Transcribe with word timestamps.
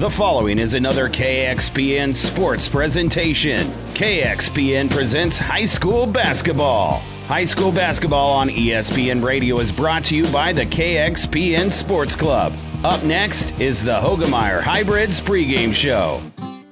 The 0.00 0.08
following 0.08 0.58
is 0.58 0.72
another 0.72 1.10
KXPN 1.10 2.16
sports 2.16 2.70
presentation. 2.70 3.58
KXPN 3.92 4.90
presents 4.90 5.36
high 5.36 5.66
school 5.66 6.06
basketball. 6.06 7.00
High 7.26 7.44
school 7.44 7.70
basketball 7.70 8.30
on 8.30 8.48
ESPN 8.48 9.22
Radio 9.22 9.58
is 9.58 9.70
brought 9.70 10.02
to 10.06 10.16
you 10.16 10.26
by 10.28 10.54
the 10.54 10.64
KXPN 10.64 11.70
Sports 11.70 12.16
Club. 12.16 12.58
Up 12.82 13.04
next 13.04 13.60
is 13.60 13.84
the 13.84 14.00
Hoegemeyer 14.00 14.62
Hybrids 14.62 15.20
pregame 15.20 15.74
show. 15.74 16.22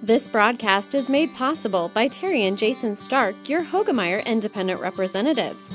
This 0.00 0.26
broadcast 0.26 0.94
is 0.94 1.10
made 1.10 1.34
possible 1.34 1.90
by 1.92 2.08
Terry 2.08 2.46
and 2.46 2.56
Jason 2.56 2.96
Stark, 2.96 3.46
your 3.46 3.62
Hoegemeyer 3.62 4.24
independent 4.24 4.80
representatives. 4.80 5.68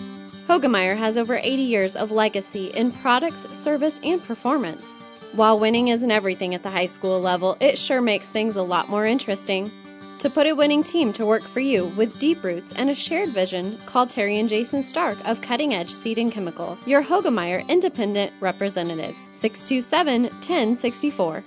Hoegemeyer 0.47 0.97
has 0.97 1.19
over 1.19 1.35
80 1.35 1.61
years 1.61 1.95
of 1.95 2.09
legacy 2.09 2.69
in 2.69 2.91
products, 2.91 3.47
service, 3.55 3.99
and 4.03 4.23
performance. 4.23 5.02
While 5.33 5.59
winning 5.59 5.87
isn't 5.87 6.11
everything 6.11 6.53
at 6.53 6.61
the 6.61 6.69
high 6.69 6.85
school 6.85 7.19
level, 7.19 7.57
it 7.59 7.79
sure 7.79 8.01
makes 8.01 8.27
things 8.27 8.55
a 8.55 8.61
lot 8.61 8.87
more 8.87 9.07
interesting. 9.07 9.71
To 10.19 10.29
put 10.29 10.45
a 10.45 10.53
winning 10.53 10.83
team 10.83 11.11
to 11.13 11.25
work 11.25 11.41
for 11.41 11.59
you 11.59 11.87
with 11.97 12.19
deep 12.19 12.43
roots 12.43 12.71
and 12.73 12.87
a 12.91 12.93
shared 12.93 13.29
vision, 13.29 13.75
call 13.87 14.05
Terry 14.05 14.37
and 14.37 14.47
Jason 14.47 14.83
Stark 14.83 15.17
of 15.27 15.41
Cutting 15.41 15.73
Edge 15.73 15.89
Seed 15.89 16.19
and 16.19 16.31
Chemical, 16.31 16.77
your 16.85 17.01
Hoegemeyer 17.01 17.67
independent 17.67 18.31
representatives, 18.41 19.25
627 19.33 20.25
1064. 20.25 21.43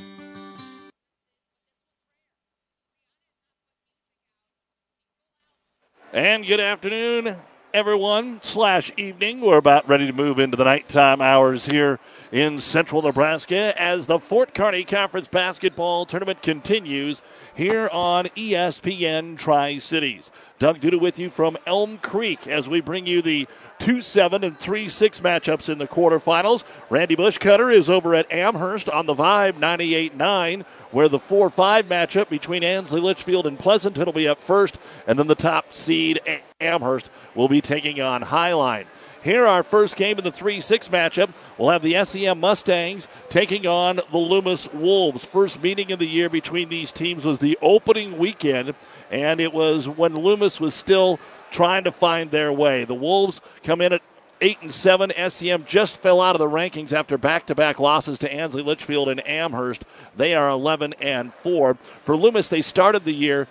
And 6.12 6.44
good 6.44 6.58
afternoon, 6.58 7.36
everyone, 7.72 8.40
slash 8.42 8.90
evening. 8.96 9.40
We're 9.40 9.58
about 9.58 9.88
ready 9.88 10.08
to 10.08 10.12
move 10.12 10.40
into 10.40 10.56
the 10.56 10.64
nighttime 10.64 11.20
hours 11.20 11.64
here 11.64 12.00
in 12.32 12.58
central 12.58 13.02
Nebraska 13.02 13.74
as 13.80 14.06
the 14.06 14.18
Fort 14.18 14.54
Kearney 14.54 14.84
Conference 14.84 15.28
Basketball 15.28 16.06
Tournament 16.06 16.42
continues 16.42 17.22
here 17.54 17.88
on 17.92 18.26
ESPN 18.36 19.38
Tri 19.38 19.78
Cities. 19.78 20.30
Doug 20.58 20.80
Duda 20.80 20.98
with 21.00 21.18
you 21.18 21.30
from 21.30 21.56
Elm 21.66 21.98
Creek 21.98 22.46
as 22.46 22.68
we 22.68 22.80
bring 22.80 23.06
you 23.06 23.22
the 23.22 23.46
2 23.78 24.00
7 24.00 24.42
and 24.42 24.58
3 24.58 24.88
6 24.88 25.20
matchups 25.20 25.68
in 25.68 25.78
the 25.78 25.86
quarterfinals. 25.86 26.64
Randy 26.90 27.14
Bushcutter 27.14 27.72
is 27.72 27.90
over 27.90 28.14
at 28.14 28.30
Amherst 28.32 28.88
on 28.88 29.06
the 29.06 29.14
Vibe 29.14 29.58
98 29.58 30.16
9 30.16 30.64
where 30.90 31.08
the 31.08 31.18
4 31.18 31.50
5 31.50 31.86
matchup 31.86 32.28
between 32.28 32.64
Ansley 32.64 33.00
Litchfield 33.00 33.46
and 33.46 33.58
Pleasanton 33.58 34.06
will 34.06 34.12
be 34.12 34.28
up 34.28 34.40
first, 34.40 34.78
and 35.06 35.18
then 35.18 35.26
the 35.26 35.34
top 35.34 35.74
seed 35.74 36.20
Amherst 36.60 37.10
will 37.34 37.48
be 37.48 37.60
taking 37.60 38.00
on 38.00 38.22
Highline. 38.22 38.86
Here, 39.26 39.44
our 39.44 39.64
first 39.64 39.96
game 39.96 40.18
in 40.18 40.22
the 40.22 40.30
3 40.30 40.60
6 40.60 40.86
matchup, 40.86 41.30
we'll 41.58 41.70
have 41.70 41.82
the 41.82 42.04
SEM 42.04 42.38
Mustangs 42.38 43.08
taking 43.28 43.66
on 43.66 43.98
the 44.12 44.18
Loomis 44.18 44.72
Wolves. 44.72 45.24
First 45.24 45.60
meeting 45.60 45.90
of 45.90 45.98
the 45.98 46.06
year 46.06 46.28
between 46.28 46.68
these 46.68 46.92
teams 46.92 47.24
was 47.24 47.40
the 47.40 47.58
opening 47.60 48.18
weekend, 48.18 48.76
and 49.10 49.40
it 49.40 49.52
was 49.52 49.88
when 49.88 50.14
Loomis 50.14 50.60
was 50.60 50.74
still 50.74 51.18
trying 51.50 51.82
to 51.82 51.90
find 51.90 52.30
their 52.30 52.52
way. 52.52 52.84
The 52.84 52.94
Wolves 52.94 53.40
come 53.64 53.80
in 53.80 53.94
at 53.94 54.02
eight 54.40 54.58
and 54.62 54.72
seven. 54.72 55.12
SEM 55.28 55.64
just 55.64 55.96
fell 55.96 56.20
out 56.20 56.36
of 56.36 56.38
the 56.38 56.46
rankings 56.46 56.92
after 56.92 57.18
back-to-back 57.18 57.80
losses 57.80 58.20
to 58.20 58.32
Ansley 58.32 58.62
Litchfield 58.62 59.08
and 59.08 59.26
Amherst. 59.26 59.84
They 60.16 60.36
are 60.36 60.48
11 60.50 60.94
and 61.00 61.34
four. 61.34 61.74
For 62.04 62.16
Loomis, 62.16 62.48
they 62.48 62.62
started 62.62 63.04
the 63.04 63.12
year 63.12 63.48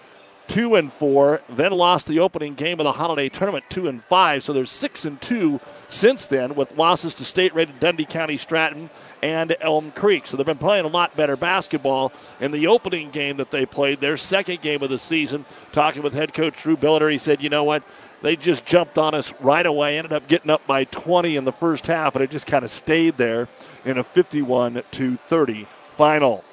two 0.48 0.76
and 0.76 0.92
four, 0.92 1.42
then 1.50 1.72
lost 1.72 2.08
the 2.08 2.20
opening 2.20 2.54
game 2.54 2.80
of 2.80 2.84
the 2.84 2.92
holiday 2.92 3.30
tournament 3.30 3.66
two 3.70 3.88
and 3.88 4.02
five. 4.02 4.44
So 4.44 4.54
they're 4.54 4.66
six 4.66 5.06
and 5.06 5.20
two 5.22 5.60
since 5.90 6.28
then, 6.28 6.56
with 6.56 6.78
losses 6.78 7.14
to 7.16 7.26
state-rated 7.26 7.80
Dundy 7.80 8.06
County 8.06 8.38
Stratton 8.38 8.90
and 9.22 9.56
Elm 9.62 9.92
Creek. 9.92 10.28
So 10.28 10.38
they've 10.38 10.46
been 10.46 10.58
playing 10.58 10.86
a 10.86 10.90
lot 10.90 11.16
better 11.16 11.36
basketball 11.36 12.12
in 12.40 12.52
the 12.52 12.68
opening 12.68 13.12
game 13.12 13.38
that 13.38 13.52
they 13.52 13.66
played, 13.66 14.00
their 14.00 14.18
second 14.18 14.62
game 14.62 14.84
of 14.84 14.90
the 14.90 15.00
season. 15.00 15.46
Talking 15.72 16.04
with 16.04 16.14
head 16.14 16.34
coach 16.34 16.62
Drew 16.62 16.78
Billiter, 16.78 17.12
he 17.12 17.18
said, 17.18 17.42
"You 17.42 17.50
know 17.50 17.64
what." 17.64 17.84
They 18.22 18.36
just 18.36 18.66
jumped 18.66 18.98
on 18.98 19.14
us 19.14 19.34
right 19.40 19.66
away, 19.66 20.00
ended 20.00 20.14
up 20.14 20.28
getting 20.28 20.50
up 20.50 20.66
by 20.66 20.86
20 20.86 21.36
in 21.36 21.46
the 21.46 21.52
first 21.52 21.86
half, 21.86 22.16
and 22.16 22.24
it 22.24 22.32
just 22.32 22.48
kind 22.48 22.66
of 22.66 22.72
stayed 22.72 23.18
there 23.18 23.48
in 23.84 24.00
a 24.00 24.04
51 24.04 24.82
to 24.92 25.18
30 25.18 25.68
final. 25.90 26.44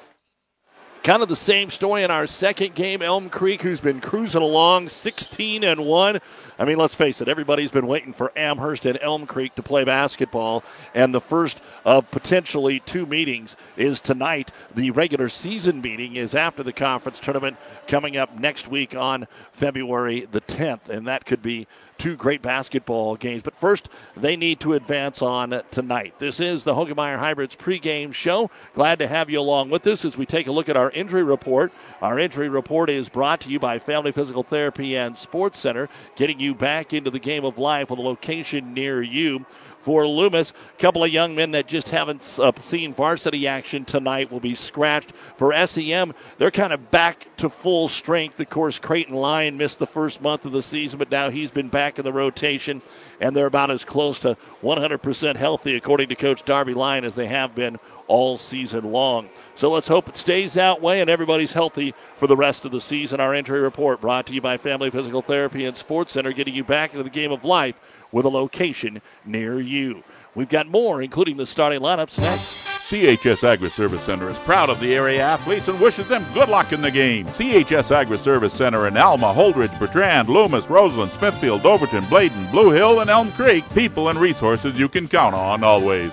Kind 1.03 1.21
of 1.21 1.29
the 1.29 1.35
same 1.35 1.71
story 1.71 2.05
in 2.05 2.13
our 2.13 2.29
second 2.29 2.77
game. 2.77 3.03
Elm 3.03 3.29
Creek, 3.29 3.63
who's 3.63 3.81
been 3.81 4.01
cruising 4.01 4.41
along 4.41 4.89
16 4.89 5.65
and 5.65 5.85
1, 5.85 6.21
I 6.63 6.65
mean, 6.65 6.79
let's 6.79 6.95
face 6.95 7.21
it, 7.21 7.29
everybody's 7.29 7.73
been 7.73 7.89
waiting 7.89 8.13
for 8.13 8.31
Amherst 8.39 8.87
and 8.87 8.97
Elm 9.03 9.27
Creek 9.27 9.53
to 9.57 9.65
play 9.65 9.83
basketball, 9.83 10.63
and 10.95 11.13
the 11.13 11.21
first 11.21 11.61
of 11.85 12.09
potentially 12.13 12.79
two 12.79 13.05
meetings 13.05 13.57
is 13.77 14.01
tonight. 14.01 14.53
The 14.73 14.93
regular 14.93 15.29
season 15.29 15.81
meeting 15.81 16.15
is 16.15 16.37
after 16.37 16.63
the 16.63 16.73
conference 16.73 17.19
tournament 17.19 17.57
coming 17.89 18.17
up 18.17 18.39
next 18.39 18.69
week 18.69 18.95
on 18.95 19.27
February 19.51 20.29
the 20.31 20.41
10th, 20.41 20.89
and 20.89 21.09
that 21.09 21.27
could 21.27 21.43
be 21.43 21.67
two 22.03 22.17
great 22.17 22.43
basketball 22.43 23.15
games. 23.15 23.43
But 23.43 23.55
first, 23.55 23.89
they 24.17 24.35
need 24.35 24.59
to 24.61 24.73
advance 24.73 25.23
on 25.23 25.63
tonight. 25.71 26.19
This 26.19 26.41
is 26.41 26.65
the 26.65 26.75
Hoegemeyer 26.75 27.17
Hybrids 27.17 27.55
pregame 27.55 28.13
show. 28.13 28.51
Glad 28.75 28.99
to 28.99 29.07
have 29.07 29.31
you 29.31 29.39
along 29.39 29.71
with 29.71 29.87
us 29.87 30.05
as 30.05 30.17
we 30.17 30.27
take 30.27 30.49
a 30.49 30.53
look 30.53 30.69
at 30.69 30.77
our 30.77 30.91
injury 30.91 31.23
report. 31.23 31.73
Our 32.01 32.19
injury 32.19 32.49
report 32.49 32.91
is 32.91 33.09
brought 33.09 33.41
to 33.43 33.51
you 33.51 33.61
by 33.61 33.79
Family 33.79 34.11
Physical 34.11 34.43
Therapy 34.43 34.97
and 34.97 35.17
Sports 35.17 35.61
Center, 35.61 35.89
getting 36.17 36.41
you 36.41 36.52
back 36.55 36.93
into 36.93 37.11
the 37.11 37.19
game 37.19 37.45
of 37.45 37.59
life 37.59 37.91
with 37.91 37.99
a 37.99 38.03
location 38.03 38.75
near 38.75 39.03
you 39.03 39.45
for 39.83 40.07
Loomis. 40.07 40.53
A 40.79 40.81
couple 40.81 41.03
of 41.03 41.11
young 41.11 41.35
men 41.35 41.51
that 41.53 41.67
just 41.67 41.89
haven't 41.89 42.39
uh, 42.41 42.53
seen 42.63 42.95
varsity 42.95 43.49
action 43.49 43.85
tonight 43.85 44.31
will 44.31 44.41
be 44.41 44.55
scratched. 44.55 45.11
For 45.11 45.53
SEM, 45.67 46.15
they're 46.39 46.53
kind 46.53 46.73
of 46.73 46.91
back 46.91 47.27
to 47.39 47.49
full 47.49 47.89
strength. 47.89 48.39
Of 48.39 48.49
course, 48.49 48.79
Creighton 48.79 49.17
Lyon 49.17 49.57
missed 49.57 49.81
the 49.81 49.87
first 49.87 50.23
month 50.23 50.45
of 50.45 50.53
the 50.53 50.63
season, 50.63 50.99
but 50.99 51.11
now 51.11 51.31
he's 51.31 51.51
been 51.51 51.69
back 51.69 51.99
in 51.99 52.05
the 52.05 52.13
rotation, 52.13 52.81
and 53.21 53.35
they're 53.35 53.47
about 53.47 53.71
as 53.71 53.85
close 53.85 54.21
to 54.21 54.37
100% 54.63 55.37
healthy, 55.37 55.75
according 55.75 56.09
to 56.09 56.15
Coach 56.15 56.45
Darby 56.45 56.75
Lyon, 56.75 57.05
as 57.05 57.17
they 57.17 57.27
have 57.27 57.55
been 57.55 57.79
all 58.09 58.37
season 58.37 58.93
long. 58.93 59.29
So 59.55 59.71
let's 59.71 59.89
hope 59.89 60.09
it 60.09 60.17
stays 60.17 60.55
that 60.55 60.81
way 60.81 61.01
and 61.01 61.11
everybody's 61.11 61.53
healthy 61.53 61.95
for 62.17 62.27
the 62.27 62.37
rest 62.37 62.65
of 62.65 62.73
the 62.73 62.81
season. 62.81 63.21
Our 63.21 63.35
injury 63.35 63.61
report 63.61 64.01
brought 64.01 64.27
to 64.27 64.35
you 64.35 64.41
by 64.41 64.57
Family 64.57 64.91
Physical 64.91 65.23
Therapy 65.23 65.65
and 65.67 65.77
Sports 65.77 66.13
Center, 66.13 66.33
getting 66.33 66.55
you 66.55 66.65
back 66.65 66.93
into 66.93 67.05
the 67.05 67.11
game 67.11 67.33
of 67.33 67.45
life 67.45 67.81
with 68.13 68.25
a 68.25 68.31
location 68.31 69.01
near 69.25 69.61
you. 69.61 70.03
We've 70.35 70.49
got 70.49 70.67
more, 70.67 71.03
including 71.03 71.37
the 71.37 71.47
starting 71.47 71.81
lineups 71.81 72.19
next. 72.19 72.73
CHS 72.93 73.43
Agri 73.43 73.71
Service 73.71 74.03
Center 74.03 74.29
is 74.29 74.39
proud 74.41 74.69
of 74.69 74.79
the 74.79 74.95
area 74.95 75.23
athletes 75.23 75.67
and 75.69 75.81
wishes 75.81 76.07
them 76.09 76.27
good 76.35 76.51
luck 76.51 76.73
in 76.73 76.83
the 76.83 76.91
game. 76.91 77.27
CHS 77.29 77.91
Agri 77.91 78.19
Service 78.19 78.53
Center 78.53 78.87
in 78.87 78.99
Alma, 78.99 79.33
Holdrege, 79.33 79.79
Bertrand, 79.79 80.29
Loomis, 80.29 80.69
Roseland, 80.69 81.11
Smithfield, 81.13 81.65
Overton, 81.65 82.05
Bladen, 82.11 82.47
Blue 82.51 82.71
Hill, 82.71 83.01
and 83.01 83.09
Elm 83.09 83.33
Creek. 83.33 83.65
People 83.75 84.11
and 84.11 84.19
resources 84.19 84.79
you 84.79 84.91
can 84.91 85.09
count 85.09 85.35
on 85.35 85.65
always. 85.65 86.13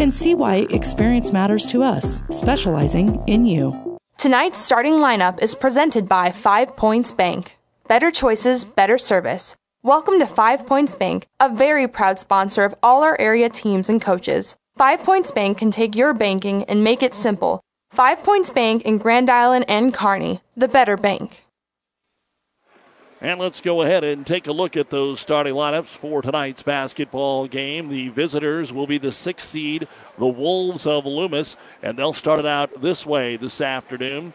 and 0.00 0.12
see 0.12 0.34
why 0.34 0.66
experience 0.70 1.32
matters 1.32 1.66
to 1.68 1.82
us, 1.82 2.22
specializing 2.30 3.22
in 3.26 3.46
you. 3.46 3.98
Tonight's 4.18 4.58
starting 4.58 4.94
lineup 4.94 5.42
is 5.42 5.54
presented 5.54 6.08
by 6.08 6.30
Five 6.30 6.76
Points 6.76 7.12
Bank. 7.12 7.56
Better 7.88 8.10
choices, 8.10 8.64
better 8.64 8.98
service. 8.98 9.56
Welcome 9.82 10.18
to 10.18 10.26
Five 10.26 10.66
Points 10.66 10.96
Bank, 10.96 11.26
a 11.38 11.48
very 11.48 11.86
proud 11.86 12.18
sponsor 12.18 12.64
of 12.64 12.74
all 12.82 13.02
our 13.02 13.18
area 13.20 13.48
teams 13.48 13.88
and 13.88 14.00
coaches. 14.02 14.56
Five 14.76 15.04
Points 15.04 15.30
Bank 15.30 15.58
can 15.58 15.70
take 15.70 15.94
your 15.94 16.12
banking 16.12 16.64
and 16.64 16.82
make 16.82 17.02
it 17.02 17.14
simple. 17.14 17.60
Five 17.92 18.22
Points 18.22 18.50
Bank 18.50 18.82
in 18.82 18.98
Grand 18.98 19.30
Island 19.30 19.64
and 19.68 19.94
Kearney, 19.94 20.40
the 20.56 20.68
better 20.68 20.96
bank. 20.96 21.45
And 23.20 23.40
let's 23.40 23.62
go 23.62 23.80
ahead 23.80 24.04
and 24.04 24.26
take 24.26 24.46
a 24.46 24.52
look 24.52 24.76
at 24.76 24.90
those 24.90 25.20
starting 25.20 25.54
lineups 25.54 25.86
for 25.86 26.20
tonight's 26.20 26.62
basketball 26.62 27.46
game. 27.46 27.88
The 27.88 28.08
visitors 28.08 28.74
will 28.74 28.86
be 28.86 28.98
the 28.98 29.10
sixth 29.10 29.48
seed, 29.48 29.88
the 30.18 30.26
Wolves 30.26 30.86
of 30.86 31.06
Loomis, 31.06 31.56
and 31.82 31.98
they'll 31.98 32.12
start 32.12 32.40
it 32.40 32.46
out 32.46 32.82
this 32.82 33.06
way 33.06 33.36
this 33.36 33.62
afternoon. 33.62 34.34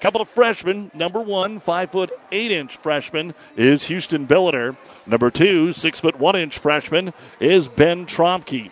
Couple 0.00 0.20
of 0.20 0.28
freshmen. 0.28 0.90
Number 0.94 1.20
one, 1.20 1.58
five 1.58 1.90
foot 1.90 2.10
eight 2.30 2.50
inch 2.50 2.76
freshman 2.76 3.34
is 3.56 3.84
Houston 3.84 4.26
Billiter. 4.26 4.76
Number 5.06 5.30
two, 5.30 5.72
six 5.72 6.00
foot 6.00 6.18
one 6.18 6.36
inch 6.36 6.58
freshman 6.58 7.14
is 7.40 7.68
Ben 7.68 8.04
Tromke. 8.04 8.70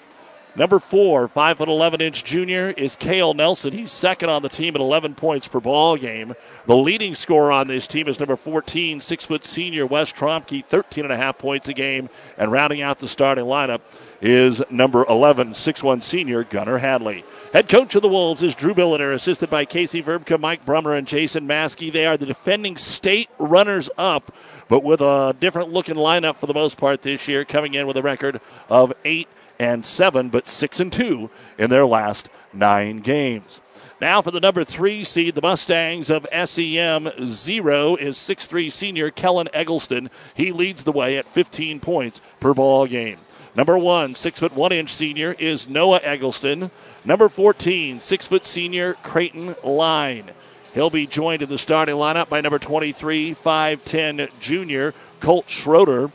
Number 0.55 0.79
four, 0.79 1.29
five 1.29 1.57
foot 1.57 1.71
eleven 1.71 2.03
inch 2.03 2.25
junior 2.25 2.75
is 2.77 2.95
Kale 2.95 3.33
Nelson. 3.33 3.73
He's 3.73 3.91
second 3.91 4.29
on 4.29 4.43
the 4.43 4.51
team 4.51 4.75
at 4.75 4.83
11 4.83 5.15
points 5.15 5.49
per 5.49 5.61
ball 5.61 5.97
game. 5.97 6.35
The 6.67 6.77
leading 6.77 7.15
scorer 7.15 7.51
on 7.51 7.69
this 7.69 7.87
team 7.87 8.07
is 8.07 8.21
number 8.21 8.37
14, 8.37 9.01
six 9.01 9.25
foot 9.25 9.47
senior 9.47 9.87
Wes 9.87 10.13
Tromke, 10.13 10.63
13 10.63 11.05
and 11.05 11.13
a 11.13 11.17
half 11.17 11.39
points 11.39 11.69
a 11.69 11.73
game. 11.73 12.11
And 12.37 12.53
rounding 12.53 12.83
out 12.83 12.99
the 12.99 13.09
starting 13.09 13.47
lineup 13.47 13.81
is 14.21 14.63
number 14.69 15.07
11, 15.09 15.53
6'1 15.53 16.03
senior 16.03 16.45
Gunnar 16.45 16.79
Hadley. 16.79 17.25
Head 17.55 17.71
coach 17.71 17.95
of 17.95 18.03
the 18.03 18.09
Wolves 18.09 18.43
is 18.43 18.55
Drew 18.55 18.75
Billiter, 18.75 19.15
assisted 19.15 19.49
by 19.49 19.65
Casey 19.65 20.03
Verbka, 20.03 20.39
Mike 20.39 20.67
Brummer, 20.67 20.97
and 20.97 21.09
Jason 21.09 21.49
Maskey. 21.49 21.91
They 21.91 22.07
are 22.07 22.19
the 22.19 22.27
defending 22.27 22.77
state 22.77 23.31
runners 23.39 23.89
up, 23.97 24.35
but 24.69 24.85
with 24.85 25.01
a 25.01 25.35
different 25.41 25.73
looking 25.73 25.97
lineup 25.97 26.37
for 26.37 26.47
the 26.47 26.55
most 26.55 26.77
part 26.77 27.01
this 27.01 27.27
year, 27.27 27.47
coming 27.47 27.73
in 27.73 27.87
with 27.87 27.97
a 27.97 28.03
record 28.03 28.41
of 28.69 28.93
8 29.05 29.29
and 29.63 29.87
seven, 29.87 30.29
but 30.29 30.49
six 30.49 30.81
and 30.81 30.93
two 30.93 31.31
in 31.57 31.71
their 31.71 31.87
last 31.87 32.29
nine 32.53 32.97
games. 32.97 33.61
Now 34.01 34.21
for 34.21 34.33
the 34.33 34.41
number 34.41 34.65
three 34.65 35.05
seed, 35.05 35.37
the 35.37 35.41
Mustangs 35.41 36.11
of 36.11 36.27
SEM. 36.33 37.09
Zero 37.25 37.95
is 37.95 38.19
six-three 38.19 38.71
senior 38.71 39.13
Kellen 39.13 39.49
Eggleston. 39.55 40.11
He 40.35 40.51
leads 40.51 40.83
the 40.83 40.91
way 40.91 41.17
at 41.17 41.29
15 41.29 41.79
points 41.79 42.21
per 42.41 42.53
ball 42.53 42.89
game. 42.89 43.19
Number 43.55 43.79
one, 43.79 44.17
six 44.17 44.41
foot 44.41 44.53
one 44.55 44.73
inch 44.73 44.93
senior 44.93 45.37
is 45.39 45.69
Noah 45.69 46.01
Eggleston. 46.03 46.73
Number 47.05 47.29
14, 47.29 48.01
six 48.01 48.27
foot 48.27 48.45
senior 48.45 48.95
Creighton 49.05 49.55
Line. 49.63 50.33
He'll 50.75 50.91
be 50.91 51.07
joined 51.07 51.43
in 51.43 51.49
the 51.49 51.59
starting 51.59 51.95
lineup 51.95 52.29
by 52.29 52.41
number 52.41 52.59
23, 52.59 53.33
5'10 53.33 54.29
junior 54.41 54.93
Colt 55.21 55.49
Schroeder 55.49 56.11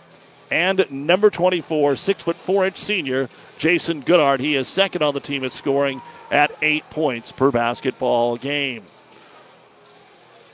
and 0.49 0.85
number 0.89 1.29
24, 1.29 1.95
six 1.95 2.23
foot 2.23 2.35
four 2.35 2.65
inch 2.65 2.77
senior 2.77 3.29
Jason 3.57 4.03
Goodhart. 4.03 4.39
He 4.39 4.55
is 4.55 4.67
second 4.67 5.01
on 5.01 5.13
the 5.13 5.19
team 5.19 5.43
at 5.43 5.53
scoring 5.53 6.01
at 6.31 6.51
eight 6.61 6.89
points 6.89 7.31
per 7.31 7.51
basketball 7.51 8.37
game. 8.37 8.83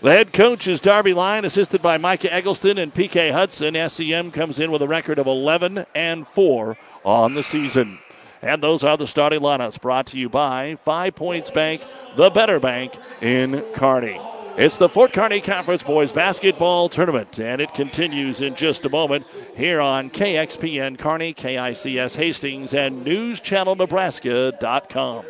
The 0.02 0.12
head 0.12 0.34
coach 0.34 0.68
is 0.68 0.82
Darby 0.82 1.14
Line, 1.14 1.46
assisted 1.46 1.82
by 1.82 1.98
Micah 1.98 2.34
Eggleston 2.34 2.78
and 2.78 2.94
PK 2.94 3.32
Hudson. 3.32 3.90
SEM 3.90 4.32
comes 4.32 4.60
in 4.60 4.70
with 4.70 4.82
a 4.82 4.88
record 4.88 5.18
of 5.18 5.28
11 5.28 5.86
and 5.96 6.28
4 6.28 6.78
on 7.06 7.36
the 7.36 7.44
season. 7.44 8.00
And 8.42 8.62
those 8.62 8.84
are 8.84 8.98
the 8.98 9.08
starting 9.08 9.40
lineups 9.40 9.80
brought 9.80 10.08
to 10.08 10.20
you 10.20 10.28
by 10.28 10.76
Five 10.76 11.16
Points 11.16 11.52
Bank, 11.52 11.82
the 12.18 12.30
better 12.30 12.60
bank 12.60 12.94
in 13.22 13.62
Kearney. 13.74 14.20
It's 14.56 14.78
the 14.78 14.88
Fort 14.88 15.14
Kearney 15.14 15.42
Conference 15.42 15.82
Boys 15.82 16.12
Basketball 16.12 16.88
Tournament, 16.88 17.40
and 17.40 17.60
it 17.60 17.74
continues 17.74 18.42
in 18.42 18.54
just 18.54 18.86
a 18.86 18.90
moment 18.90 19.26
here 19.56 19.82
on 19.82 20.12
KXPN 20.12 21.00
Kearney, 21.00 21.34
KICS 21.34 22.16
Hastings, 22.16 22.76
and 22.76 23.04
NewsChannelNebraska.com. 23.04 25.26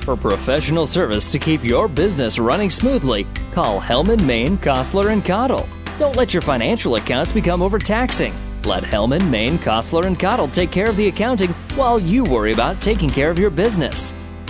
For 0.00 0.16
professional 0.16 0.86
service 0.86 1.30
to 1.32 1.38
keep 1.38 1.62
your 1.62 1.86
business 1.86 2.38
running 2.38 2.70
smoothly, 2.70 3.26
call 3.52 3.78
Hellman, 3.78 4.24
Maine, 4.24 4.56
Kostler, 4.56 5.12
and 5.12 5.22
Cottle. 5.22 5.68
Don't 5.98 6.16
let 6.16 6.32
your 6.32 6.40
financial 6.40 6.94
accounts 6.94 7.34
become 7.34 7.60
overtaxing. 7.60 8.32
Let 8.64 8.84
Hellman, 8.84 9.28
Maine, 9.28 9.58
Kostler, 9.58 10.06
and 10.06 10.18
Cottle 10.18 10.48
take 10.48 10.70
care 10.70 10.88
of 10.88 10.96
the 10.96 11.08
accounting 11.08 11.50
while 11.74 12.00
you 12.00 12.24
worry 12.24 12.54
about 12.54 12.80
taking 12.80 13.10
care 13.10 13.30
of 13.30 13.38
your 13.38 13.50
business. 13.50 14.14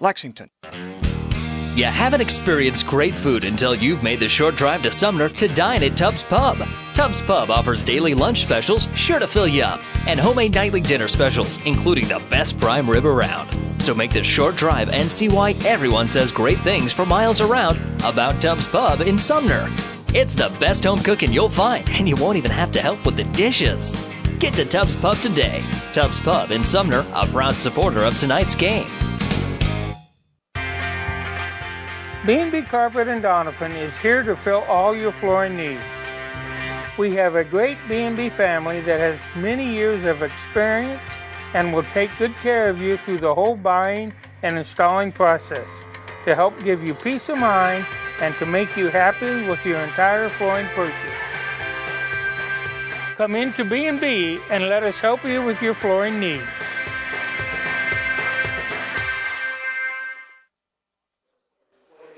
Lexington. 0.00 0.48
You 1.74 1.84
haven't 1.86 2.20
experienced 2.20 2.86
great 2.86 3.14
food 3.14 3.44
until 3.44 3.74
you've 3.74 4.02
made 4.02 4.20
the 4.20 4.28
short 4.28 4.56
drive 4.56 4.82
to 4.82 4.90
Sumner 4.90 5.30
to 5.30 5.48
dine 5.48 5.82
at 5.82 5.96
Tubbs 5.96 6.22
Pub. 6.22 6.58
Tubbs 6.92 7.22
Pub 7.22 7.50
offers 7.50 7.82
daily 7.82 8.12
lunch 8.12 8.42
specials 8.42 8.88
sure 8.94 9.18
to 9.18 9.26
fill 9.26 9.48
you 9.48 9.62
up 9.62 9.80
and 10.06 10.20
homemade 10.20 10.54
nightly 10.54 10.82
dinner 10.82 11.08
specials, 11.08 11.58
including 11.64 12.08
the 12.08 12.22
best 12.28 12.58
prime 12.58 12.88
rib 12.88 13.06
around. 13.06 13.48
So 13.80 13.94
make 13.94 14.12
the 14.12 14.22
short 14.22 14.54
drive 14.54 14.90
and 14.90 15.10
see 15.10 15.30
why 15.30 15.52
everyone 15.64 16.08
says 16.08 16.30
great 16.30 16.58
things 16.60 16.92
for 16.92 17.06
miles 17.06 17.40
around 17.40 17.78
about 18.04 18.42
Tubbs 18.42 18.66
Pub 18.66 19.00
in 19.00 19.18
Sumner. 19.18 19.68
It's 20.14 20.34
the 20.34 20.54
best 20.60 20.84
home 20.84 20.98
cooking 20.98 21.32
you'll 21.32 21.48
find, 21.48 21.88
and 21.88 22.06
you 22.06 22.16
won't 22.16 22.36
even 22.36 22.50
have 22.50 22.70
to 22.72 22.82
help 22.82 23.02
with 23.06 23.16
the 23.16 23.24
dishes. 23.24 23.96
Get 24.38 24.52
to 24.54 24.66
Tubbs 24.66 24.94
Pub 24.94 25.16
today. 25.16 25.62
Tubbs 25.94 26.20
Pub 26.20 26.50
in 26.50 26.66
Sumner, 26.66 27.06
a 27.14 27.26
proud 27.26 27.54
supporter 27.54 28.04
of 28.04 28.18
tonight's 28.18 28.54
game. 28.54 28.86
B&B 32.24 32.62
Carpet 32.62 33.08
and 33.08 33.20
Donovan 33.20 33.72
is 33.72 33.92
here 33.98 34.22
to 34.22 34.36
fill 34.36 34.60
all 34.68 34.94
your 34.94 35.10
flooring 35.10 35.56
needs. 35.56 35.82
We 36.96 37.16
have 37.16 37.34
a 37.34 37.42
great 37.42 37.78
B&B 37.88 38.28
family 38.28 38.80
that 38.82 39.00
has 39.00 39.18
many 39.34 39.74
years 39.74 40.04
of 40.04 40.22
experience 40.22 41.02
and 41.52 41.72
will 41.74 41.82
take 41.82 42.16
good 42.18 42.32
care 42.36 42.68
of 42.68 42.80
you 42.80 42.96
through 42.96 43.18
the 43.18 43.34
whole 43.34 43.56
buying 43.56 44.12
and 44.44 44.56
installing 44.56 45.10
process 45.10 45.66
to 46.24 46.36
help 46.36 46.56
give 46.62 46.84
you 46.84 46.94
peace 46.94 47.28
of 47.28 47.38
mind 47.38 47.84
and 48.20 48.36
to 48.36 48.46
make 48.46 48.76
you 48.76 48.86
happy 48.86 49.44
with 49.48 49.66
your 49.66 49.80
entire 49.80 50.28
flooring 50.28 50.68
purchase. 50.76 50.94
Come 53.16 53.34
into 53.34 53.64
B&B 53.64 54.38
and 54.48 54.68
let 54.68 54.84
us 54.84 54.94
help 54.94 55.24
you 55.24 55.42
with 55.42 55.60
your 55.60 55.74
flooring 55.74 56.20
needs. 56.20 56.46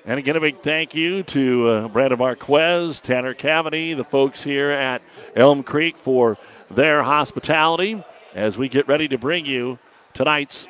And 0.07 0.19
again, 0.19 0.37
a 0.37 0.41
big 0.41 0.61
thank 0.61 0.95
you 0.95 1.23
to 1.23 1.67
uh, 1.67 1.89
Brandon 1.89 2.19
Marquez, 2.19 3.01
Tanner 3.01 3.33
Cavity, 3.33 3.95
the 3.95 4.05
folks 4.05 4.43
here 4.43 4.71
at 4.71 5.01
Elm 5.35 5.63
Creek 5.63 5.97
for 5.97 6.37
their 6.71 7.03
hospitality 7.03 8.05
as 8.35 8.59
we 8.59 8.69
get 8.69 8.87
ready 8.87 9.09
to 9.09 9.17
bring 9.17 9.47
you 9.47 9.79
tonight's 10.13 10.69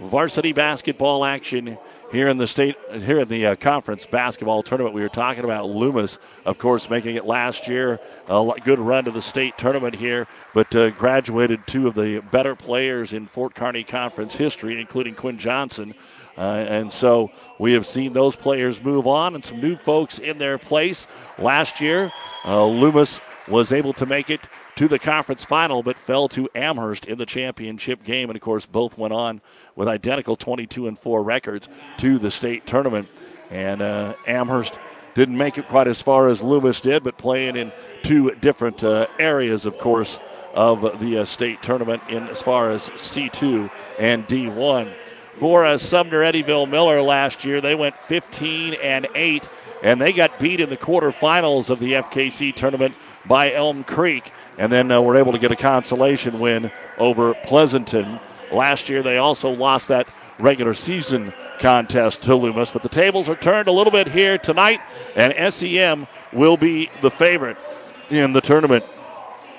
varsity 0.00 0.54
basketball 0.54 1.22
action 1.22 1.76
here 2.12 2.28
in 2.28 2.38
the 2.38 2.46
state, 2.46 2.76
here 3.00 3.18
in 3.18 3.28
the 3.28 3.44
uh, 3.44 3.56
conference 3.56 4.06
basketball 4.06 4.62
tournament. 4.62 4.94
We 4.94 5.02
were 5.02 5.10
talking 5.10 5.44
about 5.44 5.68
Loomis, 5.68 6.18
of 6.46 6.56
course, 6.56 6.88
making 6.88 7.16
it 7.16 7.26
last 7.26 7.68
year. 7.68 8.00
A 8.28 8.54
good 8.64 8.78
run 8.78 9.04
to 9.04 9.10
the 9.10 9.20
state 9.20 9.58
tournament 9.58 9.94
here, 9.94 10.26
but 10.54 10.74
uh, 10.74 10.88
graduated 10.90 11.66
two 11.66 11.88
of 11.88 11.94
the 11.94 12.20
better 12.30 12.56
players 12.56 13.12
in 13.12 13.26
Fort 13.26 13.54
Kearney 13.54 13.84
Conference 13.84 14.34
history, 14.34 14.80
including 14.80 15.14
Quinn 15.14 15.36
Johnson. 15.36 15.92
Uh, 16.36 16.64
and 16.68 16.92
so 16.92 17.30
we 17.58 17.72
have 17.72 17.86
seen 17.86 18.12
those 18.12 18.34
players 18.34 18.82
move 18.82 19.06
on 19.06 19.34
and 19.34 19.44
some 19.44 19.60
new 19.60 19.76
folks 19.76 20.18
in 20.18 20.38
their 20.38 20.58
place. 20.58 21.06
Last 21.38 21.80
year, 21.80 22.10
uh, 22.44 22.64
Loomis 22.64 23.20
was 23.48 23.72
able 23.72 23.92
to 23.94 24.06
make 24.06 24.30
it 24.30 24.40
to 24.76 24.88
the 24.88 24.98
conference 24.98 25.44
final, 25.44 25.82
but 25.82 25.98
fell 25.98 26.28
to 26.28 26.48
Amherst 26.54 27.04
in 27.06 27.18
the 27.18 27.26
championship 27.26 28.04
game. 28.04 28.30
And 28.30 28.36
of 28.36 28.42
course, 28.42 28.64
both 28.64 28.96
went 28.96 29.12
on 29.12 29.40
with 29.76 29.88
identical 29.88 30.36
22 30.36 30.86
and 30.86 30.98
4 30.98 31.22
records 31.22 31.68
to 31.98 32.18
the 32.18 32.30
state 32.30 32.66
tournament. 32.66 33.08
And 33.50 33.82
uh, 33.82 34.14
Amherst 34.26 34.78
didn't 35.14 35.36
make 35.36 35.58
it 35.58 35.68
quite 35.68 35.88
as 35.88 36.00
far 36.00 36.28
as 36.28 36.42
Loomis 36.42 36.80
did, 36.80 37.02
but 37.02 37.18
playing 37.18 37.56
in 37.56 37.70
two 38.02 38.34
different 38.36 38.82
uh, 38.82 39.06
areas, 39.18 39.66
of 39.66 39.76
course, 39.78 40.18
of 40.54 41.00
the 41.00 41.18
uh, 41.18 41.24
state 41.24 41.62
tournament 41.62 42.02
in 42.08 42.26
as 42.28 42.40
far 42.40 42.70
as 42.70 42.88
C2 42.90 43.70
and 43.98 44.26
D1 44.26 44.92
for 45.34 45.64
uh, 45.64 45.78
Sumner 45.78 46.20
Eddyville 46.20 46.68
Miller 46.68 47.02
last 47.02 47.44
year. 47.44 47.60
They 47.60 47.74
went 47.74 47.98
15 47.98 48.74
and 48.74 49.06
8, 49.14 49.48
and 49.82 50.00
they 50.00 50.12
got 50.12 50.38
beat 50.38 50.60
in 50.60 50.70
the 50.70 50.76
quarterfinals 50.76 51.70
of 51.70 51.78
the 51.78 51.94
FKC 51.94 52.54
tournament 52.54 52.94
by 53.26 53.52
Elm 53.52 53.84
Creek, 53.84 54.32
and 54.58 54.70
then 54.70 54.90
uh, 54.90 55.00
were 55.00 55.16
able 55.16 55.32
to 55.32 55.38
get 55.38 55.50
a 55.50 55.56
consolation 55.56 56.38
win 56.40 56.70
over 56.98 57.34
Pleasanton. 57.34 58.18
Last 58.50 58.88
year, 58.88 59.02
they 59.02 59.18
also 59.18 59.50
lost 59.50 59.88
that 59.88 60.06
regular 60.38 60.74
season 60.74 61.32
contest 61.60 62.22
to 62.22 62.34
Loomis, 62.34 62.70
but 62.70 62.82
the 62.82 62.88
tables 62.88 63.28
are 63.28 63.36
turned 63.36 63.68
a 63.68 63.72
little 63.72 63.92
bit 63.92 64.08
here 64.08 64.38
tonight, 64.38 64.80
and 65.14 65.54
SEM 65.54 66.06
will 66.32 66.56
be 66.56 66.90
the 67.00 67.10
favorite 67.10 67.56
in 68.10 68.32
the 68.32 68.40
tournament. 68.40 68.84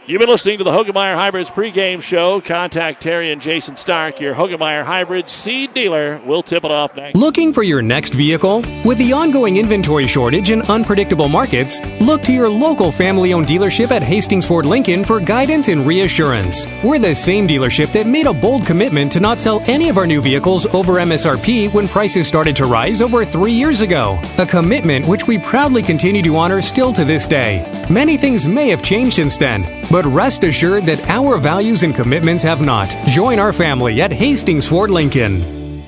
You've 0.06 0.20
been 0.20 0.28
listening 0.28 0.58
to 0.58 0.66
the 0.66 0.72
Hoegemeyer 0.72 1.16
Hybrids 1.16 1.50
pregame 1.50 2.02
show. 2.02 2.42
Contact 2.42 3.02
Terry 3.02 3.32
and 3.32 3.42
Jason 3.42 3.78
Stark, 3.78 4.20
your 4.20 4.36
Hoegemeyer 4.36 4.84
Hybrids 4.84 5.32
seed 5.32 5.74
dealer. 5.74 6.20
We'll 6.26 6.44
tip 6.44 6.66
it 6.66 6.72
off 6.72 6.94
next. 6.94 7.16
Looking 7.16 7.54
for 7.54 7.64
your 7.64 7.82
next 7.82 8.14
vehicle? 8.14 8.66
With 8.84 8.98
the 8.98 9.14
ongoing 9.14 9.56
inventory 9.56 10.06
shortage 10.08 10.50
and 10.50 10.62
unpredictable 10.64 11.30
markets, 11.30 11.80
look 12.02 12.22
to 12.24 12.34
your 12.34 12.50
local 12.50 12.92
family 12.92 13.32
owned 13.32 13.46
dealership 13.46 13.92
at 13.92 14.04
Hastings 14.04 14.46
Ford 14.46 14.66
Lincoln 14.66 15.06
for 15.06 15.22
guidance 15.22 15.70
and 15.70 15.88
reassurance. 15.88 16.68
We're 16.84 17.00
the 17.00 17.16
same 17.16 17.48
dealership 17.48 17.94
that 17.94 18.06
made 18.06 18.26
a 18.26 18.34
bold 18.34 18.66
commitment 18.66 19.10
to 19.14 19.22
not 19.22 19.40
sell 19.40 19.64
any 19.68 19.88
of 19.88 19.98
our 19.98 20.06
new 20.06 20.22
vehicles 20.22 20.66
over 20.76 20.96
MSRP 20.96 21.74
when 21.74 21.88
prices 21.88 22.28
started 22.28 22.58
to 22.58 22.66
rise 22.66 23.02
over 23.02 23.24
three 23.24 23.54
years 23.54 23.80
ago. 23.80 24.20
A 24.38 24.46
commitment 24.46 25.08
which 25.08 25.28
we 25.28 25.38
proudly 25.38 25.82
continue 25.82 26.22
to 26.24 26.36
honor 26.36 26.62
still 26.62 26.92
to 26.92 27.06
this 27.06 27.26
day. 27.26 27.66
Many 27.90 28.18
things 28.18 28.46
may 28.46 28.68
have 28.68 28.82
changed 28.82 29.16
since 29.16 29.38
then 29.38 29.64
but 29.94 30.08
rest 30.08 30.44
assured 30.44 30.86
that 30.86 31.08
our 31.08 31.38
values 31.38 31.84
and 31.84 31.94
commitments 31.94 32.42
have 32.42 32.66
not. 32.66 32.90
Join 33.06 33.38
our 33.38 33.54
family 33.54 34.02
at 34.02 34.12
Hastings 34.12 34.68
Ford 34.68 34.90
Lincoln. 34.90 35.84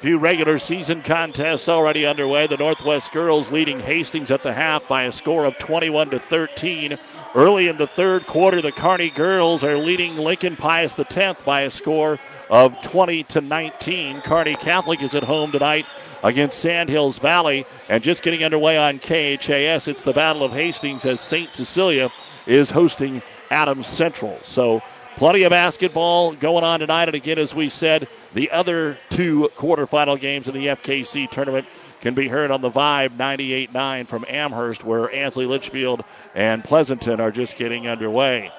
Few 0.00 0.18
regular 0.18 0.58
season 0.58 1.00
contests 1.00 1.66
already 1.70 2.04
underway. 2.04 2.46
The 2.46 2.58
Northwest 2.58 3.10
girls 3.10 3.50
leading 3.50 3.80
Hastings 3.80 4.30
at 4.30 4.42
the 4.42 4.52
half 4.52 4.86
by 4.86 5.04
a 5.04 5.12
score 5.12 5.46
of 5.46 5.56
21 5.56 6.10
to 6.10 6.18
13. 6.18 6.98
Early 7.34 7.68
in 7.68 7.78
the 7.78 7.86
third 7.86 8.26
quarter, 8.26 8.60
the 8.60 8.70
Kearney 8.70 9.08
girls 9.08 9.64
are 9.64 9.78
leading 9.78 10.18
Lincoln 10.18 10.54
Pius 10.54 10.98
X 10.98 11.42
by 11.42 11.62
a 11.62 11.70
score 11.70 12.18
of 12.50 12.78
20 12.82 13.22
to 13.24 13.40
19. 13.40 14.20
Kearney 14.20 14.56
Catholic 14.56 15.02
is 15.02 15.14
at 15.14 15.22
home 15.22 15.52
tonight 15.52 15.86
against 16.22 16.58
Sandhills 16.58 17.18
Valley. 17.18 17.64
And 17.88 18.02
just 18.02 18.22
getting 18.22 18.44
underway 18.44 18.76
on 18.76 18.98
KHAS, 18.98 19.88
it's 19.88 20.02
the 20.02 20.12
Battle 20.12 20.42
of 20.42 20.52
Hastings 20.52 21.06
as 21.06 21.22
St. 21.22 21.54
Cecilia 21.54 22.12
is 22.46 22.70
hosting 22.70 23.22
Adams 23.50 23.86
Central. 23.86 24.36
So 24.38 24.82
plenty 25.16 25.42
of 25.42 25.50
basketball 25.50 26.32
going 26.32 26.64
on 26.64 26.80
tonight. 26.80 27.08
And 27.08 27.14
again, 27.14 27.38
as 27.38 27.54
we 27.54 27.68
said, 27.68 28.08
the 28.34 28.50
other 28.50 28.98
two 29.10 29.50
quarterfinal 29.56 30.18
games 30.20 30.48
in 30.48 30.54
the 30.54 30.66
FKC 30.66 31.30
tournament 31.30 31.66
can 32.00 32.14
be 32.14 32.28
heard 32.28 32.50
on 32.50 32.60
the 32.60 32.70
Vibe 32.70 33.16
98.9 33.16 34.08
from 34.08 34.24
Amherst, 34.28 34.84
where 34.84 35.12
Ansley 35.14 35.46
Litchfield 35.46 36.04
and 36.34 36.64
Pleasanton 36.64 37.20
are 37.20 37.30
just 37.30 37.56
getting 37.56 37.86
underway. 37.86 38.50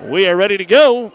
We 0.00 0.26
are 0.26 0.36
ready 0.36 0.56
to 0.56 0.64
go 0.64 1.12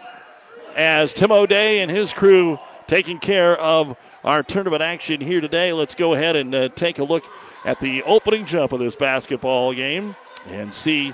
as 0.76 1.12
Tim 1.14 1.32
O'Day 1.32 1.82
and 1.82 1.90
his 1.90 2.14
crew 2.14 2.60
taking 2.88 3.20
care 3.20 3.58
of 3.58 3.98
our 4.24 4.44
tournament 4.44 4.82
action 4.82 5.20
here 5.22 5.42
today. 5.42 5.74
Let's 5.74 5.96
go 5.96 6.14
ahead 6.14 6.36
and 6.36 6.54
uh, 6.54 6.70
take 6.70 7.00
a 7.00 7.04
look 7.04 7.24
at 7.66 7.80
the 7.80 8.04
opening 8.04 8.46
jump 8.46 8.72
of 8.72 8.80
this 8.80 8.96
basketball 8.96 9.74
game 9.74 10.16
and 10.48 10.74
see 10.74 11.14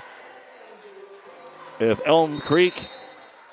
if 1.80 2.00
Elm 2.06 2.40
Creek 2.40 2.88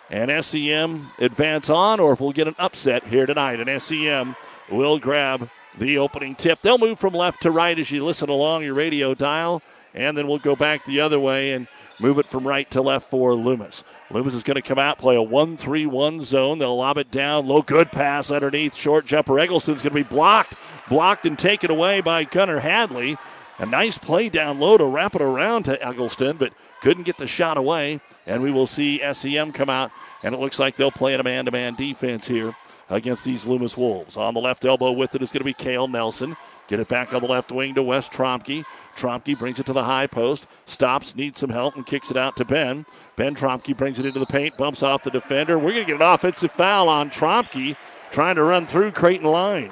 and 0.09 0.45
SEM 0.45 1.09
advance 1.19 1.69
on 1.69 1.99
or 1.99 2.13
if 2.13 2.21
we'll 2.21 2.31
get 2.31 2.47
an 2.47 2.55
upset 2.59 3.03
here 3.05 3.25
tonight. 3.25 3.59
And 3.59 3.81
SEM 3.81 4.35
will 4.69 4.99
grab 4.99 5.49
the 5.77 5.97
opening 5.97 6.35
tip. 6.35 6.61
They'll 6.61 6.77
move 6.77 6.99
from 6.99 7.13
left 7.13 7.41
to 7.41 7.51
right 7.51 7.77
as 7.77 7.91
you 7.91 8.05
listen 8.05 8.29
along 8.29 8.63
your 8.63 8.75
radio 8.75 9.13
dial, 9.13 9.61
and 9.93 10.17
then 10.17 10.27
we'll 10.27 10.39
go 10.39 10.55
back 10.55 10.85
the 10.85 10.99
other 10.99 11.19
way 11.19 11.53
and 11.53 11.67
move 11.99 12.19
it 12.19 12.25
from 12.25 12.47
right 12.47 12.69
to 12.71 12.81
left 12.81 13.09
for 13.09 13.33
Loomis. 13.33 13.83
Loomis 14.11 14.35
is 14.35 14.43
going 14.43 14.55
to 14.55 14.61
come 14.61 14.77
out, 14.77 14.99
play 14.99 15.15
a 15.15 15.21
1 15.21 15.57
3 15.57 15.85
1 15.87 16.21
zone. 16.21 16.59
They'll 16.59 16.75
lob 16.75 16.97
it 16.97 17.09
down. 17.09 17.47
Low, 17.47 17.61
good 17.63 17.91
pass 17.91 18.29
underneath. 18.29 18.75
Short 18.75 19.05
jumper. 19.05 19.39
Eggleston's 19.39 19.81
going 19.81 19.93
to 19.93 20.03
be 20.03 20.03
blocked. 20.03 20.55
Blocked 20.89 21.25
and 21.25 21.39
taken 21.39 21.71
away 21.71 22.01
by 22.01 22.23
Gunnar 22.23 22.59
Hadley. 22.59 23.17
A 23.59 23.65
nice 23.65 23.97
play 23.97 24.29
down 24.29 24.59
low 24.59 24.77
to 24.77 24.85
wrap 24.85 25.15
it 25.15 25.21
around 25.21 25.63
to 25.63 25.83
Eggleston, 25.83 26.37
but 26.37 26.53
couldn't 26.83 27.03
get 27.03 27.17
the 27.17 27.25
shot 27.25 27.57
away. 27.57 27.99
And 28.27 28.43
we 28.43 28.51
will 28.51 28.67
see 28.67 29.01
SEM 29.13 29.51
come 29.53 29.69
out, 29.69 29.91
and 30.21 30.35
it 30.35 30.39
looks 30.39 30.59
like 30.59 30.75
they'll 30.75 30.91
play 30.91 31.13
in 31.13 31.19
a 31.19 31.23
man 31.23 31.45
to 31.45 31.51
man 31.51 31.73
defense 31.75 32.27
here 32.27 32.53
against 32.89 33.23
these 33.23 33.47
Loomis 33.47 33.77
Wolves. 33.77 34.17
On 34.17 34.33
the 34.33 34.39
left 34.41 34.65
elbow 34.65 34.91
with 34.91 35.15
it 35.15 35.21
is 35.21 35.31
going 35.31 35.39
to 35.39 35.45
be 35.45 35.53
Kale 35.53 35.87
Nelson. 35.87 36.35
Get 36.67 36.79
it 36.79 36.87
back 36.87 37.13
on 37.13 37.21
the 37.21 37.27
left 37.27 37.51
wing 37.51 37.73
to 37.73 37.83
Wes 37.83 38.07
Tromke. 38.09 38.65
Tromke 38.95 39.37
brings 39.39 39.59
it 39.59 39.65
to 39.65 39.73
the 39.73 39.83
high 39.83 40.07
post, 40.07 40.45
stops, 40.67 41.15
needs 41.15 41.39
some 41.39 41.49
help, 41.49 41.75
and 41.75 41.85
kicks 41.85 42.11
it 42.11 42.17
out 42.17 42.35
to 42.37 42.45
Ben. 42.45 42.85
Ben 43.15 43.35
Tromke 43.35 43.75
brings 43.75 43.99
it 43.99 44.05
into 44.05 44.19
the 44.19 44.25
paint, 44.25 44.57
bumps 44.57 44.83
off 44.83 45.03
the 45.03 45.09
defender. 45.09 45.57
We're 45.57 45.71
going 45.71 45.85
to 45.85 45.91
get 45.93 46.01
an 46.01 46.13
offensive 46.13 46.51
foul 46.51 46.89
on 46.89 47.09
Tromke 47.09 47.75
trying 48.11 48.35
to 48.35 48.43
run 48.43 48.65
through 48.65 48.91
Creighton 48.91 49.27
line. 49.27 49.71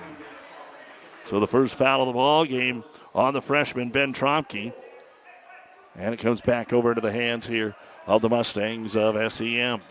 So 1.25 1.39
the 1.39 1.47
first 1.47 1.75
foul 1.75 2.01
of 2.01 2.07
the 2.07 2.13
ball 2.13 2.45
game 2.45 2.83
on 3.13 3.33
the 3.33 3.41
freshman, 3.41 3.89
Ben 3.89 4.13
Tromke. 4.13 4.73
And 5.98 6.13
it 6.13 6.17
comes 6.17 6.41
back 6.41 6.74
over 6.74 6.95
to 6.95 7.01
the 7.01 7.12
hands 7.12 7.48
here 7.48 7.75
of 8.07 8.21
the 8.21 8.29
Mustangs 8.29 8.95
of 8.95 9.31
SEM. 9.31 9.81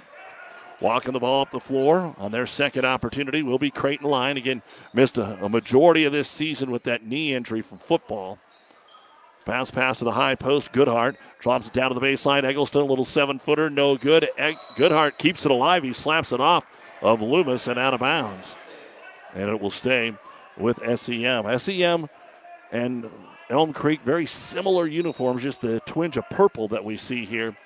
Walking 0.81 1.13
the 1.13 1.21
ball 1.21 1.43
up 1.43 1.51
the 1.51 1.61
floor 1.61 2.15
on 2.17 2.33
their 2.33 2.47
second 2.47 2.87
opportunity 2.87 3.43
will 3.43 3.59
be 3.59 3.71
Creighton 3.71 4.09
Line. 4.09 4.39
Again, 4.39 4.63
missed 4.95 5.19
a, 5.19 5.45
a 5.45 5.49
majority 5.49 6.05
of 6.05 6.13
this 6.13 6.29
season 6.29 6.71
with 6.71 6.85
that 6.85 7.05
knee 7.05 7.35
injury 7.35 7.61
from 7.61 7.79
football. 7.79 8.39
Bounce 9.45 9.71
pass 9.71 9.99
to 9.99 10.05
the 10.05 10.13
high 10.13 10.35
post. 10.35 10.73
Goodhart 10.73 11.17
drops 11.39 11.67
it 11.67 11.73
down 11.75 11.91
to 11.91 11.95
the 11.99 12.07
baseline. 12.07 12.45
Eggleston, 12.45 12.81
a 12.81 12.85
little 12.85 13.05
seven 13.05 13.39
footer, 13.39 13.69
no 13.69 13.97
good. 13.97 14.29
Egg- 14.39 14.57
Goodhart 14.77 15.19
keeps 15.19 15.45
it 15.45 15.51
alive. 15.51 15.83
He 15.83 15.93
slaps 15.93 16.33
it 16.33 16.41
off 16.41 16.65
of 17.03 17.21
Loomis 17.21 17.67
and 17.67 17.79
out 17.79 17.95
of 17.95 18.01
bounds. 18.01 18.57
And 19.35 19.51
it 19.51 19.61
will 19.61 19.71
stay 19.71 20.15
with 20.57 20.79
SEM. 20.99 21.59
SEM 21.59 22.09
and 22.73 23.07
Elm 23.51 23.73
Creek, 23.73 24.01
very 24.03 24.27
similar 24.27 24.87
uniforms, 24.87 25.43
just 25.43 25.61
the 25.61 25.81
twinge 25.81 26.17
of 26.17 26.29
purple 26.31 26.69
that 26.69 26.85
we 26.85 26.97
see 26.97 27.25
here 27.25 27.57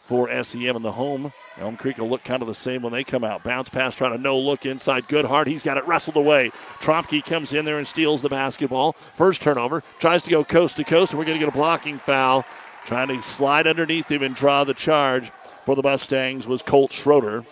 for 0.00 0.30
SEM 0.42 0.74
in 0.74 0.82
the 0.82 0.92
home. 0.92 1.30
Elm 1.58 1.76
Creek 1.76 1.98
will 1.98 2.08
look 2.08 2.24
kind 2.24 2.40
of 2.40 2.48
the 2.48 2.54
same 2.54 2.80
when 2.80 2.94
they 2.94 3.04
come 3.04 3.24
out. 3.24 3.44
Bounce 3.44 3.68
pass, 3.68 3.94
trying 3.94 4.12
to 4.12 4.18
no 4.18 4.38
look 4.38 4.64
inside. 4.64 5.06
Goodhart. 5.06 5.46
He's 5.46 5.62
got 5.62 5.76
it 5.76 5.86
wrestled 5.86 6.16
away. 6.16 6.50
Trompke 6.80 7.24
comes 7.26 7.52
in 7.52 7.66
there 7.66 7.76
and 7.76 7.86
steals 7.86 8.22
the 8.22 8.30
basketball. 8.30 8.94
First 9.12 9.42
turnover. 9.42 9.82
Tries 9.98 10.22
to 10.22 10.30
go 10.30 10.44
coast 10.44 10.78
to 10.78 10.84
coast, 10.84 11.12
and 11.12 11.18
we're 11.18 11.26
going 11.26 11.38
to 11.38 11.44
get 11.44 11.54
a 11.54 11.56
blocking 11.56 11.98
foul. 11.98 12.46
Trying 12.86 13.08
to 13.08 13.22
slide 13.22 13.66
underneath 13.66 14.10
him 14.10 14.22
and 14.22 14.34
draw 14.34 14.64
the 14.64 14.74
charge 14.74 15.30
for 15.60 15.76
the 15.76 15.82
Mustangs 15.82 16.46
was 16.46 16.62
Colt 16.62 16.90
Schroeder. 16.90 17.44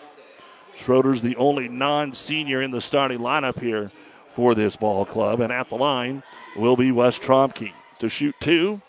Schroeder's 0.75 1.21
the 1.21 1.35
only 1.35 1.67
non 1.67 2.13
senior 2.13 2.63
in 2.63 2.71
the 2.71 2.81
starting 2.81 3.19
lineup 3.19 3.59
here 3.59 3.91
for 4.27 4.55
this 4.55 4.75
ball 4.75 5.05
club. 5.05 5.41
And 5.41 5.53
at 5.53 5.69
the 5.69 5.75
line 5.75 6.23
will 6.55 6.75
be 6.75 6.91
Wes 6.91 7.19
Tromke 7.19 7.71
to 7.99 8.09
shoot 8.09 8.35
two 8.39 8.81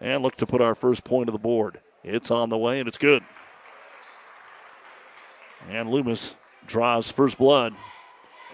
and 0.00 0.22
look 0.22 0.36
to 0.36 0.46
put 0.46 0.60
our 0.60 0.74
first 0.74 1.04
point 1.04 1.28
of 1.28 1.32
the 1.32 1.38
board. 1.38 1.80
It's 2.04 2.30
on 2.30 2.48
the 2.48 2.58
way, 2.58 2.80
and 2.80 2.88
it's 2.88 2.98
good. 2.98 3.22
And 5.68 5.90
Loomis 5.90 6.34
draws 6.66 7.10
first 7.10 7.38
blood 7.38 7.74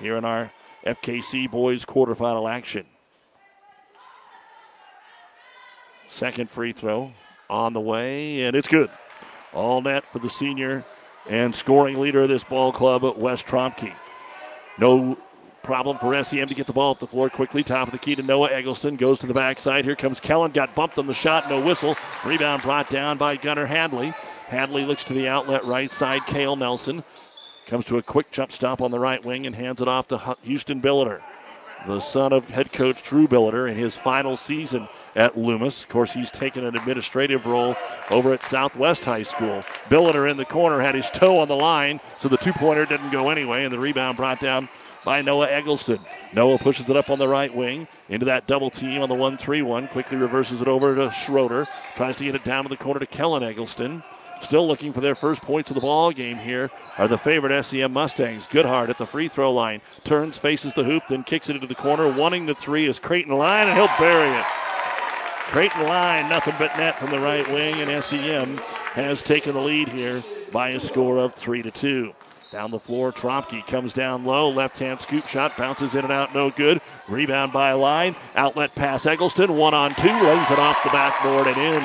here 0.00 0.16
in 0.16 0.24
our 0.24 0.52
FKC 0.86 1.50
boys 1.50 1.84
quarterfinal 1.84 2.50
action. 2.50 2.86
Second 6.08 6.50
free 6.50 6.72
throw 6.72 7.12
on 7.50 7.72
the 7.72 7.80
way, 7.80 8.42
and 8.42 8.56
it's 8.56 8.68
good. 8.68 8.90
All 9.52 9.80
net 9.80 10.06
for 10.06 10.18
the 10.18 10.30
senior 10.30 10.84
and 11.28 11.54
scoring 11.54 11.98
leader 12.00 12.22
of 12.22 12.28
this 12.28 12.44
ball 12.44 12.72
club, 12.72 13.02
Wes 13.18 13.42
Tromke. 13.42 13.92
No 14.78 15.18
problem 15.62 15.98
for 15.98 16.22
SEM 16.22 16.48
to 16.48 16.54
get 16.54 16.66
the 16.66 16.72
ball 16.72 16.92
up 16.92 16.98
the 16.98 17.06
floor 17.06 17.28
quickly. 17.28 17.62
Top 17.62 17.88
of 17.88 17.92
the 17.92 17.98
key 17.98 18.14
to 18.14 18.22
Noah 18.22 18.50
Eggleston. 18.50 18.96
Goes 18.96 19.18
to 19.20 19.26
the 19.26 19.34
backside. 19.34 19.84
Here 19.84 19.96
comes 19.96 20.20
Kellen. 20.20 20.50
Got 20.52 20.74
bumped 20.74 20.98
on 20.98 21.06
the 21.06 21.14
shot. 21.14 21.48
No 21.48 21.60
whistle. 21.60 21.96
Rebound 22.24 22.62
brought 22.62 22.88
down 22.90 23.18
by 23.18 23.36
Gunnar 23.36 23.66
Hadley. 23.66 24.14
Hadley 24.46 24.84
looks 24.84 25.04
to 25.04 25.12
the 25.12 25.28
outlet 25.28 25.64
right 25.64 25.92
side. 25.92 26.22
Kale 26.26 26.56
Nelson 26.56 27.04
comes 27.66 27.84
to 27.84 27.98
a 27.98 28.02
quick 28.02 28.30
jump 28.30 28.50
stop 28.50 28.80
on 28.80 28.90
the 28.90 28.98
right 28.98 29.22
wing 29.24 29.46
and 29.46 29.54
hands 29.54 29.82
it 29.82 29.88
off 29.88 30.08
to 30.08 30.36
Houston 30.42 30.80
Billiter, 30.80 31.20
the 31.86 32.00
son 32.00 32.32
of 32.32 32.48
head 32.48 32.72
coach 32.72 33.02
Drew 33.02 33.28
Billiter 33.28 33.70
in 33.70 33.76
his 33.76 33.94
final 33.94 34.38
season 34.38 34.88
at 35.14 35.36
Loomis. 35.36 35.82
Of 35.82 35.90
course, 35.90 36.14
he's 36.14 36.30
taken 36.30 36.64
an 36.64 36.76
administrative 36.76 37.44
role 37.44 37.76
over 38.10 38.32
at 38.32 38.42
Southwest 38.42 39.04
High 39.04 39.22
School. 39.22 39.60
Billiter 39.90 40.30
in 40.30 40.38
the 40.38 40.46
corner 40.46 40.80
had 40.80 40.94
his 40.94 41.10
toe 41.10 41.40
on 41.40 41.48
the 41.48 41.56
line, 41.56 42.00
so 42.16 42.26
the 42.26 42.38
two 42.38 42.54
pointer 42.54 42.86
didn't 42.86 43.10
go 43.10 43.28
anyway, 43.28 43.64
and 43.64 43.72
the 43.72 43.78
rebound 43.78 44.16
brought 44.16 44.40
down 44.40 44.66
by 45.08 45.22
Noah 45.22 45.48
Eggleston. 45.48 45.98
Noah 46.34 46.58
pushes 46.58 46.90
it 46.90 46.96
up 46.98 47.08
on 47.08 47.18
the 47.18 47.26
right 47.26 47.54
wing 47.56 47.88
into 48.10 48.26
that 48.26 48.46
double 48.46 48.68
team 48.68 49.00
on 49.00 49.08
the 49.08 49.14
1 49.14 49.38
3 49.38 49.62
1. 49.62 49.88
Quickly 49.88 50.18
reverses 50.18 50.60
it 50.60 50.68
over 50.68 50.94
to 50.94 51.10
Schroeder. 51.10 51.66
Tries 51.94 52.18
to 52.18 52.24
get 52.24 52.34
it 52.34 52.44
down 52.44 52.64
to 52.64 52.68
the 52.68 52.76
corner 52.76 53.00
to 53.00 53.06
Kellen 53.06 53.42
Eggleston. 53.42 54.02
Still 54.42 54.68
looking 54.68 54.92
for 54.92 55.00
their 55.00 55.14
first 55.14 55.40
points 55.40 55.70
of 55.70 55.76
the 55.76 55.80
ball 55.80 56.12
game 56.12 56.36
here 56.36 56.70
are 56.98 57.08
the 57.08 57.16
favorite 57.16 57.62
SEM 57.62 57.90
Mustangs. 57.90 58.46
Goodhart 58.48 58.90
at 58.90 58.98
the 58.98 59.06
free 59.06 59.28
throw 59.28 59.50
line. 59.50 59.80
Turns, 60.04 60.36
faces 60.36 60.74
the 60.74 60.84
hoop, 60.84 61.04
then 61.08 61.24
kicks 61.24 61.48
it 61.48 61.56
into 61.56 61.66
the 61.66 61.74
corner. 61.74 62.06
Wanting 62.12 62.44
the 62.44 62.54
three 62.54 62.84
is 62.84 62.98
Creighton 62.98 63.32
Line, 63.32 63.66
and 63.66 63.78
he'll 63.78 63.88
bury 63.98 64.28
it. 64.38 64.44
Creighton 65.46 65.84
Line, 65.84 66.28
nothing 66.28 66.54
but 66.58 66.76
net 66.76 66.98
from 66.98 67.08
the 67.08 67.18
right 67.18 67.48
wing, 67.48 67.76
and 67.76 68.04
SEM 68.04 68.58
has 68.92 69.22
taken 69.22 69.54
the 69.54 69.60
lead 69.60 69.88
here 69.88 70.22
by 70.52 70.68
a 70.70 70.80
score 70.80 71.16
of 71.16 71.32
3 71.32 71.62
to 71.62 71.70
2. 71.70 72.12
Down 72.50 72.70
the 72.70 72.78
floor, 72.78 73.12
Tromke 73.12 73.66
comes 73.66 73.92
down 73.92 74.24
low. 74.24 74.48
Left 74.48 74.78
hand 74.78 75.02
scoop 75.02 75.26
shot, 75.26 75.58
bounces 75.58 75.94
in 75.94 76.04
and 76.04 76.12
out, 76.12 76.34
no 76.34 76.50
good. 76.50 76.80
Rebound 77.06 77.52
by 77.52 77.72
Line. 77.72 78.16
Outlet 78.36 78.74
pass, 78.74 79.04
Eggleston. 79.04 79.54
One 79.54 79.74
on 79.74 79.94
two, 79.96 80.08
lays 80.08 80.50
it 80.50 80.58
off 80.58 80.82
the 80.82 80.88
backboard 80.88 81.46
and 81.46 81.58
in. 81.58 81.82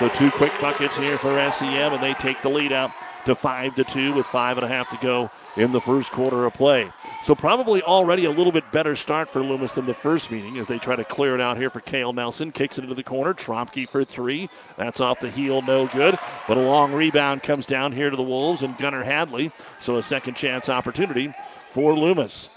So 0.00 0.08
two 0.08 0.32
quick 0.32 0.52
buckets 0.60 0.96
here 0.96 1.16
for 1.16 1.38
SEM, 1.52 1.92
and 1.92 2.02
they 2.02 2.14
take 2.14 2.42
the 2.42 2.48
lead 2.48 2.72
out 2.72 2.90
to 3.24 3.36
five 3.36 3.76
to 3.76 3.84
two 3.84 4.12
with 4.14 4.26
five 4.26 4.58
and 4.58 4.66
a 4.66 4.68
half 4.68 4.90
to 4.90 4.96
go 4.96 5.30
in 5.56 5.72
the 5.72 5.80
first 5.80 6.10
quarter 6.12 6.44
of 6.44 6.54
play. 6.54 6.90
So 7.22 7.34
probably 7.34 7.82
already 7.82 8.24
a 8.24 8.30
little 8.30 8.52
bit 8.52 8.64
better 8.72 8.96
start 8.96 9.28
for 9.28 9.42
Loomis 9.42 9.74
than 9.74 9.86
the 9.86 9.94
first 9.94 10.30
meeting 10.30 10.58
as 10.58 10.66
they 10.66 10.78
try 10.78 10.96
to 10.96 11.04
clear 11.04 11.34
it 11.34 11.40
out 11.40 11.56
here 11.56 11.70
for 11.70 11.80
Kale 11.80 12.12
Nelson. 12.12 12.52
Kicks 12.52 12.78
it 12.78 12.82
into 12.82 12.94
the 12.94 13.02
corner. 13.02 13.34
Trompke 13.34 13.88
for 13.88 14.04
three. 14.04 14.48
That's 14.76 15.00
off 15.00 15.20
the 15.20 15.30
heel, 15.30 15.62
no 15.62 15.86
good. 15.88 16.18
But 16.48 16.56
a 16.56 16.60
long 16.60 16.92
rebound 16.92 17.42
comes 17.42 17.66
down 17.66 17.92
here 17.92 18.10
to 18.10 18.16
the 18.16 18.22
Wolves 18.22 18.62
and 18.62 18.76
Gunnar 18.78 19.04
Hadley. 19.04 19.52
So 19.80 19.96
a 19.96 20.02
second 20.02 20.34
chance 20.34 20.68
opportunity 20.68 21.32
for 21.68 21.94
Loomis. 21.94 22.48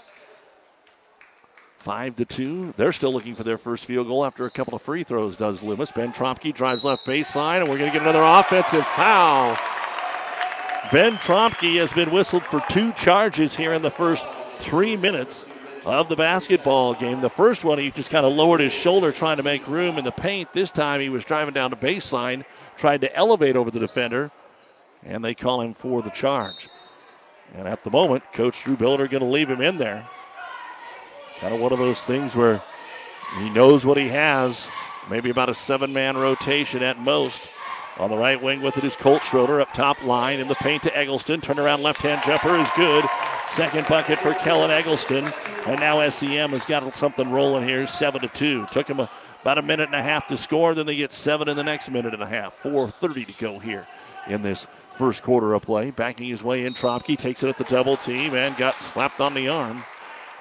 Five 1.78 2.16
to 2.16 2.24
two. 2.24 2.74
They're 2.76 2.90
still 2.90 3.12
looking 3.12 3.36
for 3.36 3.44
their 3.44 3.58
first 3.58 3.84
field 3.84 4.08
goal 4.08 4.24
after 4.24 4.44
a 4.44 4.50
couple 4.50 4.74
of 4.74 4.82
free 4.82 5.04
throws. 5.04 5.36
Does 5.36 5.62
Loomis? 5.62 5.92
Ben 5.92 6.12
Trompke 6.12 6.52
drives 6.52 6.84
left 6.84 7.06
baseline, 7.06 7.60
and 7.60 7.68
we're 7.68 7.78
going 7.78 7.92
to 7.92 7.96
get 7.96 8.02
another 8.02 8.24
offensive 8.24 8.84
foul. 8.88 9.56
Ben 10.92 11.14
Trompke 11.14 11.78
has 11.78 11.92
been 11.92 12.12
whistled 12.12 12.44
for 12.44 12.62
two 12.68 12.92
charges 12.92 13.56
here 13.56 13.72
in 13.72 13.82
the 13.82 13.90
first 13.90 14.26
three 14.58 14.96
minutes 14.96 15.44
of 15.84 16.08
the 16.08 16.14
basketball 16.14 16.94
game. 16.94 17.20
The 17.20 17.28
first 17.28 17.64
one, 17.64 17.78
he 17.78 17.90
just 17.90 18.10
kind 18.10 18.24
of 18.24 18.32
lowered 18.32 18.60
his 18.60 18.72
shoulder 18.72 19.10
trying 19.10 19.38
to 19.38 19.42
make 19.42 19.66
room 19.66 19.98
in 19.98 20.04
the 20.04 20.12
paint. 20.12 20.52
This 20.52 20.70
time, 20.70 21.00
he 21.00 21.08
was 21.08 21.24
driving 21.24 21.54
down 21.54 21.70
the 21.70 21.76
baseline, 21.76 22.44
tried 22.76 23.00
to 23.00 23.16
elevate 23.16 23.56
over 23.56 23.70
the 23.70 23.80
defender, 23.80 24.30
and 25.04 25.24
they 25.24 25.34
call 25.34 25.60
him 25.60 25.74
for 25.74 26.02
the 26.02 26.10
charge. 26.10 26.68
And 27.56 27.66
at 27.66 27.82
the 27.82 27.90
moment, 27.90 28.22
Coach 28.32 28.62
Drew 28.62 28.76
Billiter 28.76 29.10
going 29.10 29.22
to 29.22 29.24
leave 29.24 29.50
him 29.50 29.60
in 29.60 29.78
there. 29.78 30.08
Kind 31.38 31.52
of 31.52 31.60
one 31.60 31.72
of 31.72 31.80
those 31.80 32.04
things 32.04 32.36
where 32.36 32.62
he 33.40 33.50
knows 33.50 33.84
what 33.84 33.96
he 33.96 34.08
has. 34.08 34.70
Maybe 35.10 35.30
about 35.30 35.48
a 35.48 35.54
seven 35.54 35.92
man 35.92 36.16
rotation 36.16 36.82
at 36.82 36.98
most. 37.00 37.48
On 37.98 38.10
the 38.10 38.16
right 38.16 38.40
wing 38.40 38.60
with 38.60 38.76
it 38.76 38.84
is 38.84 38.94
Colt 38.94 39.22
Schroeder 39.22 39.60
up 39.60 39.72
top 39.72 40.02
line 40.02 40.38
in 40.38 40.48
the 40.48 40.54
paint 40.56 40.82
to 40.82 40.94
Eggleston. 40.94 41.40
Turnaround 41.40 41.80
left 41.80 42.02
hand 42.02 42.20
jumper 42.26 42.54
is 42.56 42.68
good. 42.76 43.04
Second 43.48 43.86
bucket 43.86 44.18
for 44.18 44.34
Kellen 44.34 44.70
Eggleston. 44.70 45.32
And 45.66 45.80
now 45.80 46.06
SEM 46.10 46.50
has 46.50 46.66
got 46.66 46.94
something 46.94 47.30
rolling 47.30 47.66
here, 47.66 47.86
7 47.86 48.20
to 48.20 48.28
2. 48.28 48.66
Took 48.70 48.88
him 48.88 49.00
a, 49.00 49.10
about 49.40 49.56
a 49.56 49.62
minute 49.62 49.86
and 49.86 49.94
a 49.94 50.02
half 50.02 50.26
to 50.26 50.36
score, 50.36 50.74
then 50.74 50.84
they 50.84 50.96
get 50.96 51.12
seven 51.12 51.48
in 51.48 51.56
the 51.56 51.64
next 51.64 51.88
minute 51.88 52.12
and 52.12 52.22
a 52.22 52.26
half. 52.26 52.62
4.30 52.62 53.26
to 53.28 53.32
go 53.32 53.58
here 53.58 53.86
in 54.28 54.42
this 54.42 54.66
first 54.90 55.22
quarter 55.22 55.54
of 55.54 55.62
play. 55.62 55.90
Backing 55.90 56.28
his 56.28 56.44
way 56.44 56.66
in, 56.66 56.74
Trompke 56.74 57.16
takes 57.16 57.42
it 57.42 57.48
at 57.48 57.56
the 57.56 57.64
double 57.64 57.96
team 57.96 58.34
and 58.34 58.56
got 58.56 58.82
slapped 58.82 59.20
on 59.20 59.32
the 59.32 59.48
arm. 59.48 59.84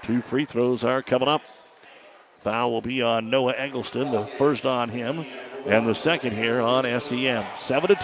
Two 0.01 0.21
free 0.21 0.45
throws 0.45 0.83
are 0.83 1.01
coming 1.01 1.29
up. 1.29 1.43
Foul 2.41 2.71
will 2.71 2.81
be 2.81 3.01
on 3.01 3.29
Noah 3.29 3.53
Eggleston, 3.57 4.11
the 4.11 4.25
first 4.25 4.65
on 4.65 4.89
him, 4.89 5.25
and 5.65 5.87
the 5.87 5.95
second 5.95 6.33
here 6.33 6.61
on 6.61 6.83
SEM. 6.99 7.43
7 7.57 7.87
to 7.87 7.95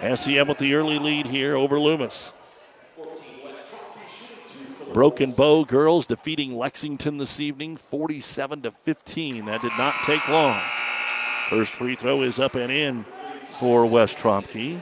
2. 0.00 0.16
SEM 0.16 0.48
with 0.48 0.58
the 0.58 0.74
early 0.74 0.98
lead 0.98 1.26
here 1.26 1.56
over 1.56 1.78
Loomis. 1.78 2.32
Broken 4.92 5.32
Bow 5.32 5.64
girls 5.64 6.06
defeating 6.06 6.56
Lexington 6.56 7.18
this 7.18 7.40
evening 7.40 7.76
47 7.76 8.62
to 8.62 8.70
15. 8.70 9.46
That 9.46 9.62
did 9.62 9.72
not 9.78 9.94
take 10.04 10.28
long. 10.28 10.60
First 11.48 11.72
free 11.74 11.96
throw 11.96 12.22
is 12.22 12.38
up 12.38 12.54
and 12.54 12.70
in 12.70 13.04
for 13.58 13.86
Wes 13.86 14.14
Trompke. 14.14 14.80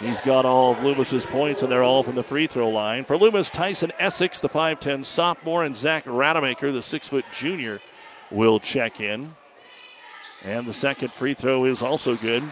He's 0.00 0.20
got 0.22 0.46
all 0.46 0.72
of 0.72 0.82
Loomis's 0.82 1.26
points, 1.26 1.62
and 1.62 1.70
they're 1.70 1.82
all 1.82 2.02
from 2.02 2.14
the 2.14 2.22
free 2.22 2.46
throw 2.46 2.70
line. 2.70 3.04
For 3.04 3.18
Loomis, 3.18 3.50
Tyson 3.50 3.92
Essex, 3.98 4.40
the 4.40 4.48
5'10 4.48 5.04
sophomore, 5.04 5.64
and 5.64 5.76
Zach 5.76 6.04
Rademacher, 6.06 6.72
the 6.72 6.82
6 6.82 7.08
foot 7.08 7.24
junior, 7.32 7.80
will 8.30 8.58
check 8.60 9.00
in. 9.00 9.34
And 10.42 10.66
the 10.66 10.72
second 10.72 11.10
free 11.12 11.34
throw 11.34 11.64
is 11.64 11.82
also 11.82 12.16
good. 12.16 12.42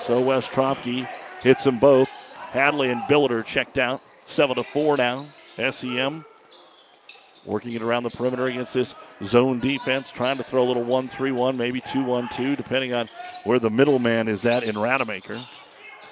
So 0.00 0.20
Wes 0.20 0.48
Trompke 0.48 1.08
hits 1.42 1.64
them 1.64 1.78
both. 1.78 2.08
Hadley 2.50 2.90
and 2.90 3.02
Billiter 3.02 3.44
checked 3.44 3.78
out. 3.78 4.02
7 4.26 4.56
to 4.56 4.62
4 4.62 4.96
now. 4.96 5.26
SEM 5.70 6.24
working 7.46 7.72
it 7.72 7.82
around 7.82 8.04
the 8.04 8.10
perimeter 8.10 8.46
against 8.46 8.74
this 8.74 8.94
zone 9.22 9.58
defense, 9.58 10.10
trying 10.10 10.36
to 10.36 10.44
throw 10.44 10.62
a 10.62 10.68
little 10.68 10.84
1 10.84 11.08
3 11.08 11.32
1, 11.32 11.56
maybe 11.56 11.80
2 11.80 12.04
1 12.04 12.28
2, 12.28 12.56
depending 12.56 12.94
on 12.94 13.08
where 13.44 13.58
the 13.58 13.70
middleman 13.70 14.28
is 14.28 14.46
at 14.46 14.62
in 14.62 14.78
Rademacher 14.78 15.40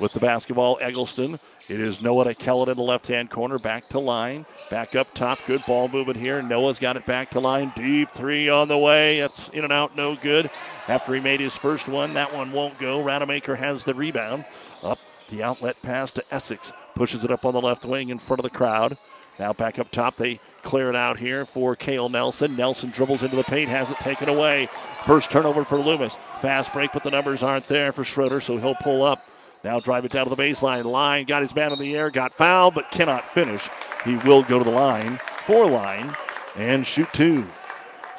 with 0.01 0.13
the 0.13 0.21
basketball. 0.21 0.79
Eggleston. 0.81 1.39
It 1.69 1.79
is 1.79 2.01
Noah 2.01 2.25
to 2.25 2.35
Kellen 2.35 2.69
in 2.69 2.77
the 2.77 2.83
left 2.83 3.07
hand 3.07 3.31
corner. 3.31 3.59
Back 3.59 3.89
to 3.91 3.99
line. 3.99 4.45
Back 4.71 4.97
up 4.97 5.13
top. 5.15 5.39
Good 5.47 5.65
ball 5.67 5.89
movement 5.89 6.19
here. 6.19 6.43
Noah's 6.43 6.79
got 6.79 6.97
it 6.97 7.07
back 7.07 7.31
to 7.33 7.41
line. 7.41 7.73
Deep 7.77 8.11
three 8.11 8.49
on 8.49 8.67
the 8.67 8.79
way. 8.79 9.21
That's 9.21 9.51
in 9.51 9.63
and 9.63 9.73
out. 9.73 9.97
No 9.97 10.17
good. 10.17 10.51
After 10.91 11.15
he 11.15 11.21
made 11.21 11.39
his 11.39 11.57
first 11.57 11.87
one, 11.87 12.15
that 12.15 12.35
one 12.35 12.51
won't 12.51 12.77
go. 12.81 13.01
Rademacher 13.01 13.55
has 13.55 13.85
the 13.85 13.95
rebound. 13.95 14.45
Up 14.83 14.99
the 15.29 15.41
outlet 15.41 15.81
pass 15.83 16.11
to 16.11 16.35
Essex. 16.35 16.73
Pushes 16.97 17.23
it 17.23 17.31
up 17.31 17.45
on 17.45 17.55
the 17.55 17.61
left 17.61 17.85
wing 17.85 18.09
in 18.09 18.19
front 18.19 18.41
of 18.41 18.43
the 18.43 18.51
crowd. 18.51 18.99
Now 19.39 19.53
back 19.53 19.79
up 19.79 19.93
top, 19.93 20.17
they 20.17 20.41
clear 20.65 20.91
it 20.91 20.97
out 20.97 21.17
here 21.17 21.47
for 21.47 21.77
Kale 21.77 22.09
Nelson. 22.09 22.57
Nelson 22.57 22.91
dribbles 22.91 23.23
into 23.23 23.37
the 23.37 23.45
paint, 23.45 23.69
has 23.69 23.93
it 23.93 24.01
taken 24.01 24.29
away. 24.29 24.69
First 25.07 25.31
turnover 25.31 25.63
for 25.63 25.79
Loomis. 25.79 26.19
Fast 26.41 26.73
break, 26.73 26.91
but 26.93 27.05
the 27.05 27.11
numbers 27.13 27.45
aren't 27.45 27.69
there 27.69 27.93
for 27.93 28.03
Schroeder, 28.03 28.41
so 28.41 28.57
he'll 28.57 28.75
pull 28.75 29.05
up. 29.05 29.31
Now 29.63 29.79
drive 29.79 30.05
it 30.05 30.11
down 30.11 30.25
to 30.25 30.35
the 30.35 30.43
baseline. 30.43 30.85
Line 30.87 31.25
got 31.25 31.43
his 31.43 31.55
man 31.55 31.71
in 31.71 31.79
the 31.79 31.95
air, 31.95 32.11
got 32.11 32.35
fouled, 32.35 32.75
but 32.75 32.91
cannot 32.91 33.29
finish. 33.29 33.71
He 34.05 34.17
will 34.17 34.43
go 34.43 34.59
to 34.59 34.65
the 34.65 34.73
line, 34.73 35.21
four 35.45 35.71
line, 35.71 36.17
and 36.57 36.85
shoot 36.85 37.13
two. 37.13 37.47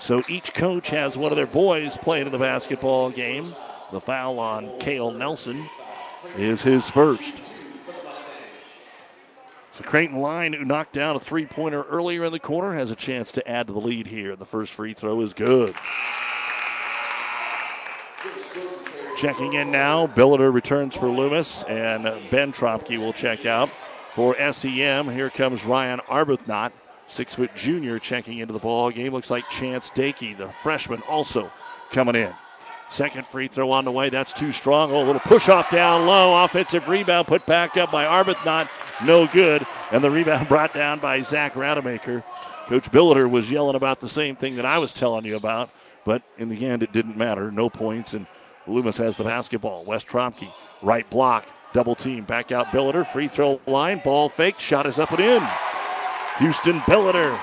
So 0.01 0.23
each 0.27 0.55
coach 0.55 0.89
has 0.89 1.15
one 1.15 1.31
of 1.31 1.35
their 1.35 1.45
boys 1.45 1.95
playing 1.95 2.25
in 2.25 2.31
the 2.31 2.39
basketball 2.39 3.11
game. 3.11 3.55
The 3.91 4.01
foul 4.01 4.39
on 4.39 4.79
Kale 4.79 5.11
Nelson 5.11 5.69
is 6.35 6.63
his 6.63 6.89
first. 6.89 7.35
So 9.73 9.83
Creighton 9.83 10.17
Line, 10.17 10.53
who 10.53 10.65
knocked 10.65 10.93
down 10.93 11.15
a 11.15 11.19
three 11.19 11.45
pointer 11.45 11.83
earlier 11.83 12.25
in 12.25 12.31
the 12.31 12.39
quarter, 12.39 12.73
has 12.73 12.89
a 12.89 12.95
chance 12.95 13.31
to 13.33 13.47
add 13.47 13.67
to 13.67 13.73
the 13.73 13.79
lead 13.79 14.07
here. 14.07 14.35
The 14.35 14.43
first 14.43 14.73
free 14.73 14.95
throw 14.95 15.21
is 15.21 15.33
good. 15.33 15.75
Checking 19.17 19.53
in 19.53 19.71
now, 19.71 20.07
Billiter 20.07 20.51
returns 20.51 20.95
for 20.95 21.09
Loomis, 21.09 21.63
and 21.65 22.05
Ben 22.31 22.51
Trompke 22.51 22.97
will 22.97 23.13
check 23.13 23.45
out 23.45 23.69
for 24.13 24.35
SEM. 24.51 25.09
Here 25.09 25.29
comes 25.29 25.63
Ryan 25.63 25.99
Arbuthnot, 26.07 26.71
six 27.11 27.35
foot 27.35 27.55
junior, 27.55 27.99
checking 27.99 28.39
into 28.39 28.53
the 28.53 28.59
ball 28.59 28.91
game. 28.91 29.13
Looks 29.13 29.29
like 29.29 29.47
Chance 29.49 29.91
Dakey, 29.91 30.37
the 30.37 30.49
freshman, 30.49 31.01
also 31.03 31.51
coming 31.91 32.15
in. 32.15 32.33
Second 32.89 33.25
free 33.25 33.47
throw 33.47 33.71
on 33.71 33.85
the 33.85 33.91
way. 33.91 34.09
That's 34.09 34.33
too 34.33 34.51
strong. 34.51 34.91
Oh, 34.91 35.03
a 35.03 35.05
little 35.05 35.21
push 35.21 35.47
off 35.47 35.71
down 35.71 36.05
low. 36.05 36.43
Offensive 36.43 36.89
rebound 36.89 37.27
put 37.27 37.45
back 37.45 37.77
up 37.77 37.91
by 37.91 38.05
Arbuthnot. 38.05 38.67
No 39.05 39.27
good. 39.27 39.65
And 39.91 40.03
the 40.03 40.11
rebound 40.11 40.47
brought 40.49 40.73
down 40.73 40.99
by 40.99 41.21
Zach 41.21 41.55
Rademacher. 41.55 42.23
Coach 42.67 42.91
Billiter 42.91 43.29
was 43.29 43.49
yelling 43.49 43.75
about 43.75 43.99
the 43.99 44.09
same 44.09 44.35
thing 44.35 44.55
that 44.55 44.65
I 44.65 44.77
was 44.77 44.93
telling 44.93 45.25
you 45.25 45.35
about, 45.35 45.69
but 46.05 46.21
in 46.37 46.47
the 46.47 46.65
end, 46.65 46.83
it 46.83 46.93
didn't 46.93 47.17
matter. 47.17 47.51
No 47.51 47.69
points, 47.69 48.13
and 48.13 48.25
Loomis 48.67 48.97
has 48.97 49.17
the 49.17 49.23
basketball. 49.23 49.83
Wes 49.83 50.05
Trompke, 50.05 50.47
right 50.81 51.09
block, 51.09 51.45
double 51.73 51.95
team, 51.95 52.23
back 52.23 52.51
out 52.51 52.67
Billiter, 52.67 53.05
free 53.05 53.27
throw 53.27 53.59
line, 53.67 53.99
ball 54.03 54.29
fake, 54.29 54.59
shot 54.59 54.85
is 54.85 54.99
up 54.99 55.11
and 55.11 55.19
in. 55.19 55.47
Houston 56.41 56.79
Billiter 56.81 57.37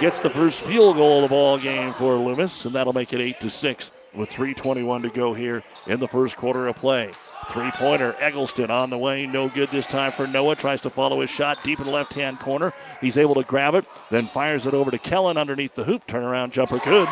gets 0.00 0.18
the 0.18 0.28
first 0.28 0.62
field 0.62 0.96
goal 0.96 1.18
of 1.18 1.22
the 1.22 1.28
ball 1.28 1.58
game 1.58 1.92
for 1.92 2.14
Loomis, 2.14 2.64
and 2.64 2.74
that'll 2.74 2.92
make 2.92 3.12
it 3.12 3.20
eight 3.20 3.40
to 3.40 3.48
six 3.48 3.92
with 4.14 4.28
3:21 4.30 5.02
to 5.02 5.10
go 5.10 5.32
here 5.32 5.62
in 5.86 6.00
the 6.00 6.08
first 6.08 6.36
quarter 6.36 6.66
of 6.66 6.74
play. 6.74 7.12
Three 7.50 7.70
pointer, 7.70 8.16
Eggleston 8.18 8.68
on 8.68 8.90
the 8.90 8.98
way. 8.98 9.26
No 9.26 9.48
good 9.48 9.70
this 9.70 9.86
time 9.86 10.10
for 10.10 10.26
Noah. 10.26 10.56
Tries 10.56 10.80
to 10.80 10.90
follow 10.90 11.20
his 11.20 11.30
shot 11.30 11.62
deep 11.62 11.78
in 11.78 11.84
the 11.86 11.92
left 11.92 12.14
hand 12.14 12.40
corner. 12.40 12.72
He's 13.00 13.16
able 13.16 13.36
to 13.36 13.44
grab 13.44 13.76
it, 13.76 13.86
then 14.10 14.26
fires 14.26 14.66
it 14.66 14.74
over 14.74 14.90
to 14.90 14.98
Kellen 14.98 15.36
underneath 15.36 15.76
the 15.76 15.84
hoop. 15.84 16.04
Turnaround 16.08 16.50
jumper 16.50 16.78
good. 16.78 17.08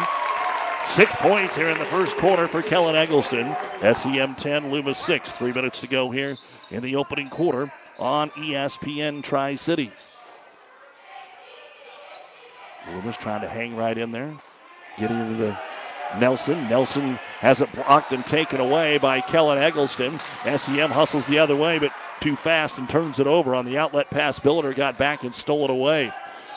Six 0.85 1.15
points 1.15 1.55
here 1.55 1.69
in 1.69 1.79
the 1.79 1.85
first 1.85 2.17
quarter 2.17 2.49
for 2.49 2.61
Kellen 2.61 2.97
Eggleston. 2.97 3.55
SEM 3.93 4.35
10, 4.35 4.73
Loomis 4.73 4.99
6. 4.99 5.31
Three 5.31 5.53
minutes 5.53 5.81
to 5.81 5.87
go 5.87 6.11
here 6.11 6.37
in 6.73 6.83
the 6.83 6.97
opening 6.97 7.31
quarter 7.31 7.73
on 8.01 8.31
ESPN 8.31 9.23
Tri 9.23 9.55
Cities. 9.55 10.09
Loomis 12.89 13.17
trying 13.17 13.43
to 13.43 13.49
hang 13.49 13.77
right 13.77 13.97
in 13.97 14.11
there, 14.11 14.35
getting 14.99 15.19
into 15.21 15.37
the 15.37 15.59
Nelson. 16.19 16.69
Nelson 16.69 17.19
has 17.41 17.61
it 17.61 17.73
blocked 17.73 18.13
and 18.13 18.25
taken 18.27 18.61
away 18.61 18.99
by 18.99 19.21
Kellen 19.21 19.59
Eggleston. 19.59 20.19
SEM 20.57 20.91
hustles 20.91 21.27
the 21.27 21.39
other 21.39 21.57
way, 21.57 21.79
but 21.79 21.93
too 22.21 22.37
fast 22.37 22.79
and 22.79 22.89
turns 22.89 23.21
it 23.21 23.27
over 23.27 23.55
on 23.55 23.65
the 23.65 23.79
outlet 23.79 24.11
pass. 24.11 24.39
Billiter 24.39 24.75
got 24.75 24.99
back 24.99 25.25
and 25.25 25.35
stole 25.35 25.65
it 25.65 25.71
away. 25.71 26.13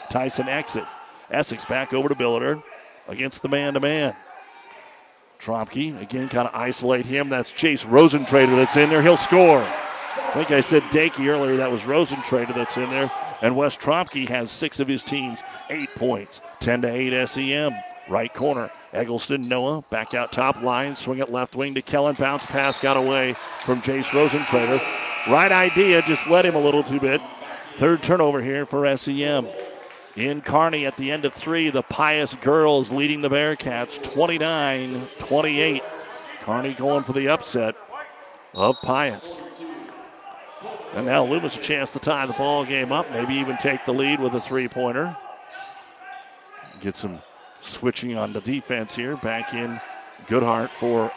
Tyson 0.09 0.49
exit. 0.49 0.85
Essex 1.31 1.65
back 1.65 1.93
over 1.93 2.09
to 2.09 2.15
Billiter 2.15 2.61
against 3.07 3.41
the 3.41 3.49
man 3.49 3.73
to 3.73 3.79
man. 3.79 4.15
Trompke 5.39 6.01
again 6.01 6.29
kind 6.29 6.47
of 6.47 6.55
isolate 6.55 7.05
him. 7.05 7.29
That's 7.29 7.51
Jace 7.51 7.85
Rosentrader 7.85 8.55
that's 8.55 8.77
in 8.77 8.89
there. 8.89 9.01
He'll 9.01 9.17
score. 9.17 9.59
I 9.59 10.31
think 10.33 10.51
I 10.51 10.61
said 10.61 10.83
Dakey 10.83 11.27
earlier. 11.27 11.57
That 11.57 11.71
was 11.71 11.83
Rosentrader 11.83 12.55
that's 12.55 12.77
in 12.77 12.89
there. 12.89 13.11
And 13.43 13.57
Wes 13.57 13.75
Trompke 13.75 14.29
has 14.29 14.49
six 14.49 14.79
of 14.79 14.87
his 14.87 15.03
teams, 15.03 15.43
eight 15.69 15.93
points. 15.95 16.39
10 16.61 16.81
to 16.83 16.89
8 16.89 17.27
SEM. 17.27 17.73
Right 18.09 18.33
corner. 18.33 18.71
Eggleston, 18.93 19.49
Noah, 19.49 19.81
back 19.91 20.13
out 20.13 20.31
top 20.31 20.61
line, 20.61 20.95
swing 20.95 21.19
it 21.19 21.29
left 21.29 21.53
wing 21.53 21.73
to 21.73 21.81
Kellen. 21.81 22.15
Bounce 22.15 22.45
pass 22.45 22.79
got 22.79 22.95
away 22.95 23.33
from 23.65 23.81
Jace 23.81 24.05
Rosentrader. 24.11 24.79
Right 25.29 25.51
idea, 25.51 26.01
just 26.03 26.27
led 26.27 26.45
him 26.45 26.55
a 26.55 26.59
little 26.59 26.83
too 26.83 27.01
bit. 27.01 27.21
Third 27.77 28.01
turnover 28.01 28.41
here 28.41 28.65
for 28.65 28.97
SEM. 28.97 29.47
In 30.15 30.41
Kearney 30.41 30.85
at 30.85 30.95
the 30.95 31.11
end 31.11 31.25
of 31.25 31.33
three, 31.33 31.69
the 31.69 31.81
Pius 31.81 32.35
girls 32.35 32.93
leading 32.93 33.21
the 33.21 33.29
Bearcats 33.29 34.01
29 34.13 35.01
28. 35.19 35.83
Kearney 36.41 36.73
going 36.75 37.03
for 37.03 37.13
the 37.13 37.27
upset 37.27 37.75
of 38.53 38.75
Pius. 38.83 39.43
And 40.93 41.07
now 41.07 41.25
Loomis 41.25 41.57
a 41.57 41.59
chance 41.59 41.91
to 41.91 41.99
tie 41.99 42.25
the 42.25 42.33
ball 42.33 42.65
game 42.65 42.91
up, 42.91 43.09
maybe 43.11 43.33
even 43.33 43.57
take 43.57 43.83
the 43.83 43.93
lead 43.93 44.19
with 44.19 44.35
a 44.35 44.41
three 44.41 44.67
pointer. 44.67 45.17
Get 46.81 46.95
some 46.95 47.19
switching 47.61 48.15
on 48.15 48.31
the 48.33 48.41
defense 48.41 48.95
here. 48.95 49.17
Back 49.17 49.53
in 49.53 49.81
Goodhart 50.27 50.69
for 50.69 51.11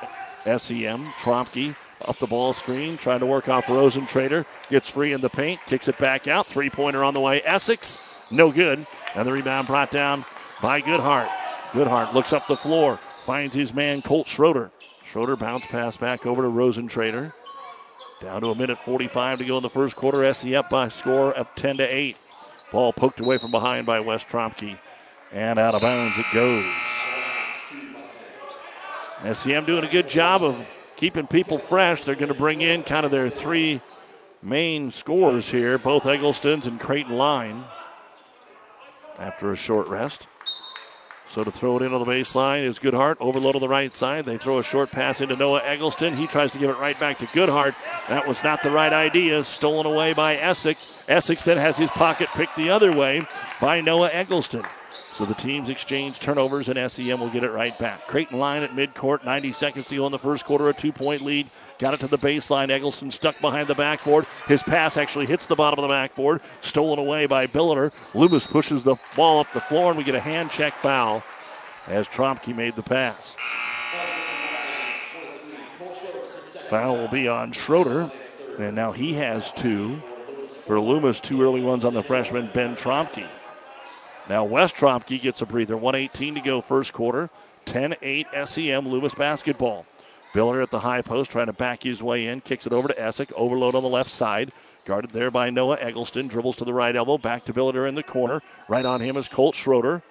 SEM. 0.44 1.06
Trompke 1.18 1.74
up 2.06 2.18
the 2.18 2.26
ball 2.26 2.52
screen, 2.52 2.96
trying 2.96 3.20
to 3.20 3.26
work 3.26 3.48
off 3.48 3.66
Rosentrader. 3.66 4.46
Gets 4.70 4.88
free 4.88 5.12
in 5.12 5.20
the 5.20 5.28
paint, 5.28 5.60
kicks 5.66 5.88
it 5.88 5.98
back 5.98 6.26
out. 6.26 6.46
Three 6.46 6.70
pointer 6.70 7.04
on 7.04 7.14
the 7.14 7.20
way. 7.20 7.42
Essex, 7.42 7.98
no 8.30 8.50
good. 8.50 8.86
And 9.14 9.28
the 9.28 9.32
rebound 9.32 9.66
brought 9.66 9.90
down 9.90 10.24
by 10.62 10.80
Goodhart. 10.80 11.28
Goodhart 11.72 12.14
looks 12.14 12.32
up 12.32 12.46
the 12.46 12.56
floor, 12.56 12.98
finds 13.18 13.54
his 13.54 13.74
man 13.74 14.00
Colt 14.00 14.26
Schroeder. 14.26 14.70
Schroeder 15.04 15.36
bounce 15.36 15.66
pass 15.66 15.96
back 15.96 16.24
over 16.24 16.42
to 16.42 16.48
Rosentrader. 16.48 17.32
Down 18.20 18.40
to 18.40 18.48
a 18.48 18.54
minute 18.54 18.78
45 18.78 19.38
to 19.38 19.44
go 19.44 19.56
in 19.58 19.62
the 19.62 19.68
first 19.68 19.94
quarter. 19.94 20.24
SE 20.24 20.62
by 20.70 20.88
score 20.88 21.32
of 21.34 21.46
10 21.56 21.76
to 21.78 21.84
8. 21.84 22.16
Ball 22.72 22.92
poked 22.92 23.20
away 23.20 23.36
from 23.38 23.50
behind 23.50 23.86
by 23.86 24.00
Wes 24.00 24.24
Trompke. 24.24 24.78
And 25.32 25.58
out 25.58 25.74
of 25.74 25.82
bounds 25.82 26.18
it 26.18 26.26
goes. 26.32 26.64
SEM 29.32 29.64
doing 29.66 29.84
a 29.84 29.90
good 29.90 30.08
job 30.08 30.42
of 30.42 30.64
keeping 30.96 31.26
people 31.26 31.58
fresh. 31.58 32.04
They're 32.04 32.14
going 32.14 32.28
to 32.28 32.34
bring 32.34 32.62
in 32.62 32.84
kind 32.84 33.04
of 33.04 33.12
their 33.12 33.28
three 33.28 33.80
main 34.42 34.90
scores 34.90 35.50
here, 35.50 35.78
both 35.78 36.06
Eggleston's 36.06 36.66
and 36.66 36.80
Creighton 36.80 37.16
Line, 37.16 37.64
after 39.18 39.52
a 39.52 39.56
short 39.56 39.88
rest. 39.88 40.26
So 41.28 41.44
to 41.44 41.50
throw 41.50 41.76
it 41.76 41.82
in 41.82 41.92
on 41.92 42.00
the 42.00 42.10
baseline 42.10 42.62
is 42.62 42.78
Goodhart. 42.78 43.16
Overload 43.20 43.56
on 43.56 43.60
the 43.60 43.68
right 43.68 43.92
side. 43.92 44.26
They 44.26 44.38
throw 44.38 44.58
a 44.58 44.62
short 44.62 44.90
pass 44.90 45.20
into 45.20 45.36
Noah 45.36 45.62
Eggleston. 45.64 46.16
He 46.16 46.26
tries 46.26 46.52
to 46.52 46.58
give 46.58 46.70
it 46.70 46.78
right 46.78 46.98
back 46.98 47.18
to 47.18 47.26
Goodhart. 47.26 47.74
That 48.08 48.26
was 48.26 48.42
not 48.44 48.62
the 48.62 48.70
right 48.70 48.92
idea. 48.92 49.42
Stolen 49.44 49.86
away 49.86 50.12
by 50.12 50.36
Essex. 50.36 50.86
Essex 51.08 51.44
then 51.44 51.58
has 51.58 51.76
his 51.76 51.90
pocket 51.90 52.28
picked 52.30 52.56
the 52.56 52.70
other 52.70 52.92
way 52.92 53.20
by 53.60 53.80
Noah 53.80 54.10
Eggleston. 54.10 54.64
So 55.10 55.24
the 55.24 55.34
teams 55.34 55.68
exchange 55.68 56.18
turnovers, 56.18 56.68
and 56.68 56.90
SEM 56.90 57.20
will 57.20 57.30
get 57.30 57.42
it 57.42 57.50
right 57.50 57.76
back. 57.78 58.06
Creighton 58.06 58.38
line 58.38 58.62
at 58.62 58.72
midcourt, 58.72 59.24
90 59.24 59.52
seconds 59.52 59.88
to 59.88 59.96
go 59.96 60.06
in 60.06 60.12
the 60.12 60.18
first 60.18 60.44
quarter, 60.44 60.68
a 60.68 60.74
two 60.74 60.92
point 60.92 61.22
lead. 61.22 61.48
Got 61.78 61.94
it 61.94 62.00
to 62.00 62.06
the 62.06 62.18
baseline. 62.18 62.70
Eggleston 62.70 63.10
stuck 63.10 63.40
behind 63.40 63.68
the 63.68 63.74
backboard. 63.74 64.26
His 64.46 64.62
pass 64.62 64.96
actually 64.96 65.26
hits 65.26 65.46
the 65.46 65.56
bottom 65.56 65.78
of 65.78 65.82
the 65.82 65.92
backboard. 65.92 66.40
Stolen 66.60 66.98
away 66.98 67.26
by 67.26 67.46
Billiter. 67.46 67.92
Loomis 68.14 68.46
pushes 68.46 68.82
the 68.82 68.96
ball 69.14 69.40
up 69.40 69.52
the 69.52 69.60
floor, 69.60 69.88
and 69.88 69.98
we 69.98 70.04
get 70.04 70.14
a 70.14 70.20
hand 70.20 70.50
check 70.50 70.74
foul 70.74 71.22
as 71.86 72.08
Trompke 72.08 72.54
made 72.54 72.76
the 72.76 72.82
pass. 72.82 73.36
Foul 76.68 76.96
will 76.96 77.08
be 77.08 77.28
on 77.28 77.52
Schroeder, 77.52 78.10
and 78.58 78.74
now 78.74 78.92
he 78.92 79.14
has 79.14 79.52
two. 79.52 80.02
For 80.64 80.80
Loomis, 80.80 81.20
two 81.20 81.40
early 81.42 81.62
ones 81.62 81.84
on 81.84 81.94
the 81.94 82.02
freshman, 82.02 82.50
Ben 82.52 82.74
Trompke. 82.74 83.28
Now 84.28 84.44
West 84.44 84.76
Trompke 84.76 85.20
gets 85.20 85.42
a 85.42 85.46
breather. 85.46 85.76
118 85.76 86.34
to 86.34 86.40
go 86.40 86.60
first 86.60 86.92
quarter. 86.92 87.30
10-8 87.66 88.46
SEM 88.46 88.88
Loomis 88.88 89.14
basketball. 89.14 89.86
Billiter 90.34 90.62
at 90.62 90.70
the 90.70 90.80
high 90.80 91.02
post 91.02 91.30
trying 91.30 91.46
to 91.46 91.52
back 91.52 91.82
his 91.82 92.02
way 92.02 92.26
in. 92.26 92.40
Kicks 92.40 92.66
it 92.66 92.72
over 92.72 92.88
to 92.88 93.00
Essex. 93.00 93.32
Overload 93.36 93.74
on 93.74 93.82
the 93.82 93.88
left 93.88 94.10
side. 94.10 94.52
Guarded 94.84 95.10
there 95.10 95.30
by 95.30 95.50
Noah 95.50 95.78
Eggleston. 95.80 96.28
Dribbles 96.28 96.56
to 96.56 96.64
the 96.64 96.74
right 96.74 96.94
elbow. 96.94 97.18
Back 97.18 97.44
to 97.46 97.54
Billiter 97.54 97.88
in 97.88 97.94
the 97.94 98.02
corner. 98.02 98.42
Right 98.68 98.84
on 98.84 99.00
him 99.00 99.16
is 99.16 99.28
Colt 99.28 99.54
Schroeder. 99.54 100.02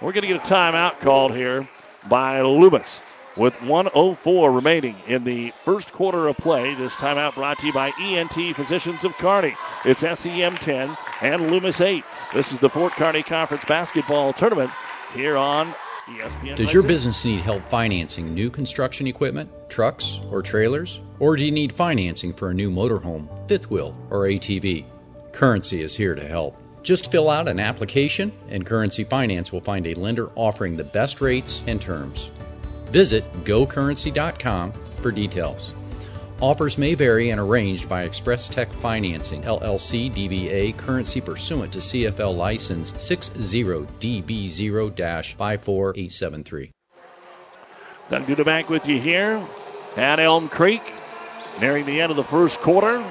We're 0.00 0.12
going 0.12 0.22
to 0.22 0.28
get 0.28 0.50
a 0.50 0.54
timeout 0.54 1.00
called 1.00 1.32
here 1.34 1.68
by 2.08 2.40
Loomis 2.42 3.00
with 3.36 3.60
104 3.62 4.52
remaining 4.52 4.96
in 5.06 5.24
the 5.24 5.50
first 5.50 5.92
quarter 5.92 6.28
of 6.28 6.36
play. 6.36 6.74
This 6.74 6.94
timeout 6.94 7.34
brought 7.34 7.58
to 7.58 7.66
you 7.66 7.72
by 7.72 7.92
ENT 8.00 8.54
Physicians 8.54 9.04
of 9.04 9.16
Kearney. 9.18 9.56
It's 9.84 10.00
SEM 10.00 10.56
10 10.56 10.96
and 11.22 11.50
Loomis 11.50 11.80
8. 11.80 12.04
This 12.32 12.52
is 12.52 12.58
the 12.58 12.70
Fort 12.70 12.92
Kearney 12.92 13.22
Conference 13.22 13.64
Basketball 13.64 14.32
Tournament 14.32 14.70
here 15.14 15.36
on 15.36 15.74
ESPN. 16.06 16.56
Does 16.56 16.72
your 16.72 16.82
business 16.82 17.24
need 17.24 17.40
help 17.40 17.66
financing 17.68 18.34
new 18.34 18.50
construction 18.50 19.06
equipment, 19.06 19.50
trucks, 19.68 20.20
or 20.30 20.42
trailers? 20.42 21.00
Or 21.18 21.36
do 21.36 21.44
you 21.44 21.50
need 21.50 21.72
financing 21.72 22.34
for 22.34 22.50
a 22.50 22.54
new 22.54 22.70
motorhome, 22.70 23.28
fifth 23.48 23.70
wheel, 23.70 23.96
or 24.10 24.26
ATV? 24.26 24.84
Currency 25.32 25.82
is 25.82 25.96
here 25.96 26.14
to 26.14 26.26
help. 26.26 26.56
Just 26.82 27.10
fill 27.10 27.30
out 27.30 27.48
an 27.48 27.58
application, 27.58 28.30
and 28.50 28.66
Currency 28.66 29.04
Finance 29.04 29.50
will 29.50 29.62
find 29.62 29.86
a 29.86 29.94
lender 29.94 30.30
offering 30.34 30.76
the 30.76 30.84
best 30.84 31.22
rates 31.22 31.62
and 31.66 31.80
terms. 31.80 32.30
Visit 32.94 33.26
gocurrency.com 33.42 34.72
for 35.02 35.10
details. 35.10 35.74
Offers 36.40 36.78
may 36.78 36.94
vary 36.94 37.30
and 37.30 37.40
arranged 37.40 37.88
by 37.88 38.04
Express 38.04 38.48
Tech 38.48 38.72
Financing, 38.74 39.42
LLC 39.42 40.14
DBA, 40.14 40.76
currency 40.76 41.20
pursuant 41.20 41.72
to 41.72 41.80
CFL 41.80 42.36
license 42.36 42.92
60DB0 42.92 45.34
54873. 45.34 46.70
Doug 48.10 48.22
Duda 48.26 48.44
back 48.44 48.70
with 48.70 48.86
you 48.86 49.00
here 49.00 49.44
at 49.96 50.20
Elm 50.20 50.48
Creek, 50.48 50.92
nearing 51.60 51.86
the 51.86 52.00
end 52.00 52.12
of 52.12 52.16
the 52.16 52.22
first 52.22 52.60
quarter. 52.60 53.04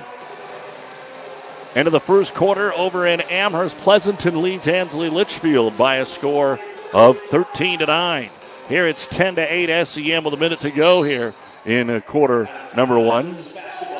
End 1.75 1.89
of 1.89 1.91
the 1.91 1.99
first 1.99 2.33
quarter 2.33 2.73
over 2.75 3.05
in 3.05 3.19
Amherst. 3.19 3.75
Pleasanton 3.79 4.41
leads 4.41 4.69
Ansley 4.69 5.09
Litchfield 5.09 5.77
by 5.77 5.97
a 5.97 6.05
score 6.05 6.57
of 6.93 7.19
13 7.19 7.79
to 7.79 7.85
9. 7.85 8.29
Here 8.69 8.87
it's 8.87 9.05
10 9.07 9.35
to 9.35 9.41
8 9.41 9.85
SEM 9.85 10.23
with 10.23 10.33
a 10.33 10.37
minute 10.37 10.61
to 10.61 10.71
go 10.71 11.03
here 11.03 11.35
in 11.65 11.89
uh, 11.89 11.99
quarter 11.99 12.49
number 12.77 12.97
one. 12.97 13.35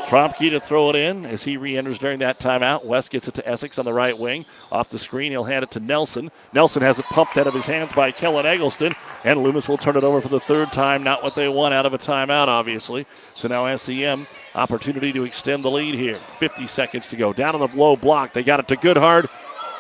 Trompke 0.06 0.52
to 0.52 0.60
throw 0.62 0.90
it 0.90 0.96
in 0.96 1.26
as 1.26 1.44
he 1.44 1.58
re 1.58 1.78
enters 1.78 1.98
during 1.98 2.20
that 2.20 2.40
timeout. 2.40 2.86
Wes 2.86 3.10
gets 3.10 3.28
it 3.28 3.34
to 3.34 3.48
Essex 3.48 3.78
on 3.78 3.84
the 3.84 3.92
right 3.92 4.18
wing. 4.18 4.46
Off 4.72 4.88
the 4.88 4.98
screen, 4.98 5.32
he'll 5.32 5.44
hand 5.44 5.64
it 5.64 5.72
to 5.72 5.82
Nelson. 5.82 6.32
Nelson 6.54 6.82
has 6.82 6.98
it 6.98 7.06
pumped 7.06 7.38
out 7.38 7.48
of 7.48 7.54
his 7.54 7.66
hands 7.66 7.92
by 7.94 8.12
Kellen 8.12 8.46
Eggleston, 8.46 8.94
and 9.26 9.42
Loomis 9.44 9.68
will 9.68 9.78
turn 9.78 9.98
it 9.98 10.04
over 10.04 10.22
for 10.22 10.30
the 10.30 10.40
third 10.40 10.72
time. 10.72 11.04
Not 11.04 11.24
what 11.24 11.36
they 11.36 11.50
want 11.50 11.74
out 11.74 11.86
of 11.86 11.94
a 11.94 11.98
timeout, 11.98 12.48
obviously. 12.48 13.06
So 13.34 13.50
now 13.50 13.76
SEM, 13.76 14.28
opportunity 14.56 15.12
to 15.12 15.24
extend 15.24 15.66
the 15.66 15.72
lead 15.72 15.96
here. 15.96 16.16
50 16.16 16.68
seconds 16.68 17.08
to 17.08 17.18
go. 17.18 17.34
Down 17.34 17.56
on 17.56 17.70
the 17.70 17.78
low 17.78 17.98
block. 17.98 18.32
They 18.32 18.44
got 18.44 18.62
it 18.62 18.68
to 18.70 18.78
Goodhart. 18.78 19.30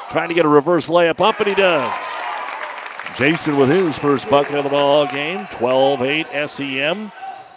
Trying 0.09 0.27
to 0.27 0.35
get 0.35 0.45
a 0.45 0.49
reverse 0.49 0.89
layup 0.89 1.21
up, 1.21 1.39
and 1.39 1.47
he 1.47 1.55
does. 1.55 1.91
Jason 3.15 3.57
with 3.57 3.69
his 3.69 3.95
first 3.95 4.27
bucket 4.27 4.55
of 4.55 4.63
the 4.63 4.71
ball 4.71 5.05
game. 5.05 5.45
12 5.51 6.01
8 6.01 6.49
SEM. 6.49 7.11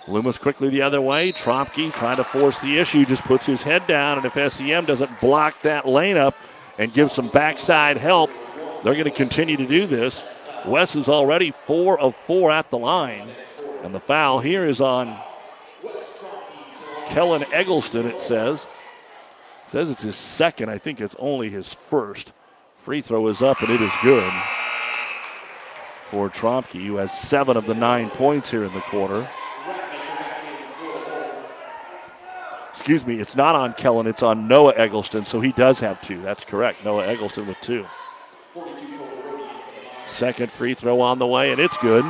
Loomis 0.06 0.36
quickly 0.36 0.68
the 0.68 0.82
other 0.82 1.00
way. 1.00 1.32
Trompke 1.32 1.92
trying 1.94 2.18
to 2.18 2.24
force 2.24 2.58
the 2.60 2.76
issue, 2.78 3.06
just 3.06 3.22
puts 3.22 3.46
his 3.46 3.62
head 3.62 3.86
down, 3.86 4.18
and 4.18 4.26
if 4.26 4.52
SEM 4.52 4.84
doesn't 4.84 5.18
block 5.18 5.62
that 5.62 5.88
lane 5.88 6.18
up 6.18 6.36
and 6.78 6.92
give 6.92 7.10
some 7.10 7.28
backside 7.28 7.96
help, 7.96 8.30
they're 8.84 8.92
going 8.92 9.04
to 9.04 9.10
continue 9.10 9.56
to 9.56 9.66
do 9.66 9.86
this. 9.86 10.22
Wes 10.66 10.94
is 10.94 11.08
already 11.08 11.50
four 11.50 11.98
of 11.98 12.14
four 12.14 12.50
at 12.52 12.70
the 12.70 12.78
line, 12.78 13.26
and 13.82 13.94
the 13.94 14.00
foul 14.00 14.40
here 14.40 14.66
is 14.66 14.82
on 14.82 15.18
Kellen 17.06 17.44
Eggleston, 17.50 18.06
it 18.06 18.20
says. 18.20 18.66
It 19.66 19.70
says 19.70 19.90
it's 19.90 20.02
his 20.02 20.16
second. 20.16 20.68
I 20.68 20.76
think 20.76 21.00
it's 21.00 21.16
only 21.18 21.48
his 21.48 21.72
first. 21.72 22.32
Free 22.74 23.00
throw 23.00 23.26
is 23.28 23.40
up, 23.40 23.62
and 23.62 23.70
it 23.70 23.80
is 23.80 23.92
good 24.02 24.32
for 26.06 26.30
Trompke, 26.30 26.86
who 26.86 26.96
has 26.96 27.16
seven 27.16 27.56
of 27.56 27.66
the 27.66 27.74
nine 27.74 28.10
points 28.10 28.50
here 28.50 28.64
in 28.64 28.72
the 28.72 28.80
quarter. 28.80 29.28
Excuse 32.70 33.06
me, 33.06 33.18
it's 33.18 33.34
not 33.34 33.56
on 33.56 33.72
Kellen, 33.72 34.06
it's 34.06 34.22
on 34.22 34.46
Noah 34.46 34.74
Eggleston, 34.76 35.26
so 35.26 35.40
he 35.40 35.50
does 35.52 35.80
have 35.80 36.00
two. 36.00 36.22
That's 36.22 36.44
correct. 36.44 36.84
Noah 36.84 37.06
Eggleston 37.06 37.46
with 37.46 37.60
two. 37.60 37.84
Second 40.06 40.52
free 40.52 40.74
throw 40.74 41.00
on 41.00 41.18
the 41.18 41.26
way, 41.26 41.50
and 41.50 41.60
it's 41.60 41.76
good. 41.78 42.04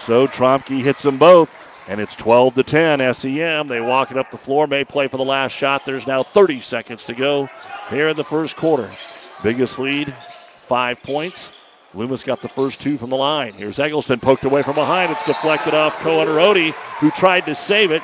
So 0.00 0.26
Trompke 0.26 0.82
hits 0.82 1.02
them 1.02 1.16
both, 1.16 1.50
and 1.88 2.00
it's 2.00 2.14
12 2.14 2.54
to 2.56 2.62
10. 2.62 3.14
SEM. 3.14 3.68
They 3.68 3.80
walk 3.80 4.10
it 4.10 4.18
up 4.18 4.30
the 4.30 4.36
floor, 4.36 4.66
may 4.66 4.84
play 4.84 5.08
for 5.08 5.16
the 5.16 5.24
last 5.24 5.52
shot. 5.52 5.84
There's 5.84 6.06
now 6.06 6.22
30 6.22 6.60
seconds 6.60 7.04
to 7.04 7.14
go 7.14 7.48
here 7.88 8.08
in 8.08 8.16
the 8.16 8.24
first 8.24 8.56
quarter. 8.56 8.90
Biggest 9.42 9.78
lead, 9.78 10.14
five 10.58 11.02
points. 11.02 11.52
Loomis 11.92 12.22
got 12.22 12.40
the 12.40 12.48
first 12.48 12.80
two 12.80 12.96
from 12.96 13.10
the 13.10 13.16
line. 13.16 13.52
Here's 13.52 13.80
Eggleston 13.80 14.20
poked 14.20 14.44
away 14.44 14.62
from 14.62 14.76
behind. 14.76 15.10
It's 15.10 15.24
deflected 15.24 15.74
off 15.74 15.98
Cohen 16.00 16.72
who 16.98 17.10
tried 17.10 17.46
to 17.46 17.54
save 17.54 17.90
it. 17.90 18.02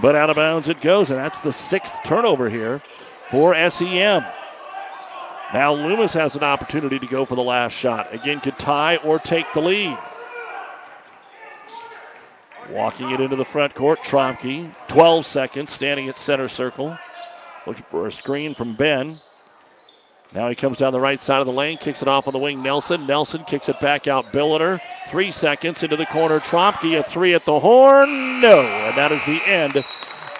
But 0.00 0.14
out 0.14 0.30
of 0.30 0.36
bounds 0.36 0.68
it 0.68 0.80
goes, 0.80 1.10
and 1.10 1.18
that's 1.18 1.40
the 1.40 1.52
sixth 1.52 2.02
turnover 2.04 2.48
here 2.48 2.80
for 3.26 3.54
SEM. 3.70 4.24
Now 5.52 5.72
Loomis 5.72 6.14
has 6.14 6.36
an 6.36 6.42
opportunity 6.42 6.98
to 6.98 7.06
go 7.06 7.24
for 7.24 7.36
the 7.36 7.42
last 7.42 7.72
shot. 7.72 8.12
Again, 8.12 8.40
could 8.40 8.58
tie 8.58 8.96
or 8.96 9.18
take 9.18 9.46
the 9.52 9.60
lead. 9.60 9.96
Walking 12.70 13.10
it 13.10 13.20
into 13.20 13.36
the 13.36 13.44
front 13.44 13.74
court, 13.74 14.00
Tromke. 14.00 14.74
12 14.88 15.26
seconds, 15.26 15.70
standing 15.70 16.08
at 16.08 16.18
center 16.18 16.48
circle. 16.48 16.98
Looking 17.66 17.84
for 17.90 18.06
a 18.06 18.12
screen 18.12 18.54
from 18.54 18.74
Ben. 18.74 19.20
Now 20.34 20.48
he 20.48 20.56
comes 20.56 20.78
down 20.78 20.92
the 20.92 21.00
right 21.00 21.22
side 21.22 21.40
of 21.40 21.46
the 21.46 21.52
lane, 21.52 21.78
kicks 21.78 22.02
it 22.02 22.08
off 22.08 22.26
on 22.26 22.32
the 22.32 22.40
wing. 22.40 22.60
Nelson. 22.60 23.06
Nelson 23.06 23.44
kicks 23.44 23.68
it 23.68 23.78
back 23.78 24.08
out. 24.08 24.32
Billiter. 24.32 24.80
Three 25.06 25.30
seconds 25.30 25.82
into 25.82 25.96
the 25.96 26.06
corner. 26.06 26.40
Tromke, 26.40 26.98
a 26.98 27.04
three 27.04 27.34
at 27.34 27.44
the 27.44 27.60
horn. 27.60 28.40
No. 28.40 28.60
And 28.60 28.96
that 28.96 29.12
is 29.12 29.24
the 29.26 29.40
end 29.46 29.84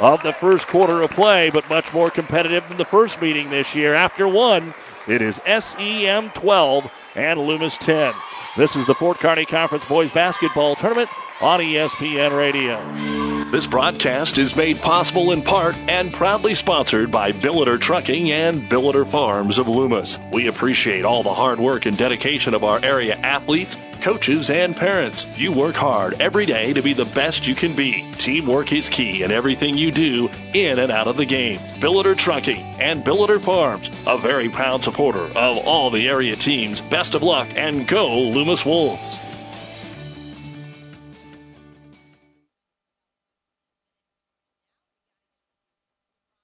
of 0.00 0.22
the 0.24 0.32
first 0.32 0.66
quarter 0.66 1.02
of 1.02 1.10
play, 1.10 1.50
but 1.50 1.68
much 1.68 1.92
more 1.92 2.10
competitive 2.10 2.68
than 2.68 2.76
the 2.76 2.84
first 2.84 3.22
meeting 3.22 3.50
this 3.50 3.76
year. 3.76 3.94
After 3.94 4.26
one, 4.26 4.74
it 5.06 5.22
is 5.22 5.40
SEM 5.46 6.30
12 6.30 6.90
and 7.14 7.40
Loomis 7.40 7.78
10. 7.78 8.12
This 8.56 8.74
is 8.74 8.86
the 8.86 8.94
Fort 8.94 9.18
Kearney 9.18 9.44
Conference 9.44 9.84
Boys 9.84 10.10
Basketball 10.10 10.74
Tournament 10.74 11.10
on 11.40 11.60
ESPN 11.60 12.36
Radio. 12.36 13.33
This 13.54 13.68
broadcast 13.68 14.38
is 14.38 14.56
made 14.56 14.78
possible 14.78 15.30
in 15.30 15.40
part 15.40 15.76
and 15.86 16.12
proudly 16.12 16.56
sponsored 16.56 17.12
by 17.12 17.30
Billiter 17.30 17.80
Trucking 17.80 18.32
and 18.32 18.68
Billiter 18.68 19.06
Farms 19.06 19.58
of 19.58 19.68
Loomis. 19.68 20.18
We 20.32 20.48
appreciate 20.48 21.04
all 21.04 21.22
the 21.22 21.32
hard 21.32 21.60
work 21.60 21.86
and 21.86 21.96
dedication 21.96 22.52
of 22.52 22.64
our 22.64 22.84
area 22.84 23.14
athletes, 23.22 23.76
coaches, 24.00 24.50
and 24.50 24.74
parents. 24.74 25.38
You 25.38 25.52
work 25.52 25.76
hard 25.76 26.20
every 26.20 26.46
day 26.46 26.72
to 26.72 26.82
be 26.82 26.94
the 26.94 27.04
best 27.14 27.46
you 27.46 27.54
can 27.54 27.76
be. 27.76 28.04
Teamwork 28.18 28.72
is 28.72 28.88
key 28.88 29.22
in 29.22 29.30
everything 29.30 29.78
you 29.78 29.92
do 29.92 30.28
in 30.52 30.80
and 30.80 30.90
out 30.90 31.06
of 31.06 31.16
the 31.16 31.24
game. 31.24 31.58
Billiter 31.78 32.16
Trucking 32.16 32.60
and 32.80 33.04
Billiter 33.04 33.40
Farms, 33.40 33.88
a 34.08 34.18
very 34.18 34.48
proud 34.48 34.82
supporter 34.82 35.26
of 35.38 35.58
all 35.58 35.90
the 35.90 36.08
area 36.08 36.34
teams. 36.34 36.80
Best 36.80 37.14
of 37.14 37.22
luck 37.22 37.46
and 37.54 37.86
go 37.86 38.18
Loomis 38.18 38.66
Wolves. 38.66 39.23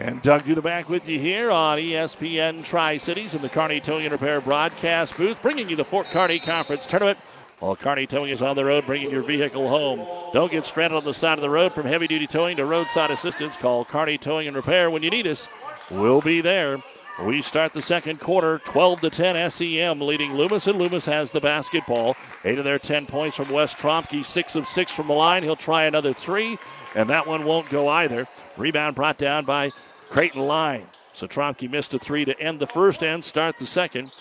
And 0.00 0.22
Doug 0.22 0.44
Duda 0.44 0.62
back 0.62 0.88
with 0.88 1.10
you 1.10 1.18
here 1.18 1.50
on 1.50 1.76
ESPN 1.76 2.64
Tri 2.64 2.96
Cities 2.96 3.34
in 3.34 3.42
the 3.42 3.50
Kearney 3.50 3.80
Towing 3.80 4.06
and 4.06 4.12
Repair 4.12 4.40
broadcast 4.40 5.14
booth, 5.14 5.42
bringing 5.42 5.68
you 5.68 5.76
the 5.76 5.84
Fort 5.84 6.06
Kearney 6.06 6.38
Conference 6.38 6.86
Tournament. 6.86 7.18
While 7.58 7.76
Kearney 7.76 8.06
Towing 8.06 8.30
is 8.30 8.40
on 8.40 8.56
the 8.56 8.64
road, 8.64 8.86
bringing 8.86 9.10
your 9.10 9.22
vehicle 9.22 9.68
home. 9.68 10.06
Don't 10.32 10.50
get 10.50 10.64
stranded 10.64 10.96
on 10.96 11.04
the 11.04 11.12
side 11.12 11.36
of 11.36 11.42
the 11.42 11.50
road. 11.50 11.74
From 11.74 11.86
heavy 11.86 12.06
duty 12.06 12.26
towing 12.26 12.56
to 12.56 12.64
roadside 12.64 13.10
assistance, 13.10 13.58
call 13.58 13.84
Kearney 13.84 14.16
Towing 14.16 14.46
and 14.48 14.56
Repair 14.56 14.90
when 14.90 15.02
you 15.02 15.10
need 15.10 15.26
us. 15.26 15.50
We'll 15.90 16.22
be 16.22 16.40
there. 16.40 16.82
We 17.22 17.42
start 17.42 17.74
the 17.74 17.82
second 17.82 18.20
quarter, 18.20 18.58
12 18.64 19.02
to 19.02 19.10
10 19.10 19.50
SEM, 19.50 20.00
leading 20.00 20.32
Loomis, 20.32 20.66
and 20.66 20.78
Loomis 20.78 21.04
has 21.04 21.30
the 21.30 21.40
basketball. 21.40 22.16
Eight 22.46 22.58
of 22.58 22.64
their 22.64 22.78
10 22.78 23.04
points 23.04 23.36
from 23.36 23.50
Wes 23.50 23.74
Tromke, 23.74 24.24
six 24.24 24.56
of 24.56 24.66
six 24.66 24.90
from 24.90 25.08
the 25.08 25.12
line. 25.12 25.42
He'll 25.42 25.56
try 25.56 25.84
another 25.84 26.14
three, 26.14 26.58
and 26.94 27.10
that 27.10 27.26
one 27.26 27.44
won't 27.44 27.68
go 27.68 27.88
either. 27.88 28.26
Rebound 28.56 28.96
brought 28.96 29.18
down 29.18 29.44
by 29.44 29.70
Creighton 30.10 30.46
Line. 30.46 30.86
So 31.14 31.26
Tromke 31.26 31.70
missed 31.70 31.94
a 31.94 31.98
three 31.98 32.24
to 32.24 32.38
end 32.38 32.60
the 32.60 32.66
first 32.66 33.02
and 33.02 33.24
start 33.24 33.58
the 33.58 33.66
second. 33.66 34.12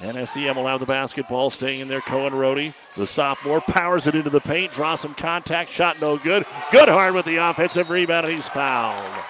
And 0.00 0.16
have 0.16 0.80
the 0.80 0.86
basketball 0.86 1.50
staying 1.50 1.80
in 1.80 1.88
there. 1.88 2.00
Cohen 2.00 2.32
Rohde, 2.32 2.72
the 2.96 3.06
sophomore, 3.06 3.60
powers 3.60 4.06
it 4.06 4.14
into 4.14 4.30
the 4.30 4.40
paint, 4.40 4.72
draws 4.72 5.00
some 5.00 5.14
contact, 5.14 5.72
shot 5.72 6.00
no 6.00 6.16
good. 6.16 6.44
Goodhart 6.70 7.14
with 7.14 7.24
the 7.24 7.36
offensive 7.36 7.90
rebound, 7.90 8.26
and 8.26 8.36
he's 8.36 8.46
fouled. 8.46 9.24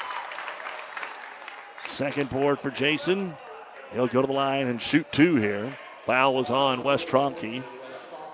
Second 1.86 2.28
board 2.28 2.60
for 2.60 2.70
Jason. 2.70 3.34
He'll 3.94 4.08
go 4.08 4.20
to 4.20 4.26
the 4.26 4.32
line 4.34 4.66
and 4.66 4.80
shoot 4.80 5.10
two 5.10 5.36
here. 5.36 5.74
Foul 6.02 6.34
was 6.34 6.50
on 6.50 6.84
Wes 6.84 7.02
Tromke. 7.02 7.64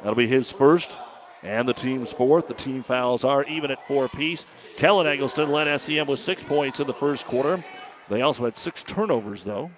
That'll 0.01 0.17
be 0.17 0.27
his 0.27 0.51
first 0.51 0.99
and 1.45 1.69
the 1.69 1.75
team's 1.75 2.11
fourth. 2.11 2.49
The 2.49 2.55
team 2.55 2.83
fouls 2.83 3.23
are 3.23 3.45
even 3.45 3.71
at 3.71 3.87
four 3.87 4.07
apiece. 4.07 4.47
Kellen 4.77 5.07
Eggleston 5.07 5.51
led 5.51 5.75
SEM 5.79 6.07
with 6.07 6.19
six 6.19 6.43
points 6.43 6.81
in 6.81 6.87
the 6.87 6.95
first 6.95 7.27
quarter. 7.27 7.65
They 8.09 8.23
also 8.23 8.45
had 8.45 8.57
six 8.57 8.83
turnovers, 8.83 9.45
though. 9.45 9.71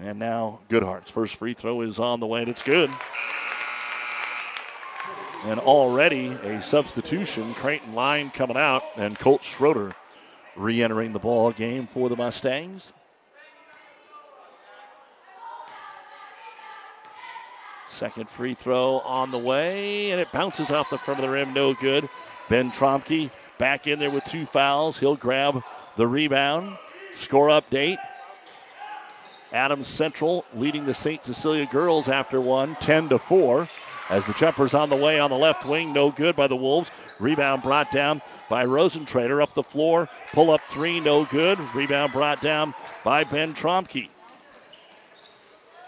And 0.00 0.18
now 0.18 0.60
Goodhart's 0.68 1.10
first 1.10 1.36
free 1.36 1.54
throw 1.54 1.80
is 1.80 1.98
on 1.98 2.20
the 2.20 2.26
way, 2.26 2.40
and 2.40 2.48
it's 2.48 2.62
good. 2.62 2.90
And 5.44 5.58
already 5.58 6.28
a 6.28 6.60
substitution. 6.60 7.54
Creighton 7.54 7.94
line 7.94 8.30
coming 8.30 8.56
out, 8.56 8.82
and 8.96 9.18
Colt 9.18 9.42
Schroeder 9.42 9.94
re 10.54 10.82
entering 10.82 11.12
the 11.12 11.18
ball 11.18 11.50
game 11.50 11.86
for 11.86 12.08
the 12.08 12.16
Mustangs. 12.16 12.92
Second 17.86 18.28
free 18.28 18.54
throw 18.54 18.98
on 19.00 19.30
the 19.30 19.38
way, 19.38 20.10
and 20.10 20.20
it 20.20 20.30
bounces 20.30 20.70
off 20.70 20.90
the 20.90 20.98
front 20.98 21.18
of 21.18 21.26
the 21.26 21.32
rim, 21.32 21.52
no 21.54 21.74
good. 21.74 22.08
Ben 22.48 22.70
Tromke 22.70 23.30
back 23.58 23.86
in 23.86 23.98
there 23.98 24.10
with 24.10 24.24
two 24.24 24.46
fouls. 24.46 24.98
He'll 24.98 25.16
grab 25.16 25.62
the 25.96 26.06
rebound. 26.06 26.76
Score 27.14 27.48
update. 27.48 27.98
Adams 29.52 29.88
Central 29.88 30.44
leading 30.54 30.86
the 30.86 30.94
St. 30.94 31.24
Cecilia 31.24 31.66
girls 31.66 32.08
after 32.08 32.40
one, 32.40 32.76
10 32.76 33.10
to 33.10 33.18
4. 33.18 33.68
As 34.10 34.24
the 34.26 34.32
jumper's 34.32 34.72
on 34.72 34.88
the 34.88 34.96
way 34.96 35.18
on 35.18 35.30
the 35.30 35.36
left 35.36 35.66
wing, 35.66 35.92
no 35.92 36.10
good 36.10 36.34
by 36.34 36.46
the 36.46 36.56
Wolves. 36.56 36.90
Rebound 37.18 37.62
brought 37.62 37.92
down 37.92 38.22
by 38.48 38.64
Rosentrader 38.64 39.42
up 39.42 39.54
the 39.54 39.62
floor. 39.62 40.08
Pull 40.32 40.50
up 40.50 40.62
three, 40.68 40.98
no 40.98 41.26
good. 41.26 41.58
Rebound 41.74 42.12
brought 42.12 42.40
down 42.40 42.74
by 43.04 43.24
Ben 43.24 43.52
Tromke. 43.52 44.08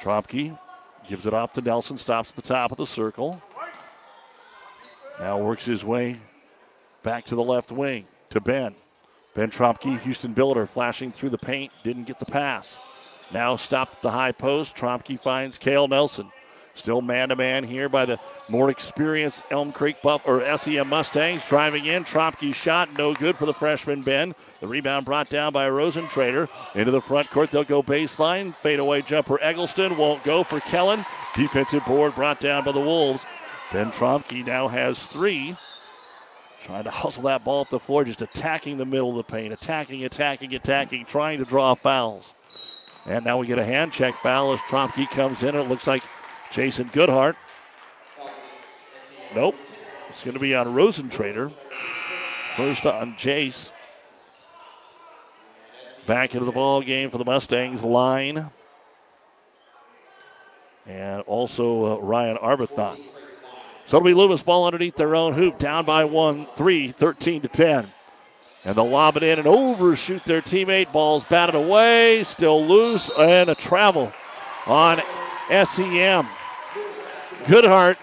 Tromke 0.02 0.58
gives 1.08 1.24
it 1.24 1.32
off 1.32 1.54
to 1.54 1.62
Nelson, 1.62 1.96
stops 1.96 2.30
at 2.30 2.36
the 2.36 2.42
top 2.42 2.72
of 2.72 2.76
the 2.76 2.86
circle. 2.86 3.40
Now 5.18 5.38
works 5.38 5.64
his 5.64 5.84
way 5.84 6.18
back 7.02 7.24
to 7.26 7.34
the 7.34 7.42
left 7.42 7.72
wing 7.72 8.06
to 8.30 8.40
Ben. 8.40 8.74
Ben 9.34 9.50
Tromke, 9.50 9.98
Houston 10.00 10.34
Billiter 10.34 10.68
flashing 10.68 11.12
through 11.12 11.30
the 11.30 11.38
paint, 11.38 11.72
didn't 11.82 12.04
get 12.04 12.18
the 12.18 12.26
pass. 12.26 12.78
Now 13.32 13.56
stopped 13.56 13.94
at 13.96 14.02
the 14.02 14.10
high 14.10 14.32
post. 14.32 14.76
Tromke 14.76 15.18
finds 15.18 15.58
Kale 15.58 15.86
Nelson. 15.86 16.30
Still 16.74 17.02
man 17.02 17.28
to 17.28 17.36
man 17.36 17.64
here 17.64 17.88
by 17.88 18.06
the 18.06 18.18
more 18.48 18.70
experienced 18.70 19.42
Elm 19.50 19.72
Creek 19.72 20.00
Buff 20.02 20.22
or 20.24 20.56
SEM 20.56 20.88
Mustangs. 20.88 21.46
Driving 21.46 21.86
in. 21.86 22.04
Tromke 22.04 22.54
shot 22.54 22.96
no 22.96 23.12
good 23.14 23.36
for 23.36 23.46
the 23.46 23.54
freshman 23.54 24.02
Ben. 24.02 24.34
The 24.60 24.66
rebound 24.66 25.04
brought 25.04 25.28
down 25.28 25.52
by 25.52 25.68
Rosentrader. 25.68 26.48
Into 26.74 26.90
the 26.90 27.00
front 27.00 27.28
court. 27.30 27.50
They'll 27.50 27.64
go 27.64 27.82
baseline. 27.82 28.54
Fadeaway 28.54 29.02
jumper 29.02 29.38
Eggleston 29.42 29.96
won't 29.96 30.24
go 30.24 30.42
for 30.42 30.60
Kellen. 30.60 31.04
Defensive 31.34 31.84
board 31.84 32.14
brought 32.14 32.40
down 32.40 32.64
by 32.64 32.72
the 32.72 32.80
Wolves. 32.80 33.26
Ben 33.72 33.90
Tromke 33.90 34.44
now 34.44 34.66
has 34.68 35.06
three. 35.06 35.56
Trying 36.62 36.84
to 36.84 36.90
hustle 36.90 37.22
that 37.24 37.42
ball 37.42 37.62
up 37.62 37.70
the 37.70 37.78
floor, 37.78 38.04
just 38.04 38.20
attacking 38.20 38.76
the 38.76 38.84
middle 38.84 39.10
of 39.10 39.16
the 39.16 39.22
paint, 39.24 39.52
attacking, 39.52 40.04
attacking, 40.04 40.54
attacking, 40.54 41.06
trying 41.06 41.38
to 41.38 41.44
draw 41.44 41.74
fouls. 41.74 42.34
And 43.06 43.24
now 43.24 43.38
we 43.38 43.46
get 43.46 43.58
a 43.58 43.64
hand 43.64 43.92
check 43.92 44.14
foul 44.16 44.52
as 44.52 44.60
Tromke 44.60 45.08
comes 45.10 45.42
in. 45.42 45.54
It 45.54 45.68
looks 45.68 45.86
like 45.86 46.02
Jason 46.52 46.90
Goodhart. 46.90 47.34
Nope. 49.34 49.56
It's 50.10 50.22
going 50.22 50.34
to 50.34 50.40
be 50.40 50.54
on 50.54 50.66
Rosentrader. 50.66 51.50
First 52.56 52.84
on 52.84 53.14
Jace. 53.14 53.70
Back 56.06 56.34
into 56.34 56.44
the 56.44 56.52
ball 56.52 56.82
game 56.82 57.08
for 57.08 57.18
the 57.18 57.24
Mustangs 57.24 57.82
line. 57.82 58.50
And 60.86 61.22
also 61.22 61.94
uh, 61.94 62.00
Ryan 62.00 62.36
Arbuthnot. 62.36 62.98
So 63.90 63.96
it'll 63.96 64.06
be 64.06 64.14
Loomis 64.14 64.40
ball 64.40 64.66
underneath 64.66 64.94
their 64.94 65.16
own 65.16 65.32
hoop, 65.32 65.58
down 65.58 65.84
by 65.84 66.04
one, 66.04 66.46
three, 66.46 66.92
13 66.92 67.42
to 67.42 67.48
10. 67.48 67.92
And 68.64 68.76
they'll 68.76 68.88
lob 68.88 69.16
it 69.16 69.24
in 69.24 69.40
and 69.40 69.48
overshoot 69.48 70.22
their 70.22 70.40
teammate. 70.40 70.92
Ball's 70.92 71.24
batted 71.24 71.56
away, 71.56 72.22
still 72.22 72.64
loose, 72.64 73.10
and 73.18 73.50
a 73.50 73.56
travel 73.56 74.12
on 74.68 75.02
SEM. 75.48 76.28
Goodhart 77.46 77.96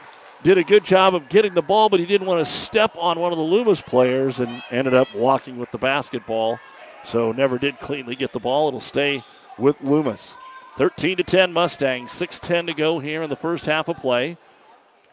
did 0.43 0.57
a 0.57 0.63
good 0.65 0.83
job 0.83 1.15
of 1.15 1.29
getting 1.29 1.53
the 1.53 1.61
ball, 1.61 1.87
but 1.87 2.01
he 2.01 2.05
didn't 2.05 2.27
want 2.27 2.45
to 2.45 2.51
step 2.51 2.93
on 2.97 3.17
one 3.17 3.31
of 3.31 3.37
the 3.37 3.45
Loomis 3.45 3.81
players 3.81 4.41
and 4.41 4.61
ended 4.69 4.93
up 4.93 5.07
walking 5.15 5.57
with 5.57 5.71
the 5.71 5.77
basketball. 5.77 6.59
So 7.05 7.31
never 7.31 7.57
did 7.57 7.79
cleanly 7.79 8.17
get 8.17 8.33
the 8.33 8.39
ball. 8.39 8.67
It'll 8.67 8.81
stay 8.81 9.23
with 9.57 9.81
Loomis. 9.81 10.35
13 10.75 11.15
to 11.15 11.23
10 11.23 11.53
Mustangs. 11.53 12.11
6:10 12.11 12.67
to 12.67 12.73
go 12.73 12.99
here 12.99 13.23
in 13.23 13.29
the 13.29 13.37
first 13.37 13.63
half 13.63 13.87
of 13.87 13.95
play. 13.95 14.35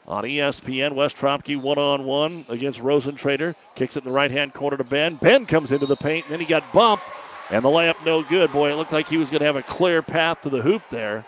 On 0.06 0.22
ESPN. 0.22 0.92
Wes 0.94 1.14
Tromke 1.14 1.60
one 1.60 1.78
on 1.78 2.04
one 2.04 2.44
against 2.48 2.80
Rosentrader. 2.80 3.54
Kicks 3.74 3.96
it 3.96 4.04
in 4.04 4.10
the 4.10 4.14
right 4.14 4.30
hand 4.30 4.52
corner 4.52 4.76
to 4.76 4.84
Ben. 4.84 5.16
Ben 5.16 5.46
comes 5.46 5.72
into 5.72 5.86
the 5.86 5.96
paint, 5.96 6.26
and 6.26 6.32
then 6.32 6.40
he 6.40 6.46
got 6.46 6.72
bumped, 6.72 7.04
and 7.50 7.64
the 7.64 7.70
layup 7.70 8.04
no 8.04 8.22
good. 8.22 8.52
Boy, 8.52 8.70
it 8.70 8.76
looked 8.76 8.92
like 8.92 9.08
he 9.08 9.16
was 9.16 9.30
going 9.30 9.40
to 9.40 9.46
have 9.46 9.56
a 9.56 9.62
clear 9.62 10.02
path 10.02 10.42
to 10.42 10.50
the 10.50 10.60
hoop 10.60 10.82
there, 10.90 11.24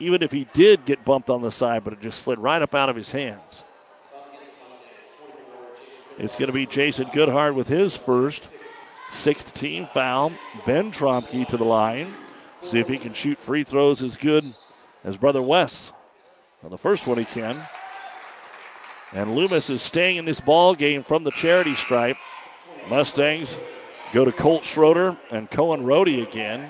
even 0.00 0.22
if 0.22 0.32
he 0.32 0.48
did 0.52 0.84
get 0.84 1.04
bumped 1.04 1.30
on 1.30 1.42
the 1.42 1.52
side, 1.52 1.84
but 1.84 1.92
it 1.92 2.00
just 2.00 2.22
slid 2.22 2.40
right 2.40 2.60
up 2.60 2.74
out 2.74 2.88
of 2.88 2.96
his 2.96 3.12
hands. 3.12 3.62
It's 6.18 6.34
going 6.34 6.46
to 6.46 6.52
be 6.52 6.66
Jason 6.66 7.06
Goodhart 7.08 7.54
with 7.54 7.68
his 7.68 7.94
first 7.94 8.48
sixth 9.12 9.54
team 9.54 9.86
foul. 9.86 10.32
Ben 10.64 10.90
Tromke 10.90 11.46
to 11.48 11.56
the 11.56 11.64
line. 11.64 12.12
See 12.62 12.80
if 12.80 12.88
he 12.88 12.98
can 12.98 13.12
shoot 13.12 13.38
free 13.38 13.64
throws 13.64 14.02
as 14.02 14.16
good 14.16 14.54
as 15.04 15.16
brother 15.16 15.42
Wes. 15.42 15.92
On 16.66 16.70
the 16.70 16.76
first 16.76 17.06
one, 17.06 17.16
he 17.16 17.24
can. 17.24 17.62
And 19.12 19.36
Loomis 19.36 19.70
is 19.70 19.80
staying 19.82 20.16
in 20.16 20.24
this 20.24 20.40
ball 20.40 20.74
game 20.74 21.00
from 21.00 21.22
the 21.22 21.30
charity 21.30 21.76
stripe. 21.76 22.16
Mustangs 22.88 23.56
go 24.12 24.24
to 24.24 24.32
Colt 24.32 24.64
Schroeder 24.64 25.16
and 25.30 25.48
Cohen 25.48 25.84
Rohde 25.84 26.26
again. 26.26 26.68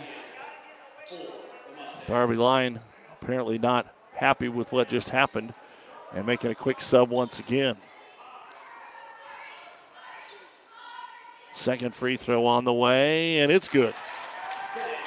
Darby 2.06 2.37
Line 2.37 2.78
apparently 3.22 3.56
not 3.56 3.87
happy 4.12 4.50
with 4.50 4.70
what 4.70 4.90
just 4.90 5.09
happened 5.09 5.54
and 6.12 6.26
making 6.26 6.50
a 6.50 6.54
quick 6.54 6.82
sub 6.82 7.09
once 7.09 7.40
again. 7.40 7.78
Second 11.54 11.94
free 11.94 12.18
throw 12.18 12.44
on 12.44 12.64
the 12.64 12.72
way, 12.72 13.38
and 13.38 13.50
it's 13.50 13.66
good. 13.66 13.94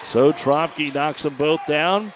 So 0.06 0.34
Tromke 0.34 0.92
knocks 0.92 1.22
them 1.22 1.36
both 1.36 1.62
down, 1.68 2.12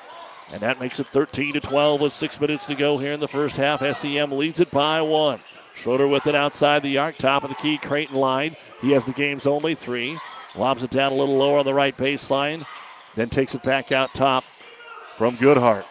and 0.52 0.62
that 0.62 0.80
makes 0.80 1.00
it 1.00 1.08
13 1.08 1.54
to 1.54 1.60
12 1.60 2.02
with 2.02 2.14
six 2.14 2.40
minutes 2.40 2.66
to 2.68 2.76
go 2.76 2.98
here 2.98 3.14
in 3.14 3.20
the 3.20 3.28
first 3.28 3.56
half. 3.56 3.82
SEM 3.98 4.32
leads 4.32 4.60
it 4.60 4.72
by 4.72 5.02
one. 5.02 5.40
Schroeder 5.76 6.08
with 6.08 6.28
it 6.28 6.36
outside 6.36 6.84
the 6.84 6.98
arc, 6.98 7.18
top 7.18 7.44
of 7.44 7.50
the 7.50 7.56
key, 7.56 7.78
Creighton 7.78 8.16
line. 8.16 8.56
He 8.82 8.92
has 8.92 9.06
the 9.06 9.12
game's 9.12 9.48
only 9.48 9.76
three. 9.76 10.18
Lobs 10.56 10.84
it 10.84 10.92
down 10.92 11.12
a 11.12 11.16
little 11.16 11.36
lower 11.36 11.60
on 11.60 11.66
the 11.66 11.74
right 11.74 11.98
baseline, 11.98 12.64
then 13.16 13.30
takes 13.30 13.56
it 13.56 13.64
back 13.64 13.92
out 13.92 14.14
top 14.14 14.44
from 15.18 15.36
Goodhart. 15.38 15.86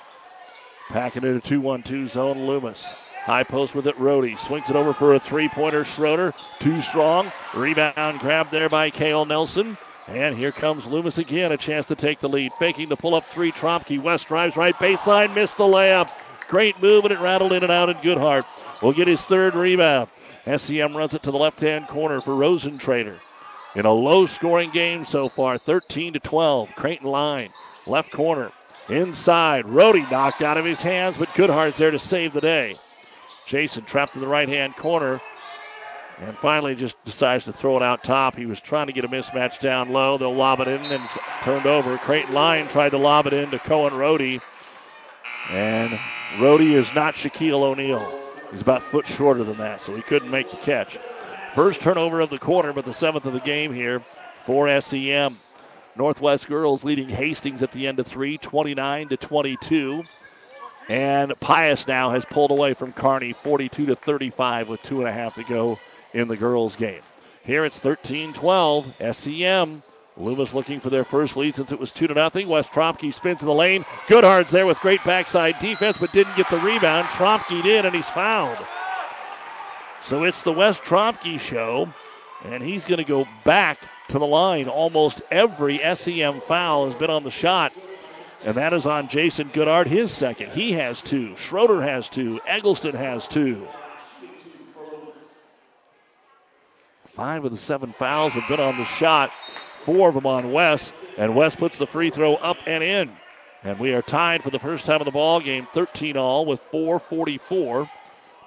Packing 0.89 1.25
it 1.25 1.37
a 1.37 1.41
2 1.41 1.61
1 1.61 1.83
2 1.83 2.07
zone, 2.07 2.47
Loomis. 2.47 2.87
High 3.25 3.45
post 3.45 3.75
with 3.75 3.87
it, 3.87 3.97
Rohde. 3.99 4.39
Swings 4.39 4.69
it 4.69 4.77
over 4.77 4.93
for 4.93 5.15
a 5.15 5.21
three 5.21 5.49
pointer, 5.49 5.85
Schroeder. 5.85 6.35
Too 6.59 6.83
strong. 6.83 7.31
Rebound 7.55 8.19
grabbed 8.19 8.51
there 8.51 8.69
by 8.69 8.91
Kale 8.91 9.25
Nelson. 9.25 9.79
And 10.09 10.37
here 10.37 10.53
comes 10.53 10.87
Loomis 10.87 11.19
again, 11.19 11.53
a 11.53 11.57
chance 11.57 11.87
to 11.87 11.95
take 11.95 12.19
the 12.19 12.29
lead. 12.29 12.53
Faking 12.55 12.89
the 12.89 12.97
pull 12.97 13.15
up 13.15 13.25
three. 13.27 13.53
Tromke 13.53 14.03
Wes 14.03 14.25
drives 14.25 14.57
right 14.57 14.75
baseline, 14.75 15.35
missed 15.35 15.57
the 15.57 15.65
layup. 15.65 16.11
Great 16.49 16.81
move, 16.83 17.05
and 17.05 17.13
it 17.13 17.21
rattled 17.21 17.53
in 17.53 17.63
and 17.63 17.73
out, 17.73 17.89
and 17.89 17.99
Goodhart 18.01 18.45
will 18.83 18.93
get 18.93 19.09
his 19.09 19.25
third 19.25 19.55
rebound. 19.55 20.11
SEM 20.57 20.97
runs 20.97 21.15
it 21.15 21.23
to 21.23 21.31
the 21.31 21.39
left 21.39 21.61
hand 21.61 21.87
corner 21.87 22.21
for 22.21 22.33
Rosentrader. 22.33 23.19
In 23.75 23.87
a 23.87 23.93
low 23.93 24.27
scoring 24.27 24.71
game 24.71 25.05
so 25.05 25.29
far, 25.29 25.57
13 25.57 26.13
to 26.15 26.19
12. 26.19 26.75
Creighton 26.75 27.09
line, 27.09 27.51
left 27.87 28.11
corner, 28.11 28.53
inside. 28.89 29.65
Rohde 29.65 30.11
knocked 30.11 30.43
out 30.43 30.59
of 30.59 30.65
his 30.65 30.83
hands, 30.83 31.17
but 31.17 31.29
Goodhart's 31.31 31.79
there 31.79 31.91
to 31.91 31.99
save 31.99 32.33
the 32.33 32.41
day. 32.41 32.77
Jason 33.47 33.85
trapped 33.85 34.15
in 34.15 34.21
the 34.21 34.27
right 34.27 34.49
hand 34.49 34.77
corner. 34.77 35.21
And 36.23 36.39
finally, 36.39 36.77
just 36.77 37.03
decides 37.05 37.47
to 37.47 37.53
throw 37.53 37.77
it 37.77 37.83
out 37.83 38.05
top. 38.05 38.37
He 38.37 38.47
was 38.47 38.61
trying 38.61 38.87
to 38.87 38.93
get 38.93 39.05
a 39.05 39.09
mismatch 39.09 39.59
down 39.59 39.93
low. 39.93 40.17
They'll 40.19 40.35
lob 40.35 40.61
it 40.61 40.69
in, 40.69 40.81
and 40.81 41.05
it's 41.05 41.19
turned 41.43 41.67
over. 41.67 41.99
Creighton 41.99 42.33
Line 42.33 42.69
tried 42.69 42.91
to 42.91 42.99
lob 42.99 43.27
it 43.27 43.33
in 43.33 43.51
to 43.51 43.59
Cohen 43.59 43.93
Rohde. 43.93 44.41
And 45.51 45.91
Rohde 46.37 46.71
is 46.71 46.95
not 46.95 47.15
Shaquille 47.15 47.63
O'Neal. 47.63 48.21
He's 48.53 48.61
about 48.61 48.85
foot 48.85 49.07
shorter 49.07 49.43
than 49.43 49.57
that, 49.59 49.81
so 49.81 49.97
he 49.97 50.03
couldn't 50.03 50.31
make 50.31 50.49
the 50.49 50.59
catch. 50.59 50.97
First 51.55 51.81
turnover 51.81 52.21
of 52.21 52.31
the 52.31 52.39
quarter, 52.39 52.73
but 52.73 52.85
the 52.85 52.95
seventh 52.95 53.27
of 53.27 53.33
the 53.33 53.41
game 53.41 53.75
here 53.75 54.01
for 54.43 54.81
SEM. 54.81 55.41
Northwest 55.97 56.47
girls 56.47 56.85
leading 56.85 57.09
Hastings 57.09 57.63
at 57.63 57.73
the 57.73 57.89
end 57.89 57.99
of 57.99 58.07
three, 58.07 58.39
29 58.39 59.09
to 59.09 59.17
22. 59.17 60.05
And 60.89 61.39
Pius 61.41 61.89
now 61.89 62.11
has 62.11 62.25
pulled 62.25 62.51
away 62.51 62.75
from 62.75 62.93
Kearney, 62.93 63.33
42 63.33 63.87
to 63.87 63.97
35 63.97 64.69
with 64.69 64.83
two 64.83 65.01
and 65.01 65.09
a 65.09 65.13
half 65.13 65.35
to 65.35 65.45
go 65.45 65.79
in 66.13 66.29
the 66.29 66.37
girls' 66.37 66.77
game. 66.77 67.03
Here 67.45 67.65
it's 67.65 67.79
13 67.81 68.33
12. 68.33 68.95
SEM. 69.13 69.83
Loomis 70.17 70.55
looking 70.55 70.79
for 70.79 70.91
their 70.91 71.05
first 71.05 71.37
lead 71.37 71.55
since 71.55 71.73
it 71.73 71.81
was 71.81 71.91
2 71.91 72.07
to 72.07 72.15
nothing. 72.15 72.47
Wes 72.47 72.69
Tromke 72.69 73.13
spins 73.13 73.41
in 73.41 73.49
the 73.49 73.55
lane. 73.55 73.85
Goodhart's 74.07 74.51
there 74.51 74.67
with 74.67 74.79
great 74.81 75.03
backside 75.05 75.59
defense, 75.59 75.97
but 75.97 76.13
didn't 76.13 76.37
get 76.37 76.51
the 76.51 76.59
rebound. 76.59 77.07
Tromke 77.09 77.63
did, 77.63 77.87
and 77.87 77.95
he's 77.95 78.11
fouled. 78.11 78.59
So 80.03 80.25
it's 80.25 80.43
the 80.43 80.53
Wes 80.53 80.79
Tromke 80.81 81.41
show, 81.41 81.93
and 82.45 82.63
he's 82.63 82.85
going 82.85 82.99
to 82.99 83.05
go 83.05 83.27
back 83.45 83.79
to 84.09 84.19
the 84.19 84.27
line. 84.27 84.69
Almost 84.69 85.23
every 85.31 85.79
SEM 85.95 86.41
foul 86.41 86.87
has 86.87 86.95
been 86.95 87.11
on 87.11 87.25
the 87.25 87.31
shot, 87.31 87.73
and 88.45 88.55
that 88.57 88.75
is 88.75 88.85
on 88.85 89.09
Jason 89.09 89.49
Goodhart, 89.51 89.87
his 89.87 90.11
second. 90.11 90.51
He 90.51 90.73
has 90.73 91.01
two. 91.01 91.35
Schroeder 91.37 91.81
has 91.81 92.09
two. 92.09 92.39
Eggleston 92.47 92.95
has 92.95 93.27
two. 93.27 93.67
Five 97.13 97.45
of 97.45 97.51
the 97.51 97.59
seven 97.59 97.93
fouls 97.93 98.33
have 98.33 98.49
been 98.49 98.59
on 98.59 98.79
the 98.79 98.87
shot, 98.87 99.31
four 99.77 100.09
of 100.09 100.15
them 100.15 100.25
on 100.25 100.51
Wes, 100.51 100.95
and 101.19 101.35
Wes 101.35 101.55
puts 101.55 101.77
the 101.77 101.87
free 101.87 102.09
throw 102.09 102.37
up 102.37 102.57
and 102.67 102.83
in. 102.83 103.15
And 103.63 103.79
we 103.79 103.93
are 103.93 104.01
tied 104.01 104.43
for 104.43 104.49
the 104.49 104.59
first 104.59 104.87
time 104.87 105.03
in 105.03 105.05
the 105.05 105.11
ball 105.11 105.39
game, 105.39 105.69
13 105.75 106.17
all, 106.17 106.47
with 106.47 106.63
4:44 106.73 107.91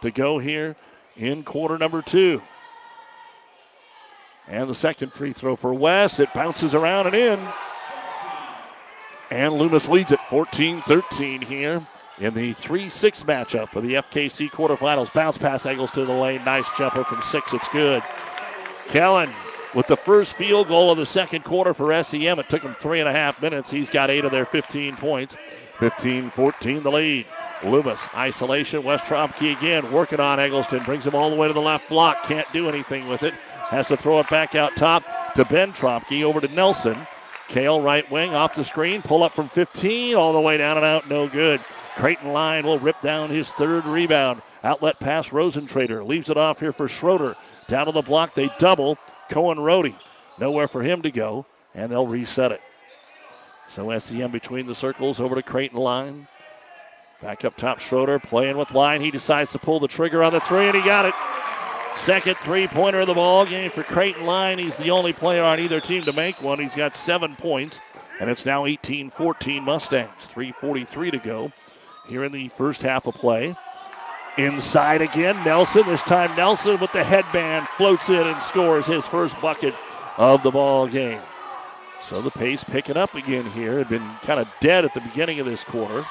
to 0.01 0.09
go 0.09 0.39
here 0.39 0.75
in 1.15 1.43
quarter 1.43 1.77
number 1.77 2.01
two. 2.01 2.41
And 4.47 4.67
the 4.67 4.73
second 4.73 5.13
free 5.13 5.33
throw 5.33 5.55
for 5.55 5.71
Wes. 5.71 6.19
It 6.19 6.33
bounces 6.33 6.73
around 6.73 7.05
and 7.05 7.15
in. 7.15 7.39
And 9.29 9.53
Loomis 9.53 9.87
leads 9.87 10.11
it 10.11 10.19
14 10.21 10.81
13 10.81 11.43
here 11.43 11.85
in 12.17 12.33
the 12.33 12.53
3 12.53 12.89
6 12.89 13.23
matchup 13.25 13.75
of 13.75 13.83
the 13.83 13.93
FKC 13.93 14.49
quarterfinals. 14.49 15.13
Bounce 15.13 15.37
pass 15.37 15.67
angles 15.67 15.91
to 15.91 16.03
the 16.03 16.13
lane. 16.13 16.43
Nice 16.43 16.67
jumper 16.75 17.03
from 17.03 17.21
six. 17.21 17.53
It's 17.53 17.69
good. 17.69 18.01
Kellen 18.87 19.29
with 19.73 19.87
the 19.87 19.97
first 19.97 20.33
field 20.33 20.67
goal 20.67 20.89
of 20.91 20.97
the 20.97 21.05
second 21.05 21.43
quarter 21.43 21.73
for 21.73 22.03
SEM. 22.03 22.39
It 22.39 22.49
took 22.49 22.61
him 22.61 22.75
three 22.75 22.99
and 22.99 23.09
a 23.09 23.11
half 23.11 23.41
minutes. 23.41 23.69
He's 23.69 23.89
got 23.89 24.09
eight 24.09 24.25
of 24.25 24.31
their 24.31 24.45
15 24.45 24.95
points. 24.95 25.35
15 25.77 26.29
14 26.29 26.83
the 26.83 26.91
lead. 26.91 27.25
Loomis, 27.63 28.07
isolation. 28.15 28.83
Wes 28.83 29.01
Tromke 29.01 29.57
again 29.57 29.91
working 29.91 30.19
on 30.19 30.39
Eggleston. 30.39 30.83
Brings 30.83 31.05
him 31.05 31.15
all 31.15 31.29
the 31.29 31.35
way 31.35 31.47
to 31.47 31.53
the 31.53 31.61
left 31.61 31.89
block. 31.89 32.23
Can't 32.23 32.51
do 32.53 32.69
anything 32.69 33.07
with 33.07 33.23
it. 33.23 33.33
Has 33.33 33.87
to 33.87 33.97
throw 33.97 34.19
it 34.19 34.29
back 34.29 34.55
out 34.55 34.75
top 34.75 35.03
to 35.35 35.45
Ben 35.45 35.73
Tromke 35.73 36.23
over 36.23 36.39
to 36.39 36.47
Nelson. 36.47 36.97
Kale 37.47 37.81
right 37.81 38.09
wing 38.11 38.33
off 38.33 38.55
the 38.55 38.63
screen. 38.63 39.01
Pull 39.01 39.23
up 39.23 39.31
from 39.31 39.47
15 39.47 40.15
all 40.15 40.33
the 40.33 40.39
way 40.39 40.57
down 40.57 40.77
and 40.77 40.85
out. 40.85 41.09
No 41.09 41.27
good. 41.27 41.61
Creighton 41.95 42.33
line 42.33 42.65
will 42.65 42.79
rip 42.79 42.99
down 43.01 43.29
his 43.29 43.51
third 43.53 43.85
rebound. 43.85 44.41
Outlet 44.63 44.99
pass 44.99 45.29
Rosentrader. 45.29 46.05
Leaves 46.05 46.29
it 46.29 46.37
off 46.37 46.59
here 46.59 46.73
for 46.73 46.87
Schroeder. 46.87 47.35
Down 47.67 47.87
to 47.87 47.91
the 47.91 48.01
block. 48.01 48.35
They 48.35 48.49
double. 48.57 48.97
Cohen 49.29 49.57
Rohde. 49.57 49.95
Nowhere 50.39 50.67
for 50.67 50.83
him 50.83 51.01
to 51.01 51.11
go. 51.11 51.45
And 51.73 51.91
they'll 51.91 52.07
reset 52.07 52.51
it. 52.51 52.61
So 53.69 53.97
SEM 53.97 54.31
between 54.31 54.67
the 54.67 54.75
circles 54.75 55.19
over 55.19 55.35
to 55.35 55.43
Creighton 55.43 55.79
line. 55.79 56.27
Back 57.21 57.45
up 57.45 57.57
top, 57.57 57.79
Schroeder 57.79 58.19
playing 58.19 58.57
with 58.57 58.73
line. 58.73 59.01
He 59.01 59.09
decides 59.09 59.51
to 59.53 59.59
pull 59.59 59.79
the 59.79 59.87
trigger 59.87 60.21
on 60.21 60.33
the 60.33 60.39
three, 60.41 60.67
and 60.67 60.75
he 60.75 60.83
got 60.83 61.05
it. 61.05 61.13
Second 61.95 62.35
three 62.37 62.67
pointer 62.67 63.01
of 63.01 63.07
the 63.07 63.13
ball 63.13 63.45
game 63.45 63.71
for 63.71 63.81
Creighton 63.83 64.25
Line. 64.25 64.59
He's 64.59 64.75
the 64.75 64.91
only 64.91 65.13
player 65.13 65.43
on 65.43 65.59
either 65.59 65.79
team 65.79 66.03
to 66.03 66.13
make 66.13 66.41
one. 66.41 66.59
He's 66.59 66.75
got 66.75 66.95
seven 66.95 67.35
points, 67.35 67.79
and 68.19 68.29
it's 68.29 68.45
now 68.45 68.65
18 68.65 69.09
14 69.09 69.63
Mustangs. 69.63 70.29
3.43 70.29 71.11
to 71.11 71.17
go 71.17 71.51
here 72.07 72.25
in 72.25 72.31
the 72.31 72.49
first 72.49 72.81
half 72.81 73.07
of 73.07 73.15
play. 73.15 73.55
Inside 74.37 75.01
again, 75.01 75.41
Nelson. 75.45 75.85
This 75.85 76.01
time, 76.03 76.35
Nelson 76.35 76.79
with 76.79 76.91
the 76.91 77.03
headband 77.03 77.67
floats 77.69 78.09
in 78.09 78.27
and 78.27 78.43
scores 78.43 78.85
his 78.85 79.05
first 79.05 79.39
bucket 79.39 79.73
of 80.17 80.43
the 80.43 80.51
ball 80.51 80.87
game. 80.87 81.21
So 82.01 82.21
the 82.21 82.31
pace 82.31 82.63
picking 82.63 82.97
up 82.97 83.15
again 83.15 83.49
here. 83.51 83.77
Had 83.77 83.89
been 83.89 84.07
kind 84.23 84.39
of 84.39 84.47
dead 84.59 84.83
at 84.83 84.93
the 84.93 84.99
beginning 84.99 85.39
of 85.39 85.45
this 85.45 85.63
quarter. 85.63 86.05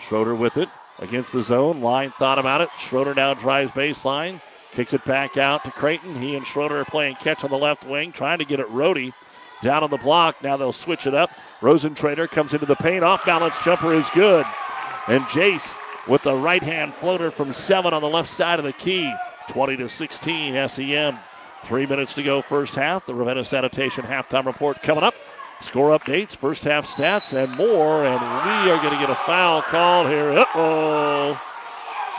Schroeder 0.00 0.34
with 0.34 0.56
it 0.56 0.68
against 1.00 1.32
the 1.32 1.42
zone. 1.42 1.80
Line 1.80 2.12
thought 2.12 2.38
about 2.38 2.60
it. 2.60 2.70
Schroeder 2.78 3.14
now 3.14 3.34
drives 3.34 3.72
baseline. 3.72 4.40
Kicks 4.72 4.94
it 4.94 5.04
back 5.04 5.36
out 5.36 5.64
to 5.64 5.72
Creighton. 5.72 6.14
He 6.14 6.36
and 6.36 6.46
Schroeder 6.46 6.78
are 6.78 6.84
playing 6.84 7.16
catch 7.16 7.42
on 7.42 7.50
the 7.50 7.58
left 7.58 7.84
wing, 7.84 8.12
trying 8.12 8.38
to 8.38 8.44
get 8.44 8.60
it 8.60 8.68
Rohde 8.68 9.12
down 9.62 9.82
on 9.82 9.90
the 9.90 9.98
block. 9.98 10.40
Now 10.42 10.56
they'll 10.56 10.72
switch 10.72 11.08
it 11.08 11.14
up. 11.14 11.30
Rosentrader 11.60 12.30
comes 12.30 12.54
into 12.54 12.66
the 12.66 12.76
paint. 12.76 13.02
Off 13.02 13.26
balance 13.26 13.56
jumper 13.64 13.92
is 13.92 14.08
good. 14.10 14.46
And 15.08 15.24
Jace 15.24 15.74
with 16.10 16.22
the 16.24 16.34
right 16.34 16.62
hand 16.62 16.92
floater 16.92 17.30
from 17.30 17.52
seven 17.52 17.94
on 17.94 18.02
the 18.02 18.08
left 18.08 18.28
side 18.28 18.58
of 18.58 18.64
the 18.64 18.72
key. 18.72 19.10
20 19.48 19.76
to 19.76 19.88
16 19.88 20.68
SEM. 20.68 21.18
Three 21.62 21.86
minutes 21.86 22.14
to 22.14 22.24
go, 22.24 22.42
first 22.42 22.74
half. 22.74 23.06
The 23.06 23.14
Ravenna 23.14 23.44
Sanitation 23.44 24.04
halftime 24.04 24.44
report 24.44 24.82
coming 24.82 25.04
up. 25.04 25.14
Score 25.60 25.96
updates, 25.96 26.34
first 26.34 26.64
half 26.64 26.84
stats, 26.86 27.32
and 27.32 27.56
more. 27.56 28.04
And 28.04 28.20
we 28.20 28.70
are 28.70 28.78
going 28.78 28.92
to 28.92 28.98
get 28.98 29.10
a 29.10 29.14
foul 29.14 29.62
call 29.62 30.06
here. 30.08 30.30
Uh 30.30 30.44
oh. 30.56 31.40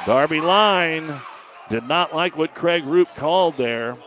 Darby 0.05 0.39
Line 0.39 1.19
did 1.69 1.83
not 1.83 2.15
like 2.15 2.37
what 2.37 2.55
Craig 2.55 2.85
Roop 2.85 3.13
called 3.15 3.57
there. 3.57 3.97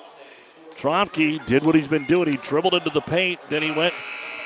Tromke 0.76 1.45
did 1.47 1.66
what 1.66 1.74
he's 1.74 1.89
been 1.89 2.07
doing. 2.07 2.30
He 2.30 2.39
dribbled 2.39 2.74
into 2.74 2.91
the 2.91 3.03
paint, 3.03 3.39
then 3.49 3.62
he 3.62 3.70
went 3.70 3.95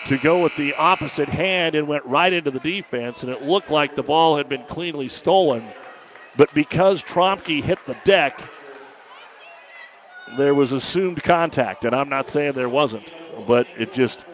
to 0.08 0.16
go 0.16 0.42
with 0.42 0.56
the 0.56 0.72
opposite 0.74 1.28
hand 1.28 1.74
and 1.74 1.86
went 1.86 2.04
right 2.06 2.32
into 2.32 2.50
the 2.50 2.60
defense, 2.60 3.22
and 3.22 3.30
it 3.30 3.42
looked 3.42 3.70
like 3.70 3.94
the 3.94 4.02
ball 4.02 4.38
had 4.38 4.48
been 4.48 4.64
cleanly 4.64 5.06
stolen. 5.06 5.62
But 6.34 6.52
because 6.54 7.02
Tromke 7.02 7.62
hit 7.62 7.78
the 7.84 7.96
deck, 8.04 8.40
there 10.38 10.54
was 10.54 10.72
assumed 10.72 11.22
contact, 11.22 11.84
and 11.84 11.94
I'm 11.94 12.08
not 12.08 12.30
saying 12.30 12.52
there 12.52 12.70
wasn't, 12.70 13.12
but 13.46 13.66
it 13.76 13.92
just 13.92 14.24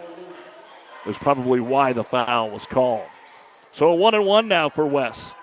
was 1.06 1.18
probably 1.18 1.58
why 1.58 1.92
the 1.92 2.04
foul 2.04 2.50
was 2.50 2.66
called. 2.66 3.06
So 3.72 3.90
a 3.90 3.94
one 3.96 4.14
and 4.14 4.24
one 4.24 4.46
now 4.46 4.68
for 4.68 4.86
Wes. 4.86 5.34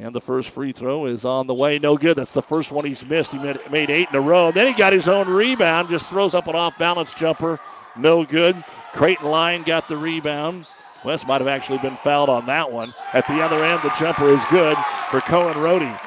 And 0.00 0.14
the 0.14 0.20
first 0.20 0.50
free 0.50 0.70
throw 0.70 1.06
is 1.06 1.24
on 1.24 1.48
the 1.48 1.54
way. 1.54 1.80
No 1.80 1.96
good. 1.96 2.16
That's 2.16 2.32
the 2.32 2.42
first 2.42 2.70
one 2.70 2.84
he's 2.84 3.04
missed. 3.04 3.32
He 3.32 3.38
made, 3.38 3.58
made 3.70 3.90
eight 3.90 4.08
in 4.08 4.14
a 4.14 4.20
row. 4.20 4.52
Then 4.52 4.68
he 4.68 4.72
got 4.72 4.92
his 4.92 5.08
own 5.08 5.28
rebound. 5.28 5.88
Just 5.88 6.08
throws 6.08 6.36
up 6.36 6.46
an 6.46 6.54
off 6.54 6.78
balance 6.78 7.12
jumper. 7.14 7.58
No 7.96 8.24
good. 8.24 8.62
Creighton 8.92 9.28
Line 9.28 9.64
got 9.64 9.88
the 9.88 9.96
rebound. 9.96 10.66
Wes 11.04 11.26
might 11.26 11.40
have 11.40 11.48
actually 11.48 11.78
been 11.78 11.96
fouled 11.96 12.28
on 12.28 12.46
that 12.46 12.70
one. 12.70 12.94
At 13.12 13.26
the 13.26 13.42
other 13.42 13.64
end, 13.64 13.80
the 13.82 13.92
jumper 13.98 14.28
is 14.28 14.42
good 14.50 14.76
for 15.10 15.20
Cohen 15.20 15.54
Rohde. 15.54 15.98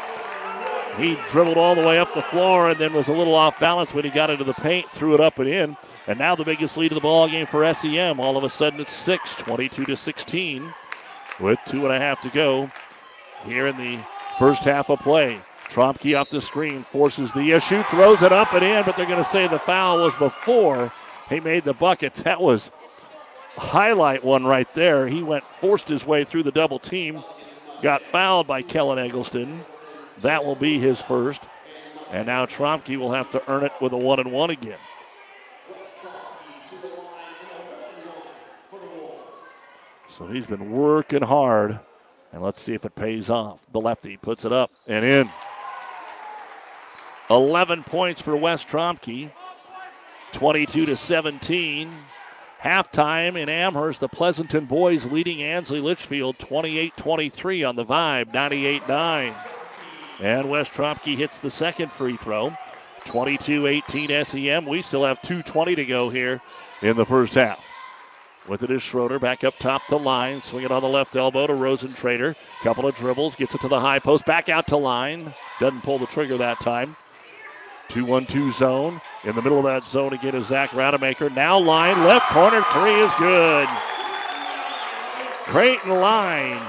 He 0.97 1.17
dribbled 1.29 1.57
all 1.57 1.75
the 1.75 1.85
way 1.85 1.99
up 1.99 2.13
the 2.13 2.21
floor 2.21 2.69
and 2.69 2.79
then 2.79 2.93
was 2.93 3.09
a 3.09 3.13
little 3.13 3.35
off 3.35 3.59
balance 3.59 3.93
when 3.93 4.05
he 4.05 4.09
got 4.09 4.29
into 4.29 4.43
the 4.43 4.53
paint, 4.53 4.89
threw 4.91 5.13
it 5.13 5.19
up 5.19 5.39
and 5.39 5.49
in. 5.49 5.77
And 6.07 6.17
now 6.19 6.35
the 6.35 6.43
biggest 6.43 6.77
lead 6.77 6.91
of 6.91 6.95
the 6.95 7.01
ball 7.01 7.27
game 7.27 7.45
for 7.45 7.73
SEM. 7.73 8.19
All 8.21 8.37
of 8.37 8.43
a 8.43 8.49
sudden 8.49 8.79
it's 8.79 8.93
six, 8.93 9.35
22 9.35 9.85
to 9.85 9.97
16, 9.97 10.73
with 11.39 11.59
two 11.65 11.85
and 11.85 11.93
a 11.93 11.99
half 11.99 12.21
to 12.21 12.29
go 12.29 12.69
here 13.45 13.67
in 13.67 13.77
the 13.77 13.99
first 14.37 14.63
half 14.63 14.89
of 14.89 14.99
play. 14.99 15.39
Tromke 15.69 16.19
off 16.19 16.29
the 16.29 16.41
screen 16.41 16.83
forces 16.83 17.31
the 17.31 17.51
issue, 17.51 17.81
throws 17.83 18.23
it 18.23 18.33
up 18.33 18.53
and 18.53 18.63
in, 18.63 18.83
but 18.83 18.97
they're 18.97 19.05
going 19.05 19.17
to 19.17 19.23
say 19.23 19.47
the 19.47 19.57
foul 19.57 20.01
was 20.01 20.13
before 20.15 20.91
he 21.29 21.39
made 21.39 21.63
the 21.63 21.73
bucket. 21.73 22.13
That 22.15 22.41
was 22.41 22.71
highlight 23.55 24.23
one 24.23 24.43
right 24.43 24.71
there. 24.73 25.07
He 25.07 25.23
went 25.23 25.45
forced 25.45 25.87
his 25.87 26.05
way 26.05 26.25
through 26.25 26.43
the 26.43 26.51
double 26.51 26.77
team, 26.77 27.23
got 27.81 28.01
fouled 28.01 28.47
by 28.47 28.61
Kellen 28.63 28.99
Eggleston. 28.99 29.63
That 30.19 30.43
will 30.43 30.55
be 30.55 30.77
his 30.77 31.01
first, 31.01 31.41
and 32.11 32.27
now 32.27 32.45
Tromke 32.45 32.97
will 32.97 33.13
have 33.13 33.31
to 33.31 33.49
earn 33.49 33.63
it 33.63 33.71
with 33.79 33.93
a 33.93 33.97
one 33.97 34.19
and 34.19 34.31
one 34.31 34.49
again. 34.49 34.77
So 40.09 40.27
he's 40.27 40.45
been 40.45 40.71
working 40.71 41.21
hard 41.21 41.79
and 42.31 42.41
let's 42.41 42.61
see 42.61 42.73
if 42.73 42.85
it 42.85 42.95
pays 42.95 43.29
off. 43.29 43.65
The 43.71 43.81
lefty 43.81 44.17
puts 44.17 44.45
it 44.45 44.53
up 44.53 44.71
and 44.87 45.05
in. 45.05 45.29
11 47.29 47.83
points 47.83 48.21
for 48.21 48.35
Wes 48.35 48.65
Tromke. 48.65 49.31
22 50.33 50.85
to 50.85 50.97
17. 50.97 51.91
Halftime 52.61 53.37
in 53.37 53.49
Amherst, 53.49 53.99
the 53.99 54.07
Pleasanton 54.07 54.65
boys 54.65 55.05
leading 55.07 55.41
Ansley 55.41 55.79
Litchfield 55.79 56.37
28 56.37 56.95
23 56.95 57.63
on 57.63 57.75
the 57.75 57.83
vibe, 57.83 58.33
98 58.33 58.87
9. 58.87 59.33
And 60.19 60.49
Wes 60.49 60.69
Tromke 60.69 61.17
hits 61.17 61.41
the 61.41 61.49
second 61.49 61.91
free 61.91 62.17
throw. 62.17 62.55
22 63.05 63.65
18 63.65 64.25
SEM. 64.25 64.65
We 64.65 64.83
still 64.83 65.03
have 65.03 65.19
2.20 65.21 65.75
to 65.77 65.85
go 65.85 66.09
here 66.09 66.39
in 66.83 66.95
the 66.95 67.05
first 67.05 67.33
half. 67.33 67.70
With 68.47 68.63
it 68.63 68.71
is 68.71 68.81
Schroeder 68.81 69.19
back 69.19 69.43
up 69.43 69.57
top 69.59 69.85
to 69.87 69.97
line. 69.97 70.41
Swing 70.41 70.65
it 70.65 70.71
on 70.71 70.81
the 70.81 70.87
left 70.87 71.15
elbow 71.15 71.47
to 71.47 71.53
Rosentrader. 71.53 72.35
Couple 72.63 72.87
of 72.87 72.95
dribbles. 72.95 73.35
Gets 73.35 73.55
it 73.55 73.61
to 73.61 73.67
the 73.67 73.79
high 73.79 73.99
post. 73.99 74.25
Back 74.25 74.49
out 74.49 74.67
to 74.67 74.77
line. 74.77 75.33
Doesn't 75.59 75.81
pull 75.81 75.99
the 75.99 76.07
trigger 76.07 76.37
that 76.37 76.59
time. 76.59 76.95
2 77.89 78.03
1 78.05 78.25
2 78.25 78.51
zone. 78.51 78.99
In 79.23 79.35
the 79.35 79.41
middle 79.41 79.59
of 79.59 79.65
that 79.65 79.83
zone 79.83 80.13
again 80.13 80.35
is 80.35 80.47
Zach 80.47 80.73
Rademacher. 80.73 81.29
Now 81.29 81.59
line. 81.59 82.03
Left 82.03 82.27
corner. 82.29 82.61
Three 82.73 82.95
is 82.95 83.13
good. 83.15 83.67
Creighton 85.45 85.91
line 85.99 86.61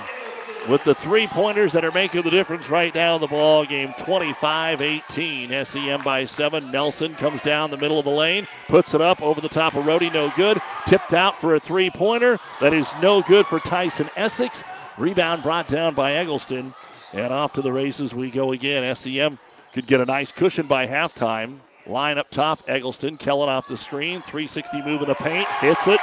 with 0.69 0.85
the 0.85 0.95
three 0.95 1.27
pointers 1.27 1.73
that 1.73 1.85
are 1.85 1.91
making 1.91 2.23
the 2.23 2.31
difference 2.31 2.71
right 2.71 2.95
now 2.95 3.17
in 3.17 3.21
the 3.21 3.27
ball 3.27 3.65
game 3.65 3.93
25 3.99 4.81
18 4.81 5.65
sem 5.65 6.01
by 6.03 6.25
7 6.25 6.71
nelson 6.71 7.15
comes 7.17 7.43
down 7.43 7.71
the 7.71 7.77
middle 7.77 7.99
of 7.99 8.05
the 8.05 8.11
lane 8.11 8.47
puts 8.69 8.95
it 8.95 9.01
up 9.01 9.21
over 9.21 9.41
the 9.41 9.49
top 9.49 9.75
of 9.75 9.85
Rohde 9.85 10.13
no 10.13 10.33
good. 10.37 10.61
Tipped 10.87 11.13
out 11.13 11.37
for 11.37 11.55
a 11.55 11.61
three 11.61 11.91
pointer 11.91 12.39
that 12.61 12.73
is 12.73 12.93
no 13.01 13.23
good 13.23 13.47
for 13.47 13.59
tyson 13.61 14.09
essex. 14.17 14.63
Rebound 14.99 15.43
brought 15.43 15.69
down 15.69 15.95
by 15.95 16.15
eggleston. 16.15 16.75
And 17.13 17.33
off 17.33 17.53
to 17.55 17.63
the 17.63 17.73
races 17.73 18.15
we 18.15 18.31
go 18.31 18.53
again. 18.53 18.95
Sem 18.97 19.39
could 19.73 19.87
get 19.87 20.01
a 20.01 20.05
nice 20.05 20.33
cushion 20.33 20.67
by 20.67 20.87
halftime. 20.87 21.59
Line 21.87 22.19
up 22.19 22.31
top 22.31 22.63
eggleston 22.69 23.17
kellen 23.17 23.49
off 23.49 23.67
the 23.67 23.77
screen. 23.77 24.23
360 24.23 24.83
move 24.83 25.03
in 25.03 25.09
the 25.09 25.15
paint. 25.15 25.47
Hits 25.61 25.87
it. 25.89 26.01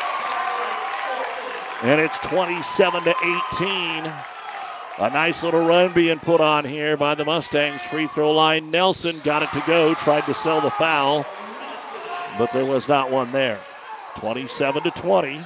And 1.82 2.02
it's 2.02 2.18
27 2.20 3.04
to 3.04 3.16
18 3.54 4.14
a 5.00 5.10
nice 5.10 5.44
little 5.44 5.66
run 5.66 5.94
being 5.94 6.20
put 6.20 6.42
on 6.42 6.66
here 6.66 6.98
by 6.98 7.16
the 7.16 7.24
Mustangs. 7.24 7.82
Free 7.82 8.08
throw 8.08 8.32
line. 8.32 8.70
Nelson 8.70 9.22
got 9.24 9.42
it 9.42 9.52
to 9.54 9.64
go, 9.66 9.94
tried 9.94 10.26
to 10.26 10.34
sell 10.34 10.60
the 10.60 10.70
foul, 10.70 11.26
but 12.38 12.52
there 12.52 12.66
was 12.66 12.88
not 12.88 13.10
one 13.10 13.32
there. 13.32 13.60
27 14.18 14.84
to 14.84 14.92
20. 14.92 15.42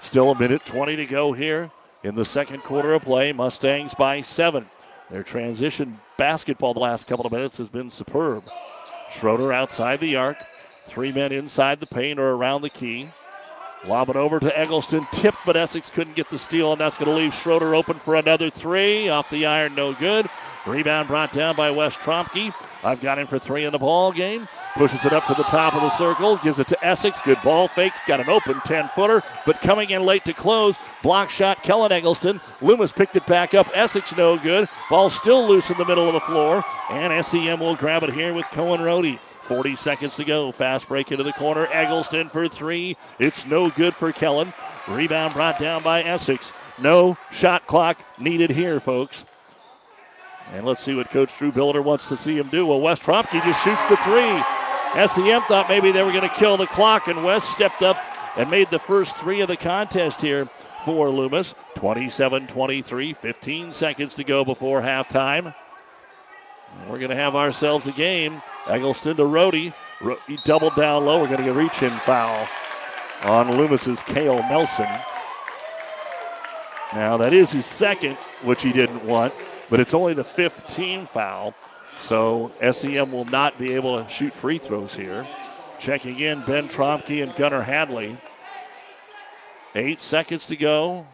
Still 0.00 0.32
a 0.32 0.38
minute 0.38 0.66
20 0.66 0.96
to 0.96 1.06
go 1.06 1.32
here 1.32 1.70
in 2.02 2.16
the 2.16 2.24
second 2.24 2.62
quarter 2.64 2.94
of 2.94 3.02
play. 3.02 3.32
Mustangs 3.32 3.94
by 3.94 4.20
seven. 4.20 4.68
Their 5.08 5.22
transition 5.22 6.00
basketball 6.16 6.74
the 6.74 6.80
last 6.80 7.06
couple 7.06 7.26
of 7.26 7.32
minutes 7.32 7.58
has 7.58 7.68
been 7.68 7.90
superb. 7.90 8.42
Schroeder 9.12 9.52
outside 9.52 10.00
the 10.00 10.16
arc. 10.16 10.38
Three 10.86 11.12
men 11.12 11.30
inside 11.30 11.78
the 11.78 11.86
paint 11.86 12.18
or 12.18 12.32
around 12.32 12.62
the 12.62 12.70
key. 12.70 13.10
Lob 13.86 14.08
it 14.08 14.16
over 14.16 14.40
to 14.40 14.58
Eggleston. 14.58 15.06
Tipped, 15.12 15.38
but 15.44 15.56
Essex 15.56 15.90
couldn't 15.90 16.16
get 16.16 16.30
the 16.30 16.38
steal, 16.38 16.72
and 16.72 16.80
that's 16.80 16.96
going 16.96 17.10
to 17.10 17.16
leave 17.16 17.34
Schroeder 17.34 17.74
open 17.74 17.98
for 17.98 18.16
another 18.16 18.48
three. 18.48 19.08
Off 19.08 19.28
the 19.28 19.44
iron, 19.44 19.74
no 19.74 19.92
good. 19.92 20.28
Rebound 20.66 21.08
brought 21.08 21.32
down 21.32 21.56
by 21.56 21.70
Wes 21.70 21.94
Tromke. 21.96 22.54
I've 22.82 23.00
got 23.02 23.18
him 23.18 23.26
for 23.26 23.38
three 23.38 23.64
in 23.64 23.72
the 23.72 23.78
ball 23.78 24.12
game. 24.12 24.48
Pushes 24.74 25.04
it 25.04 25.12
up 25.12 25.26
to 25.26 25.34
the 25.34 25.42
top 25.44 25.74
of 25.74 25.82
the 25.82 25.90
circle. 25.90 26.38
Gives 26.38 26.58
it 26.58 26.66
to 26.68 26.84
Essex. 26.84 27.20
Good 27.20 27.38
ball 27.42 27.68
fake. 27.68 27.92
Got 28.06 28.20
an 28.20 28.30
open 28.30 28.60
10 28.64 28.88
footer, 28.88 29.22
but 29.44 29.60
coming 29.60 29.90
in 29.90 30.04
late 30.04 30.24
to 30.24 30.32
close. 30.32 30.76
Block 31.02 31.28
shot, 31.28 31.62
Kellen 31.62 31.92
Eggleston. 31.92 32.40
Loomis 32.62 32.92
picked 32.92 33.16
it 33.16 33.26
back 33.26 33.52
up. 33.52 33.68
Essex 33.74 34.16
no 34.16 34.38
good. 34.38 34.68
Ball 34.88 35.10
still 35.10 35.46
loose 35.46 35.68
in 35.70 35.76
the 35.76 35.84
middle 35.84 36.06
of 36.06 36.14
the 36.14 36.20
floor. 36.20 36.64
And 36.90 37.24
SEM 37.24 37.60
will 37.60 37.76
grab 37.76 38.02
it 38.02 38.14
here 38.14 38.32
with 38.32 38.46
Cohen 38.46 38.80
Rohde. 38.80 39.18
40 39.44 39.76
seconds 39.76 40.16
to 40.16 40.24
go. 40.24 40.50
Fast 40.50 40.88
break 40.88 41.12
into 41.12 41.24
the 41.24 41.32
corner. 41.32 41.68
Eggleston 41.70 42.28
for 42.28 42.48
three. 42.48 42.96
It's 43.18 43.46
no 43.46 43.70
good 43.70 43.94
for 43.94 44.12
Kellen. 44.12 44.52
Rebound 44.88 45.34
brought 45.34 45.58
down 45.58 45.82
by 45.82 46.02
Essex. 46.02 46.52
No 46.80 47.16
shot 47.30 47.66
clock 47.66 47.98
needed 48.18 48.50
here, 48.50 48.80
folks. 48.80 49.24
And 50.52 50.66
let's 50.66 50.82
see 50.82 50.94
what 50.94 51.10
Coach 51.10 51.36
Drew 51.38 51.50
Billiter 51.50 51.82
wants 51.82 52.08
to 52.08 52.16
see 52.16 52.36
him 52.36 52.48
do. 52.48 52.66
Well, 52.66 52.80
Wes 52.80 52.98
Tromke 52.98 53.42
just 53.44 53.64
shoots 53.64 53.86
the 53.86 53.96
three. 53.98 54.42
SEM 55.06 55.42
thought 55.42 55.66
maybe 55.68 55.90
they 55.90 56.02
were 56.02 56.12
going 56.12 56.28
to 56.28 56.34
kill 56.36 56.56
the 56.56 56.66
clock, 56.66 57.08
and 57.08 57.24
Wes 57.24 57.44
stepped 57.44 57.82
up 57.82 57.96
and 58.36 58.50
made 58.50 58.70
the 58.70 58.78
first 58.78 59.16
three 59.16 59.40
of 59.40 59.48
the 59.48 59.56
contest 59.56 60.20
here 60.20 60.48
for 60.84 61.08
Loomis. 61.10 61.54
27 61.76 62.46
23, 62.46 63.12
15 63.12 63.72
seconds 63.72 64.14
to 64.14 64.24
go 64.24 64.44
before 64.44 64.80
halftime. 64.82 65.54
We're 66.88 66.98
going 66.98 67.10
to 67.10 67.16
have 67.16 67.34
ourselves 67.34 67.86
a 67.86 67.92
game. 67.92 68.42
Eggleston 68.66 69.16
to 69.16 69.22
Rohde. 69.24 69.72
He 70.26 70.38
doubled 70.44 70.76
down 70.76 71.04
low. 71.04 71.20
We're 71.20 71.26
going 71.26 71.38
to 71.38 71.44
get 71.44 71.52
a 71.52 71.58
reach 71.58 71.82
in 71.82 71.96
foul 72.00 72.48
on 73.22 73.56
Loomis's 73.56 74.02
Kale 74.02 74.38
Nelson. 74.48 74.88
Now, 76.94 77.16
that 77.16 77.32
is 77.32 77.52
his 77.52 77.66
second, 77.66 78.14
which 78.42 78.62
he 78.62 78.72
didn't 78.72 79.04
want, 79.04 79.34
but 79.68 79.80
it's 79.80 79.94
only 79.94 80.14
the 80.14 80.24
fifth 80.24 80.68
team 80.68 81.06
foul. 81.06 81.54
So 81.98 82.52
SEM 82.70 83.12
will 83.12 83.24
not 83.26 83.58
be 83.58 83.72
able 83.72 84.02
to 84.02 84.08
shoot 84.08 84.34
free 84.34 84.58
throws 84.58 84.94
here. 84.94 85.26
Checking 85.78 86.20
in 86.20 86.44
Ben 86.44 86.68
Tromke 86.68 87.22
and 87.22 87.34
Gunnar 87.34 87.62
Hadley. 87.62 88.16
Eight 89.74 90.00
seconds 90.00 90.46
to 90.46 90.56
go 90.56 91.06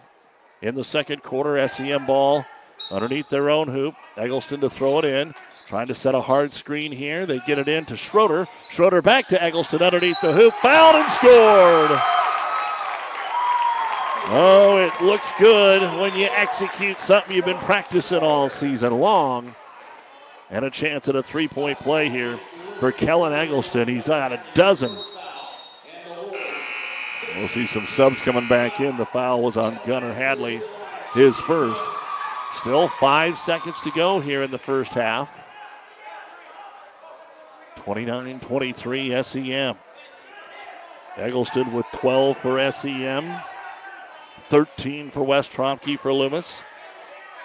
in 0.61 0.75
the 0.75 0.85
second 0.85 1.23
quarter. 1.23 1.67
SEM 1.69 2.07
ball 2.07 2.45
underneath 2.91 3.29
their 3.29 3.49
own 3.51 3.69
hoop. 3.69 3.95
Eggleston 4.17 4.61
to 4.61 4.69
throw 4.69 4.99
it 4.99 5.05
in. 5.07 5.35
Trying 5.71 5.87
to 5.87 5.95
set 5.95 6.17
a 6.17 6.21
hard 6.21 6.53
screen 6.53 6.91
here. 6.91 7.27
They 7.27 7.39
get 7.47 7.57
it 7.57 7.69
in 7.69 7.85
to 7.85 7.97
Schroeder. 7.97 8.49
Schroeder 8.71 9.01
back 9.01 9.29
to 9.29 9.41
Eggleston 9.41 9.81
underneath 9.81 10.21
the 10.21 10.33
hoop. 10.33 10.53
Fouled 10.55 10.97
and 10.97 11.09
scored. 11.13 11.91
Oh, 14.33 14.79
it 14.79 15.05
looks 15.05 15.31
good 15.39 15.81
when 16.01 16.17
you 16.17 16.27
execute 16.33 17.01
something 17.01 17.37
you've 17.37 17.45
been 17.45 17.57
practicing 17.59 18.19
all 18.19 18.49
season 18.49 18.99
long. 18.99 19.55
And 20.51 20.65
a 20.65 20.71
chance 20.71 21.09
at 21.09 21.15
a 21.15 21.23
three 21.23 21.47
point 21.47 21.79
play 21.79 22.09
here 22.09 22.37
for 22.79 22.91
Kellen 22.91 23.33
Eggleston. 23.33 23.87
He's 23.87 24.09
at 24.09 24.33
a 24.33 24.43
dozen. 24.55 24.99
We'll 27.37 27.47
see 27.47 27.69
some 27.69 27.87
subs 27.87 28.21
coming 28.23 28.49
back 28.49 28.81
in. 28.81 28.97
The 28.97 29.07
foul 29.07 29.41
was 29.41 29.57
on 29.57 29.79
Gunnar 29.87 30.15
Hadley, 30.15 30.61
his 31.15 31.39
first. 31.39 31.85
Still 32.55 32.89
five 32.89 33.39
seconds 33.39 33.81
to 33.83 33.93
go 33.93 34.19
here 34.19 34.43
in 34.43 34.51
the 34.51 34.59
first 34.59 34.95
half. 34.95 35.40
29 37.81 38.41
23 38.41 39.23
SEM. 39.23 39.75
Eggleston 41.17 41.73
with 41.73 41.87
12 41.93 42.37
for 42.37 42.71
SEM, 42.71 43.41
13 44.37 45.11
for 45.11 45.23
Wes 45.23 45.49
Tromke 45.49 45.99
for 45.99 46.13
Loomis. 46.13 46.63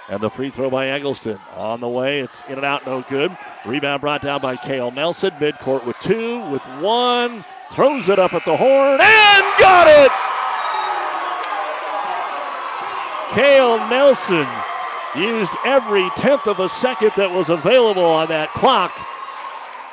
And 0.10 0.22
the 0.22 0.30
free 0.30 0.52
throw 0.52 0.70
by 0.70 0.90
Eggleston. 0.90 1.40
On 1.56 1.80
the 1.80 1.88
way, 1.88 2.20
it's 2.20 2.44
in 2.48 2.56
and 2.56 2.66
out, 2.66 2.86
no 2.86 3.02
good. 3.10 3.36
Rebound 3.66 4.02
brought 4.02 4.22
down 4.22 4.40
by 4.42 4.56
Kale 4.56 4.92
Nelson. 4.92 5.32
Midcourt 5.32 5.84
with 5.86 5.96
two, 6.00 6.42
with 6.52 6.62
one. 6.80 7.44
Throws 7.72 8.10
it 8.10 8.20
up 8.20 8.34
at 8.34 8.46
the 8.46 8.56
horn 8.56 9.00
and 9.02 9.46
got 9.58 9.88
it! 9.88 10.12
Kale 13.34 13.78
Nelson 13.90 14.48
used 15.18 15.54
every 15.66 16.08
tenth 16.18 16.46
of 16.46 16.60
a 16.60 16.70
second 16.70 17.14
that 17.18 17.32
was 17.32 17.50
available 17.50 18.06
on 18.06 18.28
that 18.28 18.52
clock 18.52 18.92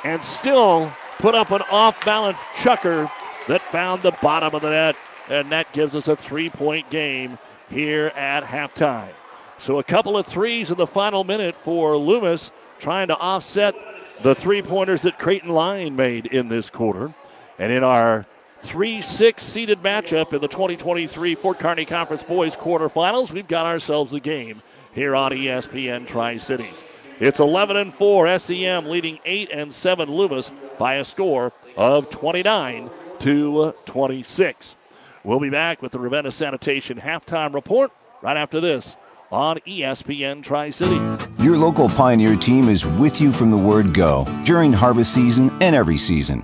and 0.03 0.23
still 0.23 0.91
put 1.19 1.35
up 1.35 1.51
an 1.51 1.61
off 1.71 2.03
balance 2.05 2.37
chucker 2.61 3.09
that 3.47 3.61
found 3.61 4.03
the 4.03 4.11
bottom 4.21 4.53
of 4.53 4.61
the 4.61 4.69
net. 4.69 4.95
And 5.29 5.51
that 5.51 5.71
gives 5.71 5.95
us 5.95 6.07
a 6.07 6.15
three 6.15 6.49
point 6.49 6.89
game 6.89 7.37
here 7.69 8.07
at 8.15 8.43
halftime. 8.43 9.13
So 9.57 9.79
a 9.79 9.83
couple 9.83 10.17
of 10.17 10.25
threes 10.25 10.71
in 10.71 10.77
the 10.77 10.87
final 10.87 11.23
minute 11.23 11.55
for 11.55 11.95
Loomis, 11.95 12.51
trying 12.79 13.07
to 13.07 13.17
offset 13.17 13.75
the 14.21 14.35
three 14.35 14.61
pointers 14.61 15.03
that 15.03 15.17
Creighton 15.17 15.49
Line 15.49 15.95
made 15.95 16.25
in 16.25 16.49
this 16.49 16.69
quarter. 16.69 17.13
And 17.57 17.71
in 17.71 17.83
our 17.83 18.25
3 18.59 19.01
6 19.01 19.43
seeded 19.43 19.81
matchup 19.81 20.33
in 20.33 20.41
the 20.41 20.47
2023 20.47 21.35
Fort 21.35 21.59
Kearney 21.59 21.85
Conference 21.85 22.23
Boys 22.23 22.55
quarterfinals, 22.55 23.31
we've 23.31 23.47
got 23.47 23.65
ourselves 23.65 24.13
a 24.13 24.19
game 24.19 24.61
here 24.93 25.15
on 25.15 25.31
ESPN 25.31 26.07
Tri 26.07 26.37
Cities. 26.37 26.83
It's 27.19 27.39
11 27.39 27.77
and 27.77 27.93
4 27.93 28.39
SEM 28.39 28.89
leading 28.89 29.19
8 29.23 29.49
and 29.51 29.73
7 29.73 30.09
Loomis 30.09 30.51
by 30.77 30.95
a 30.95 31.05
score 31.05 31.51
of 31.77 32.09
29 32.09 32.89
to 33.19 33.75
26. 33.85 34.75
We'll 35.23 35.39
be 35.39 35.49
back 35.49 35.81
with 35.81 35.91
the 35.91 35.99
Ravenna 35.99 36.31
Sanitation 36.31 36.99
halftime 36.99 37.53
report 37.53 37.91
right 38.21 38.35
after 38.35 38.59
this 38.59 38.97
on 39.31 39.57
ESPN 39.59 40.43
Tri 40.43 40.69
City. 40.69 40.99
Your 41.43 41.57
local 41.57 41.87
Pioneer 41.89 42.35
team 42.35 42.67
is 42.69 42.85
with 42.85 43.21
you 43.21 43.31
from 43.31 43.51
the 43.51 43.57
word 43.57 43.93
go 43.93 44.25
during 44.45 44.73
harvest 44.73 45.13
season 45.13 45.49
and 45.61 45.75
every 45.75 45.97
season. 45.97 46.43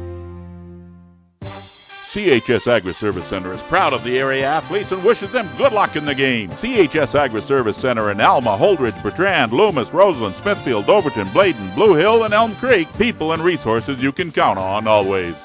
CHS 2.11 2.67
Agri 2.67 2.93
Service 2.93 3.25
Center 3.25 3.53
is 3.53 3.61
proud 3.61 3.93
of 3.93 4.03
the 4.03 4.19
area 4.19 4.45
athletes 4.45 4.91
and 4.91 5.01
wishes 5.01 5.31
them 5.31 5.49
good 5.55 5.71
luck 5.71 5.95
in 5.95 6.03
the 6.03 6.13
game. 6.13 6.49
CHS 6.49 7.15
Agri 7.15 7.39
Service 7.39 7.77
Center 7.77 8.11
in 8.11 8.19
Alma, 8.19 8.57
Holdrege, 8.57 9.01
Bertrand, 9.01 9.53
Loomis, 9.53 9.93
Roseland, 9.93 10.35
Smithfield, 10.35 10.89
Overton, 10.89 11.29
Bladen, 11.29 11.73
Blue 11.73 11.93
Hill, 11.93 12.25
and 12.25 12.33
Elm 12.33 12.53
Creek. 12.55 12.91
People 12.97 13.31
and 13.31 13.41
resources 13.41 14.03
you 14.03 14.11
can 14.11 14.29
count 14.29 14.59
on 14.59 14.87
always. 14.87 15.35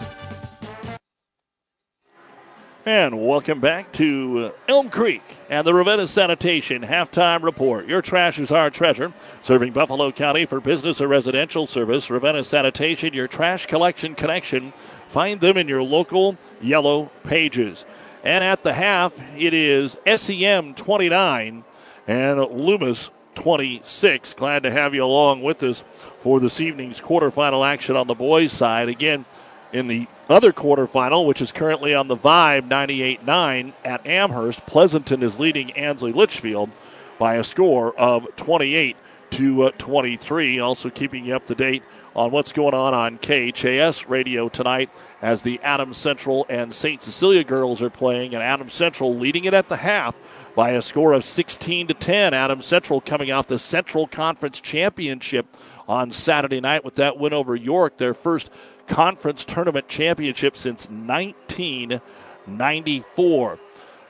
And 2.85 3.27
welcome 3.27 3.61
back 3.61 3.93
to 3.93 4.53
uh, 4.53 4.71
Elm 4.73 4.91
Creek 4.91 5.23
and 5.49 5.65
the 5.65 5.75
Ravenna 5.75 6.07
Sanitation 6.07 6.83
halftime 6.83 7.43
report. 7.43 7.87
Your 7.87 8.03
trash 8.03 8.41
is 8.41 8.51
our 8.51 8.71
treasure. 8.71 9.13
Serving 9.43 9.73
Buffalo 9.73 10.11
County 10.11 10.45
for 10.47 10.61
business 10.61 11.01
or 11.01 11.07
residential 11.07 11.67
service, 11.67 12.11
Ravenna 12.11 12.43
Sanitation, 12.43 13.15
your 13.15 13.29
trash 13.29 13.67
collection 13.67 14.17
connection. 14.17 14.73
Find 15.07 15.41
them 15.41 15.57
in 15.57 15.69
your 15.69 15.83
local 15.83 16.37
yellow 16.61 17.11
pages. 17.23 17.85
And 18.25 18.43
at 18.43 18.63
the 18.63 18.73
half, 18.73 19.23
it 19.39 19.55
is 19.55 19.99
SEM 20.17 20.75
29 20.75 21.65
and 22.09 22.41
Loomis 22.41 23.11
26. 23.37 24.35
Glad 24.35 24.65
to 24.65 24.71
have 24.71 24.95
you 24.95 25.05
along 25.05 25.43
with 25.43 25.63
us 25.63 25.85
for 26.19 26.41
this 26.41 26.61
evening's 26.61 27.01
quarterfinal 27.01 27.67
action 27.67 27.95
on 27.95 28.07
the 28.07 28.15
boys' 28.15 28.53
side. 28.53 28.89
Again, 28.89 29.25
in 29.73 29.87
the 29.87 30.09
other 30.29 30.53
quarterfinal, 30.53 31.27
which 31.27 31.41
is 31.41 31.53
currently 31.53 31.95
on 31.95 32.09
the 32.09 32.17
Vibe 32.17 32.67
98 32.67 33.25
9 33.25 33.73
at 33.85 34.07
Amherst, 34.07 34.67
Pleasanton 34.67 35.23
is 35.23 35.39
leading 35.39 35.71
Ansley 35.73 36.13
Litchfield 36.13 36.71
by 37.19 37.37
a 37.37 37.45
score 37.45 37.97
of 37.99 38.27
28 38.37 38.97
to 39.31 39.63
uh, 39.65 39.71
23. 39.79 40.59
Also 40.59 40.91
keeping 40.91 41.27
you 41.27 41.37
up 41.37 41.47
to 41.47 41.55
date 41.55 41.83
on 42.17 42.31
what's 42.31 42.51
going 42.51 42.75
on 42.75 42.95
on 42.95 43.19
KHAS 43.19 44.09
radio 44.09 44.49
tonight 44.49 44.89
as 45.21 45.43
the 45.43 45.61
Adams 45.63 45.99
Central 45.99 46.47
and 46.49 46.75
St. 46.75 47.03
Cecilia 47.03 47.45
girls 47.45 47.83
are 47.83 47.91
playing, 47.91 48.35
and 48.35 48.43
Adams 48.43 48.73
Central 48.73 49.15
leading 49.15 49.45
it 49.45 49.53
at 49.53 49.69
the 49.69 49.77
half 49.77 50.19
by 50.55 50.71
a 50.71 50.81
score 50.81 51.13
of 51.13 51.23
16 51.25 51.89
to 51.89 51.95
10. 51.95 52.33
Adams 52.33 52.65
Central 52.65 53.03
coming 53.03 53.31
off 53.31 53.47
the 53.47 53.59
Central 53.59 54.07
Conference 54.07 54.59
Championship 54.61 55.59
on 55.87 56.11
Saturday 56.11 56.61
night 56.61 56.83
with 56.85 56.95
that 56.95 57.19
win 57.19 57.35
over 57.35 57.55
York, 57.55 57.99
their 57.99 58.15
first 58.15 58.49
conference 58.87 59.45
tournament 59.45 59.87
championship 59.87 60.57
since 60.57 60.89
1994. 60.89 63.59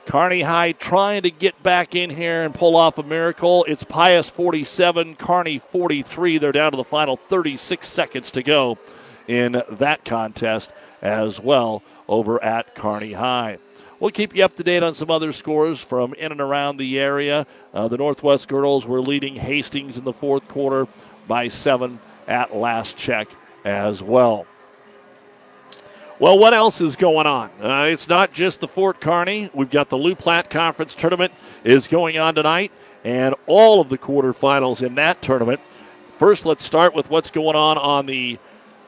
Kearney 0.07 0.41
High 0.41 0.71
trying 0.71 1.23
to 1.23 1.29
get 1.29 1.61
back 1.61 1.93
in 1.93 2.09
here 2.09 2.43
and 2.43 2.55
pull 2.55 2.77
off 2.77 2.97
a 2.97 3.03
miracle. 3.03 3.65
It's 3.65 3.83
Pius 3.83 4.29
47, 4.29 5.15
Kearney 5.17 5.59
43. 5.59 6.37
They're 6.37 6.53
down 6.53 6.71
to 6.71 6.77
the 6.77 6.85
final 6.85 7.17
36 7.17 7.85
seconds 7.85 8.31
to 8.31 8.41
go 8.41 8.77
in 9.27 9.61
that 9.69 10.05
contest 10.05 10.71
as 11.01 11.41
well 11.41 11.83
over 12.07 12.41
at 12.41 12.73
Kearney 12.73 13.11
High. 13.11 13.57
We'll 13.99 14.11
keep 14.11 14.33
you 14.33 14.45
up 14.45 14.55
to 14.55 14.63
date 14.63 14.81
on 14.81 14.95
some 14.95 15.11
other 15.11 15.33
scores 15.33 15.81
from 15.81 16.13
in 16.13 16.31
and 16.31 16.39
around 16.39 16.77
the 16.77 16.99
area. 16.99 17.45
Uh, 17.73 17.89
the 17.89 17.97
Northwest 17.97 18.47
girls 18.47 18.85
were 18.85 19.01
leading 19.01 19.35
Hastings 19.35 19.97
in 19.97 20.05
the 20.05 20.13
fourth 20.13 20.47
quarter 20.47 20.87
by 21.27 21.49
seven 21.49 21.99
at 22.29 22.55
last 22.55 22.95
check 22.95 23.27
as 23.65 24.01
well. 24.01 24.47
Well, 26.19 26.39
what 26.39 26.55
else 26.55 26.81
is 26.81 26.95
going 26.95 27.27
on? 27.27 27.51
Uh, 27.61 27.89
it's 27.91 28.09
not 28.09 28.33
just 28.33 28.59
the 28.59 28.67
Fort 28.67 28.99
Kearney. 28.99 29.51
We've 29.53 29.69
got 29.69 29.89
the 29.89 29.99
Loup 29.99 30.17
Platte 30.17 30.49
Conference 30.49 30.95
Tournament 30.95 31.31
is 31.63 31.87
going 31.87 32.17
on 32.17 32.33
tonight, 32.33 32.71
and 33.03 33.35
all 33.45 33.81
of 33.81 33.89
the 33.89 33.99
quarterfinals 33.99 34.81
in 34.81 34.95
that 34.95 35.21
tournament. 35.21 35.61
First, 36.09 36.47
let's 36.47 36.65
start 36.65 36.95
with 36.95 37.11
what's 37.11 37.29
going 37.29 37.55
on 37.55 37.77
on 37.77 38.07
the 38.07 38.39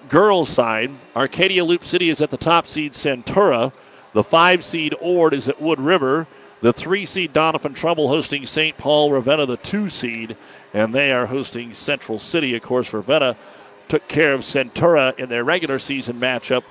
girls' 0.09 0.49
side. 0.49 0.89
Arcadia 1.15 1.63
Loup 1.63 1.85
City 1.85 2.09
is 2.09 2.19
at 2.19 2.31
the 2.31 2.37
top 2.37 2.65
seed 2.65 2.93
Centura. 2.93 3.73
The 4.13 4.23
five 4.23 4.65
seed 4.65 4.95
Ord 4.99 5.35
is 5.35 5.47
at 5.47 5.61
Wood 5.61 5.79
River. 5.79 6.25
The 6.61 6.73
three 6.73 7.05
seed 7.05 7.31
Donovan 7.31 7.75
Trumbull 7.75 8.07
hosting 8.07 8.47
St. 8.47 8.75
Paul. 8.75 9.11
Ravenna, 9.11 9.45
the 9.45 9.57
two 9.57 9.87
seed, 9.87 10.35
and 10.73 10.95
they 10.95 11.11
are 11.11 11.27
hosting 11.27 11.75
Central 11.75 12.17
City. 12.17 12.55
Of 12.55 12.63
course, 12.63 12.91
Ravenna 12.91 13.35
took 13.87 14.07
care 14.07 14.33
of 14.33 14.41
Centura 14.41 15.17
in 15.19 15.29
their 15.29 15.43
regular 15.43 15.77
season 15.77 16.19
matchup 16.19 16.63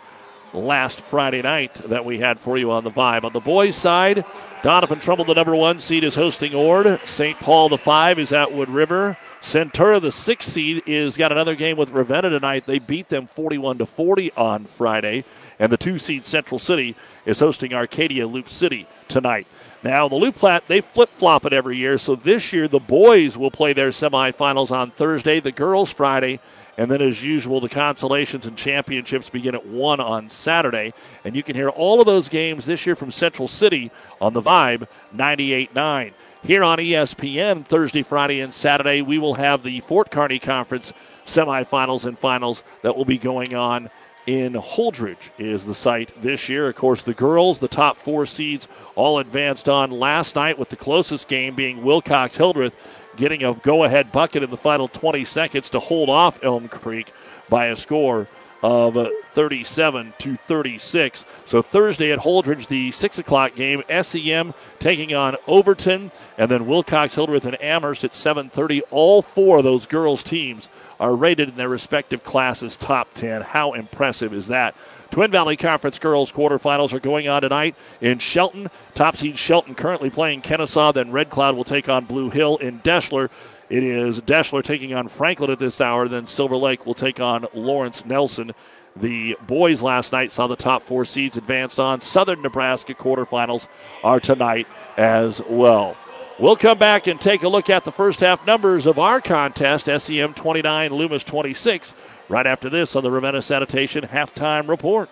last 0.52 1.00
Friday 1.00 1.42
night 1.42 1.74
that 1.74 2.04
we 2.04 2.18
had 2.18 2.40
for 2.40 2.58
you 2.58 2.70
on 2.70 2.84
the 2.84 2.90
Vibe. 2.90 3.24
On 3.24 3.32
the 3.32 3.40
boys' 3.40 3.76
side, 3.76 4.24
Donovan 4.62 5.00
Trumbull, 5.00 5.24
the 5.24 5.34
number 5.34 5.54
one 5.54 5.80
seed, 5.80 6.04
is 6.04 6.14
hosting 6.14 6.54
Ord. 6.54 7.00
St. 7.04 7.38
Paul, 7.38 7.68
the 7.68 7.78
five, 7.78 8.18
is 8.18 8.32
at 8.32 8.52
Wood 8.52 8.68
River. 8.68 9.16
Centura, 9.40 10.00
the 10.00 10.10
six 10.10 10.46
seed, 10.46 10.82
is 10.86 11.16
got 11.16 11.30
another 11.30 11.54
game 11.54 11.76
with 11.76 11.90
Ravenna 11.90 12.30
tonight. 12.30 12.66
They 12.66 12.80
beat 12.80 13.08
them 13.08 13.26
41 13.26 13.78
to 13.78 13.86
40 13.86 14.32
on 14.32 14.64
Friday, 14.64 15.24
and 15.58 15.70
the 15.70 15.76
two 15.76 15.98
seed 15.98 16.26
Central 16.26 16.58
City 16.58 16.96
is 17.24 17.38
hosting 17.38 17.72
Arcadia 17.72 18.26
Loup 18.26 18.48
City 18.48 18.86
tonight. 19.06 19.46
Now 19.84 20.08
the 20.08 20.16
Loup 20.16 20.34
Platte 20.34 20.66
they 20.66 20.80
flip 20.80 21.08
flop 21.10 21.46
it 21.46 21.52
every 21.52 21.76
year, 21.76 21.98
so 21.98 22.16
this 22.16 22.52
year 22.52 22.66
the 22.66 22.80
boys 22.80 23.38
will 23.38 23.50
play 23.50 23.72
their 23.72 23.90
semifinals 23.90 24.72
on 24.72 24.90
Thursday, 24.90 25.38
the 25.38 25.52
girls 25.52 25.88
Friday, 25.90 26.40
and 26.78 26.88
then, 26.88 27.02
as 27.02 27.24
usual, 27.24 27.60
the 27.60 27.68
consolations 27.68 28.46
and 28.46 28.56
championships 28.56 29.28
begin 29.28 29.56
at 29.56 29.66
1 29.66 29.98
on 29.98 30.28
Saturday. 30.28 30.94
And 31.24 31.34
you 31.34 31.42
can 31.42 31.56
hear 31.56 31.70
all 31.70 32.00
of 32.00 32.06
those 32.06 32.28
games 32.28 32.66
this 32.66 32.86
year 32.86 32.94
from 32.94 33.10
Central 33.10 33.48
City 33.48 33.90
on 34.20 34.32
the 34.32 34.40
Vibe 34.40 34.86
98 35.12 35.74
9. 35.74 36.12
Here 36.44 36.62
on 36.62 36.78
ESPN, 36.78 37.64
Thursday, 37.64 38.02
Friday, 38.02 38.38
and 38.38 38.54
Saturday, 38.54 39.02
we 39.02 39.18
will 39.18 39.34
have 39.34 39.64
the 39.64 39.80
Fort 39.80 40.12
Kearney 40.12 40.38
Conference 40.38 40.92
semifinals 41.26 42.04
and 42.04 42.16
finals 42.16 42.62
that 42.82 42.96
will 42.96 43.04
be 43.04 43.18
going 43.18 43.56
on 43.56 43.90
in 44.28 44.52
Holdrege 44.52 45.30
is 45.36 45.66
the 45.66 45.74
site 45.74 46.12
this 46.22 46.48
year. 46.48 46.68
Of 46.68 46.76
course, 46.76 47.02
the 47.02 47.14
girls, 47.14 47.58
the 47.58 47.66
top 47.66 47.96
four 47.96 48.24
seeds, 48.24 48.68
all 48.94 49.18
advanced 49.18 49.68
on 49.68 49.90
last 49.90 50.36
night 50.36 50.58
with 50.58 50.68
the 50.68 50.76
closest 50.76 51.26
game 51.26 51.56
being 51.56 51.82
Wilcox 51.82 52.36
Hildreth 52.36 52.76
getting 53.18 53.44
a 53.44 53.52
go 53.52 53.84
ahead 53.84 54.10
bucket 54.10 54.42
in 54.42 54.48
the 54.50 54.56
final 54.56 54.88
20 54.88 55.24
seconds 55.26 55.68
to 55.70 55.80
hold 55.80 56.08
off 56.08 56.42
Elm 56.42 56.68
Creek 56.68 57.12
by 57.50 57.66
a 57.66 57.76
score 57.76 58.28
of 58.62 58.96
uh, 58.96 59.10
37 59.30 60.14
to 60.18 60.36
36. 60.36 61.24
So 61.44 61.62
Thursday 61.62 62.12
at 62.12 62.18
Holdrege, 62.20 62.66
the 62.66 62.90
6 62.90 63.18
o'clock 63.18 63.54
game, 63.54 63.82
SEM 64.02 64.54
taking 64.80 65.14
on 65.14 65.36
Overton, 65.46 66.10
and 66.36 66.50
then 66.50 66.66
Wilcox, 66.66 67.14
Hildreth, 67.14 67.44
and 67.44 67.60
Amherst 67.62 68.04
at 68.04 68.12
7.30. 68.12 68.82
All 68.90 69.22
four 69.22 69.58
of 69.58 69.64
those 69.64 69.86
girls' 69.86 70.22
teams 70.22 70.68
are 70.98 71.14
rated 71.14 71.48
in 71.48 71.56
their 71.56 71.68
respective 71.68 72.24
classes 72.24 72.76
top 72.76 73.12
10. 73.14 73.42
How 73.42 73.74
impressive 73.74 74.32
is 74.32 74.48
that? 74.48 74.74
Twin 75.10 75.30
Valley 75.30 75.56
Conference 75.56 75.98
girls 75.98 76.30
quarterfinals 76.30 76.92
are 76.92 77.00
going 77.00 77.28
on 77.28 77.42
tonight 77.42 77.74
in 78.00 78.18
Shelton. 78.18 78.70
Top 78.94 79.16
seed 79.16 79.38
Shelton 79.38 79.74
currently 79.74 80.10
playing 80.10 80.42
Kenesaw. 80.42 80.92
Then 80.92 81.10
Red 81.10 81.30
Cloud 81.30 81.56
will 81.56 81.64
take 81.64 81.88
on 81.88 82.04
Blue 82.04 82.30
Hill 82.30 82.58
in 82.58 82.80
Deshler. 82.80 83.30
It 83.70 83.82
is 83.82 84.20
Deshler 84.20 84.62
taking 84.62 84.94
on 84.94 85.08
Franklin 85.08 85.50
at 85.50 85.58
this 85.58 85.80
hour. 85.80 86.08
Then 86.08 86.26
Silver 86.26 86.56
Lake 86.56 86.86
will 86.86 86.94
take 86.94 87.20
on 87.20 87.46
Lawrence 87.54 88.04
Nelson. 88.04 88.52
The 88.96 89.36
boys 89.46 89.82
last 89.82 90.12
night 90.12 90.32
saw 90.32 90.46
the 90.46 90.56
top 90.56 90.82
four 90.82 91.04
seeds 91.04 91.36
advanced 91.36 91.78
on. 91.78 92.00
Southern 92.00 92.42
Nebraska 92.42 92.94
quarterfinals 92.94 93.68
are 94.02 94.20
tonight 94.20 94.66
as 94.96 95.40
well. 95.48 95.96
We'll 96.38 96.56
come 96.56 96.78
back 96.78 97.06
and 97.08 97.20
take 97.20 97.42
a 97.42 97.48
look 97.48 97.68
at 97.68 97.84
the 97.84 97.92
first 97.92 98.20
half 98.20 98.46
numbers 98.46 98.86
of 98.86 98.98
our 98.98 99.20
contest 99.20 99.86
SEM 99.86 100.34
29, 100.34 100.92
Loomis 100.94 101.24
26 101.24 101.94
right 102.28 102.46
after 102.46 102.68
this 102.68 102.94
on 102.96 103.02
the 103.02 103.10
Ravenna 103.10 103.42
Sanitation 103.42 104.04
halftime 104.04 104.68
report. 104.68 105.08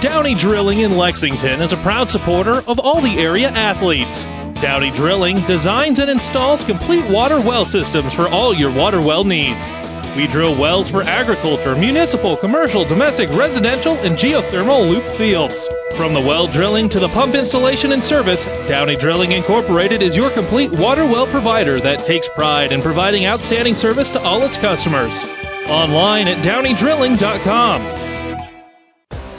Downey 0.00 0.34
Drilling 0.34 0.80
in 0.80 0.96
Lexington 0.96 1.60
is 1.60 1.74
a 1.74 1.76
proud 1.78 2.08
supporter 2.08 2.62
of 2.66 2.78
all 2.78 3.02
the 3.02 3.18
area 3.18 3.50
athletes. 3.50 4.24
Downey 4.62 4.90
Drilling 4.92 5.40
designs 5.42 5.98
and 5.98 6.10
installs 6.10 6.64
complete 6.64 7.08
water 7.10 7.38
well 7.38 7.66
systems 7.66 8.14
for 8.14 8.26
all 8.28 8.54
your 8.54 8.72
water 8.72 9.00
well 9.00 9.24
needs. 9.24 9.68
We 10.16 10.26
drill 10.26 10.56
wells 10.56 10.90
for 10.90 11.02
agriculture, 11.02 11.76
municipal, 11.76 12.36
commercial, 12.36 12.84
domestic, 12.84 13.30
residential, 13.30 13.94
and 13.98 14.16
geothermal 14.16 14.88
loop 14.88 15.04
fields. 15.14 15.68
From 15.94 16.14
the 16.14 16.20
well 16.20 16.48
drilling 16.48 16.88
to 16.88 16.98
the 16.98 17.08
pump 17.08 17.36
installation 17.36 17.92
and 17.92 18.02
service, 18.02 18.46
Downey 18.66 18.96
Drilling 18.96 19.32
Incorporated 19.32 20.02
is 20.02 20.16
your 20.16 20.30
complete 20.30 20.72
water 20.72 21.04
well 21.06 21.28
provider 21.28 21.80
that 21.80 22.00
takes 22.00 22.28
pride 22.28 22.72
in 22.72 22.82
providing 22.82 23.26
outstanding 23.26 23.74
service 23.74 24.10
to 24.10 24.20
all 24.22 24.42
its 24.42 24.56
customers. 24.56 25.24
Online 25.68 26.26
at 26.26 26.44
downeydrilling.com. 26.44 28.00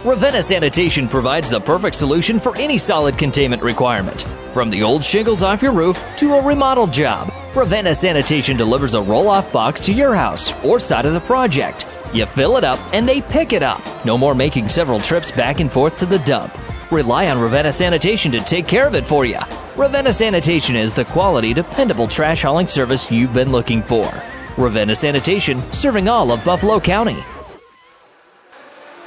Ravenna 0.05 0.41
Sanitation 0.41 1.07
provides 1.07 1.49
the 1.49 1.59
perfect 1.59 1.95
solution 1.95 2.39
for 2.39 2.55
any 2.57 2.77
solid 2.77 3.17
containment 3.17 3.61
requirement. 3.61 4.25
From 4.53 4.69
the 4.69 4.83
old 4.83 5.01
shingles 5.01 5.43
off 5.43 5.61
your 5.61 5.71
roof 5.71 5.97
to 6.17 6.33
a 6.33 6.43
remodel 6.43 6.85
job, 6.85 7.31
Ravenna 7.55 7.95
Sanitation 7.95 8.57
delivers 8.57 8.95
a 8.95 9.01
roll 9.01 9.29
off 9.29 9.49
box 9.53 9.85
to 9.85 9.93
your 9.93 10.13
house 10.13 10.51
or 10.65 10.77
side 10.77 11.05
of 11.05 11.13
the 11.13 11.21
project. 11.21 11.85
You 12.13 12.25
fill 12.25 12.57
it 12.57 12.65
up 12.65 12.77
and 12.93 13.07
they 13.07 13.21
pick 13.21 13.53
it 13.53 13.63
up. 13.63 13.81
No 14.03 14.17
more 14.17 14.35
making 14.35 14.67
several 14.67 14.99
trips 14.99 15.31
back 15.31 15.61
and 15.61 15.71
forth 15.71 15.95
to 15.97 16.05
the 16.05 16.19
dump. 16.19 16.53
Rely 16.91 17.29
on 17.29 17.39
Ravenna 17.39 17.71
Sanitation 17.71 18.29
to 18.33 18.41
take 18.41 18.67
care 18.67 18.85
of 18.85 18.93
it 18.93 19.05
for 19.05 19.23
you. 19.23 19.39
Ravenna 19.77 20.11
Sanitation 20.11 20.75
is 20.75 20.93
the 20.93 21.05
quality, 21.05 21.53
dependable 21.53 22.09
trash 22.09 22.41
hauling 22.41 22.67
service 22.67 23.09
you've 23.09 23.33
been 23.33 23.53
looking 23.53 23.81
for. 23.81 24.11
Ravenna 24.57 24.95
Sanitation, 24.95 25.61
serving 25.71 26.09
all 26.09 26.29
of 26.29 26.43
Buffalo 26.43 26.81
County. 26.81 27.23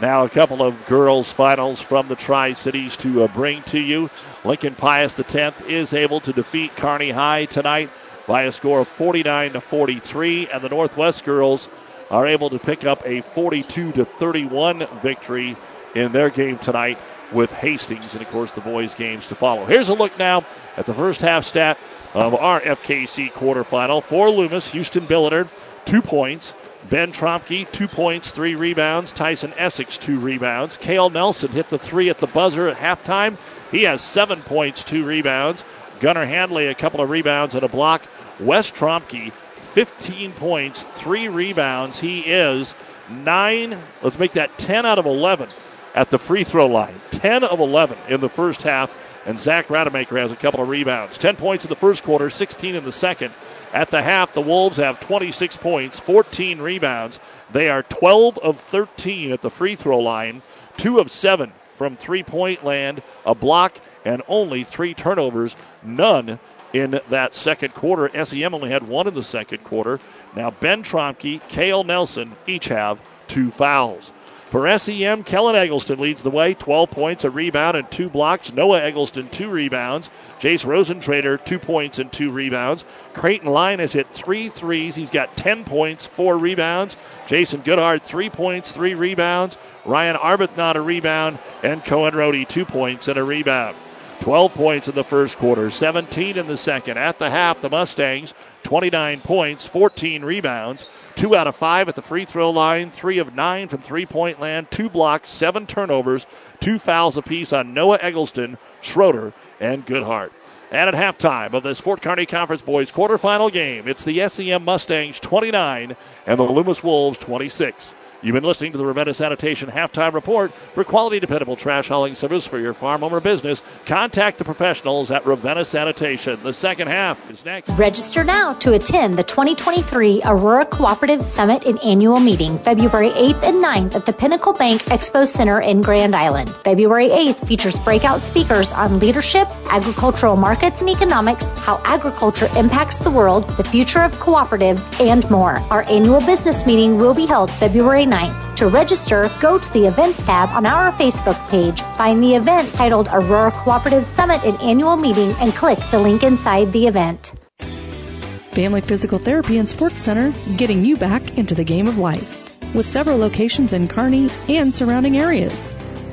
Now, 0.00 0.24
a 0.24 0.28
couple 0.30 0.62
of 0.62 0.86
girls' 0.86 1.30
finals 1.30 1.82
from 1.82 2.08
the 2.08 2.16
Tri 2.16 2.54
Cities 2.54 2.96
to 2.98 3.24
uh, 3.24 3.28
bring 3.28 3.62
to 3.64 3.78
you. 3.78 4.08
Lincoln 4.44 4.74
Pius 4.74 5.18
X 5.18 5.60
is 5.62 5.94
able 5.94 6.20
to 6.20 6.32
defeat 6.32 6.76
Kearney 6.76 7.10
High 7.10 7.46
tonight 7.46 7.88
by 8.26 8.42
a 8.42 8.52
score 8.52 8.80
of 8.80 8.88
49 8.88 9.54
to 9.54 9.60
43, 9.60 10.48
and 10.48 10.62
the 10.62 10.68
Northwest 10.68 11.24
girls 11.24 11.68
are 12.10 12.26
able 12.26 12.50
to 12.50 12.58
pick 12.58 12.84
up 12.84 13.02
a 13.06 13.22
42 13.22 13.92
to 13.92 14.04
31 14.04 14.86
victory 14.98 15.56
in 15.94 16.12
their 16.12 16.28
game 16.28 16.58
tonight 16.58 16.98
with 17.32 17.52
Hastings, 17.52 18.12
and 18.12 18.22
of 18.22 18.30
course 18.30 18.52
the 18.52 18.60
boys' 18.60 18.94
games 18.94 19.26
to 19.28 19.34
follow. 19.34 19.64
Here's 19.64 19.88
a 19.88 19.94
look 19.94 20.18
now 20.18 20.44
at 20.76 20.84
the 20.84 20.94
first 20.94 21.22
half 21.22 21.44
stat 21.44 21.78
of 22.12 22.34
our 22.34 22.60
FKC 22.60 23.32
quarterfinal 23.32 24.02
for 24.02 24.30
Loomis. 24.30 24.70
Houston 24.72 25.06
Billiter, 25.06 25.48
two 25.84 26.02
points. 26.02 26.54
Ben 26.90 27.12
Tromke, 27.12 27.70
two 27.72 27.88
points, 27.88 28.30
three 28.30 28.54
rebounds. 28.54 29.10
Tyson 29.10 29.54
Essex, 29.56 29.96
two 29.96 30.18
rebounds. 30.18 30.76
Kale 30.76 31.08
Nelson 31.08 31.50
hit 31.50 31.70
the 31.70 31.78
three 31.78 32.10
at 32.10 32.18
the 32.18 32.26
buzzer 32.26 32.68
at 32.68 32.76
halftime. 32.76 33.38
He 33.70 33.84
has 33.84 34.02
seven 34.02 34.40
points, 34.40 34.84
two 34.84 35.04
rebounds. 35.04 35.64
Gunnar 36.00 36.26
Handley, 36.26 36.66
a 36.66 36.74
couple 36.74 37.00
of 37.00 37.10
rebounds 37.10 37.54
and 37.54 37.64
a 37.64 37.68
block. 37.68 38.02
Wes 38.40 38.70
Tromke, 38.70 39.32
15 39.32 40.32
points, 40.32 40.82
three 40.94 41.28
rebounds. 41.28 42.00
He 42.00 42.20
is 42.20 42.74
nine, 43.10 43.78
let's 44.02 44.18
make 44.18 44.32
that 44.32 44.56
10 44.58 44.86
out 44.86 44.98
of 44.98 45.06
11 45.06 45.48
at 45.94 46.10
the 46.10 46.18
free 46.18 46.44
throw 46.44 46.66
line. 46.66 46.94
10 47.10 47.44
of 47.44 47.60
11 47.60 47.96
in 48.08 48.20
the 48.20 48.28
first 48.28 48.62
half. 48.62 48.96
And 49.26 49.38
Zach 49.38 49.70
Rademacher 49.70 50.18
has 50.18 50.32
a 50.32 50.36
couple 50.36 50.60
of 50.60 50.68
rebounds. 50.68 51.16
10 51.16 51.36
points 51.36 51.64
in 51.64 51.70
the 51.70 51.76
first 51.76 52.02
quarter, 52.02 52.28
16 52.28 52.74
in 52.74 52.84
the 52.84 52.92
second. 52.92 53.32
At 53.72 53.90
the 53.90 54.02
half, 54.02 54.34
the 54.34 54.42
Wolves 54.42 54.76
have 54.76 55.00
26 55.00 55.56
points, 55.56 55.98
14 55.98 56.60
rebounds. 56.60 57.18
They 57.50 57.70
are 57.70 57.82
12 57.84 58.38
of 58.38 58.60
13 58.60 59.32
at 59.32 59.40
the 59.40 59.50
free 59.50 59.76
throw 59.76 59.98
line, 59.98 60.42
2 60.76 60.98
of 60.98 61.10
7 61.10 61.52
from 61.74 61.96
three 61.96 62.22
point 62.22 62.64
land, 62.64 63.02
a 63.26 63.34
block, 63.34 63.78
and 64.04 64.22
only 64.28 64.64
three 64.64 64.94
turnovers. 64.94 65.56
None 65.82 66.38
in 66.72 67.00
that 67.10 67.34
second 67.34 67.74
quarter. 67.74 68.10
SEM 68.24 68.54
only 68.54 68.70
had 68.70 68.88
one 68.88 69.06
in 69.06 69.14
the 69.14 69.22
second 69.22 69.62
quarter. 69.64 70.00
Now, 70.34 70.50
Ben 70.50 70.82
Tromke, 70.82 71.46
Kale 71.48 71.84
Nelson 71.84 72.32
each 72.46 72.66
have 72.66 73.02
two 73.28 73.50
fouls. 73.50 74.12
For 74.46 74.78
SEM, 74.78 75.24
Kellen 75.24 75.56
Eggleston 75.56 75.98
leads 75.98 76.22
the 76.22 76.30
way, 76.30 76.54
12 76.54 76.88
points, 76.90 77.24
a 77.24 77.30
rebound, 77.30 77.76
and 77.76 77.90
two 77.90 78.08
blocks. 78.08 78.52
Noah 78.52 78.82
Eggleston, 78.82 79.28
two 79.28 79.50
rebounds. 79.50 80.10
Jace 80.38 80.64
Rosentrader, 80.64 81.44
two 81.44 81.58
points 81.58 81.98
and 81.98 82.12
two 82.12 82.30
rebounds. 82.30 82.84
Creighton 83.14 83.50
Line 83.50 83.80
has 83.80 83.92
hit 83.92 84.06
three 84.10 84.48
threes. 84.48 84.94
He's 84.94 85.10
got 85.10 85.36
10 85.36 85.64
points, 85.64 86.06
four 86.06 86.38
rebounds. 86.38 86.96
Jason 87.26 87.62
Goodhart, 87.62 88.02
three 88.02 88.30
points, 88.30 88.70
three 88.70 88.94
rebounds. 88.94 89.58
Ryan 89.84 90.16
Arbuthnot, 90.16 90.74
a 90.76 90.80
rebound. 90.80 91.38
And 91.62 91.84
Cohen 91.84 92.14
Rohde, 92.14 92.48
two 92.48 92.64
points 92.64 93.08
and 93.08 93.18
a 93.18 93.24
rebound. 93.24 93.76
12 94.20 94.54
points 94.54 94.88
in 94.88 94.94
the 94.94 95.04
first 95.04 95.36
quarter, 95.36 95.68
17 95.70 96.38
in 96.38 96.46
the 96.46 96.56
second. 96.56 96.96
At 96.96 97.18
the 97.18 97.28
half, 97.28 97.60
the 97.60 97.68
Mustangs, 97.68 98.32
29 98.62 99.20
points, 99.20 99.66
14 99.66 100.24
rebounds. 100.24 100.88
Two 101.14 101.36
out 101.36 101.46
of 101.46 101.54
five 101.54 101.88
at 101.88 101.94
the 101.94 102.02
free 102.02 102.24
throw 102.24 102.50
line, 102.50 102.90
three 102.90 103.18
of 103.18 103.34
nine 103.34 103.68
from 103.68 103.80
three 103.80 104.06
point 104.06 104.40
land, 104.40 104.70
two 104.70 104.88
blocks, 104.88 105.28
seven 105.28 105.66
turnovers, 105.66 106.26
two 106.58 106.78
fouls 106.78 107.16
apiece 107.16 107.52
on 107.52 107.72
Noah 107.72 107.98
Eggleston, 108.00 108.58
Schroeder, 108.80 109.32
and 109.60 109.86
Goodhart. 109.86 110.30
And 110.72 110.92
at 110.92 110.94
halftime 110.94 111.52
of 111.52 111.62
this 111.62 111.80
Fort 111.80 112.02
Kearney 112.02 112.26
Conference 112.26 112.62
Boys 112.62 112.90
quarterfinal 112.90 113.52
game, 113.52 113.86
it's 113.86 114.02
the 114.02 114.28
SEM 114.28 114.64
Mustangs 114.64 115.20
29 115.20 115.96
and 116.26 116.38
the 116.38 116.42
Loomis 116.42 116.82
Wolves 116.82 117.18
26. 117.18 117.94
You've 118.24 118.32
been 118.32 118.42
listening 118.42 118.72
to 118.72 118.78
the 118.78 118.86
Ravenna 118.86 119.12
Sanitation 119.12 119.68
Halftime 119.68 120.14
Report. 120.14 120.50
For 120.50 120.82
quality, 120.82 121.20
dependable 121.20 121.56
trash 121.56 121.88
hauling 121.88 122.14
service 122.14 122.46
for 122.46 122.58
your 122.58 122.72
farm, 122.72 123.02
or 123.02 123.20
business, 123.20 123.62
contact 123.84 124.38
the 124.38 124.44
professionals 124.44 125.10
at 125.10 125.26
Ravenna 125.26 125.66
Sanitation. 125.66 126.38
The 126.42 126.54
second 126.54 126.88
half 126.88 127.30
is 127.30 127.44
next. 127.44 127.68
Register 127.72 128.24
now 128.24 128.54
to 128.54 128.72
attend 128.72 129.18
the 129.18 129.24
2023 129.24 130.22
Aurora 130.24 130.64
Cooperative 130.64 131.20
Summit 131.20 131.66
and 131.66 131.78
Annual 131.84 132.20
Meeting, 132.20 132.58
February 132.60 133.10
8th 133.10 133.42
and 133.42 133.62
9th 133.62 133.94
at 133.94 134.06
the 134.06 134.12
Pinnacle 134.14 134.54
Bank 134.54 134.80
Expo 134.84 135.28
Center 135.28 135.60
in 135.60 135.82
Grand 135.82 136.16
Island. 136.16 136.48
February 136.64 137.10
8th 137.10 137.46
features 137.46 137.78
breakout 137.78 138.22
speakers 138.22 138.72
on 138.72 139.00
leadership, 139.00 139.50
agricultural 139.68 140.36
markets 140.36 140.80
and 140.80 140.88
economics, 140.88 141.44
how 141.58 141.78
agriculture 141.84 142.48
impacts 142.56 143.00
the 143.00 143.10
world, 143.10 143.46
the 143.58 143.64
future 143.64 144.00
of 144.00 144.14
cooperatives, 144.14 144.98
and 144.98 145.30
more. 145.30 145.58
Our 145.70 145.82
annual 145.90 146.20
business 146.20 146.64
meeting 146.64 146.96
will 146.96 147.12
be 147.12 147.26
held 147.26 147.50
February 147.50 148.06
9th. 148.06 148.13
To 148.56 148.68
register, 148.68 149.30
go 149.40 149.58
to 149.58 149.72
the 149.72 149.86
events 149.86 150.22
tab 150.22 150.50
on 150.50 150.64
our 150.64 150.92
Facebook 150.92 151.36
page, 151.48 151.82
find 151.98 152.22
the 152.22 152.36
event 152.36 152.72
titled 152.74 153.08
Aurora 153.12 153.50
Cooperative 153.50 154.06
Summit 154.06 154.42
and 154.44 154.60
Annual 154.62 154.96
Meeting, 154.96 155.32
and 155.40 155.52
click 155.54 155.78
the 155.90 155.98
link 155.98 156.22
inside 156.22 156.72
the 156.72 156.86
event. 156.86 157.34
Family 157.58 158.80
Physical 158.80 159.18
Therapy 159.18 159.58
and 159.58 159.68
Sports 159.68 160.00
Center, 160.00 160.32
getting 160.56 160.84
you 160.84 160.96
back 160.96 161.36
into 161.36 161.56
the 161.56 161.64
game 161.64 161.88
of 161.88 161.98
life, 161.98 162.56
with 162.74 162.86
several 162.86 163.18
locations 163.18 163.72
in 163.72 163.88
Kearney 163.88 164.30
and 164.48 164.72
surrounding 164.72 165.18
areas. 165.18 165.72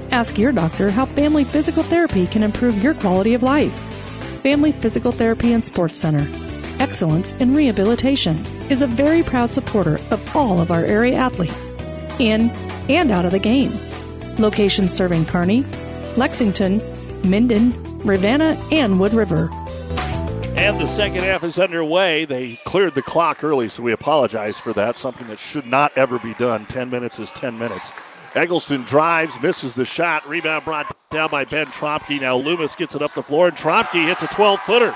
Ask 0.09 0.39
your 0.39 0.51
doctor 0.51 0.89
how 0.89 1.05
Family 1.05 1.43
Physical 1.43 1.83
Therapy 1.83 2.25
can 2.25 2.41
improve 2.41 2.83
your 2.83 2.95
quality 2.95 3.35
of 3.35 3.43
life. 3.43 3.75
Family 4.41 4.71
Physical 4.71 5.11
Therapy 5.11 5.53
and 5.53 5.63
Sports 5.63 5.99
Center. 5.99 6.27
Excellence 6.79 7.33
in 7.33 7.53
Rehabilitation 7.53 8.43
is 8.71 8.81
a 8.81 8.87
very 8.87 9.21
proud 9.21 9.51
supporter 9.51 9.99
of 10.09 10.35
all 10.35 10.59
of 10.59 10.71
our 10.71 10.83
area 10.83 11.15
athletes, 11.15 11.71
in 12.21 12.49
and 12.89 13.11
out 13.11 13.25
of 13.25 13.31
the 13.31 13.39
game. 13.39 13.71
Locations 14.37 14.93
serving 14.93 15.25
Kearney, 15.25 15.65
Lexington, 16.15 16.81
Minden, 17.29 17.73
Ravenna, 17.99 18.57
and 18.71 18.99
Wood 18.99 19.13
River. 19.13 19.49
And 20.55 20.79
the 20.79 20.87
second 20.87 21.23
half 21.23 21.43
is 21.43 21.57
underway. 21.57 22.25
They 22.25 22.57
cleared 22.65 22.93
the 22.93 23.01
clock 23.01 23.43
early, 23.43 23.67
so 23.67 23.81
we 23.81 23.91
apologize 23.91 24.59
for 24.59 24.73
that. 24.73 24.97
Something 24.97 25.27
that 25.27 25.39
should 25.39 25.65
not 25.65 25.91
ever 25.97 26.19
be 26.19 26.33
done. 26.35 26.65
10 26.67 26.89
minutes 26.89 27.19
is 27.19 27.31
10 27.31 27.57
minutes. 27.57 27.91
Eggleston 28.35 28.83
drives, 28.83 29.33
misses 29.41 29.73
the 29.73 29.85
shot. 29.85 30.27
Rebound 30.27 30.63
brought 30.63 30.95
down 31.09 31.29
by 31.29 31.45
Ben 31.45 31.65
Tromke. 31.67 32.21
Now 32.21 32.37
Loomis 32.37 32.75
gets 32.75 32.95
it 32.95 33.01
up 33.01 33.13
the 33.15 33.23
floor, 33.23 33.47
and 33.47 33.57
Tromke 33.57 34.07
hits 34.07 34.23
a 34.23 34.27
12 34.27 34.61
footer. 34.61 34.95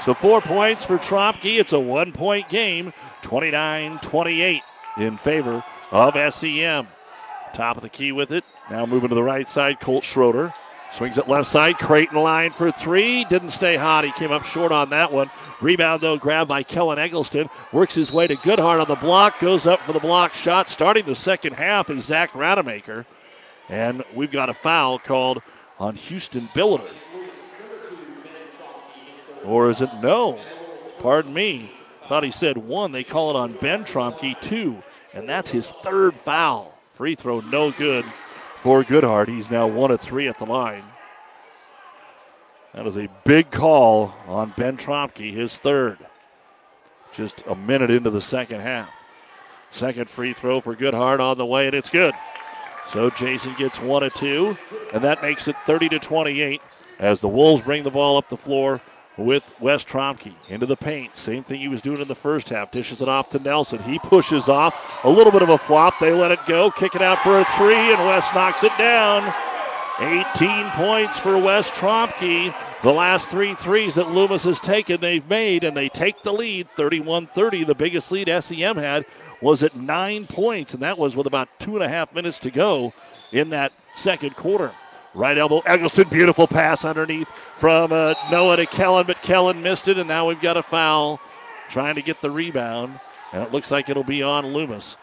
So 0.00 0.14
four 0.14 0.40
points 0.40 0.84
for 0.84 0.98
Tromke. 0.98 1.58
It's 1.58 1.72
a 1.72 1.80
one 1.80 2.12
point 2.12 2.48
game, 2.48 2.92
29 3.22 3.98
28 4.00 4.62
in 4.98 5.16
favor 5.16 5.64
of 5.92 6.34
SEM. 6.34 6.88
Top 7.54 7.76
of 7.76 7.82
the 7.82 7.88
key 7.88 8.10
with 8.12 8.32
it. 8.32 8.44
Now 8.70 8.86
moving 8.86 9.10
to 9.10 9.14
the 9.14 9.22
right 9.22 9.48
side, 9.48 9.78
Colt 9.78 10.02
Schroeder. 10.02 10.52
Swings 10.90 11.16
it 11.16 11.28
left 11.28 11.48
side. 11.48 11.78
Creighton 11.78 12.20
line 12.22 12.52
for 12.52 12.70
three. 12.70 13.24
Didn't 13.24 13.50
stay 13.50 13.76
hot. 13.76 14.04
He 14.04 14.12
came 14.12 14.30
up 14.30 14.44
short 14.44 14.72
on 14.72 14.90
that 14.90 15.10
one. 15.10 15.30
Rebound, 15.60 16.02
though, 16.02 16.18
grabbed 16.18 16.48
by 16.48 16.62
Kellen 16.62 16.98
Eggleston. 16.98 17.48
Works 17.72 17.94
his 17.94 18.12
way 18.12 18.26
to 18.26 18.36
Goodhart 18.36 18.80
on 18.80 18.88
the 18.88 18.94
block. 18.96 19.40
Goes 19.40 19.66
up 19.66 19.80
for 19.80 19.94
the 19.94 20.00
block 20.00 20.34
shot. 20.34 20.68
Starting 20.68 21.06
the 21.06 21.14
second 21.14 21.54
half 21.54 21.88
is 21.88 22.04
Zach 22.04 22.34
Rademacher. 22.34 23.06
And 23.70 24.04
we've 24.14 24.30
got 24.30 24.50
a 24.50 24.54
foul 24.54 24.98
called 24.98 25.40
on 25.78 25.94
Houston 25.94 26.48
Billiter. 26.48 26.90
Or 29.46 29.70
is 29.70 29.80
it 29.80 29.90
no? 30.02 30.38
Pardon 30.98 31.32
me. 31.32 31.72
Thought 32.06 32.24
he 32.24 32.30
said 32.30 32.58
one. 32.58 32.92
They 32.92 33.04
call 33.04 33.30
it 33.30 33.36
on 33.36 33.54
Ben 33.54 33.84
Tromke, 33.84 34.38
two. 34.42 34.82
And 35.14 35.28
that's 35.28 35.50
his 35.50 35.70
third 35.70 36.14
foul. 36.14 36.74
Free 36.84 37.14
throw, 37.14 37.40
no 37.40 37.70
good 37.72 38.04
for 38.56 38.84
Goodhart. 38.84 39.28
He's 39.28 39.50
now 39.50 39.66
one 39.66 39.90
of 39.90 40.00
three 40.00 40.28
at 40.28 40.38
the 40.38 40.46
line. 40.46 40.84
That 42.74 42.86
is 42.86 42.96
a 42.96 43.08
big 43.24 43.50
call 43.50 44.14
on 44.26 44.54
Ben 44.56 44.76
Tromke, 44.76 45.32
his 45.32 45.58
third. 45.58 45.98
Just 47.12 47.42
a 47.46 47.54
minute 47.54 47.90
into 47.90 48.08
the 48.08 48.20
second 48.20 48.60
half. 48.60 48.90
Second 49.70 50.08
free 50.08 50.32
throw 50.32 50.60
for 50.60 50.74
Goodhart 50.74 51.20
on 51.20 51.36
the 51.36 51.46
way, 51.46 51.66
and 51.66 51.74
it's 51.74 51.90
good. 51.90 52.14
So 52.86 53.10
Jason 53.10 53.54
gets 53.54 53.80
one 53.80 54.02
of 54.02 54.14
two, 54.14 54.56
and 54.92 55.02
that 55.04 55.22
makes 55.22 55.48
it 55.48 55.56
30 55.66 55.90
to 55.90 55.98
28 55.98 56.60
as 56.98 57.20
the 57.20 57.28
Wolves 57.28 57.62
bring 57.62 57.82
the 57.82 57.90
ball 57.90 58.16
up 58.16 58.28
the 58.28 58.36
floor 58.36 58.80
with 59.16 59.48
Wes 59.60 59.84
Tromke 59.84 60.32
into 60.48 60.66
the 60.66 60.76
paint. 60.76 61.16
Same 61.16 61.44
thing 61.44 61.60
he 61.60 61.68
was 61.68 61.82
doing 61.82 62.00
in 62.00 62.08
the 62.08 62.14
first 62.14 62.48
half. 62.48 62.70
Dishes 62.70 63.02
it 63.02 63.08
off 63.08 63.30
to 63.30 63.38
Nelson. 63.38 63.82
He 63.82 63.98
pushes 63.98 64.48
off. 64.48 65.00
A 65.04 65.10
little 65.10 65.32
bit 65.32 65.42
of 65.42 65.48
a 65.48 65.58
flop. 65.58 65.98
They 65.98 66.12
let 66.12 66.30
it 66.30 66.40
go. 66.46 66.70
Kick 66.70 66.94
it 66.94 67.02
out 67.02 67.18
for 67.18 67.38
a 67.38 67.44
three, 67.56 67.74
and 67.74 67.98
Wes 68.06 68.32
knocks 68.34 68.64
it 68.64 68.72
down. 68.78 69.32
18 70.00 70.70
points 70.70 71.18
for 71.18 71.36
Wes 71.38 71.70
Tromke. 71.70 72.54
The 72.82 72.92
last 72.92 73.30
three 73.30 73.54
threes 73.54 73.94
that 73.94 74.10
Loomis 74.10 74.44
has 74.44 74.58
taken, 74.58 75.00
they've 75.00 75.28
made, 75.28 75.62
and 75.62 75.76
they 75.76 75.88
take 75.88 76.22
the 76.22 76.32
lead 76.32 76.68
31 76.70 77.28
30. 77.28 77.64
The 77.64 77.74
biggest 77.74 78.10
lead 78.10 78.28
SEM 78.42 78.76
had 78.76 79.04
was 79.40 79.62
at 79.62 79.76
nine 79.76 80.26
points, 80.26 80.74
and 80.74 80.82
that 80.82 80.98
was 80.98 81.14
with 81.14 81.26
about 81.26 81.48
two 81.60 81.76
and 81.76 81.84
a 81.84 81.88
half 81.88 82.14
minutes 82.14 82.38
to 82.40 82.50
go 82.50 82.92
in 83.30 83.50
that 83.50 83.72
second 83.94 84.34
quarter. 84.34 84.72
Right 85.14 85.36
elbow, 85.36 85.60
Eggleston, 85.66 86.08
beautiful 86.08 86.46
pass 86.46 86.86
underneath 86.86 87.28
from 87.28 87.92
uh, 87.92 88.14
Noah 88.30 88.56
to 88.56 88.66
Kellen, 88.66 89.06
but 89.06 89.20
Kellen 89.20 89.62
missed 89.62 89.88
it, 89.88 89.98
and 89.98 90.08
now 90.08 90.26
we've 90.26 90.40
got 90.40 90.56
a 90.56 90.62
foul 90.62 91.20
trying 91.68 91.96
to 91.96 92.02
get 92.02 92.22
the 92.22 92.30
rebound, 92.30 92.98
and 93.32 93.42
it 93.42 93.52
looks 93.52 93.70
like 93.70 93.90
it'll 93.90 94.04
be 94.04 94.22
on 94.22 94.46
Loomis. 94.54 94.96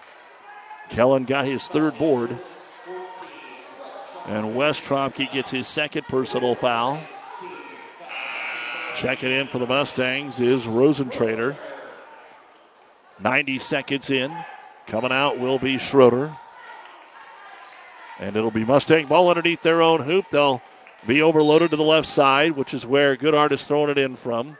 Kellen 0.89 1.25
got 1.25 1.45
his 1.45 1.67
third 1.67 1.97
board, 1.99 2.35
and 4.25 4.55
Wes 4.55 4.79
Tromke 4.79 5.31
gets 5.31 5.51
his 5.51 5.67
second 5.67 6.07
personal 6.07 6.55
foul. 6.55 6.99
Checking 8.95 9.31
in 9.31 9.47
for 9.47 9.59
the 9.59 9.67
Mustangs 9.67 10.39
is 10.39 10.65
Rosentrader. 10.65 11.55
90 13.19 13.59
seconds 13.59 14.09
in. 14.09 14.35
Coming 14.87 15.11
out 15.11 15.39
will 15.39 15.59
be 15.59 15.77
Schroeder. 15.77 16.33
And 18.19 18.35
it'll 18.35 18.51
be 18.51 18.65
Mustang 18.65 19.07
ball 19.07 19.29
underneath 19.29 19.61
their 19.61 19.81
own 19.81 20.01
hoop. 20.01 20.25
They'll 20.29 20.61
be 21.07 21.21
overloaded 21.21 21.71
to 21.71 21.77
the 21.77 21.83
left 21.83 22.07
side, 22.07 22.51
which 22.51 22.73
is 22.73 22.85
where 22.85 23.15
Goodhart 23.15 23.51
is 23.51 23.65
throwing 23.65 23.89
it 23.89 23.97
in 23.97 24.15
from. 24.15 24.57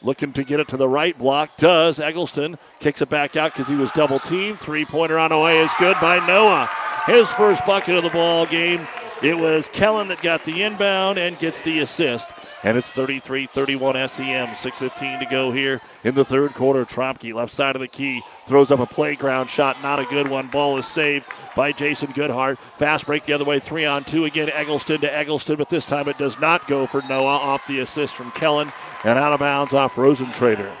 Looking 0.00 0.32
to 0.32 0.42
get 0.42 0.58
it 0.58 0.68
to 0.68 0.76
the 0.76 0.88
right 0.88 1.16
block. 1.16 1.56
Does. 1.58 2.00
Eggleston 2.00 2.58
kicks 2.80 3.02
it 3.02 3.08
back 3.08 3.36
out 3.36 3.52
because 3.52 3.68
he 3.68 3.76
was 3.76 3.92
double 3.92 4.18
teamed. 4.18 4.58
Three 4.60 4.84
pointer 4.84 5.18
on 5.18 5.30
the 5.30 5.38
way 5.38 5.58
is 5.58 5.70
good 5.78 5.96
by 6.00 6.24
Noah. 6.26 6.68
His 7.06 7.28
first 7.30 7.64
bucket 7.66 7.96
of 7.96 8.02
the 8.02 8.10
ball 8.10 8.46
game. 8.46 8.86
It 9.22 9.38
was 9.38 9.68
Kellen 9.68 10.08
that 10.08 10.20
got 10.22 10.42
the 10.42 10.62
inbound 10.62 11.18
and 11.18 11.38
gets 11.38 11.60
the 11.62 11.80
assist. 11.80 12.28
And 12.64 12.78
it's 12.78 12.90
33 12.90 13.46
31 13.46 14.08
SEM. 14.08 14.48
6.15 14.48 15.20
to 15.20 15.26
go 15.26 15.50
here 15.50 15.80
in 16.04 16.14
the 16.14 16.24
third 16.24 16.54
quarter. 16.54 16.84
Tromke, 16.84 17.34
left 17.34 17.52
side 17.52 17.74
of 17.74 17.80
the 17.80 17.88
key, 17.88 18.22
throws 18.46 18.70
up 18.70 18.80
a 18.80 18.86
playground 18.86 19.48
shot. 19.48 19.82
Not 19.82 19.98
a 19.98 20.04
good 20.04 20.28
one. 20.28 20.48
Ball 20.48 20.78
is 20.78 20.86
saved 20.86 21.26
by 21.56 21.72
Jason 21.72 22.12
Goodhart. 22.12 22.58
Fast 22.58 23.06
break 23.06 23.24
the 23.24 23.32
other 23.32 23.44
way. 23.44 23.58
Three 23.58 23.84
on 23.84 24.04
two 24.04 24.24
again. 24.26 24.48
Eggleston 24.50 25.00
to 25.00 25.12
Eggleston, 25.12 25.56
but 25.56 25.68
this 25.68 25.86
time 25.86 26.08
it 26.08 26.18
does 26.18 26.38
not 26.38 26.68
go 26.68 26.86
for 26.86 27.02
Noah 27.02 27.26
off 27.26 27.66
the 27.66 27.80
assist 27.80 28.14
from 28.14 28.30
Kellen 28.32 28.72
and 29.04 29.18
out 29.18 29.32
of 29.32 29.40
bounds 29.40 29.74
off 29.74 29.94
Rosentrader. 29.96 30.72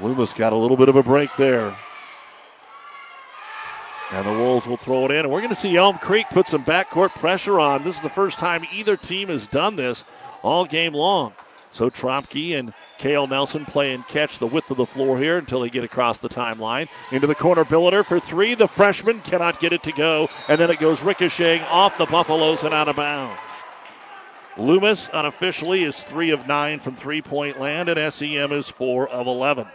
Loomis 0.00 0.32
got 0.32 0.52
a 0.52 0.56
little 0.56 0.76
bit 0.76 0.88
of 0.88 0.96
a 0.96 1.02
break 1.02 1.34
there. 1.36 1.76
And 4.12 4.26
the 4.26 4.32
Wolves 4.32 4.66
will 4.66 4.76
throw 4.76 5.06
it 5.06 5.10
in. 5.10 5.20
And 5.20 5.30
we're 5.30 5.40
going 5.40 5.54
to 5.54 5.56
see 5.56 5.74
Elm 5.74 5.96
Creek 5.96 6.26
put 6.28 6.46
some 6.46 6.62
backcourt 6.66 7.14
pressure 7.14 7.58
on. 7.58 7.82
This 7.82 7.96
is 7.96 8.02
the 8.02 8.10
first 8.10 8.38
time 8.38 8.66
either 8.70 8.94
team 8.94 9.28
has 9.28 9.46
done 9.46 9.74
this 9.74 10.04
all 10.42 10.66
game 10.66 10.92
long. 10.92 11.32
So 11.70 11.88
Tromke 11.88 12.58
and 12.58 12.74
Kale 12.98 13.26
Nelson 13.26 13.64
play 13.64 13.94
and 13.94 14.06
catch 14.06 14.38
the 14.38 14.46
width 14.46 14.70
of 14.70 14.76
the 14.76 14.84
floor 14.84 15.18
here 15.18 15.38
until 15.38 15.60
they 15.60 15.70
get 15.70 15.82
across 15.82 16.18
the 16.18 16.28
timeline. 16.28 16.88
Into 17.10 17.26
the 17.26 17.34
corner, 17.34 17.64
Billiter 17.64 18.04
for 18.04 18.20
three. 18.20 18.54
The 18.54 18.68
freshman 18.68 19.22
cannot 19.22 19.60
get 19.60 19.72
it 19.72 19.82
to 19.84 19.92
go. 19.92 20.28
And 20.46 20.60
then 20.60 20.70
it 20.70 20.78
goes 20.78 21.02
ricocheting 21.02 21.62
off 21.62 21.96
the 21.96 22.04
Buffaloes 22.04 22.64
and 22.64 22.74
out 22.74 22.88
of 22.88 22.96
bounds. 22.96 23.40
Loomis 24.58 25.08
unofficially 25.14 25.84
is 25.84 26.04
three 26.04 26.28
of 26.28 26.46
nine 26.46 26.80
from 26.80 26.94
three 26.94 27.22
point 27.22 27.58
land, 27.58 27.88
and 27.88 28.12
SEM 28.12 28.52
is 28.52 28.68
four 28.68 29.08
of 29.08 29.26
11. 29.26 29.66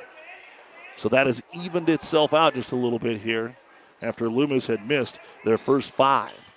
So 0.96 1.10
that 1.10 1.26
has 1.26 1.42
evened 1.56 1.90
itself 1.90 2.36
out 2.36 2.54
just 2.54 2.72
a 2.72 2.76
little 2.76 3.00
bit 3.00 3.20
here 3.20 3.58
after 4.02 4.30
Loomis 4.30 4.68
had 4.68 4.88
missed 4.88 5.20
their 5.46 5.58
first 5.58 5.92
five. 5.92 6.52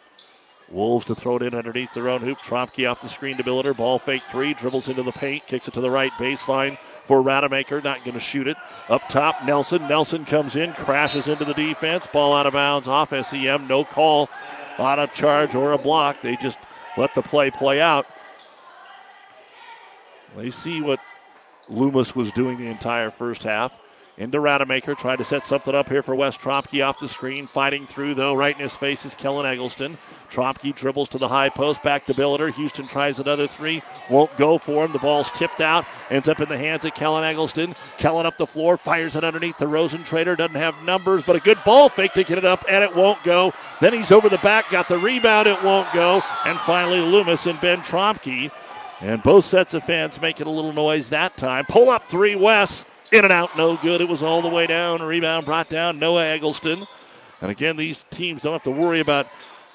Wolves 0.71 1.07
to 1.07 1.15
throw 1.15 1.37
it 1.37 1.43
in 1.43 1.55
underneath 1.55 1.93
their 1.95 2.09
own 2.09 2.21
hoop. 2.21 2.39
Tromke 2.39 2.89
off 2.89 3.03
the 3.03 3.09
screen 3.09 3.37
to 3.37 3.43
Billiter. 3.43 3.77
Ball 3.77 3.99
fake 3.99 4.23
three. 4.31 4.55
Dribbles 4.55 4.89
into 4.89 5.03
the 5.03 5.13
paint. 5.13 5.47
Kicks 5.47 5.67
it 5.67 5.75
to 5.75 5.81
the 5.81 5.91
right 5.91 6.13
baseline 6.13 6.79
for 7.03 7.23
Rademacher. 7.23 7.81
Not 7.81 8.05
going 8.05 8.15
to 8.15 8.21
shoot 8.21 8.47
it. 8.47 8.57
Up 8.89 9.09
top, 9.09 9.45
Nelson. 9.45 9.89
Nelson 9.89 10.25
comes 10.25 10.55
in, 10.55 10.73
crashes 10.75 11.27
into 11.27 11.45
the 11.45 11.55
defense. 11.55 12.07
Ball 12.07 12.35
out 12.35 12.47
of 12.47 12.53
bounds 12.53 12.87
off 12.87 13.11
SEM. 13.11 13.67
No 13.67 13.85
call 13.85 14.29
on 14.79 15.01
a 15.01 15.09
charge 15.09 15.57
or 15.57 15.73
a 15.73 15.79
block. 15.79 16.21
They 16.21 16.37
just 16.37 16.59
let 16.97 17.15
the 17.15 17.23
play 17.23 17.51
play 17.51 17.81
out. 17.81 18.07
They 20.37 20.53
see 20.53 20.81
what 20.81 21.01
Loomis 21.69 22.15
was 22.15 22.31
doing 22.31 22.59
the 22.59 22.67
entire 22.67 23.11
first 23.11 23.43
half 23.43 23.90
into 24.21 24.39
Rademacher, 24.39 24.95
trying 24.95 25.17
to 25.17 25.25
set 25.25 25.43
something 25.43 25.75
up 25.75 25.89
here 25.89 26.03
for 26.03 26.15
Wes 26.15 26.37
Tromke 26.37 26.87
off 26.87 27.01
the 27.01 27.09
screen. 27.09 27.47
Fighting 27.47 27.87
through, 27.87 28.15
though, 28.15 28.35
right 28.35 28.55
in 28.55 28.63
his 28.63 28.77
face 28.77 29.07
is 29.07 29.15
Kellen 29.15 29.47
Eggleston. 29.47 29.97
Tromke 30.31 30.75
dribbles 30.75 31.09
to 31.09 31.19
the 31.19 31.27
high 31.27 31.49
post, 31.49 31.83
back 31.83 32.05
to 32.05 32.13
Billiter. 32.13 32.53
Houston 32.53 32.87
tries 32.87 33.19
another 33.19 33.49
three, 33.49 33.83
won't 34.11 34.37
go 34.37 34.59
for 34.59 34.85
him. 34.85 34.93
The 34.93 34.99
ball's 34.99 35.33
tipped 35.33 35.63
out, 35.63 35.87
ends 36.11 36.29
up 36.29 36.39
in 36.39 36.51
the 36.51 36.59
hands 36.59 36.85
of 36.85 36.95
Kellen 36.95 37.25
Eggleston. 37.25 37.75
Kellen 37.97 38.27
up 38.27 38.37
the 38.37 38.47
floor, 38.47 38.77
fires 38.77 39.17
it 39.17 39.25
underneath 39.25 39.57
the 39.57 39.65
Rosentrader. 39.65 40.37
Doesn't 40.37 40.55
have 40.55 40.75
numbers, 40.85 41.23
but 41.23 41.37
a 41.37 41.41
good 41.41 41.59
ball 41.65 41.89
fake 41.89 42.13
to 42.13 42.23
get 42.23 42.37
it 42.37 42.45
up, 42.45 42.63
and 42.69 42.85
it 42.85 42.95
won't 42.95 43.23
go. 43.25 43.55
Then 43.81 43.95
he's 43.95 44.13
over 44.13 44.29
the 44.29 44.39
back, 44.39 44.71
got 44.71 44.87
the 44.87 44.99
rebound, 44.99 45.49
it 45.49 45.63
won't 45.65 45.91
go. 45.95 46.23
And 46.45 46.59
finally, 46.61 47.01
Loomis 47.01 47.47
and 47.47 47.59
Ben 47.59 47.81
Tromke. 47.81 48.53
And 49.01 49.23
both 49.23 49.47
sets 49.47 49.73
of 49.73 49.83
fans 49.83 50.21
making 50.21 50.47
a 50.47 50.51
little 50.51 50.75
noise 50.75 51.09
that 51.09 51.39
time. 51.39 51.65
Pull 51.65 51.89
up 51.89 52.07
three, 52.09 52.37
Wes. 52.37 52.85
In 53.13 53.25
and 53.25 53.33
out, 53.33 53.57
no 53.57 53.77
good. 53.77 54.01
It 54.01 54.09
was 54.09 54.23
all 54.23 54.41
the 54.41 54.49
way 54.49 54.69
down. 54.69 55.03
Rebound 55.03 55.45
brought 55.45 55.69
down 55.69 55.99
Noah 55.99 56.27
Eggleston. 56.27 56.87
And 57.41 57.51
again, 57.51 57.77
these 57.77 58.05
teams 58.11 58.43
don't 58.43 58.53
have 58.53 58.63
to 58.65 58.71
worry 58.71 59.01
about 59.01 59.27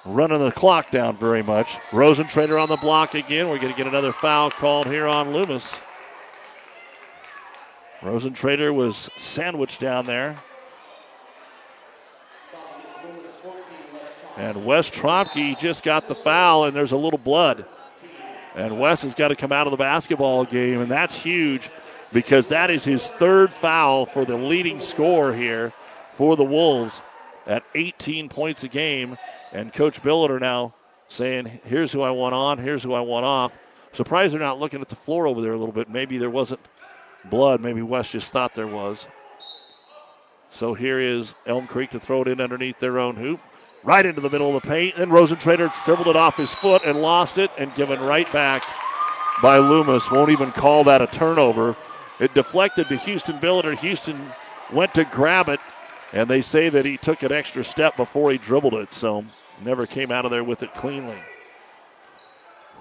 running 0.05 0.39
the 0.39 0.51
clock 0.51 0.89
down 0.89 1.17
very 1.17 1.43
much. 1.43 1.75
Rosentrader 1.89 2.61
on 2.61 2.69
the 2.69 2.77
block 2.77 3.13
again. 3.13 3.49
We're 3.49 3.59
going 3.59 3.73
to 3.73 3.77
get 3.77 3.87
another 3.87 4.13
foul 4.13 4.51
called 4.51 4.85
here 4.85 5.05
on 5.05 5.33
Loomis. 5.33 5.79
Rosentrader 8.01 8.73
was 8.73 9.09
sandwiched 9.17 9.81
down 9.81 10.05
there. 10.05 10.37
And 14.37 14.65
Wes 14.65 14.89
Tromke 14.89 15.57
just 15.57 15.83
got 15.83 16.07
the 16.07 16.15
foul, 16.15 16.65
and 16.65 16.75
there's 16.75 16.91
a 16.91 16.97
little 16.97 17.19
blood. 17.19 17.65
And 18.53 18.79
Wes 18.79 19.01
has 19.01 19.13
got 19.13 19.29
to 19.29 19.35
come 19.35 19.51
out 19.51 19.67
of 19.67 19.71
the 19.71 19.77
basketball 19.77 20.45
game, 20.45 20.79
and 20.79 20.89
that's 20.89 21.21
huge 21.21 21.69
because 22.13 22.49
that 22.49 22.69
is 22.69 22.83
his 22.83 23.09
third 23.09 23.53
foul 23.53 24.05
for 24.05 24.25
the 24.25 24.37
leading 24.37 24.79
scorer 24.79 25.33
here 25.33 25.73
for 26.11 26.35
the 26.35 26.43
Wolves 26.43 27.01
at 27.47 27.63
18 27.75 28.29
points 28.29 28.63
a 28.63 28.67
game. 28.67 29.17
And 29.51 29.73
Coach 29.73 30.01
Billiter 30.01 30.39
now 30.39 30.73
saying, 31.07 31.59
here's 31.65 31.91
who 31.91 32.01
I 32.01 32.11
want 32.11 32.35
on, 32.35 32.57
here's 32.57 32.83
who 32.83 32.93
I 32.93 33.01
want 33.01 33.25
off. 33.25 33.57
Surprised 33.93 34.33
they're 34.33 34.41
not 34.41 34.59
looking 34.59 34.81
at 34.81 34.89
the 34.89 34.95
floor 34.95 35.27
over 35.27 35.41
there 35.41 35.53
a 35.53 35.57
little 35.57 35.73
bit. 35.73 35.89
Maybe 35.89 36.17
there 36.17 36.29
wasn't 36.29 36.59
blood. 37.29 37.61
Maybe 37.61 37.81
Wes 37.81 38.09
just 38.09 38.33
thought 38.33 38.53
there 38.53 38.67
was. 38.67 39.07
So 40.51 40.73
here 40.73 40.99
is 40.99 41.33
Elm 41.45 41.67
Creek 41.67 41.91
to 41.91 41.99
throw 41.99 42.21
it 42.21 42.27
in 42.27 42.41
underneath 42.41 42.79
their 42.79 42.99
own 42.99 43.15
hoop. 43.15 43.39
Right 43.83 44.05
into 44.05 44.19
the 44.19 44.29
middle 44.29 44.55
of 44.55 44.63
the 44.63 44.67
paint. 44.67 44.95
Then 44.95 45.09
Rosentrader 45.09 45.71
dribbled 45.85 46.07
it 46.07 46.15
off 46.15 46.37
his 46.37 46.53
foot 46.53 46.81
and 46.85 47.01
lost 47.01 47.37
it 47.37 47.51
and 47.57 47.73
given 47.75 47.99
right 48.01 48.31
back 48.33 48.63
by 49.41 49.59
Loomis. 49.59 50.09
Won't 50.09 50.31
even 50.31 50.51
call 50.51 50.83
that 50.85 51.01
a 51.01 51.07
turnover. 51.07 51.75
It 52.19 52.33
deflected 52.33 52.87
to 52.89 52.97
Houston 52.97 53.37
Billiter. 53.39 53.77
Houston 53.79 54.31
went 54.71 54.93
to 54.93 55.03
grab 55.03 55.49
it, 55.49 55.59
and 56.13 56.29
they 56.29 56.41
say 56.41 56.69
that 56.69 56.85
he 56.85 56.97
took 56.97 57.23
an 57.23 57.31
extra 57.31 57.63
step 57.63 57.97
before 57.97 58.31
he 58.31 58.37
dribbled 58.37 58.73
it, 58.75 58.93
so 58.93 59.25
never 59.63 59.85
came 59.85 60.11
out 60.11 60.25
of 60.25 60.31
there 60.31 60.43
with 60.43 60.63
it 60.63 60.73
cleanly. 60.73 61.17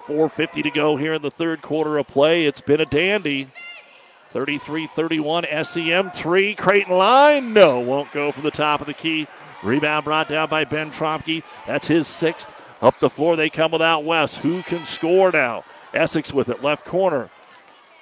4.50 0.05 0.63
to 0.63 0.69
go 0.69 0.95
here 0.95 1.13
in 1.13 1.21
the 1.21 1.31
third 1.31 1.61
quarter 1.61 1.97
of 1.97 2.07
play. 2.07 2.45
It's 2.45 2.61
been 2.61 2.81
a 2.81 2.85
dandy. 2.85 3.49
33 4.29 4.87
31 4.87 5.45
SEM 5.63 6.11
3. 6.11 6.55
Creighton 6.55 6.97
line. 6.97 7.53
No, 7.53 7.79
won't 7.79 8.11
go 8.11 8.31
from 8.31 8.43
the 8.43 8.51
top 8.51 8.81
of 8.81 8.87
the 8.87 8.93
key. 8.93 9.27
Rebound 9.63 10.05
brought 10.05 10.27
down 10.27 10.49
by 10.49 10.65
Ben 10.65 10.91
Tromke. 10.91 11.43
That's 11.65 11.87
his 11.87 12.07
sixth. 12.07 12.53
Up 12.81 12.99
the 12.99 13.09
floor 13.09 13.35
they 13.35 13.49
come 13.49 13.71
without 13.71 14.03
Wes. 14.03 14.35
Who 14.37 14.61
can 14.63 14.85
score 14.85 15.31
now? 15.31 15.63
Essex 15.93 16.33
with 16.33 16.49
it, 16.49 16.61
left 16.61 16.85
corner. 16.85 17.29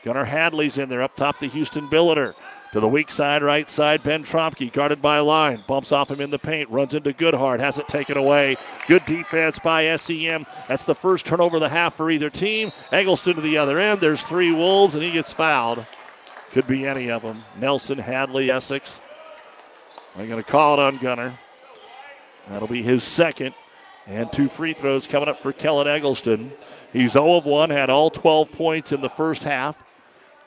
Gunnar 0.04 0.26
Hadley's 0.26 0.78
in 0.78 0.90
there 0.90 1.02
up 1.02 1.16
top 1.16 1.40
the 1.40 1.48
Houston 1.48 1.88
Billiter. 1.88 2.36
To 2.74 2.80
the 2.80 2.88
weak 2.88 3.12
side, 3.12 3.44
right 3.44 3.70
side, 3.70 4.02
Ben 4.02 4.24
Tromke, 4.24 4.74
guarded 4.74 5.00
by 5.00 5.20
line. 5.20 5.64
Bumps 5.68 5.92
off 5.92 6.10
him 6.10 6.20
in 6.20 6.32
the 6.32 6.40
paint, 6.40 6.68
runs 6.72 6.96
into 6.96 7.14
Goodhart, 7.14 7.60
has 7.60 7.78
it 7.78 7.88
taken 7.88 8.18
away. 8.18 8.58
Good 8.88 9.06
defense 9.06 9.60
by 9.60 9.96
SEM. 9.96 10.48
That's 10.68 10.84
the 10.84 10.96
first 10.96 11.28
turnover 11.28 11.58
of 11.58 11.62
the 11.62 11.70
half 11.70 11.94
for 11.94 12.10
either 12.10 12.32
team. 12.32 12.72
Eggleston 12.92 13.36
to 13.36 13.42
the 13.42 13.60
other 13.60 13.78
end. 13.78 14.02
There's 14.02 14.24
three 14.24 14.52
Wolves, 14.52 14.96
and 14.96 15.04
he 15.04 15.12
gets 15.12 15.32
fouled. 15.32 15.86
Could 16.52 16.66
be 16.66 16.88
any 16.88 17.12
of 17.12 17.22
them. 17.22 17.44
Nelson, 17.60 18.00
Hadley, 18.00 18.50
Essex. 18.50 19.00
They're 20.16 20.26
going 20.26 20.44
to 20.44 20.50
call 20.50 20.74
it 20.74 20.80
on 20.80 20.98
Gunnar. 20.98 21.38
That'll 22.48 22.68
be 22.68 22.82
his 22.82 23.04
second. 23.04 23.54
And 24.08 24.34
two 24.34 24.50
free 24.50 24.74
throws 24.74 25.06
coming 25.06 25.30
up 25.30 25.40
for 25.40 25.54
Kellen 25.54 25.88
Eggleston. 25.88 26.50
He's 26.92 27.12
0 27.12 27.36
of 27.36 27.46
1, 27.46 27.70
had 27.70 27.92
all 27.92 28.10
12 28.10 28.52
points 28.52 28.92
in 28.92 29.02
the 29.02 29.10
first 29.10 29.44
half. 29.44 29.83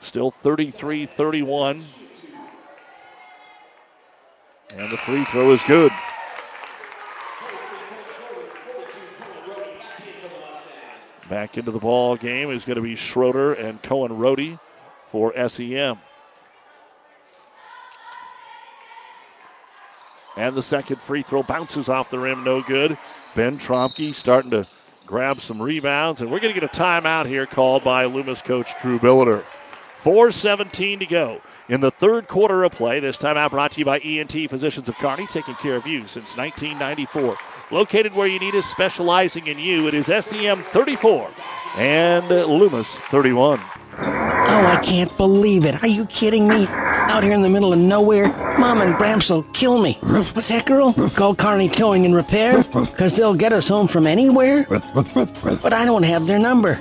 Still 0.07 0.31
33 0.31 1.05
31. 1.05 1.83
And 4.69 4.89
the 4.89 4.95
free 4.95 5.25
throw 5.25 5.51
is 5.51 5.61
good. 5.65 5.91
Back 11.29 11.57
into 11.57 11.71
the 11.71 11.79
ball 11.79 12.15
game 12.15 12.51
is 12.51 12.63
going 12.63 12.77
to 12.77 12.81
be 12.81 12.95
Schroeder 12.95 13.51
and 13.51 13.83
Cohen 13.83 14.13
Rohde 14.13 14.57
for 15.07 15.33
SEM. 15.49 15.97
And 20.37 20.55
the 20.55 20.63
second 20.63 21.01
free 21.01 21.21
throw 21.21 21.43
bounces 21.43 21.89
off 21.89 22.09
the 22.09 22.17
rim, 22.19 22.45
no 22.45 22.61
good. 22.61 22.97
Ben 23.35 23.59
Tromke 23.59 24.15
starting 24.15 24.51
to 24.51 24.65
grab 25.05 25.41
some 25.41 25.61
rebounds, 25.61 26.21
and 26.21 26.31
we're 26.31 26.39
going 26.39 26.53
to 26.53 26.59
get 26.59 26.63
a 26.63 26.73
timeout 26.73 27.25
here 27.25 27.45
called 27.45 27.83
by 27.83 28.05
Loomis 28.05 28.41
coach 28.41 28.71
Drew 28.81 28.99
Billiter. 28.99 29.43
4.17 30.01 30.99
to 30.99 31.05
go 31.05 31.41
in 31.69 31.81
the 31.81 31.91
third 31.91 32.27
quarter 32.27 32.63
of 32.63 32.71
play. 32.71 32.99
This 32.99 33.17
time 33.17 33.35
timeout 33.35 33.51
brought 33.51 33.71
to 33.73 33.79
you 33.79 33.85
by 33.85 33.99
ENT 33.99 34.49
Physicians 34.49 34.87
of 34.87 34.95
Kearney, 34.95 35.27
taking 35.27 35.55
care 35.55 35.75
of 35.75 35.85
you 35.87 36.07
since 36.07 36.37
1994. 36.37 37.37
Located 37.71 38.13
where 38.13 38.27
you 38.27 38.39
need 38.39 38.55
us, 38.55 38.65
specializing 38.65 39.47
in 39.47 39.59
you. 39.59 39.87
It 39.87 39.93
is 39.93 40.05
SEM 40.05 40.63
34 40.63 41.29
and 41.75 42.29
Loomis 42.29 42.95
31. 42.95 43.59
Oh, 43.99 44.65
I 44.65 44.79
can't 44.83 45.15
believe 45.17 45.65
it. 45.65 45.83
Are 45.83 45.87
you 45.87 46.05
kidding 46.05 46.47
me? 46.47 46.67
Out 46.69 47.23
here 47.23 47.33
in 47.33 47.41
the 47.41 47.49
middle 47.49 47.73
of 47.73 47.79
nowhere, 47.79 48.27
Mom 48.57 48.81
and 48.81 48.93
Bramps 48.95 49.29
will 49.29 49.43
kill 49.43 49.81
me. 49.81 49.93
What's 50.01 50.49
that, 50.49 50.65
girl? 50.65 50.93
Call 51.11 51.35
Kearney 51.35 51.67
Towing 51.67 52.05
and 52.05 52.15
Repair? 52.15 52.63
Because 52.63 53.15
they'll 53.15 53.33
get 53.33 53.53
us 53.53 53.67
home 53.67 53.87
from 53.87 54.05
anywhere? 54.05 54.65
But 54.69 55.73
I 55.73 55.85
don't 55.85 56.03
have 56.03 56.27
their 56.27 56.39
number. 56.39 56.75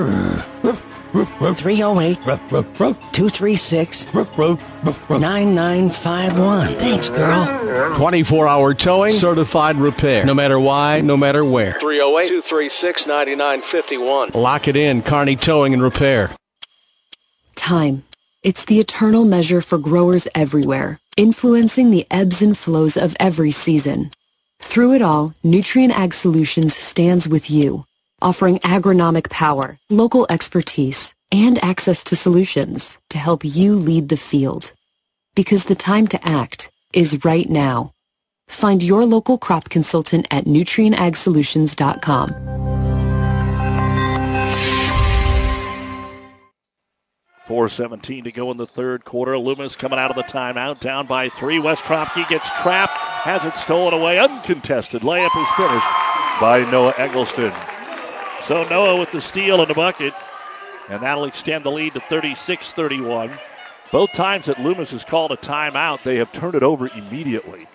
308 1.25 2.23
236 2.23 4.07
9951. 4.15 6.75
Thanks, 6.75 7.11
girl. 7.11 7.97
24 7.97 8.49
hour 8.49 8.75
towing, 8.75 9.13
certified 9.13 9.77
repair. 9.77 10.25
No 10.25 10.35
matter 10.35 10.61
why, 10.61 11.01
no 11.01 11.17
matter 11.17 11.45
where. 11.45 11.73
308 11.73 12.29
236 12.29 13.07
9951. 13.07 14.31
Lock 14.35 14.69
it 14.69 14.77
in, 14.77 15.03
Kearney 15.03 15.37
Towing 15.37 15.75
and 15.75 15.83
Repair. 15.83 16.31
Time. 17.55 18.05
It's 18.43 18.67
the 18.67 18.79
eternal 18.79 19.25
measure 19.25 19.61
for 19.61 19.79
growers 19.79 20.29
everywhere, 20.35 21.01
influencing 21.17 21.91
the 21.91 22.07
ebbs 22.11 22.43
and 22.43 22.57
flows 22.57 22.97
of 22.97 23.17
every 23.19 23.51
season. 23.51 24.11
Through 24.61 24.95
it 24.95 25.03
all, 25.03 25.35
Nutrien 25.45 25.91
Ag 25.91 26.15
Solutions 26.15 26.77
stands 26.77 27.29
with 27.29 27.51
you, 27.51 27.85
offering 28.23 28.59
agronomic 28.59 29.29
power, 29.31 29.79
local 29.91 30.27
expertise, 30.31 31.15
and 31.33 31.63
access 31.65 32.05
to 32.05 32.17
solutions 32.17 32.99
to 33.11 33.19
help 33.19 33.45
you 33.45 33.75
lead 33.75 34.09
the 34.09 34.17
field. 34.17 34.73
Because 35.35 35.65
the 35.65 35.75
time 35.75 36.07
to 36.09 36.27
act 36.27 36.71
is 36.93 37.25
right 37.25 37.49
now. 37.49 37.93
Find 38.49 38.83
your 38.83 39.05
local 39.05 39.39
crop 39.39 39.69
consultant 39.69 40.27
at 40.31 40.45
nutrienagsolutions.com. 40.45 42.57
4.17 47.47 48.25
to 48.25 48.33
go 48.33 48.51
in 48.51 48.57
the 48.57 48.67
third 48.67 49.05
quarter. 49.05 49.39
Loomis 49.39 49.77
coming 49.77 50.01
out 50.01 50.11
of 50.11 50.17
the 50.17 50.25
timeout, 50.25 50.81
down 50.81 51.07
by 51.07 51.29
three. 51.29 51.61
Wes 51.61 51.81
Tromke 51.81 52.29
gets 52.29 52.51
trapped, 52.61 52.97
has 52.97 53.45
it 53.45 53.57
stolen 53.57 53.95
away, 53.95 54.19
uncontested. 54.19 55.03
Layup 55.03 55.27
is 55.27 55.49
finished 55.57 55.87
by 56.41 56.69
Noah 56.73 56.95
Eggleston. 56.99 57.53
So 58.47 58.63
Noah 58.69 59.01
with 59.01 59.11
the 59.11 59.21
steal 59.21 59.61
and 59.61 59.69
the 59.69 59.75
bucket, 59.75 60.15
and 60.89 61.03
that'll 61.03 61.25
extend 61.25 61.65
the 61.65 61.73
lead 61.73 61.95
to 61.95 62.01
36 62.01 62.75
31. 62.75 63.37
Both 63.91 64.13
times 64.13 64.47
that 64.47 64.61
Loomis 64.61 64.93
has 64.93 65.05
called 65.05 65.33
a 65.33 65.37
timeout, 65.37 66.05
they 66.05 66.15
have 66.19 66.31
turned 66.31 66.55
it 66.55 66.63
over 66.63 66.89
immediately. 66.97 67.67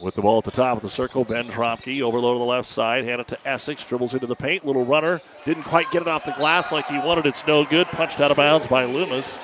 With 0.00 0.14
the 0.14 0.22
ball 0.22 0.38
at 0.38 0.44
the 0.44 0.52
top 0.52 0.76
of 0.76 0.82
the 0.84 0.88
circle, 0.88 1.24
Ben 1.24 1.48
Tromke 1.48 2.02
overload 2.02 2.36
to 2.36 2.38
the 2.38 2.44
left 2.44 2.68
side, 2.68 3.04
hand 3.04 3.20
it 3.20 3.26
to 3.26 3.48
Essex, 3.48 3.84
dribbles 3.84 4.14
into 4.14 4.28
the 4.28 4.36
paint, 4.36 4.64
little 4.64 4.84
runner, 4.84 5.20
didn't 5.44 5.64
quite 5.64 5.90
get 5.90 6.02
it 6.02 6.08
off 6.08 6.24
the 6.24 6.30
glass 6.30 6.70
like 6.70 6.86
he 6.86 6.98
wanted. 6.98 7.26
It's 7.26 7.44
no 7.44 7.64
good, 7.64 7.88
punched 7.88 8.20
out 8.20 8.30
of 8.30 8.36
bounds 8.36 8.68
by 8.68 8.84
Loomis. 8.84 9.40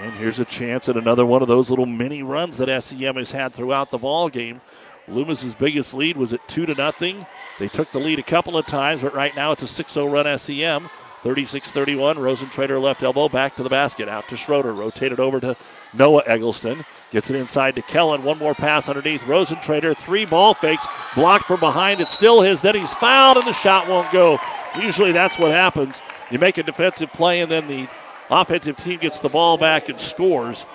And 0.00 0.14
here's 0.14 0.40
a 0.40 0.46
chance 0.46 0.88
at 0.88 0.96
another 0.96 1.26
one 1.26 1.42
of 1.42 1.48
those 1.48 1.68
little 1.68 1.84
mini 1.84 2.22
runs 2.22 2.56
that 2.56 2.82
SEM 2.82 3.16
has 3.16 3.32
had 3.32 3.52
throughout 3.52 3.90
the 3.90 3.98
ball 3.98 4.30
game. 4.30 4.62
Loomis's 5.08 5.54
biggest 5.54 5.92
lead 5.92 6.16
was 6.16 6.32
at 6.32 6.48
two 6.48 6.64
to 6.64 6.74
nothing. 6.74 7.26
They 7.58 7.68
took 7.68 7.90
the 7.90 7.98
lead 7.98 8.18
a 8.18 8.22
couple 8.22 8.56
of 8.56 8.66
times, 8.66 9.02
but 9.02 9.14
right 9.14 9.34
now 9.34 9.52
it's 9.52 9.62
a 9.62 9.84
6-0 9.84 10.12
run 10.12 10.38
SEM. 10.38 10.90
36-31. 11.22 12.16
Rosentrader 12.16 12.80
left 12.80 13.02
elbow 13.02 13.28
back 13.28 13.56
to 13.56 13.62
the 13.62 13.68
basket, 13.68 14.08
out 14.08 14.28
to 14.28 14.36
Schroeder, 14.36 14.72
rotated 14.72 15.18
over 15.18 15.40
to 15.40 15.56
Noah 15.92 16.22
Eggleston 16.26 16.84
gets 17.10 17.30
it 17.30 17.36
inside 17.36 17.74
to 17.76 17.82
Kellen. 17.82 18.22
One 18.22 18.38
more 18.38 18.54
pass 18.54 18.88
underneath. 18.88 19.22
Rosentrader, 19.22 19.96
three 19.96 20.24
ball 20.24 20.54
fakes, 20.54 20.86
blocked 21.14 21.44
from 21.44 21.60
behind. 21.60 22.00
It's 22.00 22.12
still 22.12 22.40
his. 22.40 22.60
Then 22.60 22.74
he's 22.74 22.92
fouled, 22.94 23.38
and 23.38 23.46
the 23.46 23.52
shot 23.52 23.88
won't 23.88 24.10
go. 24.12 24.38
Usually 24.80 25.12
that's 25.12 25.38
what 25.38 25.50
happens. 25.50 26.02
You 26.30 26.38
make 26.38 26.58
a 26.58 26.62
defensive 26.62 27.12
play, 27.12 27.40
and 27.40 27.50
then 27.50 27.68
the 27.68 27.88
offensive 28.30 28.76
team 28.76 28.98
gets 28.98 29.18
the 29.18 29.28
ball 29.28 29.56
back 29.56 29.88
and 29.88 29.98
scores. 30.00 30.66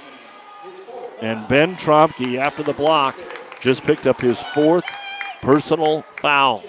And 1.21 1.47
Ben 1.47 1.75
Tromke, 1.75 2.37
after 2.37 2.63
the 2.63 2.73
block, 2.73 3.15
just 3.59 3.83
picked 3.83 4.07
up 4.07 4.19
his 4.19 4.39
fourth 4.39 4.85
personal 5.41 6.03
foul. 6.03 6.63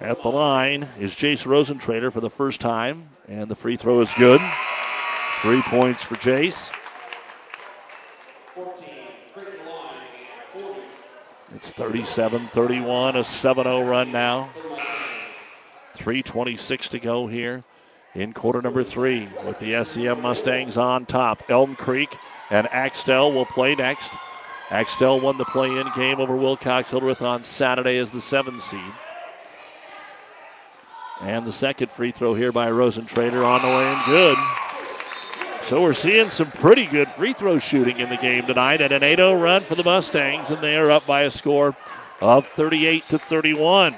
At 0.00 0.22
the 0.22 0.28
line 0.28 0.88
is 0.98 1.14
Jace 1.14 1.46
Rosentrader 1.46 2.12
for 2.12 2.20
the 2.20 2.30
first 2.30 2.60
time, 2.60 3.10
and 3.28 3.48
the 3.48 3.54
free 3.54 3.76
throw 3.76 4.00
is 4.00 4.12
good. 4.14 4.40
Three 5.42 5.62
points 5.62 6.02
for 6.02 6.16
Jace. 6.16 6.72
It's 11.54 11.70
37 11.70 12.48
31, 12.48 13.16
a 13.16 13.24
7 13.24 13.64
0 13.64 13.84
run 13.84 14.10
now. 14.10 14.50
3.26 15.96 16.88
to 16.88 16.98
go 16.98 17.26
here 17.26 17.62
in 18.14 18.32
quarter 18.32 18.60
number 18.60 18.82
three 18.82 19.28
with 19.44 19.58
the 19.60 19.84
SEM 19.84 20.20
Mustangs 20.20 20.76
on 20.76 21.06
top. 21.06 21.42
Elm 21.48 21.76
Creek 21.76 22.16
and 22.50 22.66
Axtell 22.72 23.32
will 23.32 23.46
play 23.46 23.74
next. 23.74 24.12
Axtell 24.72 25.20
won 25.20 25.36
the 25.36 25.44
play 25.44 25.68
in 25.68 25.86
game 25.94 26.18
over 26.18 26.34
Wilcox 26.34 26.88
Hildreth 26.88 27.20
on 27.20 27.44
Saturday 27.44 27.98
as 27.98 28.10
the 28.10 28.22
seven 28.22 28.58
seed. 28.58 28.80
And 31.20 31.44
the 31.44 31.52
second 31.52 31.92
free 31.92 32.10
throw 32.10 32.32
here 32.32 32.52
by 32.52 32.70
Rosentrader 32.70 33.44
on 33.44 33.60
the 33.60 33.68
way 33.68 33.84
and 33.84 34.04
good. 34.06 34.38
So 35.60 35.82
we're 35.82 35.92
seeing 35.92 36.30
some 36.30 36.50
pretty 36.50 36.86
good 36.86 37.10
free 37.10 37.34
throw 37.34 37.58
shooting 37.58 37.98
in 37.98 38.08
the 38.08 38.16
game 38.16 38.46
tonight 38.46 38.80
at 38.80 38.92
an 38.92 39.02
8-0 39.02 39.42
run 39.42 39.60
for 39.60 39.74
the 39.74 39.84
Mustangs, 39.84 40.50
and 40.50 40.62
they 40.62 40.76
are 40.78 40.90
up 40.90 41.06
by 41.06 41.24
a 41.24 41.30
score 41.30 41.76
of 42.22 42.46
38 42.46 43.04
to 43.10 43.18
31. 43.18 43.94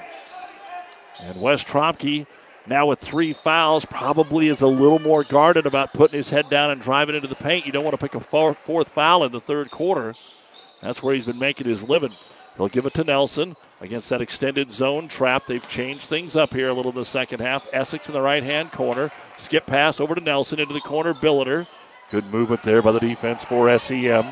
And 1.21 1.41
Wes 1.41 1.63
Tromke 1.63 2.27
now 2.67 2.87
with 2.87 2.99
three 2.99 3.31
fouls 3.31 3.85
probably 3.85 4.49
is 4.49 4.61
a 4.61 4.67
little 4.67 4.99
more 4.99 5.23
guarded 5.23 5.65
about 5.65 5.93
putting 5.93 6.17
his 6.17 6.29
head 6.29 6.49
down 6.49 6.69
and 6.69 6.81
driving 6.81 7.15
into 7.15 7.29
the 7.29 7.35
paint. 7.35 7.65
You 7.65 7.71
don't 7.71 7.85
want 7.85 7.97
to 7.97 8.05
pick 8.05 8.13
a 8.13 8.19
fourth 8.19 8.89
foul 8.89 9.23
in 9.23 9.31
the 9.31 9.39
third 9.39 9.71
quarter. 9.71 10.13
That's 10.85 11.01
where 11.01 11.15
he's 11.15 11.25
been 11.25 11.39
making 11.39 11.65
his 11.65 11.89
living. 11.89 12.11
He'll 12.57 12.67
give 12.67 12.85
it 12.85 12.93
to 12.93 13.03
Nelson 13.03 13.55
against 13.81 14.07
that 14.11 14.21
extended 14.21 14.71
zone 14.71 15.07
trap. 15.07 15.47
They've 15.47 15.67
changed 15.67 16.03
things 16.03 16.35
up 16.35 16.53
here 16.53 16.69
a 16.69 16.73
little 16.73 16.91
in 16.91 16.97
the 16.97 17.03
second 17.03 17.39
half. 17.39 17.67
Essex 17.73 18.07
in 18.07 18.13
the 18.13 18.21
right 18.21 18.43
hand 18.43 18.71
corner. 18.71 19.09
Skip 19.37 19.65
pass 19.65 19.99
over 19.99 20.13
to 20.13 20.21
Nelson 20.21 20.59
into 20.59 20.75
the 20.75 20.81
corner. 20.81 21.15
Billiter. 21.15 21.65
Good 22.11 22.25
movement 22.25 22.61
there 22.61 22.83
by 22.83 22.91
the 22.91 22.99
defense 22.99 23.43
for 23.43 23.75
SEM. 23.79 24.25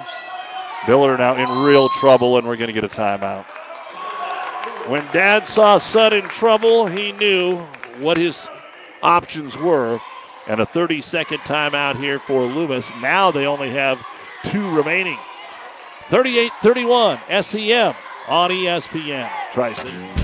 Billiter 0.81 1.17
now 1.17 1.35
in 1.35 1.65
real 1.65 1.89
trouble, 1.89 2.37
and 2.37 2.45
we're 2.45 2.55
going 2.55 2.67
to 2.67 2.73
get 2.73 2.85
a 2.85 2.87
timeout. 2.87 3.45
When 4.87 5.03
Dad 5.11 5.47
saw 5.47 5.79
Son 5.79 6.13
in 6.13 6.23
trouble, 6.25 6.85
he 6.85 7.13
knew 7.13 7.57
what 7.97 8.15
his 8.15 8.47
options 9.01 9.57
were. 9.57 9.99
And 10.45 10.59
a 10.59 10.67
30 10.67 11.01
second 11.01 11.39
timeout 11.39 11.95
here 11.95 12.19
for 12.19 12.43
Loomis. 12.43 12.91
Now 13.01 13.31
they 13.31 13.47
only 13.47 13.71
have 13.71 14.05
two 14.43 14.69
remaining. 14.69 15.17
38 16.07 16.51
31, 16.61 17.19
SEM 17.41 17.95
on 18.27 18.49
ESPN. 18.49 19.29
Tri-City. 19.51 20.23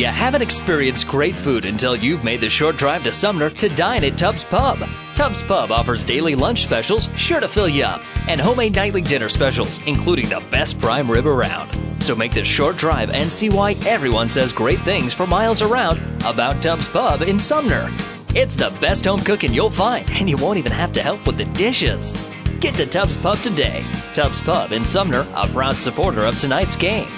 You 0.00 0.06
haven't 0.06 0.40
experienced 0.40 1.08
great 1.08 1.34
food 1.34 1.64
until 1.64 1.96
you've 1.96 2.24
made 2.24 2.40
the 2.40 2.48
short 2.48 2.76
drive 2.76 3.02
to 3.02 3.12
Sumner 3.12 3.50
to 3.50 3.68
dine 3.68 4.04
at 4.04 4.16
Tubbs 4.16 4.44
Pub. 4.44 4.78
Tubbs 5.14 5.42
Pub 5.42 5.70
offers 5.70 6.04
daily 6.04 6.34
lunch 6.34 6.62
specials 6.62 7.08
sure 7.16 7.40
to 7.40 7.48
fill 7.48 7.68
you 7.68 7.84
up 7.84 8.00
and 8.28 8.40
homemade 8.40 8.74
nightly 8.74 9.02
dinner 9.02 9.28
specials, 9.28 9.78
including 9.86 10.28
the 10.28 10.42
best 10.50 10.80
prime 10.80 11.10
rib 11.10 11.26
around. 11.26 11.70
So 12.02 12.14
make 12.14 12.32
this 12.32 12.48
short 12.48 12.76
drive 12.78 13.10
and 13.10 13.30
see 13.30 13.50
why 13.50 13.72
everyone 13.84 14.28
says 14.28 14.52
great 14.52 14.80
things 14.80 15.12
for 15.12 15.26
miles 15.26 15.60
around 15.60 16.00
about 16.24 16.62
Tubbs 16.62 16.88
Pub 16.88 17.20
in 17.22 17.38
Sumner. 17.38 17.90
It's 18.34 18.56
the 18.56 18.72
best 18.80 19.04
home 19.04 19.20
cooking 19.20 19.52
you'll 19.52 19.70
find, 19.70 20.08
and 20.12 20.30
you 20.30 20.36
won't 20.36 20.58
even 20.58 20.72
have 20.72 20.92
to 20.92 21.02
help 21.02 21.26
with 21.26 21.36
the 21.36 21.46
dishes. 21.46 22.16
Get 22.60 22.74
to 22.74 22.84
Tubbs 22.84 23.16
Pub 23.16 23.38
today. 23.38 23.82
Tubbs 24.12 24.42
Pub 24.42 24.72
in 24.72 24.84
Sumner, 24.84 25.26
a 25.34 25.48
proud 25.48 25.76
supporter 25.76 26.26
of 26.26 26.38
tonight's 26.38 26.76
game. 26.76 27.08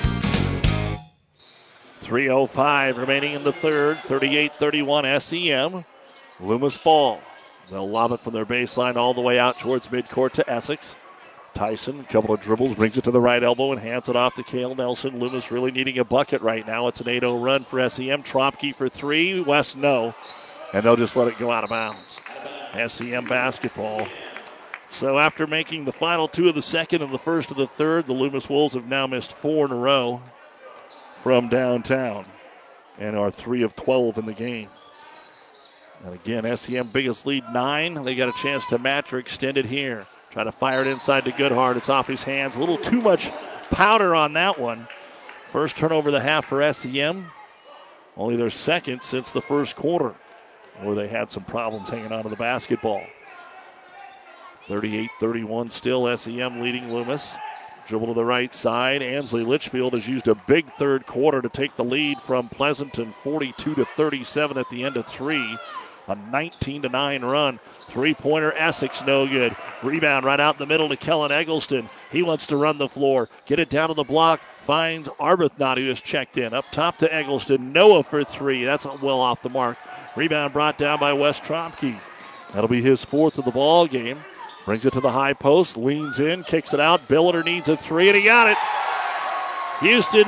3.05 2.00 2.96
remaining 2.96 3.34
in 3.34 3.42
the 3.42 3.52
third. 3.52 3.96
38 3.98 4.54
31 4.54 5.20
SEM. 5.20 5.84
Loomis 6.38 6.78
ball. 6.78 7.20
They'll 7.68 7.90
lob 7.90 8.12
it 8.12 8.20
from 8.20 8.34
their 8.34 8.46
baseline 8.46 8.94
all 8.94 9.14
the 9.14 9.20
way 9.20 9.40
out 9.40 9.58
towards 9.58 9.88
midcourt 9.88 10.30
to 10.34 10.48
Essex. 10.48 10.94
Tyson, 11.54 11.98
a 11.98 12.04
couple 12.04 12.32
of 12.32 12.40
dribbles, 12.40 12.76
brings 12.76 12.96
it 12.96 13.02
to 13.04 13.10
the 13.10 13.20
right 13.20 13.42
elbow 13.42 13.72
and 13.72 13.80
hands 13.80 14.08
it 14.08 14.14
off 14.14 14.36
to 14.36 14.44
Kale 14.44 14.76
Nelson. 14.76 15.18
Loomis 15.18 15.50
really 15.50 15.72
needing 15.72 15.98
a 15.98 16.04
bucket 16.04 16.40
right 16.42 16.64
now. 16.64 16.86
It's 16.86 17.00
an 17.00 17.08
8 17.08 17.20
0 17.20 17.38
run 17.38 17.64
for 17.64 17.88
SEM. 17.88 18.22
Tromke 18.22 18.72
for 18.76 18.88
three. 18.88 19.40
Wes, 19.40 19.74
no. 19.74 20.14
And 20.72 20.84
they'll 20.84 20.94
just 20.94 21.16
let 21.16 21.26
it 21.26 21.36
go 21.38 21.50
out 21.50 21.64
of 21.64 21.70
bounds. 21.70 22.20
SEM 22.86 23.24
basketball. 23.24 24.06
So 24.92 25.18
after 25.18 25.46
making 25.46 25.86
the 25.86 25.92
final 25.92 26.28
two 26.28 26.50
of 26.50 26.54
the 26.54 26.60
second 26.60 27.00
and 27.00 27.12
the 27.12 27.18
first 27.18 27.50
of 27.50 27.56
the 27.56 27.66
third, 27.66 28.06
the 28.06 28.12
Loomis 28.12 28.50
Wolves 28.50 28.74
have 28.74 28.86
now 28.86 29.06
missed 29.06 29.32
four 29.32 29.64
in 29.64 29.72
a 29.72 29.76
row 29.76 30.20
from 31.16 31.48
downtown 31.48 32.26
and 32.98 33.16
are 33.16 33.30
three 33.30 33.62
of 33.62 33.74
12 33.74 34.18
in 34.18 34.26
the 34.26 34.34
game. 34.34 34.68
And 36.04 36.14
again, 36.14 36.56
SEM 36.56 36.90
biggest 36.90 37.26
lead 37.26 37.42
nine. 37.54 37.94
They 38.04 38.14
got 38.14 38.28
a 38.28 38.42
chance 38.42 38.66
to 38.66 38.78
match 38.78 39.14
or 39.14 39.18
extend 39.18 39.56
it 39.56 39.64
here. 39.64 40.06
Try 40.30 40.44
to 40.44 40.52
fire 40.52 40.82
it 40.82 40.86
inside 40.86 41.24
to 41.24 41.32
Goodhart. 41.32 41.76
It's 41.76 41.88
off 41.88 42.06
his 42.06 42.22
hands. 42.22 42.56
A 42.56 42.60
little 42.60 42.78
too 42.78 43.00
much 43.00 43.30
powder 43.70 44.14
on 44.14 44.34
that 44.34 44.60
one. 44.60 44.86
First 45.46 45.78
turnover 45.78 46.10
of 46.10 46.12
the 46.12 46.20
half 46.20 46.44
for 46.44 46.70
SEM. 46.70 47.24
Only 48.14 48.36
their 48.36 48.50
second 48.50 49.02
since 49.02 49.32
the 49.32 49.40
first 49.40 49.74
quarter, 49.74 50.14
where 50.82 50.94
they 50.94 51.08
had 51.08 51.30
some 51.30 51.44
problems 51.44 51.88
hanging 51.88 52.12
on 52.12 52.24
to 52.24 52.28
the 52.28 52.36
basketball. 52.36 53.02
38 54.66 55.10
31 55.18 55.70
still, 55.70 56.16
SEM 56.16 56.60
leading 56.60 56.92
Loomis. 56.92 57.36
Dribble 57.86 58.08
to 58.08 58.14
the 58.14 58.24
right 58.24 58.54
side. 58.54 59.02
Ansley 59.02 59.42
Litchfield 59.42 59.94
has 59.94 60.08
used 60.08 60.28
a 60.28 60.36
big 60.46 60.72
third 60.74 61.06
quarter 61.06 61.42
to 61.42 61.48
take 61.48 61.74
the 61.74 61.84
lead 61.84 62.20
from 62.20 62.48
Pleasanton 62.48 63.10
42 63.10 63.74
to 63.74 63.84
37 63.84 64.56
at 64.56 64.68
the 64.68 64.84
end 64.84 64.96
of 64.96 65.06
three. 65.06 65.58
A 66.08 66.14
19 66.14 66.82
to 66.82 66.88
9 66.88 67.24
run. 67.24 67.60
Three 67.88 68.14
pointer 68.14 68.52
Essex, 68.52 69.04
no 69.04 69.26
good. 69.26 69.54
Rebound 69.82 70.24
right 70.24 70.40
out 70.40 70.56
in 70.56 70.58
the 70.60 70.66
middle 70.66 70.88
to 70.88 70.96
Kellen 70.96 71.30
Eggleston. 71.30 71.88
He 72.10 72.22
wants 72.22 72.46
to 72.46 72.56
run 72.56 72.76
the 72.76 72.88
floor, 72.88 73.28
get 73.46 73.60
it 73.60 73.68
down 73.68 73.88
to 73.88 73.94
the 73.94 74.04
block, 74.04 74.40
finds 74.58 75.08
Arbuthnot, 75.08 75.76
who 75.76 75.88
has 75.88 76.00
checked 76.00 76.38
in. 76.38 76.54
Up 76.54 76.64
top 76.72 76.98
to 76.98 77.12
Eggleston. 77.12 77.72
Noah 77.72 78.02
for 78.02 78.24
three. 78.24 78.64
That's 78.64 78.84
well 79.00 79.20
off 79.20 79.42
the 79.42 79.48
mark. 79.48 79.78
Rebound 80.16 80.52
brought 80.52 80.78
down 80.78 80.98
by 80.98 81.12
Wes 81.12 81.40
Tromke. 81.40 81.98
That'll 82.52 82.68
be 82.68 82.82
his 82.82 83.04
fourth 83.04 83.38
of 83.38 83.44
the 83.44 83.50
ball 83.50 83.86
game. 83.86 84.18
Brings 84.64 84.86
it 84.86 84.92
to 84.92 85.00
the 85.00 85.10
high 85.10 85.32
post, 85.32 85.76
leans 85.76 86.20
in, 86.20 86.44
kicks 86.44 86.72
it 86.72 86.80
out. 86.80 87.08
Billiter 87.08 87.44
needs 87.44 87.68
a 87.68 87.76
three, 87.76 88.08
and 88.08 88.16
he 88.16 88.24
got 88.24 88.46
it. 88.46 88.58
Houston 89.80 90.26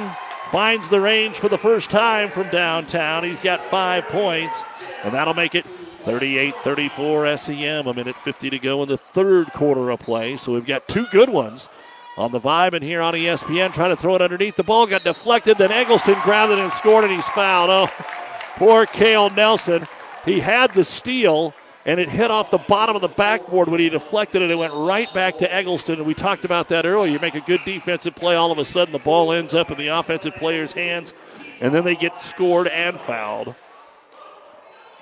finds 0.51 0.89
the 0.89 1.01
range 1.01 1.37
for 1.37 1.49
the 1.49 1.59
first 1.59 1.91
time 1.91 2.31
from 2.31 2.51
downtown. 2.51 3.23
He's 3.25 3.43
got 3.43 3.61
five 3.61 4.09
points, 4.09 4.65
and 5.05 5.15
that'll 5.15 5.35
make 5.35 5.55
it 5.55 5.65
38 5.99 6.55
34 6.57 7.37
SEM. 7.37 7.87
A 7.87 7.95
minute 7.95 8.17
50 8.17 8.51
to 8.51 8.59
go 8.59 8.83
in 8.83 8.89
the 8.89 8.97
third 8.99 9.53
quarter 9.53 9.91
of 9.91 10.01
play. 10.01 10.37
So 10.37 10.53
we've 10.53 10.67
got 10.67 10.87
two 10.89 11.07
good 11.13 11.31
ones 11.31 11.69
on 12.17 12.33
the 12.33 12.41
vibe 12.41 12.75
and 12.75 12.85
here 12.85 13.01
on 13.01 13.15
ESPN. 13.15 13.73
Trying 13.73 13.91
to 13.91 13.97
throw 13.97 14.15
it 14.17 14.23
underneath. 14.23 14.57
The 14.57 14.65
ball 14.65 14.87
got 14.87 15.05
deflected. 15.05 15.59
Then 15.59 15.73
Eggleston 15.73 16.17
grabbed 16.23 16.53
it 16.53 16.59
and 16.59 16.73
scored, 16.73 17.05
and 17.05 17.13
he's 17.13 17.27
fouled. 17.29 17.71
Oh, 17.71 17.89
poor 18.57 18.87
Kale 18.87 19.31
Nelson. 19.31 19.87
He 20.25 20.41
had 20.41 20.75
the 20.75 20.85
steal 20.85 21.55
and 21.87 22.01
it 22.01 22.09
hit 22.09 22.31
off 22.31 22.51
the 22.51 22.59
bottom 22.59 22.97
of 22.97 23.03
the 23.03 23.09
backboard 23.09 23.69
when 23.69 23.81
he 23.81 23.89
deflected 23.89 24.43
it. 24.43 24.51
It 24.51 24.57
went 24.57 24.73
right 24.73 25.13
back 25.13 25.39
to 25.39 25.53
Eggleston, 25.53 25.97
and 25.97 26.07
we 26.07 26.15
talked 26.15 26.45
about 26.45 26.69
that 26.69 26.87
earlier. 26.87 27.13
You 27.13 27.19
make 27.19 27.35
a 27.35 27.41
good 27.41 27.61
defensive 27.65 28.15
play, 28.15 28.37
all 28.37 28.51
of 28.51 28.59
a 28.59 28.65
sudden 28.65 28.93
the 28.93 28.99
ball 28.99 29.33
ends 29.33 29.55
up 29.55 29.71
in 29.71 29.79
the 29.79 29.89
offensive 29.89 30.35
player's 30.37 30.73
hands, 30.73 31.13
and 31.61 31.75
then 31.75 31.85
they 31.85 31.95
get 31.95 32.23
scored 32.23 32.69
and 32.69 32.99
fouled. 32.99 33.55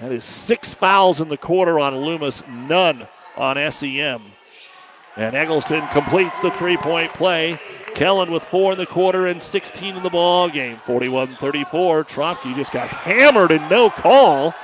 That 0.01 0.11
is 0.11 0.25
six 0.25 0.75
fouls 0.75 1.21
in 1.21 1.29
the 1.29 1.37
quarter 1.37 1.79
on 1.79 1.97
Loomis, 1.97 2.43
none 2.49 3.07
on 3.37 3.73
SEM. 3.73 4.23
And 5.17 5.37
Eggleston 5.37 5.87
completes 5.89 6.41
the 6.41 6.51
three 6.51 6.77
point 6.77 7.13
play. 7.13 7.61
Kellen 7.95 8.33
with 8.33 8.43
four 8.43 8.73
in 8.73 8.79
the 8.79 8.87
quarter 8.87 9.27
and 9.27 9.43
16 9.43 9.97
in 9.97 10.03
the 10.03 10.11
ball 10.11 10.49
game. 10.49 10.79
41 10.79 11.29
34. 11.29 12.05
Tromke 12.05 12.57
just 12.57 12.73
got 12.73 12.89
hammered 12.89 13.53
and 13.53 13.69
no 13.71 13.91
call 13.91 14.55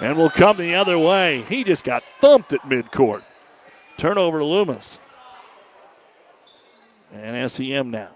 and 0.00 0.16
will 0.16 0.30
come 0.30 0.56
the 0.56 0.74
other 0.74 0.98
way. 0.98 1.42
He 1.48 1.64
just 1.64 1.84
got 1.84 2.04
thumped 2.04 2.52
at 2.52 2.60
midcourt. 2.62 3.22
Turnover 3.96 4.38
to 4.38 4.44
Loomis. 4.44 4.98
And 7.12 7.50
SEM 7.50 7.90
now. 7.90 8.10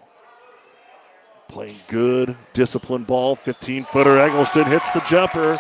Playing 1.48 1.80
good, 1.88 2.36
disciplined 2.52 3.06
ball. 3.06 3.34
15 3.34 3.84
footer. 3.84 4.18
Eggleston 4.18 4.66
hits 4.66 4.90
the 4.90 5.00
jumper. 5.00 5.58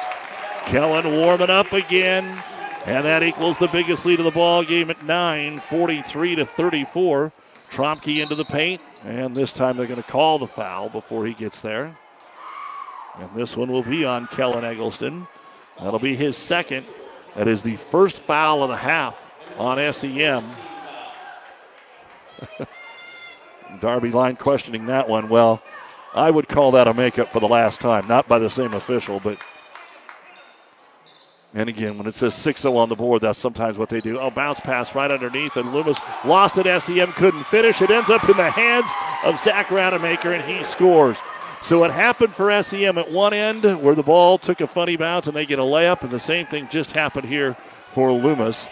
Kellen 0.66 1.20
warming 1.20 1.50
up 1.50 1.72
again. 1.72 2.24
And 2.86 3.04
that 3.04 3.22
equals 3.22 3.58
the 3.58 3.68
biggest 3.68 4.06
lead 4.06 4.20
of 4.20 4.24
the 4.24 4.30
ball 4.30 4.64
game 4.64 4.90
at 4.90 5.04
9, 5.04 5.60
43 5.60 6.36
to 6.36 6.44
34. 6.44 7.32
Tromke 7.70 8.20
into 8.20 8.34
the 8.34 8.44
paint, 8.44 8.80
and 9.04 9.36
this 9.36 9.52
time 9.52 9.76
they're 9.76 9.86
going 9.86 10.02
to 10.02 10.08
call 10.08 10.38
the 10.38 10.46
foul 10.46 10.88
before 10.88 11.24
he 11.24 11.34
gets 11.34 11.60
there. 11.60 11.96
And 13.18 13.30
this 13.34 13.56
one 13.56 13.70
will 13.70 13.82
be 13.82 14.04
on 14.04 14.26
Kellen 14.28 14.64
Eggleston. 14.64 15.28
That'll 15.82 15.98
be 15.98 16.14
his 16.14 16.36
second. 16.36 16.84
That 17.36 17.48
is 17.48 17.62
the 17.62 17.76
first 17.76 18.18
foul 18.18 18.62
of 18.62 18.70
the 18.70 18.76
half 18.76 19.30
on 19.58 19.92
SEM. 19.92 20.44
Darby 23.80 24.10
Line 24.10 24.36
questioning 24.36 24.86
that 24.86 25.08
one. 25.08 25.28
Well, 25.28 25.62
I 26.14 26.30
would 26.30 26.48
call 26.48 26.72
that 26.72 26.88
a 26.88 26.94
makeup 26.94 27.28
for 27.28 27.40
the 27.40 27.48
last 27.48 27.80
time, 27.80 28.06
not 28.08 28.28
by 28.28 28.38
the 28.38 28.50
same 28.50 28.74
official, 28.74 29.20
but. 29.20 29.38
And 31.52 31.68
again, 31.68 31.98
when 31.98 32.06
it 32.06 32.14
says 32.14 32.36
6 32.36 32.60
0 32.60 32.76
on 32.76 32.88
the 32.88 32.94
board, 32.94 33.22
that's 33.22 33.38
sometimes 33.38 33.76
what 33.76 33.88
they 33.88 34.00
do. 34.00 34.20
Oh, 34.20 34.30
bounce 34.30 34.60
pass 34.60 34.94
right 34.94 35.10
underneath, 35.10 35.56
and 35.56 35.72
Loomis 35.72 35.98
lost 36.24 36.58
it. 36.58 36.80
SEM 36.80 37.12
couldn't 37.14 37.44
finish. 37.44 37.82
It 37.82 37.90
ends 37.90 38.08
up 38.08 38.28
in 38.28 38.36
the 38.36 38.50
hands 38.50 38.88
of 39.24 39.38
Zach 39.38 39.70
Rademacher, 39.70 40.32
and 40.32 40.48
he 40.48 40.62
scores. 40.62 41.18
So 41.62 41.84
it 41.84 41.90
happened 41.90 42.34
for 42.34 42.62
SEM 42.62 42.96
at 42.98 43.10
one 43.10 43.34
end 43.34 43.64
where 43.82 43.94
the 43.94 44.02
ball 44.02 44.38
took 44.38 44.60
a 44.60 44.66
funny 44.66 44.96
bounce 44.96 45.26
and 45.26 45.36
they 45.36 45.46
get 45.46 45.58
a 45.58 45.62
layup, 45.62 46.02
and 46.02 46.10
the 46.10 46.20
same 46.20 46.46
thing 46.46 46.68
just 46.68 46.92
happened 46.92 47.28
here 47.28 47.56
for 47.86 48.12
Loomis. 48.12 48.66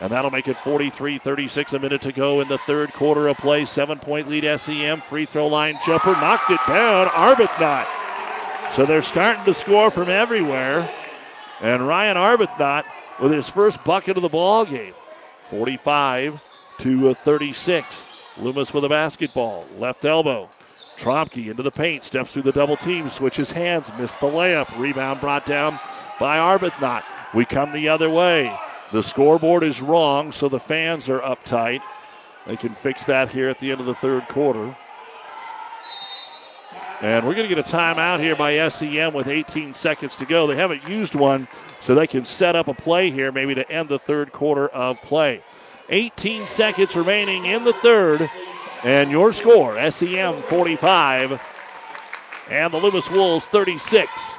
And 0.00 0.10
that'll 0.10 0.30
make 0.30 0.48
it 0.48 0.56
43 0.56 1.18
36, 1.18 1.72
a 1.74 1.78
minute 1.78 2.00
to 2.02 2.12
go 2.12 2.40
in 2.40 2.48
the 2.48 2.56
third 2.58 2.92
quarter 2.94 3.28
of 3.28 3.36
play. 3.36 3.66
Seven 3.66 3.98
point 3.98 4.28
lead 4.28 4.58
SEM. 4.58 5.02
Free 5.02 5.26
throw 5.26 5.46
line 5.46 5.78
jumper 5.84 6.12
knocked 6.12 6.50
it 6.50 6.60
down. 6.66 7.08
Arbuthnot. 7.08 7.86
So 8.72 8.86
they're 8.86 9.02
starting 9.02 9.44
to 9.44 9.52
score 9.52 9.90
from 9.90 10.08
everywhere. 10.08 10.88
And 11.60 11.86
Ryan 11.86 12.16
Arbuthnot 12.16 12.84
with 13.20 13.32
his 13.32 13.50
first 13.50 13.84
bucket 13.84 14.16
of 14.16 14.22
the 14.22 14.30
ball 14.30 14.64
game. 14.64 14.94
45 15.42 16.40
to 16.78 17.12
36. 17.12 18.06
Loomis 18.38 18.72
with 18.72 18.86
a 18.86 18.88
basketball. 18.88 19.66
Left 19.76 20.02
elbow. 20.06 20.48
Tromke 21.00 21.50
into 21.50 21.62
the 21.62 21.70
paint, 21.70 22.04
steps 22.04 22.34
through 22.34 22.42
the 22.42 22.52
double 22.52 22.76
team, 22.76 23.08
switches 23.08 23.52
hands, 23.52 23.90
missed 23.98 24.20
the 24.20 24.26
layup. 24.26 24.78
Rebound 24.78 25.18
brought 25.20 25.46
down 25.46 25.80
by 26.18 26.36
Arbuthnot. 26.36 27.02
We 27.32 27.46
come 27.46 27.72
the 27.72 27.88
other 27.88 28.10
way. 28.10 28.54
The 28.92 29.02
scoreboard 29.02 29.62
is 29.62 29.80
wrong, 29.80 30.30
so 30.30 30.50
the 30.50 30.58
fans 30.58 31.08
are 31.08 31.20
uptight. 31.20 31.80
They 32.46 32.56
can 32.56 32.74
fix 32.74 33.06
that 33.06 33.30
here 33.30 33.48
at 33.48 33.58
the 33.58 33.70
end 33.70 33.80
of 33.80 33.86
the 33.86 33.94
third 33.94 34.28
quarter. 34.28 34.76
And 37.00 37.26
we're 37.26 37.34
going 37.34 37.48
to 37.48 37.54
get 37.54 37.66
a 37.66 37.68
timeout 37.68 38.20
here 38.20 38.36
by 38.36 38.68
SEM 38.68 39.14
with 39.14 39.26
18 39.26 39.72
seconds 39.72 40.16
to 40.16 40.26
go. 40.26 40.46
They 40.46 40.56
haven't 40.56 40.86
used 40.86 41.14
one, 41.14 41.48
so 41.80 41.94
they 41.94 42.06
can 42.06 42.26
set 42.26 42.54
up 42.54 42.68
a 42.68 42.74
play 42.74 43.10
here 43.10 43.32
maybe 43.32 43.54
to 43.54 43.70
end 43.70 43.88
the 43.88 43.98
third 43.98 44.32
quarter 44.32 44.68
of 44.68 45.00
play. 45.00 45.42
18 45.88 46.46
seconds 46.46 46.94
remaining 46.94 47.46
in 47.46 47.64
the 47.64 47.72
third. 47.72 48.30
And 48.82 49.10
your 49.10 49.32
score, 49.32 49.90
SEM 49.90 50.42
45 50.42 51.40
and 52.50 52.72
the 52.72 52.78
Loomis 52.78 53.10
Wolves 53.10 53.46
36. 53.46 54.38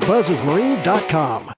buzzesmarine.com. 0.00 1.52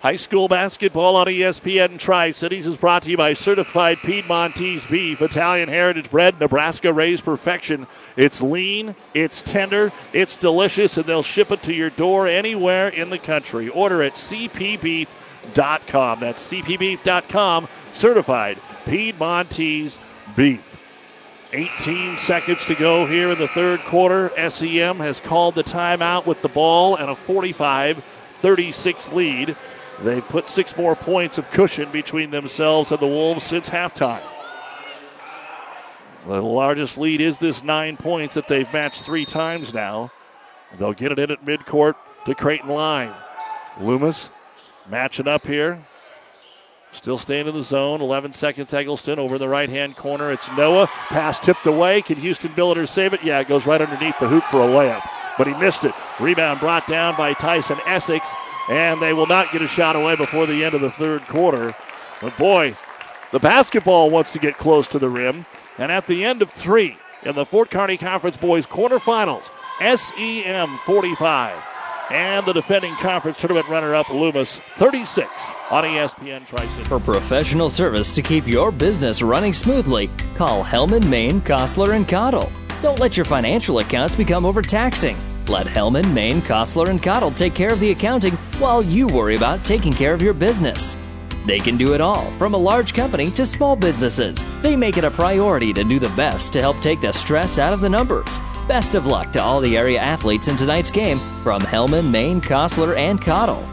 High 0.00 0.16
school 0.16 0.46
basketball 0.46 1.16
on 1.16 1.26
ESPN 1.26 1.98
Tri 1.98 2.30
Cities 2.30 2.66
is 2.66 2.76
brought 2.76 3.02
to 3.02 3.10
you 3.10 3.16
by 3.16 3.34
Certified 3.34 3.98
Piedmontese 3.98 4.86
Beef, 4.86 5.20
Italian 5.20 5.68
Heritage 5.68 6.08
Bread, 6.08 6.38
Nebraska 6.38 6.92
raised 6.92 7.24
perfection. 7.24 7.88
It's 8.16 8.40
lean, 8.40 8.94
it's 9.12 9.42
tender, 9.42 9.90
it's 10.12 10.36
delicious, 10.36 10.98
and 10.98 11.06
they'll 11.06 11.24
ship 11.24 11.50
it 11.50 11.64
to 11.64 11.74
your 11.74 11.90
door 11.90 12.28
anywhere 12.28 12.90
in 12.90 13.10
the 13.10 13.18
country. 13.18 13.70
Order 13.70 14.04
at 14.04 14.12
cpbeef.com. 14.12 15.10
That's 16.20 16.52
cpbeef.com, 16.52 17.68
certified 17.92 18.58
Piedmontese 18.84 19.98
Beef. 20.36 20.77
18 21.52 22.18
seconds 22.18 22.64
to 22.66 22.74
go 22.74 23.06
here 23.06 23.30
in 23.30 23.38
the 23.38 23.48
third 23.48 23.80
quarter. 23.80 24.30
SEM 24.50 24.98
has 24.98 25.18
called 25.18 25.54
the 25.54 25.64
timeout 25.64 26.26
with 26.26 26.42
the 26.42 26.48
ball 26.48 26.96
and 26.96 27.10
a 27.10 27.14
45 27.14 28.04
36 28.04 29.12
lead. 29.12 29.56
They've 30.02 30.26
put 30.28 30.48
six 30.48 30.76
more 30.76 30.94
points 30.94 31.38
of 31.38 31.50
cushion 31.50 31.90
between 31.90 32.30
themselves 32.30 32.92
and 32.92 33.00
the 33.00 33.06
Wolves 33.06 33.44
since 33.44 33.68
halftime. 33.68 34.22
The 36.26 36.42
largest 36.42 36.98
lead 36.98 37.20
is 37.20 37.38
this 37.38 37.64
nine 37.64 37.96
points 37.96 38.34
that 38.34 38.46
they've 38.46 38.70
matched 38.72 39.02
three 39.02 39.24
times 39.24 39.72
now. 39.72 40.12
They'll 40.78 40.92
get 40.92 41.12
it 41.12 41.18
in 41.18 41.30
at 41.30 41.44
midcourt 41.44 41.94
to 42.26 42.34
Creighton 42.34 42.68
Line. 42.68 43.14
Loomis 43.80 44.28
matching 44.88 45.26
up 45.26 45.46
here. 45.46 45.82
Still 46.92 47.18
staying 47.18 47.46
in 47.46 47.54
the 47.54 47.62
zone. 47.62 48.00
11 48.00 48.32
seconds, 48.32 48.72
Eggleston 48.72 49.18
over 49.18 49.38
the 49.38 49.48
right 49.48 49.68
hand 49.68 49.96
corner. 49.96 50.32
It's 50.32 50.50
Noah. 50.52 50.86
Pass 51.08 51.38
tipped 51.38 51.66
away. 51.66 52.02
Can 52.02 52.16
Houston 52.16 52.50
Billiter 52.52 52.88
save 52.88 53.12
it? 53.12 53.22
Yeah, 53.22 53.40
it 53.40 53.48
goes 53.48 53.66
right 53.66 53.80
underneath 53.80 54.18
the 54.18 54.28
hoop 54.28 54.44
for 54.44 54.62
a 54.62 54.66
layup. 54.66 55.06
But 55.36 55.46
he 55.46 55.54
missed 55.54 55.84
it. 55.84 55.94
Rebound 56.18 56.60
brought 56.60 56.86
down 56.86 57.16
by 57.16 57.34
Tyson 57.34 57.78
Essex. 57.86 58.32
And 58.68 59.00
they 59.00 59.12
will 59.12 59.26
not 59.26 59.50
get 59.52 59.62
a 59.62 59.68
shot 59.68 59.96
away 59.96 60.16
before 60.16 60.46
the 60.46 60.64
end 60.64 60.74
of 60.74 60.80
the 60.80 60.90
third 60.90 61.26
quarter. 61.26 61.74
But 62.20 62.36
boy, 62.36 62.76
the 63.32 63.38
basketball 63.38 64.10
wants 64.10 64.32
to 64.32 64.38
get 64.38 64.58
close 64.58 64.88
to 64.88 64.98
the 64.98 65.08
rim. 65.08 65.46
And 65.78 65.92
at 65.92 66.06
the 66.06 66.24
end 66.24 66.42
of 66.42 66.50
three 66.50 66.98
in 67.22 67.34
the 67.34 67.46
Fort 67.46 67.70
Kearney 67.70 67.96
Conference 67.96 68.36
Boys 68.36 68.66
quarterfinals, 68.66 69.50
SEM 69.80 70.76
45 70.78 71.62
and 72.10 72.46
the 72.46 72.52
defending 72.52 72.94
conference 72.96 73.38
tournament 73.38 73.68
runner 73.68 73.94
up 73.94 74.08
Loomis 74.08 74.58
36 74.76 75.28
on 75.70 75.84
ESPN 75.84 76.46
Tri 76.46 76.66
For 76.66 76.98
professional 76.98 77.70
service 77.70 78.14
to 78.14 78.22
keep 78.22 78.46
your 78.46 78.72
business 78.72 79.22
running 79.22 79.52
smoothly, 79.52 80.08
call 80.34 80.64
Hellman, 80.64 81.06
Maine, 81.06 81.40
Kostler, 81.40 81.94
and 81.94 82.08
Cottle. 82.08 82.50
Don't 82.82 82.98
let 82.98 83.16
your 83.16 83.26
financial 83.26 83.80
accounts 83.80 84.16
become 84.16 84.46
overtaxing. 84.46 85.16
Let 85.46 85.66
Hellman, 85.66 86.12
Maine, 86.12 86.42
Kostler, 86.42 86.88
and 86.88 87.02
Cottle 87.02 87.30
take 87.30 87.54
care 87.54 87.72
of 87.72 87.80
the 87.80 87.90
accounting 87.90 88.34
while 88.58 88.82
you 88.82 89.06
worry 89.06 89.36
about 89.36 89.64
taking 89.64 89.92
care 89.92 90.14
of 90.14 90.22
your 90.22 90.34
business. 90.34 90.96
They 91.48 91.60
can 91.60 91.78
do 91.78 91.94
it 91.94 92.02
all, 92.02 92.30
from 92.32 92.52
a 92.52 92.58
large 92.58 92.92
company 92.92 93.30
to 93.30 93.46
small 93.46 93.74
businesses. 93.74 94.44
They 94.60 94.76
make 94.76 94.98
it 94.98 95.04
a 95.04 95.10
priority 95.10 95.72
to 95.72 95.82
do 95.82 95.98
the 95.98 96.10
best 96.10 96.52
to 96.52 96.60
help 96.60 96.78
take 96.80 97.00
the 97.00 97.10
stress 97.10 97.58
out 97.58 97.72
of 97.72 97.80
the 97.80 97.88
numbers. 97.88 98.38
Best 98.68 98.94
of 98.94 99.06
luck 99.06 99.32
to 99.32 99.42
all 99.42 99.58
the 99.58 99.74
area 99.74 99.98
athletes 99.98 100.48
in 100.48 100.58
tonight's 100.58 100.90
game 100.90 101.16
from 101.42 101.62
Hellman, 101.62 102.10
Maine, 102.10 102.42
Kostler, 102.42 102.94
and 102.98 103.18
Cottle. 103.22 103.66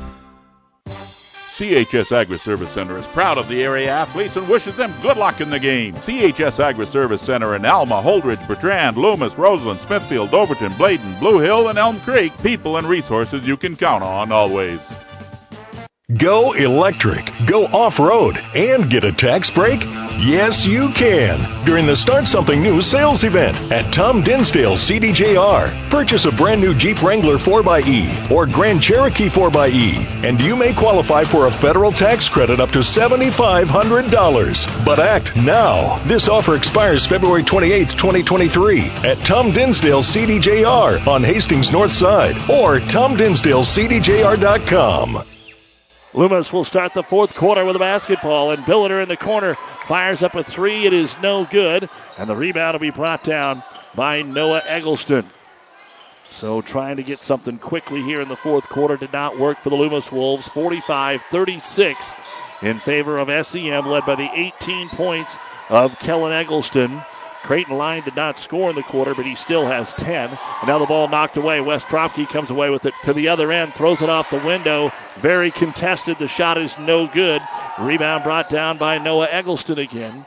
CHS 0.87 2.13
Agri 2.13 2.39
Service 2.39 2.71
Center 2.71 2.97
is 2.97 3.07
proud 3.07 3.37
of 3.37 3.49
the 3.49 3.61
area 3.61 3.89
athletes 3.89 4.37
and 4.37 4.47
wishes 4.47 4.77
them 4.77 4.93
good 5.01 5.17
luck 5.17 5.41
in 5.41 5.49
the 5.49 5.59
game. 5.59 5.95
CHS 5.95 6.61
Agri 6.61 6.85
Service 6.85 7.21
Center 7.21 7.57
in 7.57 7.65
Alma, 7.65 8.01
Holdrege, 8.01 8.47
Bertrand, 8.47 8.95
Loomis, 8.95 9.37
Roseland, 9.37 9.81
Smithfield, 9.81 10.33
Overton, 10.33 10.71
Bladen, 10.77 11.19
Blue 11.19 11.39
Hill, 11.39 11.67
and 11.67 11.77
Elm 11.77 11.99
Creek. 11.99 12.31
People 12.41 12.77
and 12.77 12.87
resources 12.87 13.45
you 13.45 13.57
can 13.57 13.75
count 13.75 14.01
on 14.01 14.31
always. 14.31 14.79
Go 16.13 16.53
electric, 16.53 17.31
go 17.47 17.65
off 17.65 17.97
road, 17.97 18.39
and 18.53 18.91
get 18.91 19.03
a 19.03 19.11
tax 19.11 19.49
break? 19.49 19.81
Yes, 20.19 20.63
you 20.63 20.89
can. 20.89 21.39
During 21.65 21.87
the 21.87 21.95
Start 21.95 22.27
Something 22.27 22.61
New 22.61 22.79
sales 22.79 23.23
event 23.23 23.57
at 23.71 23.91
Tom 23.91 24.21
Dinsdale 24.21 24.75
CDJR. 24.75 25.89
Purchase 25.89 26.25
a 26.25 26.31
brand 26.31 26.61
new 26.61 26.75
Jeep 26.75 27.01
Wrangler 27.01 27.37
4xE 27.37 28.29
or 28.29 28.45
Grand 28.45 28.83
Cherokee 28.83 29.29
4xE, 29.29 30.05
and 30.23 30.39
you 30.39 30.55
may 30.55 30.73
qualify 30.73 31.23
for 31.23 31.47
a 31.47 31.51
federal 31.51 31.91
tax 31.91 32.29
credit 32.29 32.59
up 32.59 32.69
to 32.69 32.81
$7,500. 32.81 34.85
But 34.85 34.99
act 34.99 35.35
now. 35.35 35.97
This 36.03 36.29
offer 36.29 36.55
expires 36.55 37.07
February 37.07 37.41
28, 37.41 37.89
2023 37.89 38.81
at 39.03 39.17
Tom 39.25 39.51
Dinsdale 39.51 40.03
CDJR 40.03 41.07
on 41.07 41.23
Hastings 41.23 41.71
North 41.71 41.93
Side 41.93 42.35
or 42.47 42.79
TomDinsdaleCDJR.com. 42.79 45.25
Loomis 46.15 46.53
will 46.53 46.63
start 46.63 46.93
the 46.93 47.03
fourth 47.03 47.35
quarter 47.35 47.65
with 47.65 47.75
a 47.75 47.79
basketball, 47.79 48.51
and 48.51 48.63
Billiter 48.63 49.03
in 49.03 49.09
the 49.09 49.17
corner 49.17 49.55
fires 49.83 50.23
up 50.23 50.33
a 50.35 50.45
three. 50.45 50.85
It 50.85 50.93
is 50.93 51.17
no 51.19 51.43
good, 51.43 51.89
and 52.17 52.29
the 52.29 52.35
rebound 52.35 52.75
will 52.75 52.79
be 52.79 52.89
brought 52.89 53.21
down 53.21 53.61
by 53.95 54.21
Noah 54.21 54.61
Eggleston. 54.65 55.25
So 56.29 56.61
trying 56.61 56.95
to 56.95 57.03
get 57.03 57.21
something 57.21 57.59
quickly 57.59 58.01
here 58.01 58.21
in 58.21 58.29
the 58.29 58.35
fourth 58.37 58.69
quarter 58.69 58.95
did 58.95 59.11
not 59.11 59.37
work 59.37 59.59
for 59.59 59.69
the 59.69 59.75
Loomis 59.75 60.09
Wolves. 60.09 60.47
45 60.47 61.21
36 61.29 62.13
in 62.61 62.79
favor 62.79 63.17
of 63.17 63.45
SEM, 63.45 63.85
led 63.85 64.05
by 64.05 64.15
the 64.15 64.29
18 64.33 64.87
points 64.89 65.35
of 65.67 65.99
Kellen 65.99 66.31
Eggleston. 66.31 67.03
Creighton 67.45 67.77
Line 67.77 68.01
did 68.01 68.15
not 68.15 68.39
score 68.39 68.71
in 68.71 68.75
the 68.75 68.81
quarter, 68.81 69.13
but 69.13 69.23
he 69.23 69.35
still 69.35 69.67
has 69.67 69.93
10. 69.93 70.31
And 70.31 70.67
now 70.67 70.79
the 70.79 70.87
ball 70.87 71.07
knocked 71.07 71.37
away. 71.37 71.61
Wes 71.61 71.85
Tromke 71.85 72.27
comes 72.27 72.49
away 72.49 72.71
with 72.71 72.87
it 72.87 72.95
to 73.03 73.13
the 73.13 73.27
other 73.27 73.51
end, 73.51 73.75
throws 73.75 74.01
it 74.01 74.09
off 74.09 74.31
the 74.31 74.39
window. 74.39 74.91
Very 75.17 75.51
contested. 75.51 76.17
The 76.17 76.27
shot 76.27 76.57
is 76.57 76.79
no 76.79 77.05
good. 77.05 77.43
Rebound 77.79 78.23
brought 78.23 78.49
down 78.49 78.79
by 78.79 78.97
Noah 78.97 79.27
Eggleston 79.29 79.77
again. 79.77 80.25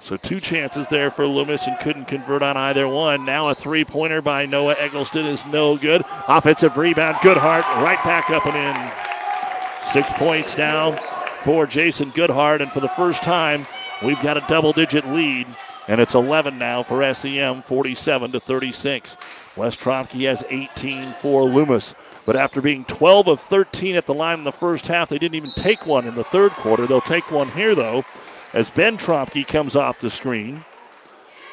So 0.00 0.16
two 0.16 0.40
chances 0.40 0.88
there 0.88 1.10
for 1.10 1.26
Loomis 1.26 1.66
and 1.66 1.78
couldn't 1.78 2.06
convert 2.06 2.40
on 2.40 2.56
either 2.56 2.88
one. 2.88 3.26
Now 3.26 3.50
a 3.50 3.54
three 3.54 3.84
pointer 3.84 4.22
by 4.22 4.46
Noah 4.46 4.76
Eggleston 4.78 5.26
is 5.26 5.44
no 5.44 5.76
good. 5.76 6.06
Offensive 6.26 6.78
rebound, 6.78 7.16
Goodhart 7.16 7.64
right 7.82 8.02
back 8.02 8.30
up 8.30 8.46
and 8.46 8.56
in. 8.56 9.90
Six 9.90 10.10
points 10.14 10.56
now 10.56 10.92
for 11.40 11.66
Jace 11.66 12.02
Goodhart, 12.12 12.62
and 12.62 12.72
for 12.72 12.80
the 12.80 12.88
first 12.88 13.22
time, 13.22 13.66
we've 14.02 14.20
got 14.22 14.38
a 14.38 14.44
double 14.48 14.72
digit 14.72 15.06
lead 15.06 15.46
and 15.88 16.00
it's 16.00 16.14
11 16.14 16.58
now 16.58 16.82
for 16.82 17.14
SEM, 17.14 17.62
47 17.62 18.32
to 18.32 18.40
36. 18.40 19.16
Wes 19.56 19.76
Tromke 19.76 20.26
has 20.26 20.44
18 20.50 21.12
for 21.14 21.44
Loomis. 21.44 21.94
But 22.24 22.36
after 22.36 22.60
being 22.60 22.84
12 22.84 23.28
of 23.28 23.40
13 23.40 23.94
at 23.94 24.06
the 24.06 24.14
line 24.14 24.38
in 24.38 24.44
the 24.44 24.52
first 24.52 24.88
half, 24.88 25.08
they 25.08 25.18
didn't 25.18 25.36
even 25.36 25.52
take 25.52 25.86
one 25.86 26.06
in 26.06 26.16
the 26.16 26.24
third 26.24 26.52
quarter. 26.52 26.86
They'll 26.86 27.00
take 27.00 27.30
one 27.30 27.50
here, 27.50 27.74
though, 27.74 28.04
as 28.52 28.68
Ben 28.68 28.98
Tromke 28.98 29.46
comes 29.46 29.76
off 29.76 30.00
the 30.00 30.10
screen. 30.10 30.64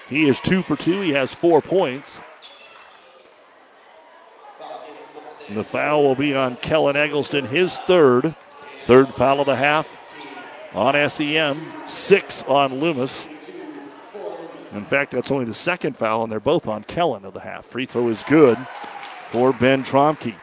He 0.10 0.27
is 0.27 0.39
two 0.39 0.64
for 0.64 0.76
two. 0.76 0.99
He 1.01 1.11
has 1.11 1.34
four 1.34 1.61
points. 1.61 2.19
And 5.47 5.57
the 5.57 5.64
foul 5.64 6.03
will 6.03 6.15
be 6.15 6.34
on 6.35 6.55
Kellen 6.57 6.95
Eggleston, 6.95 7.45
his 7.45 7.77
third. 7.80 8.35
Third 8.85 9.14
foul 9.14 9.41
of 9.41 9.45
the 9.45 9.55
half 9.55 9.95
on 10.73 11.10
SEM, 11.10 11.61
six 11.88 12.43
on 12.43 12.80
Loomis. 12.80 13.26
In 14.75 14.83
fact, 14.83 15.11
that's 15.11 15.31
only 15.31 15.45
the 15.45 15.53
second 15.53 15.95
foul, 15.95 16.23
and 16.23 16.31
they're 16.31 16.39
both 16.39 16.67
on 16.67 16.83
Kellen 16.83 17.25
of 17.25 17.33
the 17.33 17.39
half. 17.39 17.65
Free 17.65 17.85
throw 17.85 18.07
is 18.07 18.23
good 18.23 18.57
for 19.27 19.53
Ben 19.53 19.83
Tromke. 19.83 20.35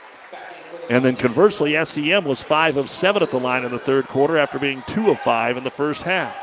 And 0.89 1.05
then 1.05 1.17
conversely, 1.17 1.83
SEM 1.85 2.25
was 2.25 2.43
5 2.43 2.77
of 2.77 2.91
7 2.91 3.23
at 3.23 3.31
the 3.31 3.39
line 3.39 3.65
in 3.65 3.71
the 3.71 3.79
third 3.79 4.09
quarter 4.09 4.37
after 4.37 4.59
being 4.59 4.83
2 4.87 5.11
of 5.11 5.19
5 5.21 5.57
in 5.57 5.65
the 5.65 5.71
first 5.71 6.03
half. 6.03 6.37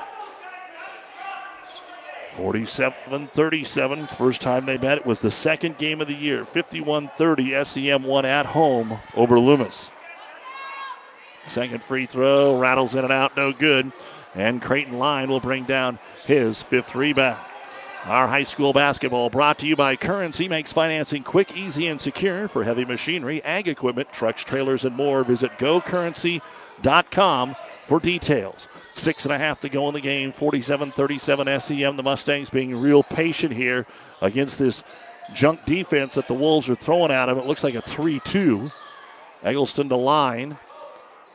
47 2.37 3.27
37, 3.27 4.07
first 4.07 4.41
time 4.41 4.65
they 4.65 4.77
met. 4.77 4.99
It 4.99 5.05
was 5.05 5.19
the 5.19 5.31
second 5.31 5.77
game 5.77 6.01
of 6.01 6.07
the 6.07 6.13
year. 6.13 6.45
51 6.45 7.09
30, 7.15 7.63
SEM 7.65 8.03
won 8.03 8.25
at 8.25 8.45
home 8.45 8.99
over 9.15 9.39
Loomis. 9.39 9.89
Second 11.47 11.83
free 11.83 12.05
throw, 12.05 12.59
rattles 12.59 12.93
in 12.93 13.03
and 13.03 13.13
out, 13.13 13.35
no 13.35 13.53
good. 13.53 13.91
And 14.35 14.61
Creighton 14.61 14.99
Line 14.99 15.29
will 15.29 15.39
bring 15.39 15.63
down 15.63 15.97
his 16.25 16.61
fifth 16.61 16.93
rebound. 16.93 17.39
Our 18.07 18.27
high 18.29 18.43
school 18.43 18.71
basketball 18.71 19.29
brought 19.29 19.59
to 19.59 19.67
you 19.67 19.75
by 19.75 19.97
Currency 19.97 20.47
makes 20.47 20.71
financing 20.71 21.23
quick, 21.23 21.57
easy, 21.57 21.87
and 21.87 21.99
secure 21.99 22.47
for 22.47 22.63
heavy 22.63 22.85
machinery, 22.85 23.43
ag 23.43 23.67
equipment, 23.67 24.13
trucks, 24.13 24.45
trailers, 24.45 24.85
and 24.85 24.95
more. 24.95 25.25
Visit 25.25 25.51
gocurrency.com 25.57 27.55
for 27.83 27.99
details. 27.99 28.69
Six 28.95 29.25
and 29.25 29.33
a 29.33 29.37
half 29.37 29.59
to 29.59 29.67
go 29.67 29.89
in 29.89 29.93
the 29.93 29.99
game. 29.99 30.31
47 30.31 30.93
37 30.93 31.59
SEM. 31.59 31.97
The 31.97 32.03
Mustangs 32.03 32.49
being 32.49 32.73
real 32.73 33.03
patient 33.03 33.53
here 33.53 33.85
against 34.21 34.57
this 34.57 34.85
junk 35.33 35.65
defense 35.65 36.15
that 36.15 36.29
the 36.29 36.33
Wolves 36.33 36.69
are 36.69 36.75
throwing 36.75 37.11
at 37.11 37.25
them. 37.25 37.37
It 37.37 37.45
looks 37.45 37.65
like 37.65 37.75
a 37.75 37.81
3 37.81 38.21
2. 38.21 38.71
Eggleston 39.43 39.89
to 39.89 39.97
line. 39.97 40.57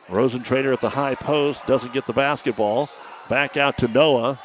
Rosentrader 0.07 0.73
at 0.73 0.81
the 0.81 0.89
high 0.89 1.13
post 1.13 1.67
doesn't 1.67 1.93
get 1.93 2.07
the 2.07 2.13
basketball. 2.13 2.89
Back 3.29 3.57
out 3.57 3.77
to 3.77 3.87
Noah. 3.87 4.39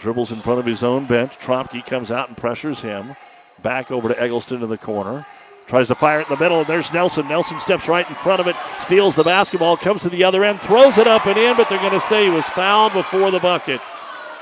Dribbles 0.00 0.32
in 0.32 0.38
front 0.38 0.58
of 0.58 0.64
his 0.64 0.82
own 0.82 1.06
bench. 1.06 1.38
Tromke 1.38 1.84
comes 1.84 2.10
out 2.10 2.28
and 2.28 2.36
pressures 2.36 2.80
him. 2.80 3.14
Back 3.62 3.90
over 3.90 4.08
to 4.08 4.20
Eggleston 4.20 4.62
in 4.62 4.70
the 4.70 4.78
corner. 4.78 5.26
Tries 5.66 5.88
to 5.88 5.94
fire 5.94 6.20
it 6.20 6.28
in 6.28 6.34
the 6.34 6.42
middle, 6.42 6.60
and 6.60 6.66
there's 6.66 6.92
Nelson. 6.92 7.28
Nelson 7.28 7.60
steps 7.60 7.86
right 7.86 8.08
in 8.08 8.14
front 8.16 8.40
of 8.40 8.48
it, 8.48 8.56
steals 8.80 9.14
the 9.14 9.22
basketball, 9.22 9.76
comes 9.76 10.02
to 10.02 10.08
the 10.08 10.24
other 10.24 10.42
end, 10.42 10.60
throws 10.62 10.96
it 10.96 11.06
up 11.06 11.26
and 11.26 11.38
in, 11.38 11.56
but 11.56 11.68
they're 11.68 11.78
going 11.78 11.92
to 11.92 12.00
say 12.00 12.24
he 12.24 12.30
was 12.30 12.46
fouled 12.46 12.94
before 12.94 13.30
the 13.30 13.38
bucket. 13.38 13.80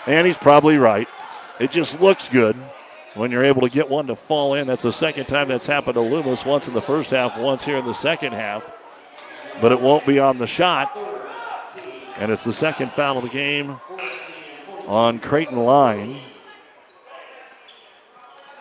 And 0.06 0.26
he's 0.26 0.38
probably 0.38 0.78
right. 0.78 1.08
It 1.58 1.72
just 1.72 2.00
looks 2.00 2.28
good 2.28 2.56
when 3.14 3.32
you're 3.32 3.44
able 3.44 3.62
to 3.62 3.68
get 3.68 3.90
one 3.90 4.06
to 4.06 4.16
fall 4.16 4.54
in. 4.54 4.66
That's 4.66 4.84
the 4.84 4.92
second 4.92 5.26
time 5.26 5.48
that's 5.48 5.66
happened 5.66 5.94
to 5.94 6.00
Loomis, 6.00 6.44
once 6.44 6.68
in 6.68 6.72
the 6.72 6.80
first 6.80 7.10
half, 7.10 7.36
once 7.36 7.64
here 7.64 7.76
in 7.76 7.84
the 7.84 7.92
second 7.92 8.32
half. 8.32 8.72
But 9.60 9.72
it 9.72 9.80
won't 9.80 10.06
be 10.06 10.20
on 10.20 10.38
the 10.38 10.46
shot. 10.46 10.96
And 12.16 12.30
it's 12.30 12.44
the 12.44 12.52
second 12.52 12.92
foul 12.92 13.18
of 13.18 13.24
the 13.24 13.28
game 13.28 13.78
on 14.88 15.20
Creighton 15.20 15.58
line. 15.58 16.18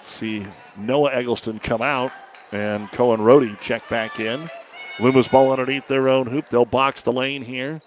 See 0.03 0.45
Noah 0.75 1.11
Eggleston 1.13 1.57
come 1.57 1.81
out 1.81 2.11
and 2.51 2.91
Cohen 2.91 3.21
Rohde 3.21 3.59
check 3.59 3.87
back 3.89 4.19
in. 4.19 4.49
Loomis 4.99 5.27
ball 5.27 5.51
underneath 5.51 5.87
their 5.87 6.09
own 6.09 6.27
hoop. 6.27 6.49
They'll 6.49 6.65
box 6.65 7.01
the 7.01 7.13
lane 7.13 7.43
here. 7.43 7.81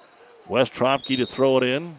Wes 0.48 0.70
Tromke 0.70 1.16
to 1.16 1.26
throw 1.26 1.58
it 1.58 1.64
in. 1.64 1.98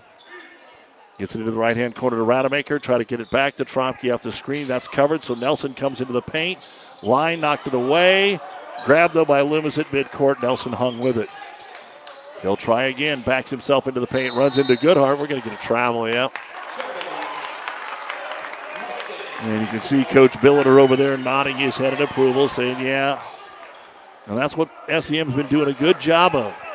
Gets 1.20 1.36
it 1.36 1.40
into 1.40 1.52
the 1.52 1.58
right 1.58 1.78
hand 1.78 1.96
corner 1.96 2.18
to 2.18 2.24
Rademacher. 2.24 2.80
Try 2.80 2.98
to 2.98 3.04
get 3.04 3.20
it 3.20 3.30
back 3.30 3.58
to 3.58 3.66
Tromke 3.66 4.12
off 4.12 4.24
the 4.24 4.32
screen. 4.32 4.68
That's 4.68 4.88
covered. 4.88 5.24
So 5.24 5.36
Nelson 5.36 5.74
comes 5.74 6.02
into 6.02 6.14
the 6.14 6.22
paint. 6.22 6.68
Line 7.04 7.42
knocked 7.42 7.68
it 7.68 7.74
away. 7.74 8.40
Grabbed 8.86 9.14
though 9.14 9.26
by 9.26 9.42
Loomis 9.42 9.78
at 9.78 9.86
midcourt. 9.88 10.42
Nelson 10.42 10.72
hung 10.72 10.98
with 11.00 11.18
it. 11.18 11.30
He'll 12.42 12.58
try 12.58 12.86
again, 12.86 13.22
backs 13.22 13.50
himself 13.50 13.88
into 13.88 14.00
the 14.00 14.08
paint, 14.08 14.34
runs 14.34 14.58
into 14.58 14.76
Goodhart. 14.76 15.20
We're 15.20 15.28
going 15.28 15.42
to 15.42 15.48
get 15.48 15.58
a 15.58 15.62
travel, 15.62 16.10
yeah. 16.10 16.30
And 19.42 19.62
you 19.62 19.68
can 19.68 19.82
see 19.82 20.04
Coach 20.04 20.34
Billiter 20.34 20.80
over 20.80 20.96
there 20.96 21.18
nodding 21.18 21.56
his 21.56 21.78
head 21.78 21.94
in 21.94 22.02
approval, 22.02 22.48
saying, 22.48 22.80
yeah. 22.80 23.22
And 24.28 24.38
that's 24.38 24.56
what 24.56 24.70
SEM's 24.88 25.36
been 25.36 25.48
doing 25.48 25.70
a 25.70 25.74
good 25.74 26.00
job 26.00 26.36
of 26.36 26.66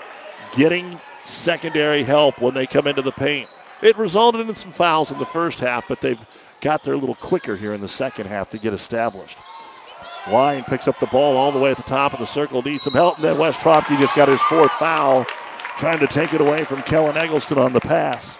getting 0.56 1.00
secondary 1.24 2.02
help 2.02 2.40
when 2.40 2.54
they 2.54 2.66
come 2.66 2.86
into 2.86 3.02
the 3.02 3.12
paint. 3.12 3.48
It 3.82 3.96
resulted 3.98 4.48
in 4.48 4.54
some 4.54 4.72
fouls 4.72 5.12
in 5.12 5.18
the 5.18 5.26
first 5.26 5.60
half, 5.60 5.86
but 5.88 6.00
they've 6.00 6.24
got 6.60 6.82
there 6.82 6.94
a 6.94 6.96
little 6.96 7.14
quicker 7.14 7.56
here 7.56 7.74
in 7.74 7.80
the 7.80 7.88
second 7.88 8.26
half 8.26 8.50
to 8.50 8.58
get 8.58 8.72
established. 8.72 9.38
Line 10.30 10.64
picks 10.64 10.88
up 10.88 10.98
the 10.98 11.06
ball 11.06 11.36
all 11.36 11.52
the 11.52 11.58
way 11.58 11.70
at 11.70 11.76
the 11.76 11.82
top 11.84 12.12
of 12.12 12.18
the 12.18 12.26
circle, 12.26 12.62
needs 12.62 12.82
some 12.82 12.94
help, 12.94 13.16
and 13.16 13.24
then 13.24 13.38
Wes 13.38 13.56
Tromke 13.58 13.98
just 14.00 14.16
got 14.16 14.28
his 14.28 14.40
fourth 14.42 14.72
foul 14.72 15.24
trying 15.76 15.98
to 15.98 16.06
take 16.06 16.32
it 16.32 16.40
away 16.40 16.64
from 16.64 16.82
Kellen 16.82 17.16
Eggleston 17.16 17.58
on 17.58 17.72
the 17.72 17.80
pass. 17.80 18.38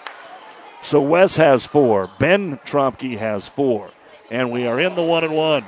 So 0.83 1.01
Wes 1.01 1.37
has 1.37 1.67
four. 1.67 2.11
Ben 2.19 2.59
Tromke 2.59 3.19
has 3.19 3.49
four. 3.49 3.91
And 4.31 4.51
we 4.51 4.67
are 4.67 4.81
in 4.81 4.95
the 4.95 5.03
one 5.03 5.25
and 5.25 5.35
one. 5.35 5.65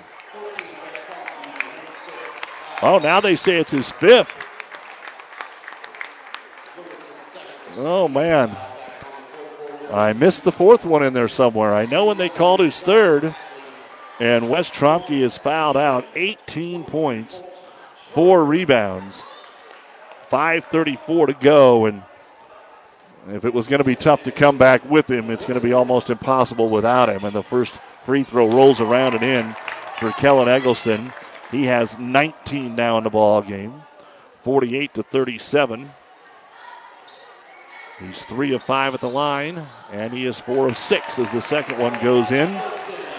Oh, 2.81 2.99
now 2.99 3.21
they 3.21 3.37
say 3.37 3.59
it's 3.59 3.73
his 3.73 3.91
fifth. 3.91 4.33
Oh, 7.77 8.09
man. 8.09 8.57
I 9.93 10.13
missed 10.13 10.45
the 10.45 10.53
fourth 10.53 10.85
one 10.85 11.03
in 11.03 11.13
there 11.13 11.29
somewhere. 11.29 11.75
I 11.75 11.87
know 11.87 12.07
when 12.07 12.19
they 12.19 12.29
called 12.29 12.61
his 12.61 12.81
third, 12.81 13.35
and 14.21 14.51
Wes 14.51 14.71
Tromke 14.71 15.23
is 15.23 15.37
fouled 15.37 15.77
out. 15.77 16.05
18 16.15 16.85
points, 16.85 17.43
four 17.95 18.45
rebounds. 18.45 19.25
5.34 20.31 21.27
to 21.29 21.33
go, 21.35 21.87
and 21.87 22.03
if 23.29 23.45
it 23.45 23.53
was 23.53 23.67
going 23.67 23.79
to 23.79 23.85
be 23.85 23.97
tough 23.97 24.23
to 24.23 24.33
come 24.33 24.59
back 24.59 24.89
with 24.89 25.11
him, 25.11 25.31
it's 25.31 25.45
going 25.45 25.61
to 25.61 25.67
be 25.67 25.73
almost 25.73 26.11
impossible 26.11 26.69
without 26.69 27.09
him. 27.09 27.25
And 27.25 27.35
the 27.35 27.43
first 27.43 27.75
free 28.01 28.23
throw 28.23 28.49
rolls 28.51 28.81
around 28.81 29.15
and 29.15 29.23
in 29.23 29.55
for 29.99 30.11
Kellen 30.13 30.49
Eggleston. 30.49 31.13
He 31.51 31.65
has 31.65 31.99
19 31.99 32.75
now 32.75 32.99
in 32.99 33.05
the 33.05 33.11
ball 33.11 33.43
game, 33.43 33.83
48 34.37 34.95
to 34.95 35.03
37. 35.03 35.91
He's 38.01 38.25
three 38.25 38.53
of 38.53 38.63
five 38.63 38.95
at 38.95 39.01
the 39.01 39.09
line, 39.09 39.61
and 39.91 40.13
he 40.13 40.25
is 40.25 40.39
four 40.39 40.69
of 40.69 40.79
six 40.79 41.19
as 41.19 41.33
the 41.33 41.41
second 41.41 41.79
one 41.79 42.01
goes 42.03 42.31
in. 42.31 42.61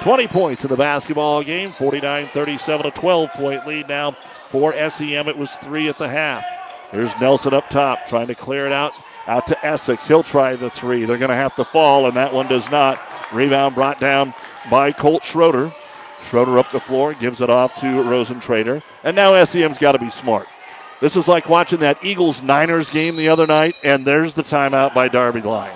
20 0.02 0.27
points 0.27 0.64
in 0.64 0.69
the 0.69 0.77
basketball 0.77 1.44
game, 1.44 1.72
49 1.72 2.27
37, 2.27 2.86
a 2.86 2.91
12 2.91 3.31
point 3.31 3.68
lead 3.68 3.90
now 3.90 4.11
for 4.48 4.73
SEM. 4.90 5.27
It 5.27 5.38
was 5.38 5.53
three 5.56 5.90
at 5.90 5.98
the 5.98 6.07
half. 6.07 6.45
Here's 6.91 7.18
Nelson 7.20 7.53
up 7.53 7.70
top 7.70 8.06
trying 8.06 8.28
to 8.28 8.36
clear 8.36 8.66
it 8.66 8.72
out 8.72 8.94
out 9.30 9.45
to 9.48 9.66
Essex. 9.66 10.07
He'll 10.07 10.24
try 10.24 10.56
the 10.56 10.70
three. 10.70 11.06
They're 11.06 11.18
going 11.18 11.30
to 11.30 11.36
have 11.36 11.56
to 11.56 11.64
fall, 11.64 12.07
and 12.07 12.18
that 12.18 12.34
one 12.34 12.48
does 12.48 12.70
not. 12.72 12.99
Rebound 13.32 13.76
brought 13.76 13.99
down 13.99 14.34
by 14.70 14.91
Colt 14.91 15.24
Schroeder. 15.24 15.72
Schroeder 16.24 16.57
up 16.57 16.72
the 16.72 16.80
floor, 16.80 17.14
gives 17.14 17.40
it 17.40 17.49
off 17.49 17.76
to 17.76 17.86
Rosentrader. 17.86 18.82
And 19.03 19.16
now 19.16 19.41
SEM's 19.45 19.78
got 19.78 19.94
to 19.94 19.99
be 19.99 20.10
smart. 20.10 20.48
This 20.99 21.16
is 21.16 21.30
like 21.30 21.48
watching 21.48 21.80
that 21.80 22.03
Eagles 22.03 22.41
Niners 22.41 22.90
game 22.90 23.16
the 23.16 23.30
other 23.30 23.48
night, 23.48 23.76
and 23.84 24.06
there's 24.06 24.34
the 24.34 24.41
timeout 24.41 24.94
by 24.94 25.07
Darby 25.07 25.41
Line. 25.41 25.72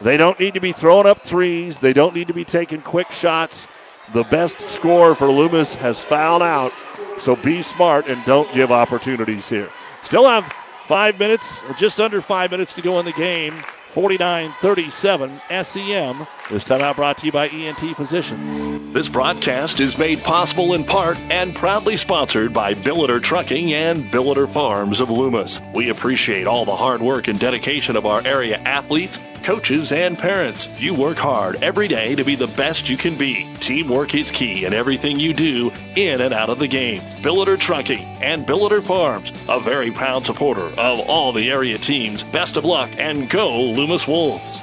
They 0.00 0.16
don't 0.16 0.38
need 0.38 0.54
to 0.54 0.60
be 0.60 0.70
throwing 0.70 1.06
up 1.06 1.22
threes, 1.22 1.80
they 1.80 1.92
don't 1.92 2.14
need 2.14 2.28
to 2.28 2.34
be 2.34 2.44
taking 2.44 2.82
quick 2.82 3.10
shots. 3.10 3.66
The 4.12 4.24
best 4.24 4.60
scorer 4.60 5.14
for 5.14 5.28
Loomis 5.28 5.74
has 5.76 5.98
fouled 5.98 6.42
out, 6.42 6.72
so 7.18 7.34
be 7.34 7.62
smart 7.62 8.06
and 8.06 8.22
don't 8.26 8.52
give 8.54 8.70
opportunities 8.70 9.48
here. 9.48 9.70
Still 10.04 10.26
have 10.26 10.44
five 10.84 11.18
minutes, 11.18 11.62
or 11.64 11.74
just 11.74 12.00
under 12.00 12.20
five 12.20 12.50
minutes 12.50 12.74
to 12.74 12.82
go 12.82 12.98
in 12.98 13.04
the 13.04 13.12
game. 13.12 13.54
49 13.94 14.52
37 14.60 15.40
SEM. 15.62 16.26
This 16.50 16.64
timeout 16.64 16.96
brought 16.96 17.16
to 17.18 17.26
you 17.26 17.32
by 17.32 17.48
ENT 17.48 17.96
Physicians. 17.96 18.92
This 18.92 19.08
broadcast 19.08 19.78
is 19.78 19.96
made 19.98 20.20
possible 20.24 20.74
in 20.74 20.82
part 20.82 21.16
and 21.30 21.54
proudly 21.54 21.96
sponsored 21.96 22.52
by 22.52 22.74
Billiter 22.74 23.22
Trucking 23.22 23.72
and 23.72 24.04
Billiter 24.10 24.48
Farms 24.48 25.00
of 25.00 25.10
Loomis. 25.10 25.60
We 25.74 25.90
appreciate 25.90 26.48
all 26.48 26.64
the 26.64 26.74
hard 26.74 27.02
work 27.02 27.28
and 27.28 27.38
dedication 27.38 27.94
of 27.96 28.04
our 28.04 28.20
area 28.26 28.58
athletes 28.64 29.18
coaches, 29.44 29.92
and 29.92 30.18
parents. 30.18 30.80
You 30.80 30.94
work 30.94 31.18
hard 31.18 31.62
every 31.62 31.86
day 31.86 32.14
to 32.14 32.24
be 32.24 32.34
the 32.34 32.46
best 32.56 32.88
you 32.88 32.96
can 32.96 33.16
be. 33.16 33.46
Teamwork 33.60 34.14
is 34.14 34.30
key 34.30 34.64
in 34.64 34.72
everything 34.72 35.20
you 35.20 35.34
do 35.34 35.70
in 35.94 36.22
and 36.22 36.32
out 36.32 36.48
of 36.48 36.58
the 36.58 36.66
game. 36.66 37.00
Billiter 37.22 37.58
Trucking 37.58 38.04
and 38.22 38.46
Billiter 38.46 38.82
Farms, 38.82 39.30
a 39.48 39.60
very 39.60 39.90
proud 39.90 40.24
supporter 40.24 40.66
of 40.78 41.00
all 41.08 41.30
the 41.30 41.50
area 41.50 41.76
teams. 41.76 42.22
Best 42.22 42.56
of 42.56 42.64
luck 42.64 42.90
and 42.96 43.28
go 43.28 43.60
Loomis 43.60 44.08
Wolves. 44.08 44.62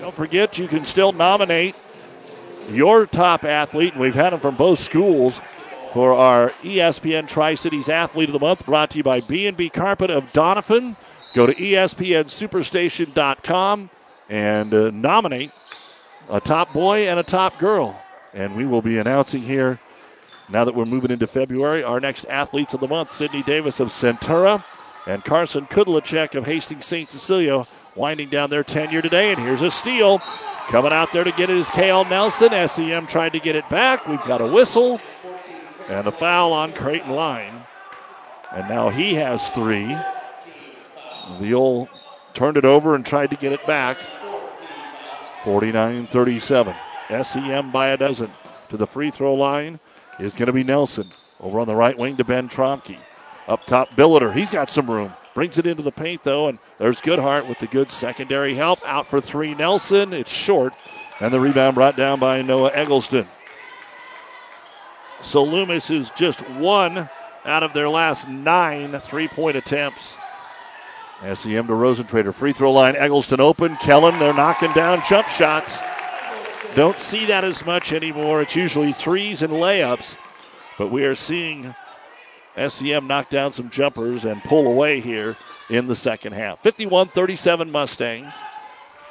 Don't 0.00 0.14
forget, 0.14 0.58
you 0.58 0.66
can 0.66 0.84
still 0.84 1.12
nominate 1.12 1.76
your 2.70 3.06
top 3.06 3.44
athlete. 3.44 3.96
We've 3.96 4.14
had 4.14 4.30
them 4.30 4.40
from 4.40 4.56
both 4.56 4.78
schools 4.78 5.40
for 5.92 6.14
our 6.14 6.48
ESPN 6.62 7.28
Tri 7.28 7.54
Cities 7.54 7.90
Athlete 7.90 8.30
of 8.30 8.32
the 8.32 8.38
Month, 8.38 8.64
brought 8.64 8.90
to 8.90 8.96
you 8.96 9.02
by 9.02 9.20
B&B 9.20 9.68
Carpet 9.68 10.10
of 10.10 10.32
Doniphan. 10.32 10.96
Go 11.34 11.46
to 11.46 11.54
ESPNSuperstation.com 11.54 13.90
and 14.28 14.74
uh, 14.74 14.90
nominate 14.90 15.50
a 16.28 16.40
top 16.40 16.72
boy 16.72 17.08
and 17.08 17.18
a 17.18 17.22
top 17.22 17.58
girl. 17.58 18.00
And 18.34 18.56
we 18.56 18.66
will 18.66 18.82
be 18.82 18.98
announcing 18.98 19.42
here, 19.42 19.78
now 20.48 20.64
that 20.64 20.74
we're 20.74 20.84
moving 20.84 21.10
into 21.10 21.26
February, 21.26 21.82
our 21.82 22.00
next 22.00 22.24
athletes 22.26 22.74
of 22.74 22.80
the 22.80 22.88
month 22.88 23.12
Sydney 23.12 23.42
Davis 23.42 23.80
of 23.80 23.88
Centura 23.88 24.62
and 25.06 25.24
Carson 25.24 25.66
Kudlacek 25.66 26.34
of 26.34 26.44
Hastings 26.44 26.84
St. 26.84 27.10
Cecilia 27.10 27.66
winding 27.96 28.28
down 28.28 28.50
their 28.50 28.64
tenure 28.64 29.02
today. 29.02 29.32
And 29.32 29.40
here's 29.40 29.62
a 29.62 29.70
steal. 29.70 30.20
Coming 30.68 30.92
out 30.92 31.12
there 31.12 31.24
to 31.24 31.32
get 31.32 31.50
it 31.50 31.56
is 31.56 31.70
Kale 31.70 32.04
Nelson. 32.04 32.50
SEM 32.68 33.06
tried 33.06 33.32
to 33.32 33.40
get 33.40 33.56
it 33.56 33.68
back. 33.68 34.06
We've 34.06 34.22
got 34.24 34.40
a 34.40 34.46
whistle 34.46 35.00
and 35.88 36.06
a 36.06 36.12
foul 36.12 36.52
on 36.52 36.72
Creighton 36.72 37.10
Line. 37.10 37.64
And 38.54 38.68
now 38.68 38.90
he 38.90 39.14
has 39.14 39.50
three. 39.50 39.96
Leal 41.40 41.88
turned 42.34 42.56
it 42.56 42.64
over 42.64 42.94
and 42.94 43.04
tried 43.04 43.30
to 43.30 43.36
get 43.36 43.52
it 43.52 43.66
back. 43.66 43.98
49 45.44 46.06
37. 46.06 46.74
SEM 47.22 47.72
by 47.72 47.88
a 47.88 47.96
dozen. 47.96 48.30
To 48.70 48.76
the 48.76 48.86
free 48.86 49.10
throw 49.10 49.34
line 49.34 49.80
is 50.18 50.32
going 50.32 50.46
to 50.46 50.52
be 50.52 50.62
Nelson. 50.62 51.08
Over 51.40 51.60
on 51.60 51.66
the 51.66 51.74
right 51.74 51.98
wing 51.98 52.16
to 52.16 52.24
Ben 52.24 52.48
Tromke. 52.48 52.96
Up 53.48 53.64
top, 53.66 53.90
Billiter. 53.90 54.32
He's 54.32 54.50
got 54.50 54.70
some 54.70 54.90
room. 54.90 55.12
Brings 55.34 55.58
it 55.58 55.66
into 55.66 55.82
the 55.82 55.90
paint, 55.92 56.22
though, 56.22 56.48
and 56.48 56.58
there's 56.78 57.00
Goodhart 57.00 57.48
with 57.48 57.58
the 57.58 57.66
good 57.66 57.90
secondary 57.90 58.54
help. 58.54 58.80
Out 58.86 59.06
for 59.06 59.20
three, 59.20 59.54
Nelson. 59.54 60.12
It's 60.12 60.30
short, 60.30 60.74
and 61.20 61.32
the 61.32 61.40
rebound 61.40 61.74
brought 61.74 61.96
down 61.96 62.20
by 62.20 62.42
Noah 62.42 62.70
Eggleston. 62.72 63.26
So 65.20 65.42
Loomis 65.42 65.90
is 65.90 66.10
just 66.10 66.48
one 66.50 67.08
out 67.44 67.62
of 67.62 67.72
their 67.72 67.88
last 67.88 68.28
nine 68.28 68.98
three 69.00 69.28
point 69.28 69.56
attempts. 69.56 70.16
SEM 71.22 71.68
to 71.68 71.72
Rosentrader. 71.72 72.34
Free 72.34 72.52
throw 72.52 72.72
line. 72.72 72.96
Eggleston 72.96 73.40
open. 73.40 73.76
Kellen, 73.76 74.18
they're 74.18 74.34
knocking 74.34 74.72
down 74.72 75.02
jump 75.08 75.28
shots. 75.28 75.78
Don't 76.74 76.98
see 76.98 77.26
that 77.26 77.44
as 77.44 77.64
much 77.64 77.92
anymore. 77.92 78.42
It's 78.42 78.56
usually 78.56 78.92
threes 78.92 79.42
and 79.42 79.52
layups. 79.52 80.16
But 80.78 80.90
we 80.90 81.04
are 81.04 81.14
seeing 81.14 81.74
SEM 82.56 83.06
knock 83.06 83.30
down 83.30 83.52
some 83.52 83.70
jumpers 83.70 84.24
and 84.24 84.42
pull 84.42 84.66
away 84.66 85.00
here 85.00 85.36
in 85.70 85.86
the 85.86 85.94
second 85.94 86.32
half. 86.32 86.60
51 86.60 87.08
37 87.08 87.70
Mustangs. 87.70 88.34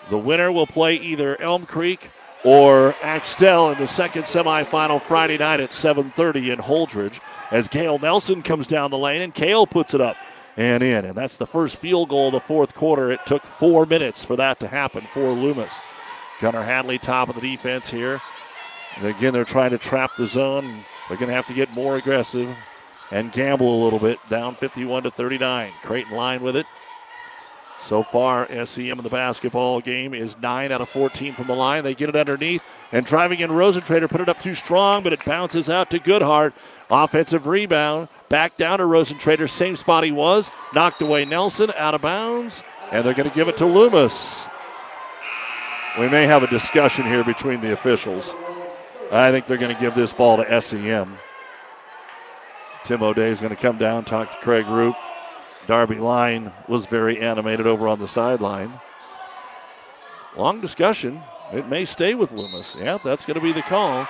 The 0.09 0.17
winner 0.17 0.51
will 0.51 0.67
play 0.67 0.95
either 0.95 1.39
Elm 1.39 1.65
Creek 1.65 2.09
or 2.43 2.95
Axtell 3.01 3.71
in 3.71 3.77
the 3.77 3.87
second 3.87 4.23
semifinal 4.23 4.99
Friday 4.99 5.37
night 5.37 5.59
at 5.59 5.69
7:30 5.69 6.51
in 6.51 6.59
Holdrege 6.59 7.19
as 7.51 7.67
Kale 7.67 7.99
Nelson 7.99 8.41
comes 8.41 8.67
down 8.67 8.91
the 8.91 8.97
lane 8.97 9.21
and 9.21 9.33
Kale 9.33 9.67
puts 9.67 9.93
it 9.93 10.01
up 10.01 10.17
and 10.57 10.83
in. 10.83 11.05
And 11.05 11.15
that's 11.15 11.37
the 11.37 11.45
first 11.45 11.77
field 11.77 12.09
goal 12.09 12.27
of 12.27 12.33
the 12.33 12.39
fourth 12.39 12.73
quarter. 12.73 13.11
It 13.11 13.25
took 13.25 13.45
four 13.45 13.85
minutes 13.85 14.23
for 14.23 14.35
that 14.35 14.59
to 14.59 14.67
happen 14.67 15.05
for 15.07 15.31
Loomis. 15.31 15.73
Gunnar 16.39 16.63
Hadley, 16.63 16.97
top 16.97 17.29
of 17.29 17.35
the 17.35 17.41
defense 17.41 17.89
here. 17.89 18.21
And 18.97 19.05
again, 19.05 19.33
they're 19.33 19.45
trying 19.45 19.71
to 19.71 19.77
trap 19.77 20.11
the 20.17 20.25
zone. 20.25 20.83
They're 21.07 21.17
going 21.17 21.29
to 21.29 21.35
have 21.35 21.47
to 21.47 21.53
get 21.53 21.73
more 21.73 21.97
aggressive 21.97 22.53
and 23.11 23.31
gamble 23.31 23.81
a 23.81 23.83
little 23.83 23.99
bit. 23.99 24.19
Down 24.29 24.55
51 24.55 25.03
to 25.03 25.11
39. 25.11 25.71
Creighton 25.83 26.15
line 26.15 26.41
with 26.41 26.55
it. 26.55 26.65
So 27.81 28.03
far, 28.03 28.47
SEM 28.65 28.99
in 28.99 29.03
the 29.03 29.09
basketball 29.09 29.81
game 29.81 30.13
is 30.13 30.37
9 30.37 30.71
out 30.71 30.81
of 30.81 30.89
14 30.89 31.33
from 31.33 31.47
the 31.47 31.55
line. 31.55 31.83
They 31.83 31.95
get 31.95 32.09
it 32.09 32.15
underneath, 32.15 32.63
and 32.91 33.03
driving 33.03 33.39
in 33.39 33.49
Rosentrader 33.49 34.07
put 34.07 34.21
it 34.21 34.29
up 34.29 34.39
too 34.39 34.53
strong, 34.53 35.01
but 35.01 35.13
it 35.13 35.25
bounces 35.25 35.67
out 35.67 35.89
to 35.89 35.97
Goodhart. 35.99 36.53
Offensive 36.91 37.47
rebound. 37.47 38.07
Back 38.31 38.55
down 38.55 38.79
to 38.79 38.85
Rosentrader. 38.85 39.49
Same 39.49 39.75
spot 39.75 40.05
he 40.05 40.11
was. 40.13 40.49
Knocked 40.73 41.01
away 41.01 41.25
Nelson. 41.25 41.69
Out 41.75 41.93
of 41.93 42.01
bounds. 42.01 42.63
And 42.89 43.05
they're 43.05 43.13
going 43.13 43.29
to 43.29 43.35
give 43.35 43.49
it 43.49 43.57
to 43.57 43.65
Loomis. 43.65 44.47
We 45.99 46.07
may 46.07 46.25
have 46.25 46.41
a 46.41 46.47
discussion 46.47 47.03
here 47.03 47.25
between 47.25 47.59
the 47.59 47.73
officials. 47.73 48.33
I 49.11 49.31
think 49.31 49.45
they're 49.45 49.57
going 49.57 49.75
to 49.75 49.81
give 49.81 49.95
this 49.95 50.13
ball 50.13 50.37
to 50.37 50.61
SEM. 50.61 51.17
Tim 52.85 53.03
O'Day 53.03 53.27
is 53.27 53.41
going 53.41 53.53
to 53.53 53.61
come 53.61 53.77
down, 53.77 54.05
talk 54.05 54.31
to 54.31 54.37
Craig 54.37 54.65
Roop. 54.67 54.95
Darby 55.67 55.95
Line 55.97 56.53
was 56.69 56.85
very 56.85 57.19
animated 57.19 57.67
over 57.67 57.89
on 57.89 57.99
the 57.99 58.07
sideline. 58.07 58.79
Long 60.37 60.61
discussion. 60.61 61.21
It 61.51 61.67
may 61.67 61.83
stay 61.83 62.15
with 62.15 62.31
Loomis. 62.31 62.77
Yeah, 62.79 62.97
that's 63.03 63.25
going 63.25 63.35
to 63.35 63.41
be 63.41 63.51
the 63.51 63.61
call. 63.61 64.07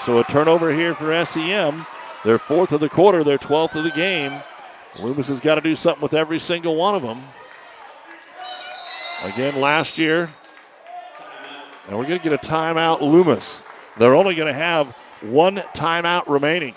So 0.00 0.18
a 0.18 0.24
turnover 0.24 0.72
here 0.72 0.94
for 0.94 1.24
SEM. 1.24 1.86
They're 2.26 2.40
fourth 2.40 2.72
of 2.72 2.80
the 2.80 2.88
quarter, 2.88 3.22
they're 3.22 3.38
12th 3.38 3.76
of 3.76 3.84
the 3.84 3.92
game. 3.92 4.42
Loomis 4.98 5.28
has 5.28 5.38
got 5.38 5.54
to 5.54 5.60
do 5.60 5.76
something 5.76 6.02
with 6.02 6.12
every 6.12 6.40
single 6.40 6.74
one 6.74 6.96
of 6.96 7.02
them. 7.02 7.22
Again, 9.22 9.60
last 9.60 9.96
year, 9.96 10.28
and 11.86 11.96
we're 11.96 12.04
going 12.04 12.18
to 12.18 12.28
get 12.28 12.32
a 12.32 12.48
timeout, 12.48 13.00
Loomis. 13.00 13.62
They're 13.96 14.16
only 14.16 14.34
going 14.34 14.52
to 14.52 14.58
have 14.58 14.88
one 15.20 15.58
timeout 15.72 16.26
remaining. 16.26 16.74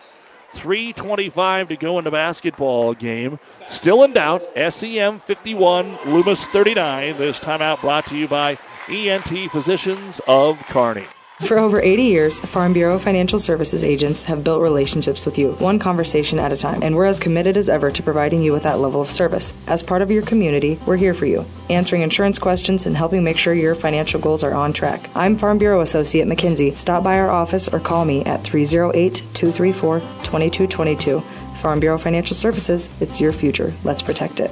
3.25 0.52 1.70
to 1.70 1.76
go 1.78 1.98
in 1.98 2.04
the 2.04 2.12
basketball 2.12 2.94
game. 2.94 3.40
Still 3.68 4.04
in 4.04 4.14
doubt. 4.14 4.44
SEM 4.70 5.18
51, 5.18 5.98
Loomis 6.06 6.46
39. 6.46 7.18
This 7.18 7.40
timeout 7.40 7.82
brought 7.82 8.06
to 8.06 8.16
you 8.16 8.28
by 8.28 8.60
ENT 8.88 9.52
Physicians 9.52 10.22
of 10.28 10.60
Kearney. 10.68 11.08
For 11.40 11.58
over 11.58 11.82
80 11.82 12.04
years, 12.04 12.40
Farm 12.42 12.74
Bureau 12.74 13.00
Financial 13.00 13.40
Services 13.40 13.82
agents 13.82 14.24
have 14.24 14.44
built 14.44 14.62
relationships 14.62 15.26
with 15.26 15.38
you, 15.38 15.54
one 15.54 15.80
conversation 15.80 16.38
at 16.38 16.52
a 16.52 16.58
time, 16.58 16.84
and 16.84 16.96
we're 16.96 17.06
as 17.06 17.18
committed 17.18 17.56
as 17.56 17.70
ever 17.70 17.90
to 17.90 18.04
providing 18.04 18.44
you 18.44 18.52
with 18.52 18.64
that 18.64 18.80
level 18.80 19.00
of 19.00 19.10
service. 19.10 19.54
As 19.66 19.82
part 19.82 20.02
of 20.02 20.12
your 20.12 20.22
community, 20.22 20.78
we're 20.86 20.98
here 20.98 21.14
for 21.14 21.26
you, 21.26 21.46
answering 21.70 22.02
insurance 22.02 22.38
questions 22.40 22.86
and 22.86 22.96
helping 22.96 23.24
make 23.24 23.38
sure 23.38 23.54
your 23.54 23.74
financial 23.74 24.20
goals 24.20 24.44
are 24.44 24.54
on 24.54 24.74
track. 24.74 25.10
I'm 25.16 25.38
Farm 25.38 25.58
Bureau 25.58 25.80
Associate 25.80 26.28
McKinsey. 26.28 26.78
Stop 26.78 27.04
by 27.04 27.18
our 27.18 27.30
office 27.30 27.70
or 27.70 27.80
call 27.80 28.04
me 28.04 28.24
at 28.26 28.44
308 28.44 29.16
234 29.34 30.00
2222. 30.02 31.22
Farm 31.62 31.80
Bureau 31.80 31.98
Financial 31.98 32.36
Services, 32.36 32.90
it's 33.00 33.22
your 33.22 33.32
future. 33.32 33.74
Let's 33.86 34.02
protect 34.02 34.42
it. 34.42 34.52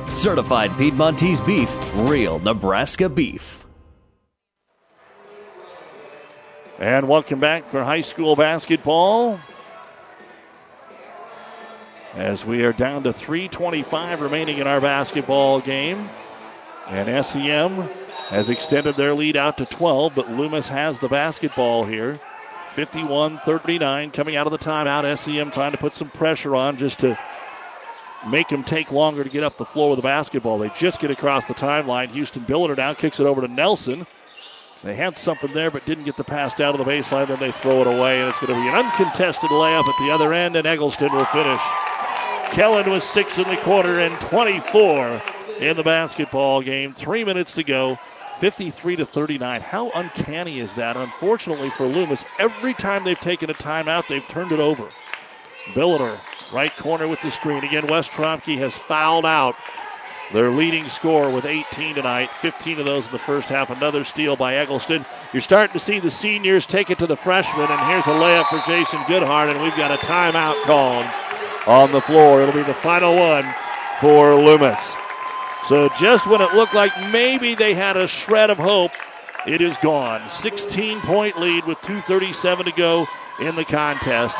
Certified 0.11 0.77
Piedmontese 0.77 1.39
beef, 1.39 1.73
real 1.93 2.37
Nebraska 2.39 3.07
beef. 3.07 3.65
And 6.77 7.07
welcome 7.07 7.39
back 7.39 7.65
for 7.65 7.81
high 7.83 8.01
school 8.01 8.35
basketball. 8.35 9.39
As 12.13 12.45
we 12.45 12.65
are 12.65 12.73
down 12.73 13.03
to 13.03 13.13
3.25 13.13 14.19
remaining 14.19 14.57
in 14.57 14.67
our 14.67 14.81
basketball 14.81 15.61
game. 15.61 16.09
And 16.87 17.25
SEM 17.25 17.87
has 18.27 18.49
extended 18.49 18.95
their 18.95 19.13
lead 19.13 19.37
out 19.37 19.57
to 19.59 19.65
12, 19.65 20.13
but 20.13 20.29
Loomis 20.29 20.67
has 20.67 20.99
the 20.99 21.07
basketball 21.07 21.85
here. 21.85 22.19
51 22.71 23.37
39 23.39 24.11
coming 24.11 24.35
out 24.35 24.45
of 24.45 24.51
the 24.51 24.59
timeout. 24.59 25.17
SEM 25.17 25.51
trying 25.51 25.71
to 25.71 25.77
put 25.77 25.93
some 25.93 26.09
pressure 26.09 26.55
on 26.55 26.75
just 26.75 26.99
to 26.99 27.17
make 28.27 28.49
them 28.49 28.63
take 28.63 28.91
longer 28.91 29.23
to 29.23 29.29
get 29.29 29.43
up 29.43 29.57
the 29.57 29.65
floor 29.65 29.89
with 29.89 29.97
the 29.97 30.03
basketball. 30.03 30.57
They 30.57 30.69
just 30.69 30.99
get 30.99 31.11
across 31.11 31.47
the 31.47 31.53
timeline. 31.53 32.09
Houston 32.11 32.43
Billiter 32.43 32.77
now 32.77 32.93
kicks 32.93 33.19
it 33.19 33.25
over 33.25 33.41
to 33.41 33.47
Nelson. 33.47 34.05
They 34.83 34.95
had 34.95 35.17
something 35.17 35.53
there, 35.53 35.69
but 35.69 35.85
didn't 35.85 36.05
get 36.05 36.17
the 36.17 36.23
pass 36.23 36.55
down 36.55 36.73
to 36.73 36.77
the 36.77 36.89
baseline. 36.89 37.27
Then 37.27 37.39
they 37.39 37.51
throw 37.51 37.81
it 37.81 37.87
away, 37.87 38.19
and 38.19 38.29
it's 38.29 38.39
going 38.39 38.53
to 38.53 38.61
be 38.61 38.67
an 38.67 38.85
uncontested 38.85 39.49
layup 39.51 39.87
at 39.87 39.95
the 39.99 40.11
other 40.11 40.33
end, 40.33 40.55
and 40.55 40.65
Eggleston 40.65 41.11
will 41.11 41.25
finish. 41.25 41.61
Kellen 42.51 42.89
was 42.89 43.03
six 43.03 43.37
in 43.37 43.47
the 43.47 43.57
quarter 43.57 43.99
and 43.99 44.13
24 44.21 45.21
in 45.59 45.77
the 45.77 45.83
basketball 45.83 46.61
game. 46.61 46.93
Three 46.93 47.23
minutes 47.23 47.53
to 47.53 47.63
go. 47.63 47.97
53 48.39 48.95
to 48.95 49.05
39. 49.05 49.61
How 49.61 49.91
uncanny 49.91 50.59
is 50.59 50.73
that? 50.75 50.97
Unfortunately 50.97 51.69
for 51.69 51.85
Loomis, 51.85 52.25
every 52.39 52.73
time 52.73 53.03
they've 53.03 53.19
taken 53.19 53.51
a 53.51 53.53
timeout, 53.53 54.07
they've 54.07 54.27
turned 54.27 54.51
it 54.51 54.59
over. 54.59 54.89
Billiter, 55.73 56.19
right 56.51 56.75
corner 56.77 57.07
with 57.07 57.21
the 57.21 57.31
screen. 57.31 57.63
Again, 57.63 57.87
Wes 57.87 58.07
Tromke 58.07 58.57
has 58.57 58.73
fouled 58.73 59.25
out 59.25 59.55
their 60.33 60.49
leading 60.49 60.87
scorer 60.87 61.29
with 61.29 61.45
18 61.45 61.95
tonight, 61.95 62.29
15 62.39 62.79
of 62.79 62.85
those 62.85 63.05
in 63.05 63.11
the 63.11 63.19
first 63.19 63.49
half. 63.49 63.69
Another 63.69 64.03
steal 64.03 64.35
by 64.35 64.55
Eggleston. 64.55 65.05
You're 65.33 65.41
starting 65.41 65.73
to 65.73 65.79
see 65.79 65.99
the 65.99 66.11
seniors 66.11 66.65
take 66.65 66.89
it 66.89 66.99
to 66.99 67.07
the 67.07 67.15
freshmen, 67.15 67.69
and 67.69 67.81
here's 67.91 68.07
a 68.07 68.11
layup 68.11 68.47
for 68.47 68.57
Jace 68.59 68.95
Goodhart, 69.05 69.51
and 69.51 69.61
we've 69.61 69.75
got 69.75 69.91
a 69.91 70.05
timeout 70.05 70.61
called 70.63 71.05
on 71.67 71.91
the 71.91 72.01
floor. 72.01 72.41
It'll 72.41 72.55
be 72.55 72.63
the 72.63 72.73
final 72.73 73.15
one 73.15 73.45
for 73.99 74.35
Loomis. 74.35 74.95
So 75.67 75.89
just 75.99 76.27
when 76.27 76.41
it 76.41 76.53
looked 76.53 76.73
like 76.73 76.91
maybe 77.11 77.53
they 77.53 77.73
had 77.73 77.97
a 77.97 78.07
shred 78.07 78.49
of 78.49 78.57
hope, 78.57 78.91
it 79.45 79.61
is 79.61 79.77
gone. 79.77 80.27
16 80.29 80.99
point 81.01 81.39
lead 81.39 81.65
with 81.65 81.77
2.37 81.79 82.65
to 82.65 82.71
go 82.71 83.07
in 83.39 83.55
the 83.55 83.65
contest. 83.65 84.37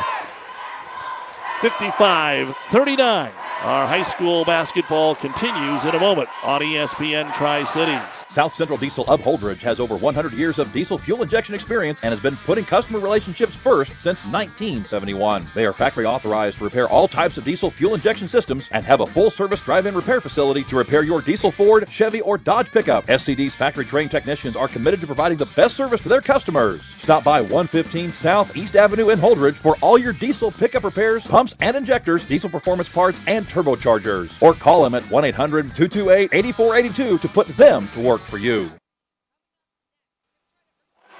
55 1.62 2.54
39. 2.70 3.41
Our 3.62 3.86
high 3.86 4.02
school 4.02 4.44
basketball 4.44 5.14
continues 5.14 5.84
in 5.84 5.94
a 5.94 6.00
moment 6.00 6.28
on 6.42 6.62
ESPN 6.62 7.32
Tri 7.32 7.62
Cities. 7.62 8.00
South 8.28 8.52
Central 8.52 8.76
Diesel 8.76 9.04
of 9.06 9.20
Holdrege 9.20 9.60
has 9.60 9.78
over 9.78 9.96
100 9.96 10.32
years 10.32 10.58
of 10.58 10.72
diesel 10.72 10.98
fuel 10.98 11.22
injection 11.22 11.54
experience 11.54 12.00
and 12.02 12.10
has 12.10 12.18
been 12.18 12.34
putting 12.34 12.64
customer 12.64 12.98
relationships 12.98 13.54
first 13.54 13.92
since 14.00 14.24
1971. 14.24 15.46
They 15.54 15.64
are 15.64 15.72
factory 15.72 16.04
authorized 16.04 16.58
to 16.58 16.64
repair 16.64 16.88
all 16.88 17.06
types 17.06 17.38
of 17.38 17.44
diesel 17.44 17.70
fuel 17.70 17.94
injection 17.94 18.26
systems 18.26 18.68
and 18.72 18.84
have 18.84 18.98
a 18.98 19.06
full 19.06 19.30
service 19.30 19.60
drive 19.60 19.86
in 19.86 19.94
repair 19.94 20.20
facility 20.20 20.64
to 20.64 20.76
repair 20.76 21.04
your 21.04 21.20
diesel 21.20 21.52
Ford, 21.52 21.88
Chevy, 21.88 22.20
or 22.22 22.38
Dodge 22.38 22.72
pickup. 22.72 23.06
SCD's 23.06 23.54
factory 23.54 23.84
trained 23.84 24.10
technicians 24.10 24.56
are 24.56 24.66
committed 24.66 25.00
to 25.02 25.06
providing 25.06 25.38
the 25.38 25.46
best 25.46 25.76
service 25.76 26.00
to 26.00 26.08
their 26.08 26.20
customers. 26.20 26.82
Stop 26.98 27.22
by 27.22 27.40
115 27.40 28.10
South 28.10 28.56
East 28.56 28.74
Avenue 28.74 29.10
in 29.10 29.20
Holdrege 29.20 29.54
for 29.54 29.76
all 29.82 29.98
your 29.98 30.12
diesel 30.12 30.50
pickup 30.50 30.82
repairs, 30.82 31.24
pumps 31.24 31.54
and 31.60 31.76
injectors, 31.76 32.24
diesel 32.24 32.50
performance 32.50 32.88
parts, 32.88 33.20
and 33.28 33.48
turbochargers. 33.52 34.36
Or 34.40 34.54
call 34.54 34.84
them 34.84 34.94
at 34.94 35.02
1 35.10 35.24
800 35.24 35.74
228 35.74 36.30
8482 36.32 37.18
to 37.18 37.28
put 37.28 37.48
them 37.56 37.88
to 37.94 38.00
work 38.00 38.20
for 38.22 38.38
you. 38.38 38.70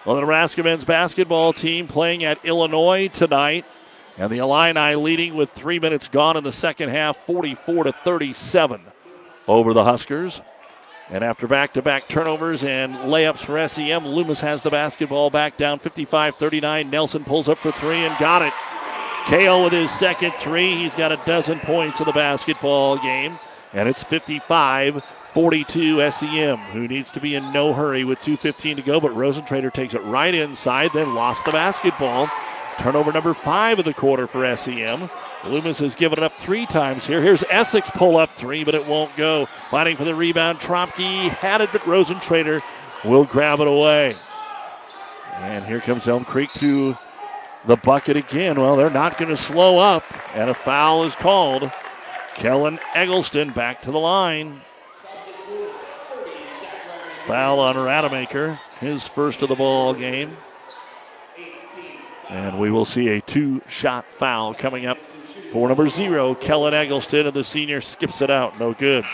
Well, 0.04 0.16
the 0.16 0.22
Nebraska 0.22 0.62
men's 0.64 0.84
basketball 0.84 1.52
team 1.52 1.86
playing 1.86 2.24
at 2.24 2.44
Illinois 2.44 3.09
tonight. 3.09 3.64
And 4.18 4.30
the 4.30 4.38
Illini 4.38 4.94
leading 4.96 5.34
with 5.34 5.50
three 5.50 5.78
minutes 5.78 6.09
gone 6.09 6.36
in 6.36 6.44
the 6.44 6.52
second 6.52 6.90
half, 6.90 7.16
44 7.16 7.84
to 7.84 7.92
37 7.92 8.80
over 9.48 9.72
the 9.72 9.84
Huskers. 9.84 10.42
And 11.09 11.22
after 11.22 11.46
back 11.46 11.74
to 11.74 11.82
back 11.82 12.09
turnovers 12.09 12.64
and 12.64 12.94
layups 12.94 13.38
for 13.38 13.68
SEM, 13.68 14.06
Loomis 14.06 14.40
has 14.40 14.62
the 14.62 14.70
basketball 14.70 15.30
back 15.30 15.56
down 15.56 15.78
55 15.78 16.36
39. 16.36 16.90
Nelson 16.90 17.24
pulls 17.24 17.48
up 17.48 17.59
for 17.59 17.70
three 17.70 18.04
and 18.04 18.18
got 18.18 18.42
it. 18.42 18.52
Kale 19.27 19.65
with 19.65 19.73
his 19.73 19.90
second 19.90 20.32
three. 20.32 20.77
He's 20.77 20.97
got 20.97 21.12
a 21.12 21.20
dozen 21.24 21.61
points 21.61 22.01
in 22.01 22.07
the 22.07 22.12
basketball 22.12 22.99
game. 22.99 23.39
And 23.73 23.89
it's 23.89 24.03
55 24.03 25.03
42 25.24 26.11
SEM, 26.11 26.59
who 26.59 26.86
needs 26.86 27.11
to 27.11 27.20
be 27.20 27.35
in 27.35 27.53
no 27.53 27.73
hurry 27.73 28.05
with 28.05 28.20
2.15 28.20 28.77
to 28.77 28.82
go. 28.82 29.01
But 29.01 29.12
Rosentrader 29.12 29.73
takes 29.73 29.94
it 29.94 30.03
right 30.03 30.35
inside, 30.35 30.90
then 30.93 31.15
lost 31.15 31.47
the 31.47 31.53
basketball. 31.53 32.28
Turnover 32.78 33.12
number 33.12 33.32
five 33.32 33.78
of 33.78 33.85
the 33.85 33.94
quarter 33.94 34.27
for 34.27 34.57
SEM. 34.57 35.09
Loomis 35.44 35.78
has 35.78 35.94
given 35.94 36.19
it 36.19 36.23
up 36.23 36.36
three 36.36 36.66
times 36.66 37.07
here. 37.07 37.23
Here's 37.23 37.44
Essex 37.51 37.90
pull 37.90 38.16
up 38.16 38.31
three, 38.32 38.62
but 38.65 38.74
it 38.74 38.86
won't 38.86 39.16
go. 39.16 39.47
Fighting 39.47 39.97
for 39.97 40.05
the 40.05 40.15
rebound. 40.15 40.61
Tromke 40.61 41.31
had 41.31 41.61
it, 41.61 41.70
but 41.73 41.82
Rosentrader 41.82 42.61
will 43.05 43.24
grab 43.24 43.61
it 43.61 43.69
away. 43.69 44.16
And 45.36 45.65
here 45.65 45.81
comes 45.81 46.09
Elm 46.09 46.24
Creek 46.24 46.53
to 46.55 46.97
the 47.64 47.76
bucket 47.76 48.16
again. 48.16 48.60
Well, 48.60 48.76
they're 48.76 48.90
not 48.90 49.18
going 49.18 49.30
to 49.30 49.36
slow 49.36 49.78
up, 49.78 50.05
and 50.34 50.51
a 50.51 50.55
foul 50.55 51.05
is 51.05 51.14
called. 51.14 51.70
Kellen 52.34 52.78
Eggleston 52.94 53.51
back 53.52 53.82
to 53.82 53.90
the 53.90 53.98
line. 53.98 54.62
Foul 57.26 57.60
on 57.60 57.76
Rademacher, 57.76 58.59
his 58.80 59.06
first 59.06 59.43
of 59.43 59.48
the 59.48 59.55
ball 59.55 59.94
game. 59.94 60.30
And 62.28 62.59
we 62.59 62.70
will 62.70 62.84
see 62.84 63.09
a 63.09 63.20
two 63.20 63.60
shot 63.68 64.06
foul 64.12 64.55
coming 64.55 64.86
up 64.86 64.98
for 64.98 65.68
number 65.68 65.89
zero, 65.89 66.34
Kellen 66.34 66.74
Eggleston, 66.74 67.26
and 67.26 67.34
the 67.34 67.44
senior 67.44 67.80
skips 67.80 68.22
it 68.22 68.30
out. 68.30 68.59
No 68.59 68.72
good. 68.72 69.05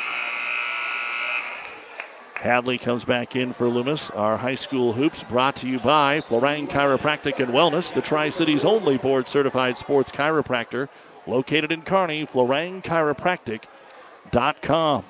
Hadley 2.38 2.78
comes 2.78 3.04
back 3.04 3.34
in 3.34 3.52
for 3.52 3.68
Loomis. 3.68 4.10
Our 4.10 4.36
high 4.36 4.54
school 4.54 4.92
hoops 4.92 5.24
brought 5.24 5.56
to 5.56 5.68
you 5.68 5.80
by 5.80 6.20
Florang 6.20 6.68
Chiropractic 6.68 7.40
and 7.40 7.52
Wellness, 7.52 7.92
the 7.92 8.00
Tri 8.00 8.28
Cities 8.28 8.64
only 8.64 8.96
board 8.96 9.26
certified 9.26 9.76
sports 9.76 10.12
chiropractor, 10.12 10.88
located 11.26 11.72
in 11.72 11.82
Kearney, 11.82 12.22
FlorangChiropractic.com. 12.22 15.04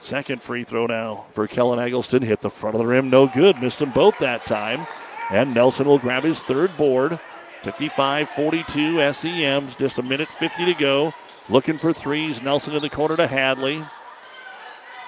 Second 0.00 0.42
free 0.42 0.64
throw 0.64 0.84
now 0.84 1.24
for 1.30 1.46
Kellen 1.46 1.78
Eggleston. 1.78 2.20
Hit 2.20 2.42
the 2.42 2.50
front 2.50 2.74
of 2.74 2.80
the 2.80 2.86
rim, 2.86 3.08
no 3.08 3.26
good. 3.26 3.62
Missed 3.62 3.78
them 3.78 3.92
both 3.92 4.18
that 4.18 4.44
time. 4.44 4.86
And 5.30 5.54
Nelson 5.54 5.86
will 5.86 5.98
grab 5.98 6.22
his 6.22 6.42
third 6.42 6.76
board. 6.76 7.18
55 7.62 8.28
42 8.28 9.12
SEM's, 9.12 9.74
just 9.74 9.98
a 9.98 10.02
minute 10.02 10.28
50 10.28 10.66
to 10.66 10.74
go. 10.74 11.14
Looking 11.48 11.78
for 11.78 11.94
threes. 11.94 12.42
Nelson 12.42 12.74
in 12.74 12.82
the 12.82 12.90
corner 12.90 13.16
to 13.16 13.26
Hadley. 13.26 13.82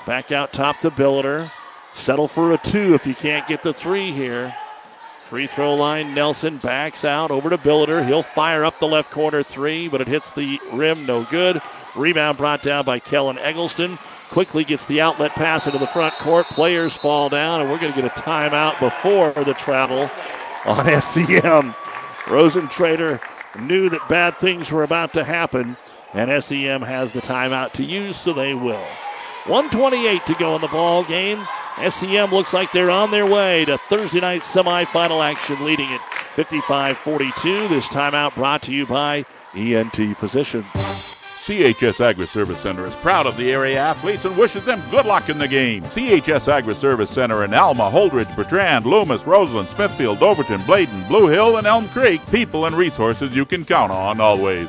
Back 0.06 0.32
out 0.32 0.52
top 0.52 0.80
to 0.80 0.90
Billiter. 0.90 1.50
Settle 1.94 2.26
for 2.26 2.52
a 2.52 2.58
two 2.58 2.94
if 2.94 3.06
you 3.06 3.14
can't 3.14 3.46
get 3.46 3.62
the 3.62 3.72
three 3.72 4.10
here. 4.10 4.54
Free 5.20 5.46
throw 5.46 5.74
line, 5.74 6.12
Nelson 6.12 6.58
backs 6.58 7.04
out 7.04 7.30
over 7.30 7.48
to 7.48 7.56
Billiter. 7.56 8.04
He'll 8.04 8.22
fire 8.22 8.64
up 8.64 8.78
the 8.80 8.88
left 8.88 9.10
corner 9.10 9.42
three, 9.42 9.88
but 9.88 10.00
it 10.00 10.08
hits 10.08 10.32
the 10.32 10.60
rim, 10.72 11.06
no 11.06 11.24
good. 11.24 11.62
Rebound 11.94 12.36
brought 12.36 12.62
down 12.62 12.84
by 12.84 12.98
Kellen 12.98 13.38
Eggleston. 13.38 13.98
Quickly 14.30 14.64
gets 14.64 14.86
the 14.86 15.00
outlet 15.00 15.32
pass 15.32 15.66
into 15.66 15.78
the 15.78 15.86
front 15.86 16.14
court. 16.14 16.46
Players 16.48 16.94
fall 16.94 17.28
down, 17.28 17.60
and 17.60 17.70
we're 17.70 17.78
going 17.78 17.92
to 17.92 18.02
get 18.02 18.10
a 18.10 18.20
timeout 18.20 18.78
before 18.80 19.32
the 19.44 19.54
travel 19.54 20.10
on 20.66 20.84
SEM. 21.02 21.74
Rosentrader 22.24 23.20
knew 23.60 23.88
that 23.88 24.08
bad 24.08 24.36
things 24.36 24.70
were 24.70 24.82
about 24.82 25.12
to 25.14 25.24
happen, 25.24 25.76
and 26.12 26.42
SEM 26.42 26.82
has 26.82 27.12
the 27.12 27.20
timeout 27.20 27.72
to 27.72 27.84
use, 27.84 28.16
so 28.16 28.32
they 28.32 28.54
will. 28.54 28.84
128 29.46 30.24
to 30.26 30.34
go 30.34 30.54
in 30.54 30.60
the 30.60 30.68
ball 30.68 31.02
game. 31.04 31.44
SEM 31.88 32.30
looks 32.30 32.52
like 32.52 32.70
they're 32.70 32.90
on 32.90 33.10
their 33.10 33.26
way 33.26 33.64
to 33.64 33.76
Thursday 33.78 34.20
night 34.20 34.42
semifinal 34.42 35.24
action, 35.24 35.64
leading 35.64 35.90
it 35.90 36.00
55 36.34 36.96
42. 36.96 37.68
This 37.68 37.88
timeout 37.88 38.34
brought 38.36 38.62
to 38.62 38.72
you 38.72 38.86
by 38.86 39.24
ENT 39.54 40.16
Physicians. 40.16 40.66
CHS 41.42 41.98
Agri 41.98 42.28
Service 42.28 42.60
Center 42.60 42.86
is 42.86 42.94
proud 42.96 43.26
of 43.26 43.36
the 43.36 43.50
area 43.50 43.76
athletes 43.76 44.24
and 44.24 44.36
wishes 44.36 44.64
them 44.64 44.80
good 44.92 45.06
luck 45.06 45.28
in 45.28 45.38
the 45.38 45.48
game. 45.48 45.82
CHS 45.82 46.46
Agri 46.46 46.76
Service 46.76 47.10
Center 47.10 47.44
in 47.44 47.52
Alma, 47.52 47.90
Holdrege, 47.90 48.36
Bertrand, 48.36 48.86
Loomis, 48.86 49.26
Roseland, 49.26 49.68
Smithfield, 49.68 50.22
Overton, 50.22 50.62
Bladen, 50.62 51.02
Blue 51.08 51.26
Hill, 51.26 51.56
and 51.56 51.66
Elm 51.66 51.88
Creek. 51.88 52.24
People 52.30 52.66
and 52.66 52.76
resources 52.76 53.34
you 53.34 53.44
can 53.44 53.64
count 53.64 53.90
on 53.90 54.20
always. 54.20 54.68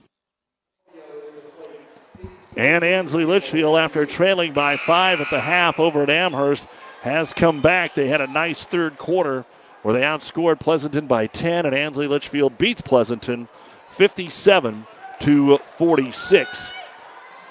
And 2.61 2.83
Ansley 2.83 3.25
Litchfield, 3.25 3.79
after 3.79 4.05
trailing 4.05 4.53
by 4.53 4.77
five 4.77 5.19
at 5.19 5.31
the 5.31 5.39
half 5.39 5.79
over 5.79 6.03
at 6.03 6.11
Amherst, 6.11 6.67
has 7.01 7.33
come 7.33 7.59
back. 7.59 7.95
They 7.95 8.07
had 8.07 8.21
a 8.21 8.27
nice 8.27 8.65
third 8.65 8.99
quarter 8.99 9.45
where 9.81 9.95
they 9.95 10.01
outscored 10.01 10.59
Pleasanton 10.59 11.07
by 11.07 11.25
10, 11.25 11.65
and 11.65 11.73
Ansley 11.73 12.05
Litchfield 12.05 12.59
beats 12.59 12.81
Pleasanton 12.81 13.47
57 13.89 14.85
to 15.21 15.57
46. 15.57 16.71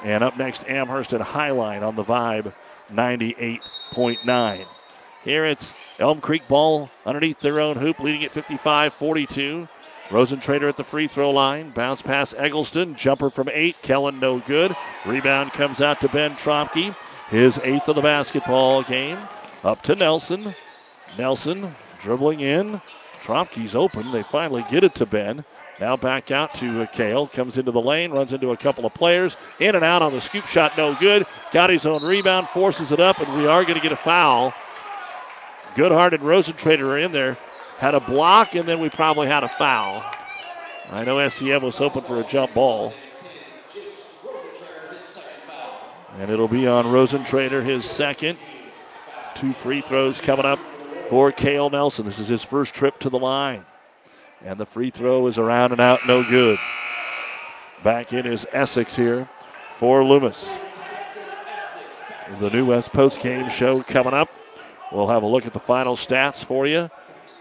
And 0.04 0.22
up 0.22 0.38
next, 0.38 0.64
Amherst 0.68 1.12
and 1.12 1.24
Highline 1.24 1.82
on 1.82 1.96
the 1.96 2.04
Vibe 2.04 2.52
98.9. 2.92 4.64
Here 5.24 5.44
it's 5.44 5.74
Elm 5.98 6.20
Creek 6.20 6.46
ball 6.46 6.88
underneath 7.04 7.40
their 7.40 7.58
own 7.58 7.76
hoop, 7.76 7.98
leading 7.98 8.22
at 8.22 8.30
55 8.30 8.94
42. 8.94 9.66
Rosentrader 10.10 10.68
at 10.68 10.76
the 10.76 10.84
free 10.84 11.06
throw 11.06 11.30
line. 11.30 11.70
Bounce 11.70 12.02
pass 12.02 12.34
Eggleston. 12.34 12.96
Jumper 12.96 13.30
from 13.30 13.48
eight. 13.52 13.80
Kellen 13.80 14.18
no 14.18 14.40
good. 14.40 14.76
Rebound 15.06 15.52
comes 15.52 15.80
out 15.80 16.00
to 16.00 16.08
Ben 16.08 16.34
Tromke. 16.34 16.94
His 17.30 17.58
eighth 17.62 17.88
of 17.88 17.94
the 17.94 18.02
basketball 18.02 18.82
game. 18.82 19.18
Up 19.62 19.82
to 19.82 19.94
Nelson. 19.94 20.52
Nelson 21.16 21.74
dribbling 22.02 22.40
in. 22.40 22.80
Tromke's 23.22 23.76
open. 23.76 24.10
They 24.10 24.24
finally 24.24 24.64
get 24.68 24.82
it 24.82 24.96
to 24.96 25.06
Ben. 25.06 25.44
Now 25.78 25.96
back 25.96 26.32
out 26.32 26.54
to 26.54 26.86
Kale. 26.88 27.28
Comes 27.28 27.56
into 27.56 27.70
the 27.70 27.80
lane, 27.80 28.10
runs 28.10 28.32
into 28.32 28.50
a 28.50 28.56
couple 28.56 28.84
of 28.84 28.92
players. 28.92 29.36
In 29.60 29.76
and 29.76 29.84
out 29.84 30.02
on 30.02 30.12
the 30.12 30.20
scoop 30.20 30.46
shot, 30.46 30.76
no 30.76 30.94
good. 30.94 31.24
Got 31.52 31.70
his 31.70 31.86
own 31.86 32.04
rebound, 32.04 32.48
forces 32.48 32.90
it 32.90 33.00
up, 33.00 33.20
and 33.20 33.32
we 33.34 33.46
are 33.46 33.62
going 33.62 33.76
to 33.76 33.80
get 33.80 33.92
a 33.92 33.96
foul. 33.96 34.52
Goodhart 35.74 36.12
and 36.12 36.22
Rosentrader 36.22 36.80
are 36.80 36.98
in 36.98 37.12
there. 37.12 37.38
Had 37.80 37.94
a 37.94 38.00
block, 38.00 38.54
and 38.54 38.68
then 38.68 38.78
we 38.78 38.90
probably 38.90 39.26
had 39.26 39.42
a 39.42 39.48
foul. 39.48 40.04
I 40.90 41.02
know 41.02 41.26
SEM 41.30 41.62
was 41.62 41.78
hoping 41.78 42.02
for 42.02 42.20
a 42.20 42.24
jump 42.24 42.52
ball. 42.52 42.92
And 46.18 46.30
it'll 46.30 46.46
be 46.46 46.66
on 46.66 46.84
Rosentrader, 46.84 47.64
his 47.64 47.86
second. 47.86 48.36
Two 49.34 49.54
free 49.54 49.80
throws 49.80 50.20
coming 50.20 50.44
up 50.44 50.58
for 51.08 51.32
Kale 51.32 51.70
Nelson. 51.70 52.04
This 52.04 52.18
is 52.18 52.28
his 52.28 52.44
first 52.44 52.74
trip 52.74 52.98
to 52.98 53.08
the 53.08 53.18
line. 53.18 53.64
And 54.44 54.60
the 54.60 54.66
free 54.66 54.90
throw 54.90 55.26
is 55.26 55.38
around 55.38 55.72
and 55.72 55.80
out, 55.80 56.00
no 56.06 56.22
good. 56.22 56.58
Back 57.82 58.12
in 58.12 58.26
is 58.26 58.46
Essex 58.52 58.94
here 58.94 59.26
for 59.72 60.04
Loomis. 60.04 60.54
The 62.40 62.50
New 62.50 62.66
West 62.66 62.92
post 62.92 63.22
game 63.22 63.48
show 63.48 63.82
coming 63.82 64.12
up. 64.12 64.28
We'll 64.92 65.08
have 65.08 65.22
a 65.22 65.26
look 65.26 65.46
at 65.46 65.54
the 65.54 65.58
final 65.58 65.96
stats 65.96 66.44
for 66.44 66.66
you 66.66 66.90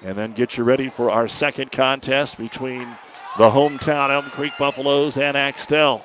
and 0.03 0.17
then 0.17 0.33
get 0.33 0.57
you 0.57 0.63
ready 0.63 0.89
for 0.89 1.11
our 1.11 1.27
second 1.27 1.71
contest 1.71 2.37
between 2.37 2.87
the 3.37 3.49
hometown 3.49 4.09
Elm 4.09 4.29
Creek 4.31 4.53
Buffaloes 4.57 5.17
and 5.17 5.35
Axtell. 5.37 6.03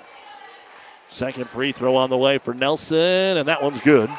Second 1.09 1.49
free 1.49 1.73
throw 1.73 1.97
on 1.97 2.11
the 2.11 2.17
way 2.17 2.39
for 2.39 2.55
Nelson, 2.55 3.37
and 3.37 3.49
that 3.49 3.63
one's 3.63 3.81
good. 3.81 4.11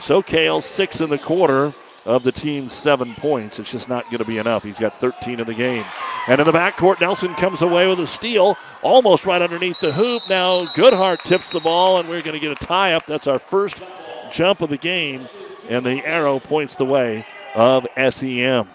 So 0.00 0.22
Kale, 0.22 0.60
six 0.60 1.00
in 1.00 1.10
the 1.10 1.18
quarter 1.18 1.74
of 2.04 2.22
the 2.22 2.32
team's 2.32 2.72
seven 2.72 3.14
points. 3.14 3.58
It's 3.58 3.70
just 3.70 3.88
not 3.88 4.04
going 4.04 4.18
to 4.18 4.24
be 4.24 4.38
enough. 4.38 4.62
He's 4.62 4.78
got 4.78 5.00
13 5.00 5.40
in 5.40 5.46
the 5.46 5.54
game. 5.54 5.84
And 6.26 6.40
in 6.40 6.46
the 6.46 6.52
backcourt, 6.52 7.00
Nelson 7.00 7.34
comes 7.34 7.62
away 7.62 7.86
with 7.86 8.00
a 8.00 8.06
steal, 8.06 8.56
almost 8.82 9.26
right 9.26 9.42
underneath 9.42 9.80
the 9.80 9.92
hoop. 9.92 10.22
Now 10.28 10.64
Goodhart 10.66 11.22
tips 11.22 11.50
the 11.50 11.60
ball, 11.60 11.98
and 11.98 12.08
we're 12.08 12.22
going 12.22 12.38
to 12.38 12.40
get 12.40 12.52
a 12.52 12.66
tie 12.66 12.94
up. 12.94 13.06
That's 13.06 13.26
our 13.26 13.38
first 13.38 13.82
jump 14.30 14.62
of 14.62 14.70
the 14.70 14.78
game, 14.78 15.22
and 15.68 15.84
the 15.84 16.04
arrow 16.06 16.38
points 16.40 16.76
the 16.76 16.86
way 16.86 17.26
of 17.54 17.86
SEM. 17.96 18.68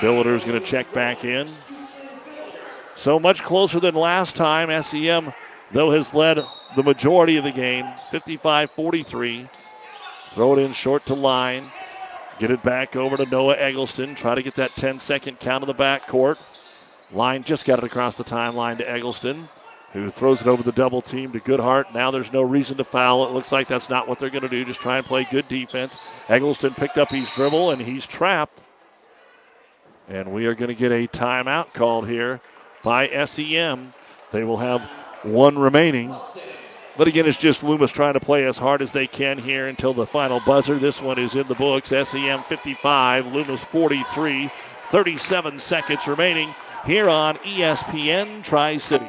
Billiter's 0.00 0.44
going 0.44 0.60
to 0.60 0.66
check 0.66 0.92
back 0.92 1.24
in. 1.24 1.48
So 2.96 3.18
much 3.18 3.42
closer 3.42 3.78
than 3.80 3.94
last 3.94 4.36
time. 4.36 4.82
SEM, 4.82 5.32
though, 5.72 5.90
has 5.90 6.14
led 6.14 6.44
the 6.74 6.82
majority 6.82 7.36
of 7.36 7.44
the 7.44 7.52
game 7.52 7.86
55 8.10 8.70
43. 8.70 9.48
Throw 10.30 10.54
it 10.54 10.58
in 10.58 10.72
short 10.72 11.06
to 11.06 11.14
line. 11.14 11.70
Get 12.38 12.50
it 12.50 12.62
back 12.62 12.96
over 12.96 13.16
to 13.16 13.24
Noah 13.26 13.56
Eggleston. 13.56 14.14
Try 14.14 14.34
to 14.34 14.42
get 14.42 14.54
that 14.56 14.76
10 14.76 15.00
second 15.00 15.40
count 15.40 15.64
in 15.64 15.68
the 15.68 15.74
backcourt. 15.74 16.36
Line 17.12 17.42
just 17.42 17.64
got 17.64 17.78
it 17.78 17.84
across 17.84 18.16
the 18.16 18.24
timeline 18.24 18.76
to 18.78 18.90
Eggleston, 18.90 19.48
who 19.92 20.10
throws 20.10 20.42
it 20.42 20.48
over 20.48 20.62
the 20.62 20.72
double 20.72 21.00
team 21.00 21.32
to 21.32 21.40
Goodhart. 21.40 21.94
Now 21.94 22.10
there's 22.10 22.32
no 22.32 22.42
reason 22.42 22.76
to 22.76 22.84
foul. 22.84 23.26
It 23.26 23.32
looks 23.32 23.52
like 23.52 23.68
that's 23.68 23.88
not 23.88 24.08
what 24.08 24.18
they're 24.18 24.28
going 24.28 24.42
to 24.42 24.48
do. 24.48 24.64
Just 24.64 24.80
try 24.80 24.98
and 24.98 25.06
play 25.06 25.26
good 25.30 25.48
defense. 25.48 25.98
Eggleston 26.28 26.74
picked 26.74 26.98
up 26.98 27.10
his 27.10 27.30
dribble 27.30 27.70
and 27.70 27.80
he's 27.80 28.06
trapped. 28.06 28.60
And 30.08 30.32
we 30.32 30.46
are 30.46 30.54
going 30.54 30.68
to 30.68 30.74
get 30.74 30.92
a 30.92 31.08
timeout 31.08 31.72
called 31.72 32.08
here 32.08 32.40
by 32.82 33.08
SEM. 33.26 33.92
They 34.32 34.44
will 34.44 34.58
have 34.58 34.82
one 35.22 35.58
remaining. 35.58 36.14
But 36.96 37.08
again, 37.08 37.26
it's 37.26 37.36
just 37.36 37.62
Loomis 37.62 37.92
trying 37.92 38.14
to 38.14 38.20
play 38.20 38.46
as 38.46 38.56
hard 38.56 38.80
as 38.80 38.92
they 38.92 39.06
can 39.06 39.38
here 39.38 39.66
until 39.66 39.92
the 39.92 40.06
final 40.06 40.40
buzzer. 40.40 40.78
This 40.78 41.02
one 41.02 41.18
is 41.18 41.34
in 41.34 41.46
the 41.46 41.54
books. 41.54 41.88
SEM 41.88 42.42
55, 42.44 43.26
Loomis 43.26 43.62
43. 43.64 44.50
37 44.90 45.58
seconds 45.58 46.06
remaining 46.06 46.54
here 46.86 47.08
on 47.08 47.36
ESPN 47.38 48.44
Tri 48.44 48.76
City. 48.78 49.08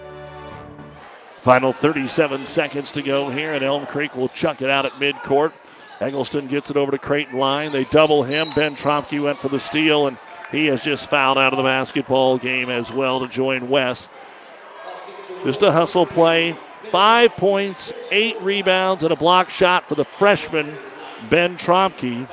Final 1.41 1.73
37 1.73 2.45
seconds 2.45 2.91
to 2.91 3.01
go 3.01 3.27
here, 3.31 3.53
and 3.53 3.63
Elm 3.63 3.87
Creek 3.87 4.15
will 4.15 4.29
chuck 4.29 4.61
it 4.61 4.69
out 4.69 4.85
at 4.85 4.91
midcourt. 4.93 5.51
Eggleston 5.99 6.45
gets 6.45 6.69
it 6.69 6.77
over 6.77 6.91
to 6.91 6.99
Creighton 6.99 7.39
line. 7.39 7.71
They 7.71 7.83
double 7.85 8.21
him. 8.21 8.51
Ben 8.55 8.75
Tromke 8.75 9.19
went 9.19 9.39
for 9.39 9.49
the 9.49 9.59
steal, 9.59 10.05
and 10.05 10.19
he 10.51 10.67
has 10.67 10.83
just 10.83 11.09
fouled 11.09 11.39
out 11.39 11.51
of 11.51 11.57
the 11.57 11.63
basketball 11.63 12.37
game 12.37 12.69
as 12.69 12.93
well 12.93 13.19
to 13.21 13.27
join 13.27 13.69
Wes. 13.69 14.07
Just 15.43 15.63
a 15.63 15.71
hustle 15.71 16.05
play. 16.05 16.55
Five 16.77 17.35
points, 17.35 17.91
eight 18.11 18.39
rebounds, 18.41 19.03
and 19.03 19.11
a 19.11 19.15
block 19.15 19.49
shot 19.49 19.87
for 19.87 19.95
the 19.95 20.05
freshman, 20.05 20.71
Ben 21.31 21.57
Tromke. 21.57 22.29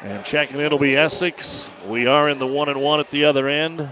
And 0.00 0.24
checking 0.24 0.58
in 0.58 0.72
will 0.72 0.80
be 0.80 0.96
Essex. 0.96 1.70
We 1.86 2.08
are 2.08 2.28
in 2.28 2.40
the 2.40 2.46
one 2.48 2.68
and 2.68 2.82
one 2.82 2.98
at 2.98 3.08
the 3.10 3.24
other 3.24 3.48
end. 3.48 3.88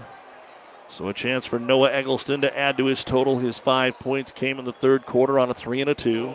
So 0.89 1.07
a 1.07 1.13
chance 1.13 1.45
for 1.45 1.59
Noah 1.59 1.91
Eggleston 1.91 2.41
to 2.41 2.57
add 2.57 2.77
to 2.77 2.85
his 2.85 3.03
total. 3.03 3.37
His 3.37 3.59
five 3.59 3.97
points 3.99 4.31
came 4.31 4.57
in 4.59 4.65
the 4.65 4.73
third 4.73 5.05
quarter 5.05 5.39
on 5.39 5.49
a 5.49 5.53
three 5.53 5.81
and 5.81 5.89
a 5.89 5.95
two. 5.95 6.33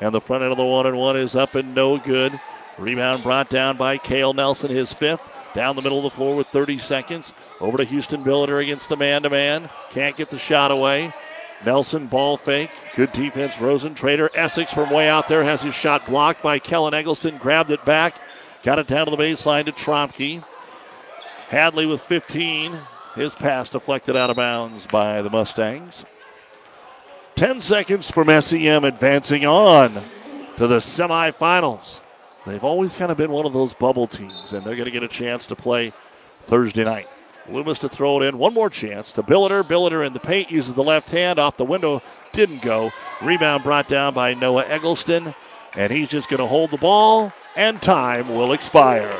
And 0.00 0.14
the 0.14 0.20
front 0.20 0.42
end 0.42 0.52
of 0.52 0.58
the 0.58 0.64
one 0.64 0.86
and 0.86 0.96
one 0.98 1.16
is 1.16 1.34
up 1.34 1.54
and 1.54 1.74
no 1.74 1.96
good. 1.98 2.38
Rebound 2.78 3.22
brought 3.22 3.48
down 3.48 3.76
by 3.76 3.98
Kale 3.98 4.34
Nelson, 4.34 4.70
his 4.70 4.92
fifth. 4.92 5.28
Down 5.54 5.76
the 5.76 5.82
middle 5.82 5.98
of 5.98 6.04
the 6.04 6.10
floor 6.10 6.36
with 6.36 6.48
30 6.48 6.78
seconds. 6.78 7.34
Over 7.60 7.78
to 7.78 7.84
Houston 7.84 8.24
Billiter 8.24 8.62
against 8.62 8.88
the 8.88 8.96
man 8.96 9.22
to 9.22 9.30
man. 9.30 9.70
Can't 9.90 10.16
get 10.16 10.30
the 10.30 10.38
shot 10.38 10.70
away. 10.70 11.12
Nelson 11.64 12.08
ball 12.08 12.36
fake. 12.36 12.70
Good 12.96 13.12
defense. 13.12 13.56
Rosentrader. 13.56 14.28
Essex 14.34 14.72
from 14.72 14.90
way 14.90 15.08
out 15.08 15.28
there 15.28 15.44
has 15.44 15.62
his 15.62 15.74
shot 15.74 16.06
blocked 16.06 16.42
by 16.42 16.58
Kellen 16.58 16.94
Eggleston. 16.94 17.38
Grabbed 17.38 17.70
it 17.70 17.84
back. 17.84 18.14
Got 18.62 18.78
it 18.78 18.86
down 18.86 19.06
to 19.06 19.10
the 19.10 19.22
baseline 19.22 19.66
to 19.66 19.72
Tromke. 19.72 20.42
Hadley 21.52 21.84
with 21.84 22.00
15. 22.00 22.72
His 23.14 23.34
pass 23.34 23.68
deflected 23.68 24.16
out 24.16 24.30
of 24.30 24.36
bounds 24.36 24.86
by 24.86 25.20
the 25.20 25.28
Mustangs. 25.28 26.06
10 27.34 27.60
seconds 27.60 28.10
from 28.10 28.40
SEM 28.40 28.86
advancing 28.86 29.44
on 29.44 29.92
to 30.56 30.66
the 30.66 30.78
semifinals. 30.78 32.00
They've 32.46 32.64
always 32.64 32.96
kind 32.96 33.12
of 33.12 33.18
been 33.18 33.30
one 33.30 33.44
of 33.44 33.52
those 33.52 33.74
bubble 33.74 34.06
teams, 34.06 34.54
and 34.54 34.64
they're 34.64 34.76
going 34.76 34.86
to 34.86 34.90
get 34.90 35.02
a 35.02 35.08
chance 35.08 35.44
to 35.44 35.54
play 35.54 35.92
Thursday 36.36 36.84
night. 36.84 37.10
Loomis 37.46 37.80
to 37.80 37.88
throw 37.90 38.22
it 38.22 38.24
in. 38.28 38.38
One 38.38 38.54
more 38.54 38.70
chance 38.70 39.12
to 39.12 39.22
Billiter. 39.22 39.62
Billiter 39.62 40.06
in 40.06 40.14
the 40.14 40.20
paint 40.20 40.50
uses 40.50 40.72
the 40.72 40.82
left 40.82 41.10
hand 41.10 41.38
off 41.38 41.58
the 41.58 41.66
window. 41.66 42.00
Didn't 42.32 42.62
go. 42.62 42.92
Rebound 43.20 43.62
brought 43.62 43.88
down 43.88 44.14
by 44.14 44.32
Noah 44.32 44.64
Eggleston. 44.68 45.34
And 45.76 45.92
he's 45.92 46.08
just 46.08 46.30
going 46.30 46.40
to 46.40 46.46
hold 46.46 46.70
the 46.70 46.78
ball, 46.78 47.30
and 47.56 47.82
time 47.82 48.30
will 48.30 48.54
expire. 48.54 49.14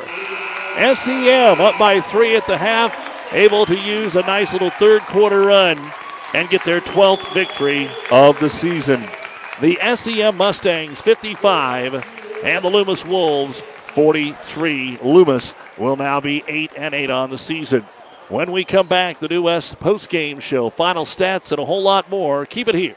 SEM 0.76 1.60
up 1.60 1.78
by 1.78 2.00
three 2.00 2.34
at 2.34 2.46
the 2.46 2.56
half, 2.56 3.32
able 3.32 3.66
to 3.66 3.78
use 3.78 4.16
a 4.16 4.22
nice 4.22 4.52
little 4.52 4.70
third 4.70 5.02
quarter 5.02 5.42
run 5.42 5.78
and 6.34 6.48
get 6.48 6.64
their 6.64 6.80
12th 6.80 7.32
victory 7.34 7.90
of 8.10 8.38
the 8.40 8.48
season. 8.48 9.02
The 9.60 9.78
SEM 9.96 10.36
Mustangs 10.36 11.00
55 11.00 11.94
and 12.42 12.64
the 12.64 12.70
Loomis 12.70 13.04
Wolves 13.04 13.60
43. 13.60 14.98
Loomis 15.02 15.54
will 15.76 15.96
now 15.96 16.20
be 16.20 16.42
8 16.48 16.72
and 16.76 16.94
8 16.94 17.10
on 17.10 17.30
the 17.30 17.38
season. 17.38 17.82
When 18.28 18.50
we 18.50 18.64
come 18.64 18.88
back, 18.88 19.18
the 19.18 19.28
New 19.28 19.42
West 19.42 19.78
post 19.78 20.08
game 20.08 20.40
show, 20.40 20.70
final 20.70 21.04
stats, 21.04 21.52
and 21.52 21.58
a 21.58 21.64
whole 21.64 21.82
lot 21.82 22.08
more. 22.08 22.46
Keep 22.46 22.68
it 22.68 22.74
here 22.74 22.96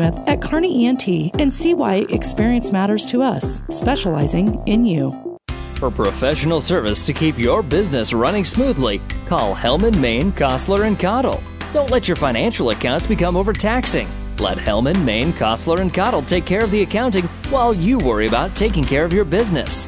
at 0.01 0.41
Kearney 0.41 0.85
ENT 0.85 1.07
and 1.39 1.53
see 1.53 1.73
why 1.73 2.05
experience 2.09 2.71
matters 2.71 3.05
to 3.07 3.21
us, 3.21 3.61
specializing 3.69 4.61
in 4.65 4.85
you. 4.85 5.37
For 5.75 5.89
professional 5.89 6.61
service 6.61 7.05
to 7.07 7.13
keep 7.13 7.39
your 7.39 7.63
business 7.63 8.13
running 8.13 8.43
smoothly, 8.43 9.01
call 9.25 9.55
Hellman, 9.55 9.99
Maine, 9.99 10.31
Kostler, 10.31 10.85
and 10.85 10.99
Cottle. 10.99 11.41
Don't 11.73 11.89
let 11.89 12.07
your 12.07 12.17
financial 12.17 12.69
accounts 12.69 13.07
become 13.07 13.35
overtaxing. 13.35 14.07
Let 14.37 14.57
Hellman, 14.57 15.03
Maine, 15.03 15.33
Kostler, 15.33 15.79
and 15.79 15.93
Cottle 15.93 16.21
take 16.21 16.45
care 16.45 16.63
of 16.63 16.71
the 16.71 16.81
accounting 16.81 17.25
while 17.49 17.73
you 17.73 17.97
worry 17.97 18.27
about 18.27 18.55
taking 18.55 18.83
care 18.83 19.05
of 19.05 19.13
your 19.13 19.25
business. 19.25 19.87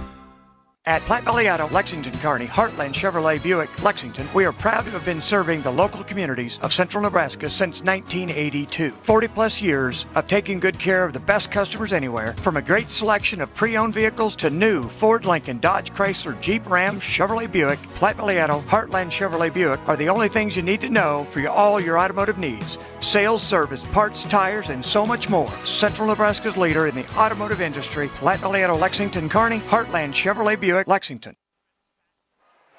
At 0.87 1.03
Platte 1.03 1.25
Valley 1.25 1.47
Auto, 1.47 1.69
Lexington, 1.69 2.11
Kearney, 2.13 2.47
Heartland 2.47 2.95
Chevrolet 2.95 3.37
Buick, 3.43 3.83
Lexington, 3.83 4.27
we 4.33 4.45
are 4.45 4.51
proud 4.51 4.83
to 4.85 4.89
have 4.89 5.05
been 5.05 5.21
serving 5.21 5.61
the 5.61 5.69
local 5.69 6.03
communities 6.03 6.57
of 6.63 6.73
central 6.73 7.03
Nebraska 7.03 7.51
since 7.51 7.83
1982. 7.83 8.89
40 8.89 9.27
plus 9.27 9.61
years 9.61 10.07
of 10.15 10.27
taking 10.27 10.59
good 10.59 10.79
care 10.79 11.05
of 11.05 11.13
the 11.13 11.19
best 11.19 11.51
customers 11.51 11.93
anywhere, 11.93 12.33
from 12.41 12.57
a 12.57 12.63
great 12.63 12.89
selection 12.89 13.41
of 13.41 13.53
pre 13.53 13.77
owned 13.77 13.93
vehicles 13.93 14.35
to 14.37 14.49
new 14.49 14.89
Ford, 14.89 15.23
Lincoln, 15.23 15.59
Dodge, 15.59 15.93
Chrysler, 15.93 16.41
Jeep, 16.41 16.67
Ram, 16.67 16.99
Chevrolet 16.99 17.51
Buick, 17.51 17.79
Platte 17.99 18.15
Valley 18.15 18.41
Auto, 18.41 18.61
Heartland 18.61 19.11
Chevrolet 19.11 19.53
Buick 19.53 19.87
are 19.87 19.95
the 19.95 20.09
only 20.09 20.29
things 20.29 20.55
you 20.55 20.63
need 20.63 20.81
to 20.81 20.89
know 20.89 21.27
for 21.29 21.47
all 21.47 21.79
your 21.79 21.99
automotive 21.99 22.39
needs. 22.39 22.79
Sales, 23.01 23.43
service, 23.43 23.83
parts, 23.89 24.23
tires, 24.23 24.69
and 24.69 24.83
so 24.83 25.05
much 25.05 25.29
more. 25.29 25.51
Central 25.65 26.07
Nebraska's 26.07 26.57
leader 26.57 26.87
in 26.87 26.95
the 26.95 27.05
automotive 27.15 27.61
industry, 27.61 28.07
Valley 28.19 28.63
Auto, 28.63 28.77
Lexington, 28.77 29.29
Kearney, 29.29 29.59
Heartland 29.59 30.13
Chevrolet 30.13 30.59
Buick. 30.59 30.71
Buick, 30.71 30.87
Lexington. 30.87 31.35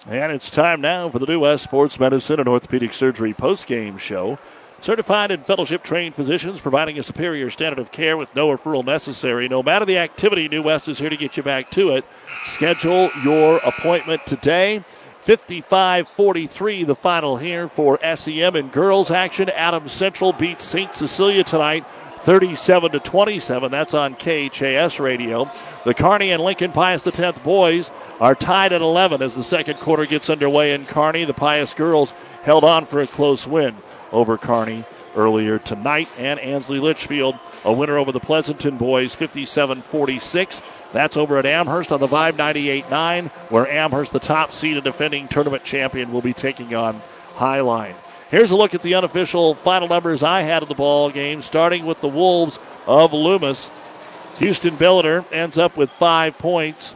And 0.07 0.33
it's 0.33 0.49
time 0.49 0.81
now 0.81 1.11
for 1.11 1.19
the 1.19 1.27
New 1.27 1.41
West 1.41 1.65
Sports 1.65 2.01
Medicine 2.01 2.41
and 2.41 2.49
Orthopedic 2.49 2.95
Surgery 2.95 3.35
post-game 3.35 3.99
show. 3.99 4.39
Certified 4.81 5.31
and 5.31 5.45
fellowship 5.45 5.83
trained 5.83 6.15
physicians 6.15 6.59
providing 6.59 6.99
a 6.99 7.03
superior 7.03 7.51
standard 7.51 7.79
of 7.79 7.93
care 7.93 8.17
with 8.17 8.35
no 8.35 8.49
referral 8.49 8.85
necessary. 8.85 9.47
No 9.47 9.63
matter 9.63 9.85
the 9.85 9.99
activity, 9.99 10.49
New 10.49 10.63
West 10.63 10.89
is 10.89 10.99
here 10.99 11.11
to 11.11 11.17
get 11.17 11.37
you 11.37 11.43
back 11.43 11.71
to 11.73 11.91
it. 11.91 12.05
Schedule 12.47 13.11
your 13.23 13.59
appointment 13.59 14.27
today. 14.27 14.83
55 15.23 16.09
43, 16.09 16.83
the 16.83 16.97
final 16.97 17.37
here 17.37 17.69
for 17.69 17.97
SEM 18.17 18.57
in 18.57 18.67
girls 18.71 19.13
action. 19.13 19.49
Adams 19.51 19.93
Central 19.93 20.33
beats 20.33 20.65
St. 20.65 20.97
Cecilia 20.97 21.45
tonight 21.45 21.85
37 22.23 22.91
to 22.91 22.99
27. 22.99 23.71
That's 23.71 23.95
on 23.95 24.17
KHAS 24.17 24.99
radio. 24.99 25.49
The 25.85 25.95
Kearney 25.95 26.33
and 26.33 26.43
Lincoln 26.43 26.73
Pius 26.73 27.07
X 27.07 27.39
boys 27.39 27.93
are 28.19 28.35
tied 28.35 28.73
at 28.73 28.81
11 28.81 29.23
as 29.23 29.35
the 29.35 29.45
second 29.45 29.79
quarter 29.79 30.07
gets 30.07 30.29
underway 30.29 30.75
in 30.75 30.87
Kearney. 30.87 31.25
The 31.25 31.35
Pius 31.35 31.73
girls 31.73 32.15
held 32.43 32.65
on 32.65 32.85
for 32.85 33.01
a 33.01 33.07
close 33.07 33.47
win 33.47 33.77
over 34.11 34.37
Kearney 34.37 34.85
earlier 35.17 35.59
tonight. 35.59 36.09
And 36.19 36.41
Ansley 36.41 36.79
Litchfield, 36.81 37.39
a 37.65 37.73
winner 37.73 37.99
over 37.99 38.13
the 38.13 38.21
Pleasanton 38.21 38.77
boys, 38.77 39.15
57 39.15 39.83
46. 39.83 40.63
That's 40.93 41.17
over 41.17 41.39
at 41.39 41.47
Amherst 41.47 41.91
on 41.91 42.01
the 42.01 42.07
Vibe 42.07 42.37
98 42.37 42.91
9, 42.91 43.27
where 43.49 43.67
Amherst, 43.67 44.13
the 44.13 44.21
top 44.21 44.53
seeded 44.53 44.85
defending 44.85 45.29
tournament 45.29 45.65
champion, 45.65 46.13
will 46.13 46.21
be 46.21 46.35
taking 46.35 46.75
on 46.75 47.01
Highline. 47.35 47.95
Here's 48.31 48.51
a 48.51 48.57
look 48.57 48.75
at 48.75 48.83
the 48.83 48.95
unofficial 48.95 49.55
final 49.55 49.89
numbers 49.89 50.23
I 50.23 50.43
had 50.43 50.63
of 50.63 50.69
the 50.69 50.75
ball 50.75 51.11
game, 51.11 51.43
starting 51.43 51.85
with 51.85 52.01
the 52.01 52.09
Wolves 52.09 52.59
of 52.87 53.13
Loomis. 53.13 53.71
Houston 54.39 54.77
Billiter 54.77 55.25
ends 55.33 55.59
up 55.59 55.77
with 55.77 55.91
five 55.91 56.39
points. 56.39 56.95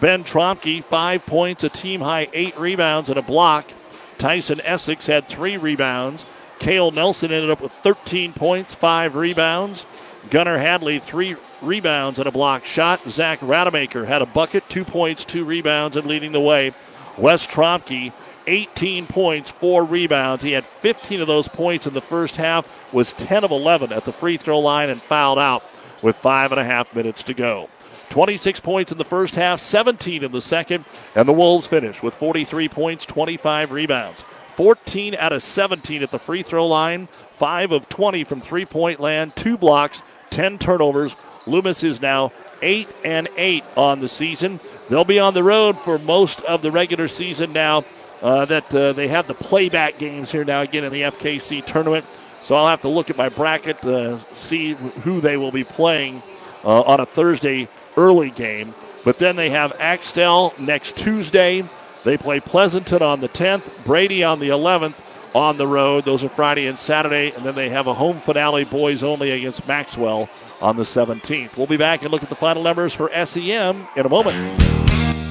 Ben 0.00 0.24
Tromke, 0.24 0.82
five 0.82 1.26
points, 1.26 1.64
a 1.64 1.68
team 1.68 2.00
high 2.00 2.28
eight 2.32 2.58
rebounds 2.58 3.10
and 3.10 3.18
a 3.18 3.22
block. 3.22 3.70
Tyson 4.18 4.60
Essex 4.64 5.06
had 5.06 5.26
three 5.26 5.56
rebounds. 5.56 6.24
Kale 6.62 6.92
Nelson 6.92 7.32
ended 7.32 7.50
up 7.50 7.60
with 7.60 7.72
13 7.72 8.32
points, 8.34 8.72
five 8.72 9.16
rebounds. 9.16 9.84
Gunnar 10.30 10.58
Hadley, 10.58 11.00
three 11.00 11.34
rebounds 11.60 12.20
and 12.20 12.28
a 12.28 12.30
block 12.30 12.64
shot. 12.64 13.00
Zach 13.10 13.40
Rademacher 13.42 14.04
had 14.04 14.22
a 14.22 14.26
bucket, 14.26 14.68
two 14.68 14.84
points, 14.84 15.24
two 15.24 15.44
rebounds, 15.44 15.96
and 15.96 16.06
leading 16.06 16.30
the 16.30 16.40
way. 16.40 16.72
Wes 17.18 17.48
Tromke, 17.48 18.12
18 18.46 19.08
points, 19.08 19.50
four 19.50 19.84
rebounds. 19.84 20.44
He 20.44 20.52
had 20.52 20.64
15 20.64 21.20
of 21.20 21.26
those 21.26 21.48
points 21.48 21.88
in 21.88 21.94
the 21.94 22.00
first 22.00 22.36
half, 22.36 22.92
was 22.94 23.12
10 23.14 23.42
of 23.42 23.50
11 23.50 23.92
at 23.92 24.04
the 24.04 24.12
free 24.12 24.36
throw 24.36 24.60
line, 24.60 24.88
and 24.88 25.02
fouled 25.02 25.40
out 25.40 25.64
with 26.00 26.14
five 26.14 26.52
and 26.52 26.60
a 26.60 26.64
half 26.64 26.94
minutes 26.94 27.24
to 27.24 27.34
go. 27.34 27.68
26 28.10 28.60
points 28.60 28.92
in 28.92 28.98
the 28.98 29.04
first 29.04 29.34
half, 29.34 29.60
17 29.60 30.22
in 30.22 30.30
the 30.30 30.40
second, 30.40 30.84
and 31.16 31.28
the 31.28 31.32
Wolves 31.32 31.66
finish 31.66 32.04
with 32.04 32.14
43 32.14 32.68
points, 32.68 33.04
25 33.04 33.72
rebounds. 33.72 34.24
14 34.52 35.14
out 35.14 35.32
of 35.32 35.42
17 35.42 36.02
at 36.02 36.10
the 36.10 36.18
free 36.18 36.42
throw 36.42 36.66
line, 36.66 37.06
5 37.30 37.72
of 37.72 37.88
20 37.88 38.24
from 38.24 38.40
three 38.40 38.64
point 38.64 39.00
land, 39.00 39.34
2 39.36 39.56
blocks, 39.56 40.02
10 40.30 40.58
turnovers. 40.58 41.16
Loomis 41.46 41.82
is 41.82 42.00
now 42.00 42.32
8 42.60 42.88
and 43.04 43.28
8 43.36 43.64
on 43.76 44.00
the 44.00 44.08
season. 44.08 44.60
They'll 44.88 45.04
be 45.04 45.18
on 45.18 45.34
the 45.34 45.42
road 45.42 45.80
for 45.80 45.98
most 45.98 46.42
of 46.42 46.62
the 46.62 46.70
regular 46.70 47.08
season 47.08 47.52
now 47.52 47.84
uh, 48.20 48.44
that 48.46 48.74
uh, 48.74 48.92
they 48.92 49.08
have 49.08 49.26
the 49.26 49.34
playback 49.34 49.98
games 49.98 50.30
here 50.30 50.44
now 50.44 50.60
again 50.60 50.84
in 50.84 50.92
the 50.92 51.02
FKC 51.02 51.64
tournament. 51.64 52.04
So 52.42 52.54
I'll 52.54 52.68
have 52.68 52.82
to 52.82 52.88
look 52.88 53.10
at 53.10 53.16
my 53.16 53.28
bracket 53.28 53.82
to 53.82 54.18
see 54.36 54.74
who 54.74 55.20
they 55.20 55.36
will 55.36 55.52
be 55.52 55.64
playing 55.64 56.22
uh, 56.64 56.82
on 56.82 57.00
a 57.00 57.06
Thursday 57.06 57.68
early 57.96 58.30
game. 58.30 58.74
But 59.04 59.18
then 59.18 59.36
they 59.36 59.50
have 59.50 59.72
Axtell 59.80 60.54
next 60.58 60.96
Tuesday. 60.96 61.64
They 62.04 62.16
play 62.16 62.40
Pleasanton 62.40 63.02
on 63.02 63.20
the 63.20 63.28
10th, 63.28 63.84
Brady 63.84 64.24
on 64.24 64.40
the 64.40 64.48
11th 64.48 64.94
on 65.34 65.56
the 65.56 65.66
road. 65.66 66.04
Those 66.04 66.24
are 66.24 66.28
Friday 66.28 66.66
and 66.66 66.78
Saturday. 66.78 67.32
And 67.32 67.44
then 67.44 67.54
they 67.54 67.68
have 67.68 67.86
a 67.86 67.94
home 67.94 68.18
finale, 68.18 68.64
boys 68.64 69.02
only, 69.02 69.30
against 69.30 69.66
Maxwell 69.66 70.28
on 70.60 70.76
the 70.76 70.82
17th. 70.82 71.56
We'll 71.56 71.66
be 71.66 71.76
back 71.76 72.02
and 72.02 72.10
look 72.10 72.22
at 72.22 72.28
the 72.28 72.34
final 72.34 72.62
numbers 72.62 72.92
for 72.92 73.10
SEM 73.24 73.86
in 73.96 74.06
a 74.06 74.08
moment. 74.08 74.81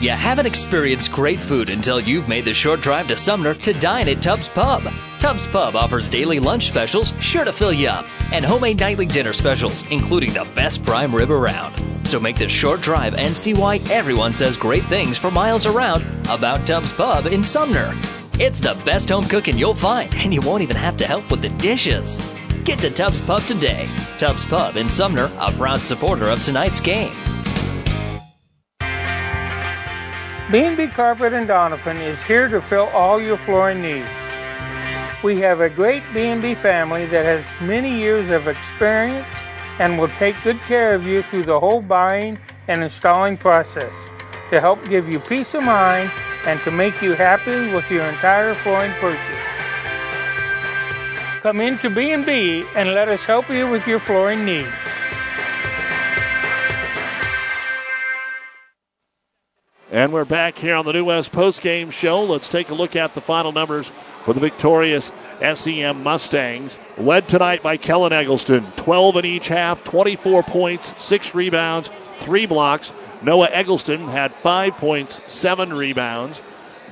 You 0.02 0.10
haven't 0.10 0.48
experienced 0.48 1.12
great 1.12 1.38
food 1.38 1.70
until 1.70 2.00
you've 2.00 2.28
made 2.28 2.46
the 2.46 2.56
short 2.56 2.82
drive 2.82 3.08
to 3.10 3.16
Sumner 3.16 3.54
to 3.54 3.72
dine 3.74 4.10
at 4.10 4.20
Tubbs 4.20 4.50
Pub. 4.50 4.82
Tubbs 5.20 5.46
Pub 5.46 5.76
offers 5.76 6.08
daily 6.08 6.40
lunch 6.40 6.68
specials 6.68 7.14
sure 7.22 7.46
to 7.46 7.54
fill 7.54 7.72
you 7.72 7.90
up 7.90 8.08
and 8.34 8.44
homemade 8.44 8.80
nightly 8.80 9.06
dinner 9.06 9.32
specials, 9.32 9.84
including 9.92 10.34
the 10.34 10.48
best 10.56 10.84
prime 10.84 11.14
rib 11.14 11.30
around. 11.30 11.76
So 12.04 12.20
make 12.20 12.40
the 12.40 12.50
short 12.50 12.82
drive 12.82 13.14
and 13.14 13.38
see 13.38 13.54
why 13.54 13.76
everyone 13.92 14.34
says 14.34 14.58
great 14.58 14.86
things 14.86 15.20
for 15.20 15.30
miles 15.30 15.68
around 15.68 16.04
about 16.30 16.66
Tubbs 16.66 16.92
Pub 16.92 17.28
in 17.28 17.44
Sumner. 17.44 17.94
It's 18.40 18.60
the 18.60 18.82
best 18.84 19.10
home 19.10 19.26
cooking 19.26 19.56
you'll 19.56 19.76
find, 19.76 20.12
and 20.16 20.34
you 20.34 20.42
won't 20.42 20.64
even 20.64 20.78
have 20.78 20.98
to 20.98 21.06
help 21.06 21.30
with 21.30 21.44
the 21.44 21.50
dishes. 21.50 22.28
Get 22.64 22.80
to 22.80 22.90
Tubbs 22.90 23.22
Pub 23.22 23.44
today. 23.44 23.88
Tubbs 24.18 24.46
Pub 24.46 24.78
in 24.78 24.90
Sumner, 24.90 25.30
a 25.38 25.52
proud 25.52 25.82
supporter 25.82 26.28
of 26.28 26.42
tonight's 26.42 26.80
game. 26.80 27.14
B&B 30.52 30.88
Carpet 30.88 31.32
and 31.32 31.48
Doniphan 31.48 32.02
is 32.02 32.22
here 32.24 32.50
to 32.50 32.62
fill 32.62 32.88
all 32.88 33.22
your 33.22 33.38
flooring 33.38 33.82
needs. 33.82 34.10
We 35.24 35.40
have 35.40 35.62
a 35.62 35.70
great 35.70 36.04
B&B 36.14 36.56
family 36.56 37.06
that 37.06 37.24
has 37.24 37.46
many 37.66 37.98
years 37.98 38.30
of 38.30 38.50
experience 38.50 39.26
and 39.80 39.98
will 39.98 40.10
take 40.10 40.36
good 40.44 40.60
care 40.64 40.94
of 40.94 41.08
you 41.08 41.22
through 41.22 41.46
the 41.46 41.58
whole 41.58 41.82
buying 41.82 42.38
and 42.68 42.84
installing 42.84 43.38
process 43.38 43.94
to 44.50 44.60
help 44.60 44.86
give 44.90 45.08
you 45.08 45.22
peace 45.22 45.54
of 45.54 45.64
mind 45.64 46.12
and 46.46 46.60
to 46.64 46.72
make 46.72 47.02
you 47.02 47.14
happy 47.14 47.74
with 47.74 47.90
your 47.90 48.04
entire 48.04 48.54
flooring 48.54 48.92
purchase. 49.00 49.38
Come 51.42 51.62
into 51.62 51.90
B&B 51.90 52.66
and 52.76 52.94
let 52.94 53.08
us 53.08 53.22
help 53.22 53.50
you 53.50 53.70
with 53.70 53.88
your 53.88 54.02
flooring 54.02 54.44
needs. 54.44 54.81
And 59.92 60.14
we're 60.14 60.24
back 60.24 60.58
here 60.58 60.76
on 60.76 60.86
the 60.86 60.94
New 60.94 61.04
West 61.04 61.34
postgame 61.34 61.92
show. 61.92 62.24
Let's 62.24 62.48
take 62.48 62.70
a 62.70 62.74
look 62.74 62.96
at 62.96 63.14
the 63.14 63.20
final 63.20 63.52
numbers 63.52 63.90
for 63.90 64.34
the 64.34 64.40
victorious 64.40 65.12
SEM 65.42 66.02
Mustangs. 66.02 66.78
Led 66.98 67.28
tonight 67.28 67.62
by 67.62 67.76
Kellen 67.76 68.14
Eggleston. 68.14 68.72
12 68.78 69.18
in 69.18 69.26
each 69.26 69.50
half, 69.50 69.84
24 69.84 70.44
points, 70.44 70.94
6 70.96 71.36
rebounds, 71.36 71.90
3 72.20 72.46
blocks. 72.46 72.94
Noah 73.22 73.50
Eggleston 73.52 74.08
had 74.08 74.34
5 74.34 74.78
points, 74.78 75.20
7 75.28 75.74
rebounds. 75.74 76.42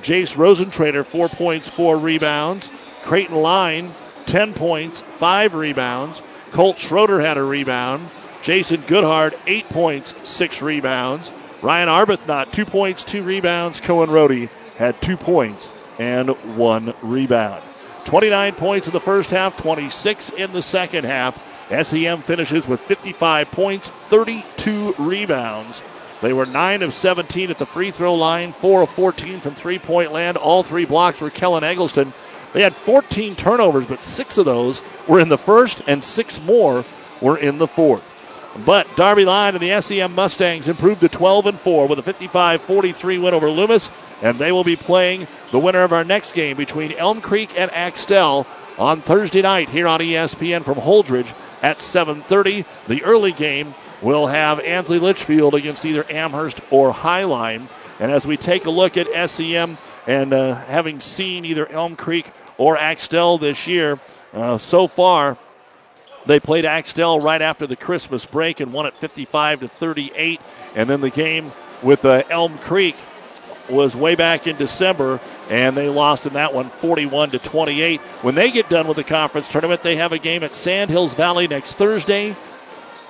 Jace 0.02 0.36
Rosentrader, 0.36 1.02
4 1.02 1.30
points, 1.30 1.70
4 1.70 1.96
rebounds. 1.96 2.68
Creighton 3.04 3.36
Line, 3.36 3.94
10 4.26 4.52
points, 4.52 5.00
5 5.00 5.54
rebounds. 5.54 6.20
Colt 6.52 6.76
Schroeder 6.76 7.20
had 7.20 7.38
a 7.38 7.42
rebound. 7.42 8.10
Jason 8.42 8.82
Goodhart, 8.82 9.32
8 9.46 9.66
points, 9.70 10.14
6 10.28 10.60
rebounds. 10.60 11.32
Ryan 11.62 11.88
Arbuthnot, 11.88 12.52
2 12.52 12.64
points, 12.64 13.04
2 13.04 13.22
rebounds. 13.22 13.80
Cohen 13.80 14.08
Rohde 14.08 14.48
had 14.76 15.00
2 15.02 15.16
points 15.16 15.70
and 15.98 16.30
1 16.56 16.94
rebound. 17.02 17.62
29 18.04 18.54
points 18.54 18.86
in 18.86 18.92
the 18.92 19.00
first 19.00 19.30
half, 19.30 19.56
26 19.58 20.30
in 20.30 20.52
the 20.52 20.62
second 20.62 21.04
half. 21.04 21.38
SEM 21.82 22.22
finishes 22.22 22.66
with 22.66 22.80
55 22.80 23.50
points, 23.50 23.90
32 23.90 24.94
rebounds. 24.98 25.82
They 26.20 26.32
were 26.32 26.46
9 26.46 26.82
of 26.82 26.92
17 26.94 27.50
at 27.50 27.58
the 27.58 27.66
free 27.66 27.90
throw 27.90 28.14
line, 28.14 28.52
4 28.52 28.82
of 28.82 28.90
14 28.90 29.40
from 29.40 29.54
three 29.54 29.78
point 29.78 30.12
land. 30.12 30.36
All 30.36 30.62
three 30.62 30.84
blocks 30.84 31.20
were 31.20 31.30
Kellen 31.30 31.64
Eggleston. 31.64 32.12
They 32.52 32.62
had 32.62 32.74
14 32.74 33.36
turnovers, 33.36 33.86
but 33.86 34.00
six 34.00 34.36
of 34.36 34.44
those 34.44 34.82
were 35.06 35.20
in 35.20 35.28
the 35.28 35.38
first, 35.38 35.82
and 35.86 36.02
six 36.02 36.40
more 36.42 36.84
were 37.20 37.38
in 37.38 37.58
the 37.58 37.68
fourth. 37.68 38.09
But 38.64 38.94
Darby 38.96 39.24
Line 39.24 39.54
and 39.54 39.62
the 39.62 39.80
SEM 39.80 40.14
Mustangs 40.14 40.68
improved 40.68 41.00
to 41.02 41.08
12 41.08 41.46
and 41.46 41.60
4 41.60 41.86
with 41.86 41.98
a 41.98 42.02
55 42.02 42.60
43 42.62 43.18
win 43.18 43.34
over 43.34 43.48
Loomis, 43.48 43.90
and 44.22 44.38
they 44.38 44.50
will 44.52 44.64
be 44.64 44.76
playing 44.76 45.28
the 45.52 45.58
winner 45.58 45.82
of 45.82 45.92
our 45.92 46.04
next 46.04 46.32
game 46.32 46.56
between 46.56 46.92
Elm 46.92 47.20
Creek 47.20 47.50
and 47.56 47.70
Axtell 47.70 48.46
on 48.78 49.00
Thursday 49.00 49.42
night 49.42 49.68
here 49.68 49.86
on 49.86 50.00
ESPN 50.00 50.64
from 50.64 50.76
Holdrege 50.76 51.32
at 51.62 51.78
7:30. 51.78 52.64
The 52.88 53.04
early 53.04 53.32
game 53.32 53.74
will 54.02 54.26
have 54.26 54.58
Ansley 54.60 54.98
Litchfield 54.98 55.54
against 55.54 55.84
either 55.84 56.04
Amherst 56.10 56.60
or 56.70 56.92
Highline. 56.92 57.68
And 58.00 58.10
as 58.10 58.26
we 58.26 58.36
take 58.36 58.64
a 58.64 58.70
look 58.70 58.96
at 58.96 59.30
SEM 59.30 59.76
and 60.06 60.32
uh, 60.32 60.54
having 60.54 61.00
seen 61.00 61.44
either 61.44 61.66
Elm 61.66 61.96
Creek 61.96 62.26
or 62.56 62.76
Axtell 62.76 63.38
this 63.38 63.66
year, 63.66 64.00
uh, 64.32 64.58
so 64.58 64.86
far 64.86 65.36
they 66.26 66.40
played 66.40 66.64
Axtell 66.64 67.20
right 67.20 67.40
after 67.40 67.66
the 67.66 67.76
Christmas 67.76 68.26
break 68.26 68.60
and 68.60 68.72
won 68.72 68.86
it 68.86 68.94
55 68.94 69.60
to 69.60 69.68
38. 69.68 70.40
And 70.74 70.88
then 70.88 71.00
the 71.00 71.10
game 71.10 71.50
with 71.82 72.04
uh, 72.04 72.22
Elm 72.30 72.58
Creek 72.58 72.96
was 73.68 73.94
way 73.94 74.14
back 74.14 74.46
in 74.46 74.56
December, 74.56 75.20
and 75.48 75.76
they 75.76 75.88
lost 75.88 76.26
in 76.26 76.32
that 76.34 76.52
one 76.52 76.68
41 76.68 77.30
to 77.30 77.38
28. 77.38 78.00
When 78.00 78.34
they 78.34 78.50
get 78.50 78.68
done 78.68 78.86
with 78.86 78.96
the 78.96 79.04
conference 79.04 79.48
tournament, 79.48 79.82
they 79.82 79.96
have 79.96 80.12
a 80.12 80.18
game 80.18 80.42
at 80.42 80.54
Sandhills 80.54 81.14
Valley 81.14 81.46
next 81.46 81.76
Thursday. 81.76 82.36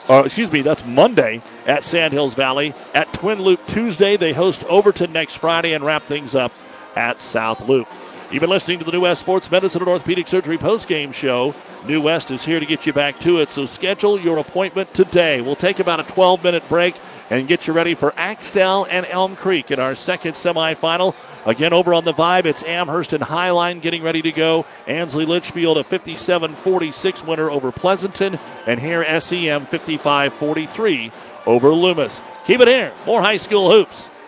Or, 0.08 0.26
excuse 0.26 0.50
me, 0.50 0.62
that's 0.62 0.84
Monday 0.84 1.40
at 1.66 1.84
Sandhills 1.84 2.34
Valley. 2.34 2.74
At 2.94 3.12
Twin 3.12 3.40
Loup 3.40 3.64
Tuesday, 3.66 4.16
they 4.16 4.32
host 4.32 4.64
Overton 4.64 5.12
next 5.12 5.36
Friday 5.36 5.72
and 5.72 5.84
wrap 5.84 6.04
things 6.04 6.34
up 6.34 6.52
at 6.96 7.20
South 7.20 7.66
Loup. 7.68 7.88
You've 8.30 8.42
been 8.42 8.50
listening 8.50 8.78
to 8.78 8.84
the 8.84 8.92
New 8.92 9.00
West 9.00 9.22
Sports 9.22 9.50
Medicine 9.50 9.82
and 9.82 9.88
Orthopedic 9.88 10.28
Surgery 10.28 10.56
postgame 10.56 11.12
show. 11.12 11.52
New 11.84 12.00
West 12.00 12.30
is 12.30 12.44
here 12.44 12.60
to 12.60 12.66
get 12.66 12.86
you 12.86 12.92
back 12.92 13.18
to 13.20 13.38
it, 13.38 13.50
so 13.50 13.66
schedule 13.66 14.20
your 14.20 14.38
appointment 14.38 14.94
today. 14.94 15.40
We'll 15.40 15.56
take 15.56 15.80
about 15.80 15.98
a 15.98 16.04
12 16.04 16.44
minute 16.44 16.68
break 16.68 16.94
and 17.28 17.48
get 17.48 17.66
you 17.66 17.72
ready 17.72 17.94
for 17.94 18.14
Axtell 18.16 18.86
and 18.88 19.04
Elm 19.06 19.34
Creek 19.34 19.72
in 19.72 19.80
our 19.80 19.96
second 19.96 20.34
semifinal. 20.34 21.16
Again, 21.44 21.72
over 21.72 21.92
on 21.92 22.04
the 22.04 22.14
Vibe, 22.14 22.44
it's 22.44 22.62
Amherst 22.62 23.12
and 23.12 23.24
Highline 23.24 23.82
getting 23.82 24.04
ready 24.04 24.22
to 24.22 24.30
go. 24.30 24.64
Ansley 24.86 25.24
Litchfield, 25.24 25.78
a 25.78 25.82
57 25.82 26.52
46 26.52 27.24
winner 27.24 27.50
over 27.50 27.72
Pleasanton, 27.72 28.38
and 28.64 28.78
here 28.78 29.20
SEM 29.20 29.66
55 29.66 30.32
43 30.34 31.10
over 31.46 31.70
Loomis. 31.70 32.20
Keep 32.44 32.60
it 32.60 32.68
here. 32.68 32.92
More 33.06 33.22
high 33.22 33.38
school 33.38 33.72
hoops 33.72 34.08